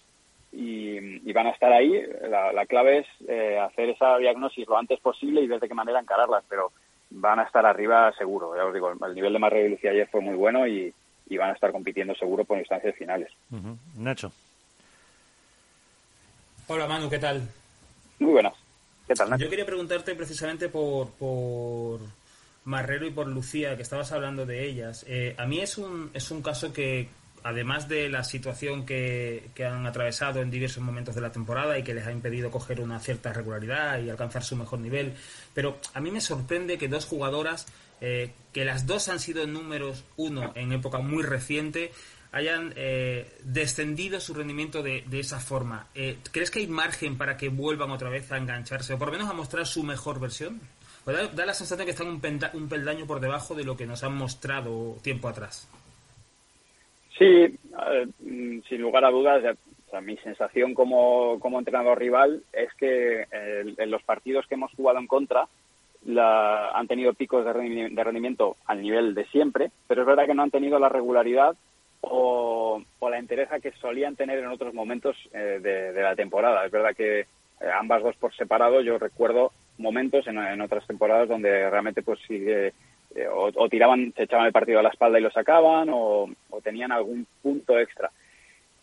y, 0.51 1.29
y, 1.29 1.33
van 1.33 1.47
a 1.47 1.51
estar 1.51 1.71
ahí. 1.71 2.01
La, 2.29 2.51
la 2.51 2.65
clave 2.65 2.99
es 2.99 3.07
eh, 3.27 3.59
hacer 3.59 3.89
esa 3.89 4.17
diagnosis 4.17 4.67
lo 4.67 4.77
antes 4.77 4.99
posible 4.99 5.41
y 5.41 5.47
ver 5.47 5.59
de 5.59 5.67
qué 5.67 5.73
manera 5.73 5.99
encararlas, 5.99 6.43
pero 6.49 6.71
van 7.11 7.39
a 7.39 7.43
estar 7.43 7.65
arriba 7.65 8.11
seguro. 8.17 8.55
Ya 8.55 8.65
os 8.65 8.73
digo, 8.73 8.91
el 8.91 9.15
nivel 9.15 9.33
de 9.33 9.39
Marrero 9.39 9.67
y 9.67 9.71
Lucía 9.71 9.91
ayer 9.91 10.07
fue 10.09 10.21
muy 10.21 10.35
bueno 10.35 10.67
y, 10.67 10.93
y, 11.27 11.37
van 11.37 11.51
a 11.51 11.53
estar 11.53 11.71
compitiendo 11.71 12.15
seguro 12.15 12.45
por 12.45 12.57
instancias 12.57 12.95
finales. 12.95 13.31
Uh 13.51 13.57
-huh. 13.57 13.77
Nacho. 13.97 14.31
Hola 16.67 16.87
Manu, 16.87 17.09
¿qué 17.09 17.19
tal? 17.19 17.41
Muy 18.19 18.31
buenas. 18.31 18.53
¿Qué 19.07 19.15
tal, 19.15 19.29
Nacho? 19.29 19.43
Yo 19.43 19.49
quería 19.49 19.65
preguntarte 19.65 20.13
precisamente 20.13 20.69
por, 20.69 21.09
por 21.11 21.99
Marrero 22.65 23.07
y 23.07 23.11
por 23.11 23.27
Lucía, 23.27 23.75
que 23.75 23.81
estabas 23.81 24.11
hablando 24.11 24.45
de 24.45 24.67
ellas. 24.67 25.03
Eh, 25.07 25.35
a 25.37 25.45
mí 25.45 25.59
es 25.59 25.77
un, 25.79 26.11
es 26.13 26.29
un 26.29 26.43
caso 26.43 26.71
que, 26.71 27.09
además 27.43 27.87
de 27.87 28.09
la 28.09 28.23
situación 28.23 28.85
que, 28.85 29.51
han 29.59 29.85
atravesado 29.85 30.41
en 30.41 30.49
diversos 30.49 30.83
momentos 30.83 31.15
de 31.15 31.21
la 31.21 31.31
temporada 31.31 31.77
y 31.77 31.83
que 31.83 31.93
les 31.93 32.05
ha 32.07 32.11
impedido 32.11 32.51
coger 32.51 32.81
una 32.81 32.99
cierta 32.99 33.33
regularidad 33.33 34.01
y 34.01 34.09
alcanzar 34.09 34.43
su 34.43 34.55
mejor 34.55 34.79
nivel, 34.79 35.13
pero 35.53 35.79
a 35.93 35.99
mí 35.99 36.11
me 36.11 36.21
sorprende 36.21 36.77
que 36.77 36.87
dos 36.87 37.05
jugadoras, 37.05 37.65
eh, 38.01 38.31
que 38.53 38.65
las 38.65 38.85
dos 38.85 39.09
han 39.09 39.19
sido 39.19 39.45
números 39.47 40.05
uno 40.17 40.51
en 40.55 40.71
época 40.71 40.99
muy 40.99 41.23
reciente, 41.23 41.91
hayan 42.31 42.73
eh, 42.75 43.37
descendido 43.43 44.19
su 44.19 44.33
rendimiento 44.33 44.83
de, 44.83 45.03
de 45.07 45.19
esa 45.19 45.39
forma. 45.39 45.87
Eh, 45.95 46.19
¿Crees 46.31 46.51
que 46.51 46.59
hay 46.59 46.67
margen 46.67 47.17
para 47.17 47.37
que 47.37 47.49
vuelvan 47.49 47.91
otra 47.91 48.09
vez 48.09 48.31
a 48.31 48.37
engancharse 48.37 48.93
o 48.93 48.99
por 48.99 49.07
lo 49.07 49.13
menos 49.13 49.29
a 49.29 49.33
mostrar 49.33 49.65
su 49.65 49.83
mejor 49.83 50.19
versión? 50.19 50.61
Pues 51.03 51.17
da, 51.17 51.27
da, 51.27 51.45
la 51.45 51.53
sensación 51.53 51.79
de 51.79 51.85
que 51.85 51.91
están 51.91 52.07
un 52.53 52.69
peldaño 52.69 53.07
por 53.07 53.19
debajo 53.19 53.55
de 53.55 53.63
lo 53.63 53.75
que 53.75 53.85
nos 53.85 54.03
han 54.03 54.15
mostrado 54.15 54.97
tiempo 55.01 55.27
atrás. 55.27 55.67
Sí, 57.19 57.25
eh, 57.25 58.07
sin 58.69 58.81
lugar 58.81 59.03
a 59.03 59.11
dudas, 59.11 59.43
o 59.87 59.91
sea, 59.91 59.99
mi 59.99 60.15
sensación 60.17 60.73
como, 60.73 61.37
como 61.39 61.59
entrenador 61.59 61.99
rival 61.99 62.43
es 62.53 62.73
que 62.75 63.23
eh, 63.29 63.75
en 63.77 63.91
los 63.91 64.01
partidos 64.03 64.47
que 64.47 64.55
hemos 64.55 64.71
jugado 64.71 64.99
en 64.99 65.07
contra 65.07 65.47
la, 66.05 66.69
han 66.69 66.87
tenido 66.87 67.13
picos 67.13 67.43
de 67.43 67.51
rendimiento, 67.51 67.95
de 67.95 68.03
rendimiento, 68.05 68.55
al 68.65 68.81
nivel 68.81 69.13
de 69.15 69.25
siempre, 69.25 69.69
pero 69.85 70.01
es 70.01 70.07
verdad 70.07 70.27
que 70.27 70.33
no 70.33 70.43
han 70.43 70.51
tenido 70.51 70.79
la 70.79 70.87
regularidad 70.87 71.57
o, 71.99 72.81
o 72.99 73.09
la 73.09 73.19
entereza 73.19 73.59
que 73.59 73.73
solían 73.73 74.15
tener 74.15 74.39
en 74.39 74.47
otros 74.47 74.73
momentos 74.73 75.17
eh, 75.33 75.59
de, 75.61 76.01
la 76.01 76.15
temporada. 76.15 76.65
Es 76.65 76.71
verdad 76.71 76.95
que 76.95 77.19
eh, 77.19 77.25
ambas 77.77 78.01
dos 78.01 78.15
por 78.15 78.33
separado, 78.33 78.79
yo 78.79 78.97
recuerdo 78.97 79.51
momentos 79.77 80.25
en, 80.27 80.37
en 80.37 80.61
otras 80.61 80.87
temporadas 80.87 81.27
donde 81.27 81.69
realmente 81.69 82.01
pues 82.01 82.19
sigue 82.25 82.73
eh, 83.15 83.27
o, 83.27 83.49
o, 83.55 83.69
tiraban, 83.69 84.13
se 84.15 84.23
echaban 84.23 84.45
el 84.45 84.51
partido 84.51 84.79
a 84.79 84.83
la 84.83 84.89
espalda 84.89 85.19
y 85.19 85.23
lo 85.23 85.31
sacaban, 85.31 85.89
o, 85.91 86.29
tenían 86.63 86.91
algún 86.91 87.25
punto 87.41 87.79
extra. 87.79 88.11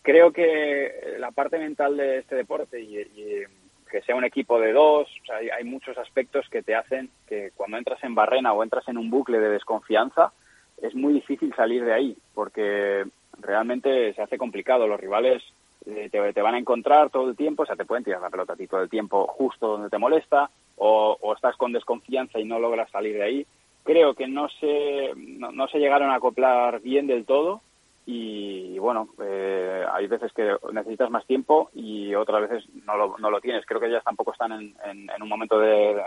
Creo 0.01 0.31
que 0.31 1.15
la 1.19 1.31
parte 1.31 1.57
mental 1.57 1.97
de 1.97 2.19
este 2.19 2.35
deporte 2.35 2.81
y, 2.81 3.05
que 3.89 4.01
sea 4.01 4.15
un 4.15 4.25
equipo 4.25 4.59
de 4.59 4.73
dos, 4.73 5.07
hay, 5.31 5.63
muchos 5.63 5.97
aspectos 5.97 6.49
que 6.49 6.61
te 6.61 6.75
hacen 6.75 7.09
que 7.25 7.51
cuando 7.55 7.77
entras 7.77 8.03
en 8.03 8.15
barrena 8.15 8.51
o 8.51 8.63
entras 8.63 8.87
en 8.89 8.97
un 8.97 9.09
bucle 9.09 9.39
de 9.39 9.49
desconfianza, 9.49 10.33
es 10.81 10.93
muy 10.93 11.13
difícil 11.13 11.53
salir 11.55 11.85
de 11.85 11.93
ahí, 11.93 12.17
porque 12.33 13.05
realmente 13.39 14.13
se 14.13 14.21
hace 14.21 14.37
complicado. 14.37 14.87
Los 14.87 14.99
rivales 14.99 15.41
eh, 15.85 16.09
te, 16.11 16.41
van 16.41 16.55
a 16.55 16.59
encontrar 16.59 17.09
todo 17.09 17.29
el 17.29 17.37
tiempo, 17.37 17.63
o 17.63 17.65
sea, 17.65 17.77
te 17.77 17.85
pueden 17.85 18.03
tirar 18.03 18.21
la 18.21 18.29
pelota 18.29 18.53
a 18.53 18.57
ti 18.57 18.67
todo 18.67 18.81
el 18.81 18.89
tiempo 18.89 19.25
justo 19.27 19.67
donde 19.67 19.89
te 19.89 19.97
molesta, 19.97 20.49
o 20.75 21.33
estás 21.33 21.55
con 21.55 21.71
desconfianza 21.71 22.39
y 22.39 22.45
no 22.45 22.59
logras 22.59 22.91
salir 22.91 23.15
de 23.15 23.23
ahí 23.23 23.47
creo 23.87 24.13
que 24.13 24.27
no 24.27 24.49
se, 24.59 25.13
no, 25.15 25.53
no, 25.53 25.67
se 25.69 25.79
llegaron 25.79 26.11
a 26.11 26.15
acoplar 26.15 26.81
bien 26.81 27.07
del 27.07 27.25
todo 27.25 27.61
y 28.05 28.77
bueno, 28.79 29.09
eh, 29.21 29.83
hay 29.91 30.07
veces 30.07 30.31
que 30.33 30.55
necesitas 30.73 31.09
más 31.09 31.25
tiempo 31.25 31.69
y 31.73 32.13
otras 32.15 32.49
veces 32.49 32.69
no 32.85 32.97
lo, 32.97 33.17
no 33.17 33.29
lo 33.29 33.41
tienes. 33.41 33.65
Creo 33.65 33.79
que 33.79 33.87
ellas 33.87 34.03
tampoco 34.03 34.33
están 34.33 34.51
en, 34.53 34.75
en, 34.85 35.21
un 35.21 35.29
momento 35.29 35.59
de, 35.59 36.01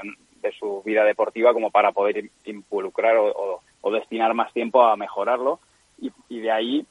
su 0.59 0.83
vida 0.83 1.05
deportiva 1.05 1.53
como 1.53 1.71
para 1.71 1.93
poder 1.93 2.31
involucrar 2.45 3.17
o, 3.19 3.61
destinar 3.93 4.35
más 4.35 4.53
tiempo 4.53 4.83
a 4.83 4.97
mejorarlo 4.97 5.59
y, 5.99 6.11
y 6.29 6.41
de 6.41 6.51
ahí 6.51 6.87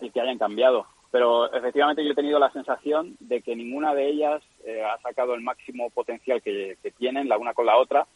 el 0.00 0.12
que 0.12 0.20
hayan 0.20 0.38
cambiado. 0.38 0.86
Pero 1.10 1.52
efectivamente 1.52 2.04
yo 2.04 2.12
he 2.12 2.16
tenido 2.16 2.38
la 2.38 2.50
sensación 2.50 3.16
de 3.20 3.42
que 3.42 3.56
ninguna 3.56 3.94
de 3.94 4.08
ellas 4.08 4.42
eh, 4.64 4.82
ha 4.82 4.98
sacado 4.98 5.34
el 5.34 5.40
máximo 5.40 5.90
potencial 5.90 6.42
que 6.42 6.76
tienen 6.98 7.28
la 7.28 7.38
una 7.38 7.54
con 7.54 7.66
la 7.66 7.76
otra 7.76 8.06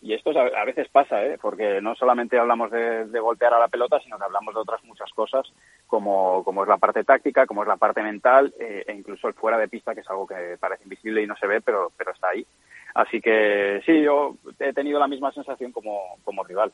y 0.00 0.12
esto 0.12 0.30
a, 0.30 0.64
veces 0.64 0.88
pasa, 0.88 1.24
¿eh? 1.24 1.38
porque 1.40 1.80
no 1.80 1.94
solamente 1.94 2.38
hablamos 2.38 2.70
de, 2.70 3.04
golpear 3.20 3.54
a 3.54 3.58
la 3.58 3.68
pelota, 3.68 4.00
sino 4.00 4.16
que 4.16 4.24
hablamos 4.24 4.54
de 4.54 4.60
otras 4.60 4.82
muchas 4.84 5.10
cosas, 5.12 5.46
como, 5.86 6.44
como 6.44 6.62
es 6.62 6.68
la 6.68 6.78
parte 6.78 7.04
táctica, 7.04 7.46
como 7.46 7.62
es 7.62 7.68
la 7.68 7.76
parte 7.76 8.02
mental, 8.02 8.54
eh, 8.60 8.84
e 8.86 8.92
incluso 8.94 9.28
el 9.28 9.34
fuera 9.34 9.58
de 9.58 9.68
pista, 9.68 9.94
que 9.94 10.00
es 10.00 10.10
algo 10.10 10.26
que 10.26 10.56
parece 10.60 10.84
invisible 10.84 11.22
y 11.22 11.26
no 11.26 11.36
se 11.36 11.46
ve, 11.46 11.60
pero, 11.60 11.92
pero 11.96 12.12
está 12.12 12.28
ahí. 12.28 12.46
Así 12.94 13.20
que 13.20 13.80
sí, 13.86 14.02
yo 14.02 14.36
he 14.58 14.72
tenido 14.72 14.98
la 14.98 15.06
misma 15.06 15.30
sensación 15.32 15.72
como, 15.72 16.18
como 16.24 16.42
rival. 16.42 16.72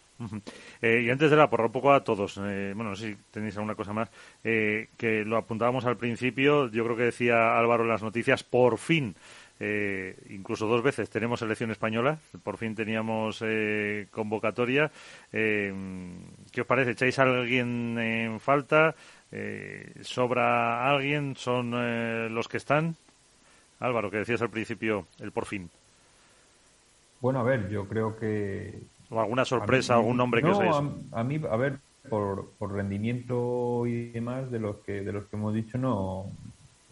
Eh, 0.80 1.02
y 1.04 1.10
antes 1.10 1.30
de 1.30 1.36
la 1.36 1.50
porra, 1.50 1.66
un 1.66 1.72
poco 1.72 1.92
a 1.92 2.04
todos, 2.04 2.38
eh, 2.38 2.72
bueno, 2.74 2.90
no 2.90 2.96
sé 2.96 3.10
si 3.10 3.16
tenéis 3.30 3.56
alguna 3.56 3.74
cosa 3.74 3.92
más, 3.92 4.10
eh, 4.42 4.88
que 4.96 5.24
lo 5.24 5.36
apuntábamos 5.36 5.84
al 5.84 5.96
principio, 5.96 6.70
yo 6.70 6.84
creo 6.84 6.96
que 6.96 7.02
decía 7.04 7.58
Álvaro 7.58 7.82
en 7.82 7.90
las 7.90 8.02
noticias, 8.02 8.42
por 8.42 8.78
fin. 8.78 9.14
Incluso 9.60 10.66
dos 10.66 10.82
veces 10.82 11.08
tenemos 11.08 11.40
selección 11.40 11.70
española, 11.70 12.18
por 12.42 12.56
fin 12.56 12.74
teníamos 12.74 13.42
convocatoria. 14.10 14.90
¿Qué 15.30 16.60
os 16.60 16.66
parece? 16.66 16.92
¿Echáis 16.92 17.18
a 17.18 17.22
alguien 17.22 17.98
en 17.98 18.40
falta? 18.40 18.94
¿Sobra 20.02 20.88
alguien? 20.90 21.36
¿Son 21.36 22.34
los 22.34 22.48
que 22.48 22.56
están? 22.56 22.96
Álvaro, 23.80 24.10
que 24.10 24.18
decías 24.18 24.42
al 24.42 24.50
principio, 24.50 25.06
el 25.20 25.32
por 25.32 25.46
fin. 25.46 25.68
Bueno, 27.20 27.40
a 27.40 27.42
ver, 27.42 27.68
yo 27.68 27.86
creo 27.88 28.16
que... 28.16 28.80
¿O 29.10 29.20
alguna 29.20 29.44
sorpresa, 29.44 29.94
algún 29.94 30.16
nombre 30.16 30.42
que 30.42 30.48
os 30.48 30.58
a, 30.58 31.20
a, 31.20 31.24
mí, 31.24 31.40
a 31.48 31.56
ver, 31.56 31.78
por, 32.08 32.50
por 32.58 32.72
rendimiento 32.72 33.86
y 33.86 34.10
demás 34.10 34.50
de 34.50 34.58
los 34.58 34.76
que 34.78 35.02
de 35.02 35.12
los 35.12 35.24
que 35.26 35.36
hemos 35.36 35.54
dicho, 35.54 35.78
no... 35.78 36.26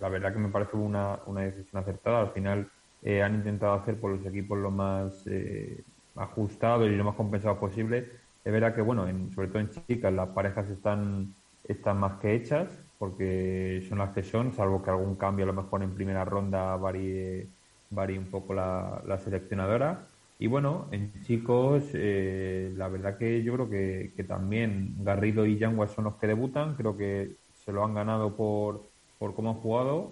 La 0.02 0.08
verdad 0.08 0.32
que 0.32 0.40
me 0.40 0.48
parece 0.48 0.76
una, 0.76 1.20
una 1.26 1.42
decisión 1.42 1.80
acertada. 1.80 2.20
Al 2.22 2.32
final 2.32 2.68
eh, 3.02 3.22
han 3.22 3.36
intentado 3.36 3.74
hacer 3.74 4.00
por 4.00 4.10
los 4.10 4.26
equipos 4.26 4.58
lo 4.58 4.70
más 4.72 5.24
eh, 5.28 5.84
ajustados 6.16 6.88
y 6.88 6.96
lo 6.96 7.04
más 7.04 7.14
compensados 7.14 7.58
posible. 7.58 8.10
Es 8.44 8.52
verdad 8.52 8.74
que, 8.74 8.82
bueno, 8.82 9.06
en, 9.08 9.30
sobre 9.32 9.48
todo 9.48 9.60
en 9.60 9.70
chicas, 9.70 10.12
las 10.12 10.30
parejas 10.30 10.68
están, 10.70 11.36
están 11.64 11.98
más 11.98 12.20
que 12.20 12.34
hechas 12.34 12.68
porque 12.98 13.84
son 13.88 13.98
las 13.98 14.10
que 14.14 14.24
son, 14.24 14.52
salvo 14.52 14.82
que 14.82 14.90
algún 14.90 15.16
cambio 15.16 15.44
a 15.44 15.48
lo 15.48 15.54
mejor 15.62 15.82
en 15.82 15.94
primera 15.94 16.24
ronda 16.24 16.76
varíe, 16.76 17.48
varíe 17.90 18.18
un 18.18 18.30
poco 18.30 18.54
la, 18.54 19.02
la 19.06 19.18
seleccionadora. 19.18 20.08
Y 20.38 20.48
bueno, 20.48 20.88
en 20.92 21.12
chicos, 21.22 21.84
eh, 21.94 22.72
la 22.76 22.88
verdad 22.88 23.16
que 23.18 23.42
yo 23.44 23.54
creo 23.54 23.70
que, 23.70 24.24
también 24.26 24.96
Garrido 24.98 25.46
y 25.46 25.58
Yangua 25.58 25.86
son 25.86 26.04
los 26.04 26.16
que 26.16 26.26
debutan. 26.26 26.74
Creo 26.76 26.96
que 26.96 27.36
se 27.52 27.72
lo 27.72 27.84
han 27.84 27.94
ganado 27.94 28.36
por, 28.36 28.91
por 29.22 29.36
cómo 29.36 29.50
han 29.50 29.56
jugado. 29.58 30.10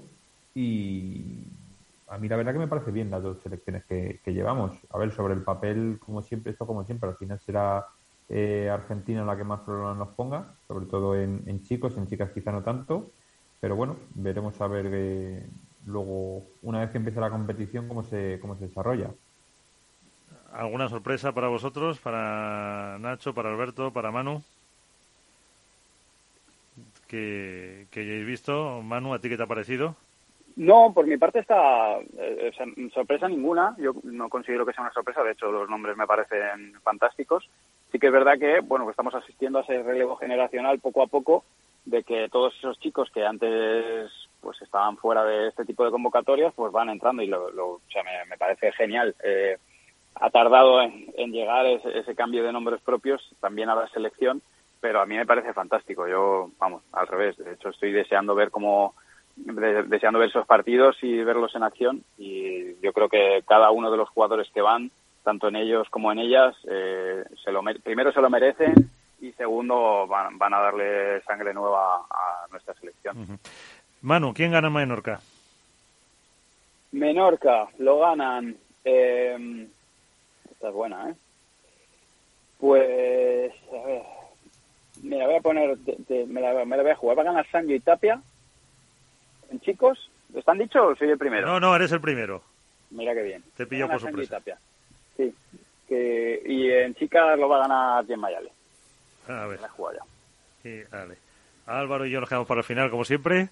Y 0.54 1.42
a 2.06 2.16
mí 2.16 2.28
la 2.28 2.36
verdad 2.36 2.52
que 2.52 2.60
me 2.60 2.68
parece 2.68 2.92
bien 2.92 3.10
las 3.10 3.24
dos 3.24 3.42
selecciones 3.42 3.84
que, 3.84 4.20
llevamos. 4.26 4.72
A 4.88 4.98
ver, 4.98 5.10
sobre 5.10 5.34
el 5.34 5.42
papel, 5.42 5.98
como 5.98 6.22
siempre, 6.22 6.52
esto 6.52 6.64
como 6.64 6.84
siempre, 6.84 7.08
al 7.08 7.16
final 7.16 7.40
será 7.40 7.86
eh, 8.28 8.70
Argentina 8.72 9.24
la 9.24 9.36
que 9.36 9.42
más 9.42 9.62
problemas 9.62 9.96
nos 9.96 10.10
ponga, 10.10 10.54
sobre 10.68 10.86
todo 10.86 11.16
en, 11.16 11.42
en, 11.46 11.60
chicos, 11.64 11.96
en 11.96 12.06
chicas 12.06 12.30
quizá 12.30 12.52
no 12.52 12.62
tanto. 12.62 13.10
Pero 13.58 13.74
bueno, 13.74 13.96
veremos 14.14 14.60
a 14.60 14.68
ver 14.68 14.88
eh, 14.92 15.44
luego, 15.86 16.44
una 16.62 16.78
vez 16.78 16.90
que 16.90 16.98
empiece 16.98 17.18
la 17.18 17.30
competición, 17.30 17.88
cómo 17.88 18.04
se, 18.04 18.38
cómo 18.40 18.54
se 18.54 18.68
desarrolla. 18.68 19.10
¿Alguna 20.52 20.88
sorpresa 20.88 21.32
para 21.32 21.48
vosotros, 21.48 21.98
para 21.98 22.96
Nacho, 23.00 23.34
para 23.34 23.50
Alberto, 23.50 23.92
para 23.92 24.12
Manu? 24.12 24.44
Que, 27.10 27.88
que 27.90 28.00
hayáis 28.00 28.24
visto. 28.24 28.82
Manu, 28.82 29.12
¿a 29.12 29.18
ti 29.18 29.28
qué 29.28 29.36
te 29.36 29.42
ha 29.42 29.48
parecido? 29.48 29.96
No, 30.54 30.92
por 30.94 31.08
mi 31.08 31.16
parte 31.16 31.40
está 31.40 31.98
eh, 31.98 32.52
sorpresa 32.94 33.26
ninguna. 33.26 33.74
Yo 33.78 33.94
no 34.04 34.28
considero 34.28 34.64
que 34.64 34.72
sea 34.72 34.84
una 34.84 34.92
sorpresa. 34.92 35.24
De 35.24 35.32
hecho, 35.32 35.50
los 35.50 35.68
nombres 35.68 35.96
me 35.96 36.06
parecen 36.06 36.74
fantásticos. 36.84 37.50
Sí 37.90 37.98
que 37.98 38.06
es 38.06 38.12
verdad 38.12 38.38
que, 38.38 38.60
bueno, 38.60 38.88
estamos 38.88 39.12
asistiendo 39.14 39.58
a 39.58 39.62
ese 39.62 39.82
relevo 39.82 40.14
generacional 40.14 40.78
poco 40.78 41.02
a 41.02 41.08
poco 41.08 41.44
de 41.84 42.04
que 42.04 42.28
todos 42.28 42.54
esos 42.56 42.78
chicos 42.78 43.10
que 43.10 43.26
antes 43.26 44.06
pues 44.40 44.62
estaban 44.62 44.96
fuera 44.96 45.24
de 45.24 45.48
este 45.48 45.64
tipo 45.64 45.84
de 45.84 45.90
convocatorias 45.90 46.52
pues 46.54 46.70
van 46.72 46.90
entrando 46.90 47.22
y 47.22 47.26
lo, 47.26 47.46
o 47.46 47.80
sea, 47.90 48.04
me, 48.04 48.24
me 48.30 48.38
parece 48.38 48.70
genial. 48.70 49.16
Eh, 49.24 49.56
ha 50.14 50.30
tardado 50.30 50.82
en, 50.82 51.32
llegar 51.32 51.66
ese, 51.66 52.14
cambio 52.14 52.42
de 52.42 52.52
nombres 52.52 52.80
propios 52.82 53.22
también 53.40 53.70
a 53.70 53.74
la 53.74 53.88
selección, 53.88 54.42
pero 54.80 55.00
a 55.00 55.06
mí 55.06 55.16
me 55.16 55.26
parece 55.26 55.52
fantástico. 55.52 56.08
Yo, 56.08 56.50
vamos, 56.58 56.82
al 56.92 57.06
revés. 57.06 57.36
De 57.36 57.52
hecho, 57.52 57.68
estoy 57.70 57.92
deseando 57.92 58.34
ver 58.34 58.50
cómo 58.50 58.94
deseando 59.36 60.18
ver 60.18 60.28
esos 60.28 60.46
partidos 60.46 60.96
y 61.02 61.22
verlos 61.22 61.54
en 61.54 61.62
acción 61.62 62.04
y 62.18 62.78
yo 62.82 62.92
creo 62.92 63.08
que 63.08 63.42
cada 63.46 63.70
uno 63.70 63.90
de 63.90 63.96
los 63.96 64.08
jugadores 64.10 64.50
que 64.52 64.60
van 64.60 64.90
tanto 65.22 65.48
en 65.48 65.56
ellos 65.56 65.88
como 65.88 66.12
en 66.12 66.18
ellas 66.18 66.54
eh, 66.68 67.24
se 67.42 67.50
lo 67.50 67.62
primero 67.82 68.12
se 68.12 68.20
lo 68.20 68.28
merecen 68.28 68.74
y 69.20 69.32
segundo 69.32 70.06
van, 70.06 70.36
van, 70.36 70.52
a 70.52 70.60
darle 70.60 71.22
sangre 71.22 71.54
nueva 71.54 72.04
a 72.10 72.48
nuestra 72.50 72.74
selección 72.74 73.38
Manu 74.02 74.34
¿quién 74.34 74.52
gana 74.52 74.68
Menorca? 74.68 75.20
Menorca 76.92 77.68
lo 77.78 78.00
ganan 78.00 78.56
eh, 78.84 79.68
esta 80.60 80.68
es 80.68 80.74
buena, 80.74 81.08
¿eh? 81.08 81.14
Pues, 82.58 83.52
a 83.72 83.86
ver, 83.86 84.02
me 85.02 85.16
la 85.16 85.26
voy 85.26 85.36
a 85.36 85.40
poner, 85.40 85.78
me, 86.26 86.40
la, 86.40 86.64
voy 86.64 86.90
a 86.90 86.96
jugar. 86.96 87.18
Va 87.18 87.22
a 87.22 87.26
ganar 87.26 87.46
Sancho 87.50 87.72
y 87.72 87.80
Tapia. 87.80 88.20
En 89.50 89.60
chicos, 89.60 90.10
¿están 90.34 90.58
dicho 90.58 90.86
o 90.86 90.96
soy 90.96 91.10
el 91.10 91.18
primero? 91.18 91.46
No, 91.46 91.60
no, 91.60 91.74
eres 91.74 91.92
el 91.92 92.00
primero. 92.00 92.42
Mira 92.90 93.14
qué 93.14 93.22
bien. 93.22 93.44
Te 93.56 93.66
pillo 93.66 93.88
por 93.88 94.00
sorpresa. 94.00 94.36
Y 94.36 94.38
Tapia. 94.38 94.58
Sí. 95.16 95.34
Que, 95.88 96.42
y 96.46 96.70
en 96.70 96.94
chicas 96.94 97.38
lo 97.38 97.48
va 97.48 97.58
a 97.58 97.68
ganar 97.68 98.06
Jim 98.06 98.20
Mayale. 98.20 98.50
A 99.28 99.46
ver. 99.46 99.60
La 99.60 99.68
ya. 99.68 100.70
Y, 100.70 100.82
vale. 100.84 101.16
Álvaro 101.66 102.06
y 102.06 102.10
yo 102.10 102.20
nos 102.20 102.28
quedamos 102.28 102.48
para 102.48 102.60
el 102.60 102.64
final, 102.64 102.90
como 102.90 103.04
siempre. 103.04 103.48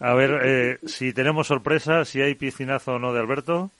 A 0.00 0.12
ver 0.14 0.40
eh, 0.44 0.78
si 0.86 1.12
tenemos 1.12 1.46
sorpresa, 1.46 2.04
si 2.04 2.20
hay 2.20 2.34
piscinazo 2.34 2.94
o 2.94 2.98
no 2.98 3.12
de 3.12 3.20
Alberto. 3.20 3.70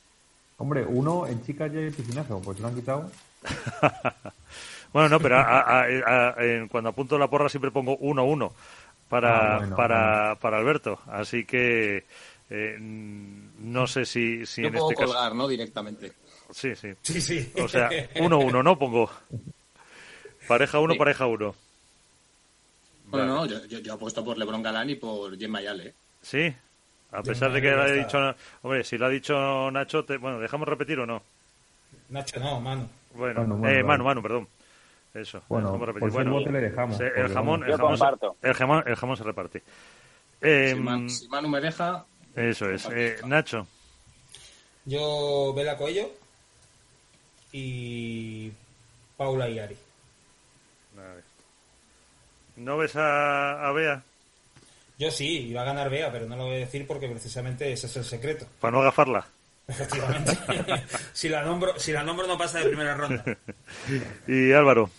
Hombre, 0.59 0.85
uno 0.87 1.27
en 1.27 1.43
chicas 1.43 1.73
ya 1.73 1.81
hay 1.81 1.91
piscinazo, 1.91 2.41
pues 2.43 2.61
lo 2.61 2.69
han 2.69 2.75
quitado. 2.75 3.11
bueno, 4.95 5.09
no, 5.11 5.21
pero 5.21 5.45
cuando 6.71 6.91
apunto 6.91 7.19
la 7.19 7.29
porra 7.29 7.51
siempre 7.51 7.71
pongo 7.71 7.99
1-1 7.99 8.51
para, 9.09 9.57
ah, 9.57 9.77
para, 9.77 10.35
para 10.37 10.57
Alberto. 10.57 11.01
Así 11.07 11.45
que 11.45 12.05
eh, 12.49 12.77
no 12.79 13.87
sé 13.87 14.05
si, 14.05 14.47
si 14.47 14.65
en 14.65 14.77
este 14.77 14.95
colgar, 14.95 15.35
¿no? 15.35 15.49
Directamente. 15.49 16.13
Sí, 16.51 16.75
sí. 16.77 16.93
Sí, 17.03 17.21
sí. 17.21 17.53
O 17.61 17.69
sea, 17.69 17.91
1-1, 17.91 18.63
¿no? 18.63 18.79
Pongo. 18.79 19.11
Pareja 20.47 20.79
1, 20.79 20.95
pareja 20.97 21.27
1. 21.27 21.55
Bueno, 23.07 23.27
no, 23.27 23.47
yo, 23.47 23.67
yo, 23.67 23.95
apuesto 23.95 24.25
por 24.25 24.39
Lebron 24.39 24.63
Galán 24.63 24.91
y 24.91 24.95
por 24.95 25.37
Jim 25.37 25.51
Mayale. 25.51 25.89
¿eh? 25.89 25.95
Sí, 26.23 26.55
a 27.13 27.23
pesar 27.23 27.53
de 27.53 27.61
que 27.61 27.71
lo 27.71 27.83
ha 27.83 27.91
dicho, 27.91 28.19
hombre, 28.63 28.85
si 28.85 28.99
lo 28.99 29.07
ha 29.07 29.09
dicho 29.11 29.71
Nacho, 29.71 30.05
bueno, 30.21 30.41
¿dejamos 30.41 30.69
repetir 30.69 30.99
o 31.01 31.07
no? 31.07 31.23
Nacho 32.09 32.41
no, 32.41 32.61
Manu. 32.61 32.89
Bueno, 33.15 33.45
Manu, 33.47 33.69
eh, 33.69 33.83
Manu, 33.83 34.05
Manu, 34.05 34.23
perdón. 34.23 34.49
Eso, 35.15 35.41
bueno, 35.49 35.79
repetir. 35.79 36.11
bueno, 36.11 36.41
le 36.41 36.61
dejamos, 36.61 36.99
el, 37.01 37.33
jamón, 37.33 37.63
el, 37.65 37.77
jamón 37.77 37.97
se, 37.97 38.05
el, 38.49 38.55
jamón, 38.55 38.85
el 38.85 38.97
jamón 38.97 39.17
se 39.17 39.23
reparte. 39.23 39.63
Eh, 40.41 40.75
si, 41.09 41.29
Manu 41.29 41.49
me 41.49 41.61
deja... 41.61 42.05
Eso 42.35 42.69
es. 42.69 42.89
Eh, 42.93 43.19
Nacho. 43.25 43.67
Yo, 44.85 45.55
Vela 45.55 45.77
Coello 45.77 46.11
y 47.53 48.53
Paula 49.17 49.49
y 49.49 49.59
Ari. 49.61 49.77
¿No 52.57 52.77
ves 52.77 52.97
a, 52.97 53.69
a 53.69 53.73
Bea? 53.73 54.03
Yo 54.99 55.11
sí, 55.11 55.49
iba 55.49 55.63
a 55.63 55.65
ganar 55.65 55.91
Bea, 55.91 56.11
pero 56.11 56.27
no 56.27 56.37
lo 56.37 56.47
voy 56.47 56.57
a 56.57 56.59
decir 56.59 56.87
porque 56.87 57.09
precisamente 57.09 57.73
ese 57.73 57.87
es 57.87 57.97
el 57.97 58.05
secreto. 58.05 58.47
Para 58.61 58.73
no 58.73 58.81
agafarla. 58.81 59.27
Efectivamente. 59.67 60.37
si, 61.13 61.29
la 61.29 61.43
nombro, 61.43 61.79
si 61.79 61.93
la 61.93 62.03
nombro 62.03 62.27
no 62.27 62.37
pasa 62.37 62.59
de 62.59 62.67
primera 62.67 62.95
ronda. 62.95 63.25
¿Y 64.27 64.53
Álvaro? 64.53 64.91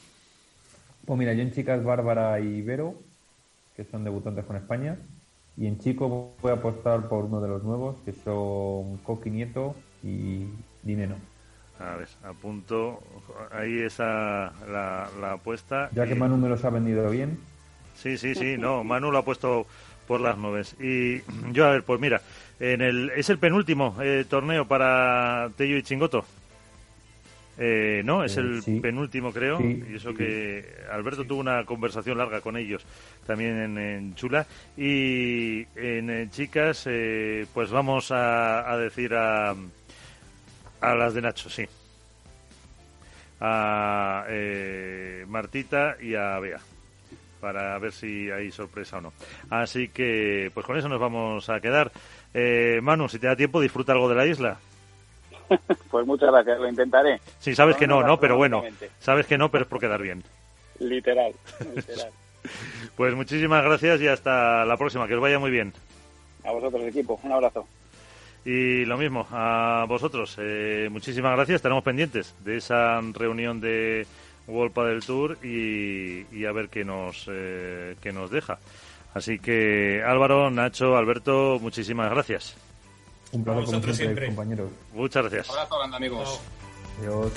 Pues 1.05 1.19
mira, 1.19 1.33
yo 1.33 1.41
en 1.41 1.51
chicas 1.51 1.83
Bárbara 1.83 2.39
y 2.39 2.61
Vero, 2.61 2.95
que 3.75 3.83
son 3.85 4.03
debutantes 4.03 4.45
con 4.45 4.55
España. 4.55 4.97
Y 5.57 5.67
en 5.67 5.79
chico 5.79 6.33
voy 6.41 6.51
a 6.51 6.55
apostar 6.55 7.07
por 7.07 7.25
uno 7.25 7.39
de 7.39 7.47
los 7.47 7.63
nuevos, 7.63 7.95
que 8.03 8.11
son 8.11 8.97
Coqui 8.97 9.29
Nieto 9.29 9.75
y 10.03 10.47
Dineno. 10.83 11.15
A 11.79 11.95
ver, 11.97 12.07
apunto 12.23 13.01
ahí 13.51 13.79
esa 13.79 14.53
la, 14.69 15.09
la 15.19 15.33
apuesta. 15.33 15.89
Ya 15.93 16.05
que 16.05 16.15
Manu 16.15 16.37
me 16.37 16.49
los 16.49 16.63
ha 16.65 16.69
vendido 16.69 17.09
bien. 17.09 17.37
Sí, 17.95 18.17
sí, 18.17 18.35
sí, 18.35 18.55
no, 18.59 18.83
Manu 18.83 19.11
lo 19.11 19.19
ha 19.19 19.25
puesto 19.25 19.65
por 20.07 20.21
las 20.21 20.37
nubes. 20.37 20.75
Y 20.79 21.21
yo, 21.51 21.65
a 21.65 21.71
ver, 21.71 21.83
pues 21.83 21.99
mira, 21.99 22.21
en 22.59 22.81
el, 22.81 23.11
es 23.11 23.29
el 23.29 23.37
penúltimo 23.37 23.95
eh, 24.01 24.25
torneo 24.29 24.67
para 24.67 25.49
Tello 25.57 25.77
y 25.77 25.83
Chingoto. 25.83 26.25
Eh, 27.57 28.01
no, 28.03 28.23
es 28.23 28.37
eh, 28.37 28.41
el 28.41 28.81
penúltimo, 28.81 29.31
creo. 29.31 29.59
y 29.61 29.95
eso 29.95 30.13
que 30.13 30.65
Alberto 30.91 31.23
tuvo 31.25 31.39
una 31.39 31.63
conversación 31.63 32.17
larga 32.17 32.41
con 32.41 32.57
ellos 32.57 32.85
también 33.25 33.77
en, 33.77 34.15
Chula. 34.15 34.45
Y 34.77 35.65
en, 35.75 36.29
chicas, 36.31 36.87
pues 37.53 37.69
vamos 37.71 38.11
a, 38.11 38.69
a 38.69 38.77
decir 38.77 39.13
a, 39.13 39.55
a 40.81 40.95
las 40.95 41.13
de 41.13 41.21
Nacho, 41.21 41.49
sí. 41.49 41.65
a 43.39 44.25
Martita 45.27 45.97
y 46.01 46.15
a 46.15 46.39
Bea 46.39 46.59
para 47.39 47.77
ver 47.77 47.91
si 47.91 48.31
hay 48.31 48.51
sorpresa 48.51 48.97
o 48.97 49.01
no. 49.01 49.13
Así 49.51 49.89
que, 49.89 50.49
pues 50.53 50.65
con 50.65 50.77
eso 50.77 50.89
nos 50.89 50.99
vamos 50.99 51.47
a 51.49 51.59
quedar. 51.61 51.91
Manu, 52.81 53.07
si 53.07 53.19
te 53.19 53.27
da 53.27 53.35
tiempo, 53.35 53.61
disfruta 53.61 53.93
algo 53.93 54.09
de 54.09 54.15
la 54.15 54.25
isla. 54.25 54.57
pues 55.91 56.05
muchas 56.05 56.31
gracias, 56.31 56.59
lo 56.59 56.69
intentaré. 56.69 57.19
Sí, 57.39 57.55
sabes 57.55 57.75
que 57.75 57.87
no, 57.87 58.03
¿no? 58.03 58.19
Pero 58.19 58.37
bueno, 58.37 58.63
sabes 58.99 59.25
que 59.25 59.37
no, 59.37 59.49
pero 59.49 59.63
es 59.63 59.69
por 59.69 59.79
quedar 59.79 60.01
bien. 60.01 60.23
Literal, 60.79 61.33
literal. 61.75 62.09
pues 62.95 63.15
muchísimas 63.15 63.63
gracias 63.63 64.01
y 64.01 64.07
hasta 64.07 64.65
la 64.65 64.77
próxima, 64.77 65.07
que 65.07 65.15
os 65.15 65.21
vaya 65.21 65.39
muy 65.39 65.51
bien. 65.51 65.73
A 66.43 66.51
vosotros, 66.51 66.83
equipo, 66.83 67.19
un 67.23 67.31
abrazo. 67.31 67.65
Y 68.45 68.85
lo 68.85 68.97
mismo, 68.97 69.25
a 69.31 69.85
vosotros, 69.87 70.35
eh, 70.39 70.87
muchísimas 70.91 71.35
gracias, 71.35 71.55
estaremos 71.55 71.83
pendientes 71.83 72.35
de 72.43 72.57
esa 72.57 73.01
reunión 73.13 73.59
de 73.59 74.05
World 74.47 74.75
del 74.75 75.03
Tour 75.03 75.43
y, 75.43 76.45
a 76.45 76.51
ver 76.51 76.69
qué 76.69 76.83
nos, 76.83 77.25
eh, 77.27 77.95
qué 78.01 78.13
nos 78.13 78.29
deja. 78.29 78.59
Así 79.15 79.39
que 79.39 80.03
Álvaro, 80.05 80.51
Nacho, 80.51 80.95
Alberto, 80.95 81.57
muchísimas 81.59 82.11
gracias. 82.11 82.55
Un 83.31 83.43
placer 83.43 83.65
como 83.65 83.93
siempre, 83.93 84.27
compañeros. 84.27 84.69
Muchas 84.93 85.23
gracias. 85.23 85.49
Un 85.49 85.55
abrazo 85.55 85.77
grande, 85.77 85.97
amigos. 85.97 86.39
Adiós. 86.99 87.31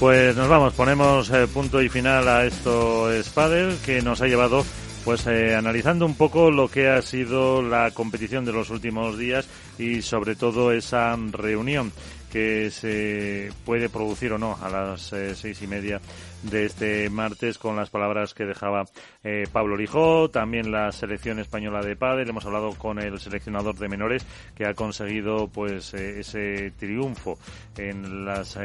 Pues 0.00 0.34
nos 0.34 0.48
vamos, 0.48 0.72
ponemos 0.72 1.28
eh, 1.28 1.46
punto 1.46 1.82
y 1.82 1.90
final 1.90 2.26
a 2.26 2.46
esto 2.46 3.10
Spadel 3.22 3.76
que 3.84 4.00
nos 4.00 4.22
ha 4.22 4.28
llevado 4.28 4.64
pues 5.04 5.26
eh, 5.26 5.54
analizando 5.54 6.06
un 6.06 6.14
poco 6.14 6.50
lo 6.50 6.68
que 6.68 6.88
ha 6.88 7.02
sido 7.02 7.62
la 7.62 7.90
competición 7.92 8.44
de 8.44 8.52
los 8.52 8.70
últimos 8.70 9.18
días 9.18 9.48
y 9.78 10.02
sobre 10.02 10.36
todo 10.36 10.72
esa 10.72 11.16
reunión 11.32 11.92
que 12.30 12.70
se 12.70 13.50
puede 13.64 13.88
producir 13.88 14.32
o 14.32 14.38
no 14.38 14.56
a 14.62 14.70
las 14.70 15.12
eh, 15.12 15.34
seis 15.34 15.60
y 15.62 15.66
media 15.66 16.00
de 16.42 16.64
este 16.64 17.10
martes 17.10 17.58
con 17.58 17.76
las 17.76 17.90
palabras 17.90 18.32
que 18.34 18.46
dejaba 18.46 18.84
eh, 19.24 19.46
Pablo 19.52 19.76
Lijó, 19.76 20.30
también 20.30 20.70
la 20.70 20.90
selección 20.92 21.38
española 21.38 21.82
de 21.82 21.96
pádel, 21.96 22.30
hemos 22.30 22.46
hablado 22.46 22.70
con 22.70 22.98
el 22.98 23.18
seleccionador 23.18 23.76
de 23.76 23.88
menores 23.88 24.24
que 24.54 24.64
ha 24.64 24.74
conseguido 24.74 25.48
pues 25.48 25.92
eh, 25.92 26.20
ese 26.20 26.70
triunfo 26.78 27.38
en 27.76 28.24
las 28.24 28.58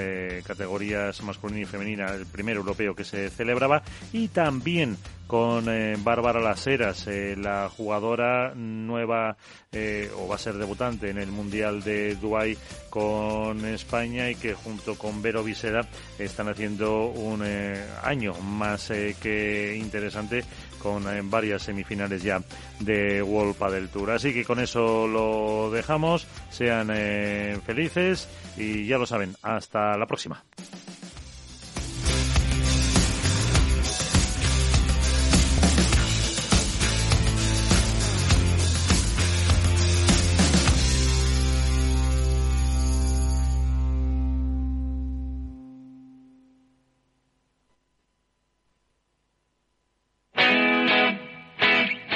categorías 0.46 1.22
masculina 1.24 1.62
y 1.62 1.66
femenina, 1.66 2.08
el 2.14 2.26
primer 2.26 2.58
europeo 2.58 2.96
que 2.96 3.04
se 3.04 3.30
celebraba 3.30 3.82
y 4.14 4.28
también 4.28 4.98
con 5.28 5.66
Bárbara 6.04 6.40
Las 6.40 6.66
Heras, 6.68 7.08
la 7.38 7.70
jugadora 7.70 8.54
nueva 8.56 9.38
o 10.18 10.28
va 10.28 10.36
a 10.36 10.40
ser 10.40 10.56
debutante 10.56 11.10
en 11.10 11.18
el 11.18 11.32
Mundial 11.32 11.84
de 11.84 12.16
Dubai 12.16 12.58
con 12.90 13.66
España 13.66 14.30
y 14.30 14.36
que 14.36 14.54
junto 14.54 14.96
con 14.96 15.22
Vero 15.22 15.44
Visera 15.44 15.86
están 16.18 16.48
haciendo 16.48 17.08
un 17.08 17.42
eh, 17.46 17.86
año 18.04 18.34
más 18.36 18.90
eh, 18.92 19.16
que 19.22 19.76
interesante 19.76 20.44
con 20.80 21.08
eh, 21.08 21.22
varias 21.24 21.64
semifinales 21.64 22.24
ya 22.24 22.42
de 22.80 23.22
World 23.22 23.56
Padel 23.56 23.90
Tour. 23.90 24.12
Así 24.12 24.34
que 24.34 24.46
con 24.46 24.60
eso 24.60 25.08
lo 25.08 25.70
dejamos. 25.72 26.28
Sean 26.50 26.88
felices 27.66 28.30
y 28.58 28.86
ya 28.86 28.98
lo 28.98 29.06
saben. 29.06 29.36
Hasta 29.42 29.98
la 29.98 30.06
próxima. 30.06 30.44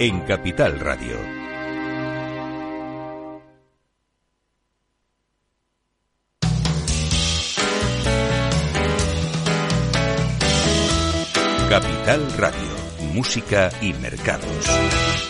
en 0.00 0.20
Capital 0.20 0.80
Radio. 0.80 1.18
Capital 11.68 12.32
Radio, 12.38 12.58
música 13.12 13.70
y 13.82 13.92
mercados. 13.92 15.29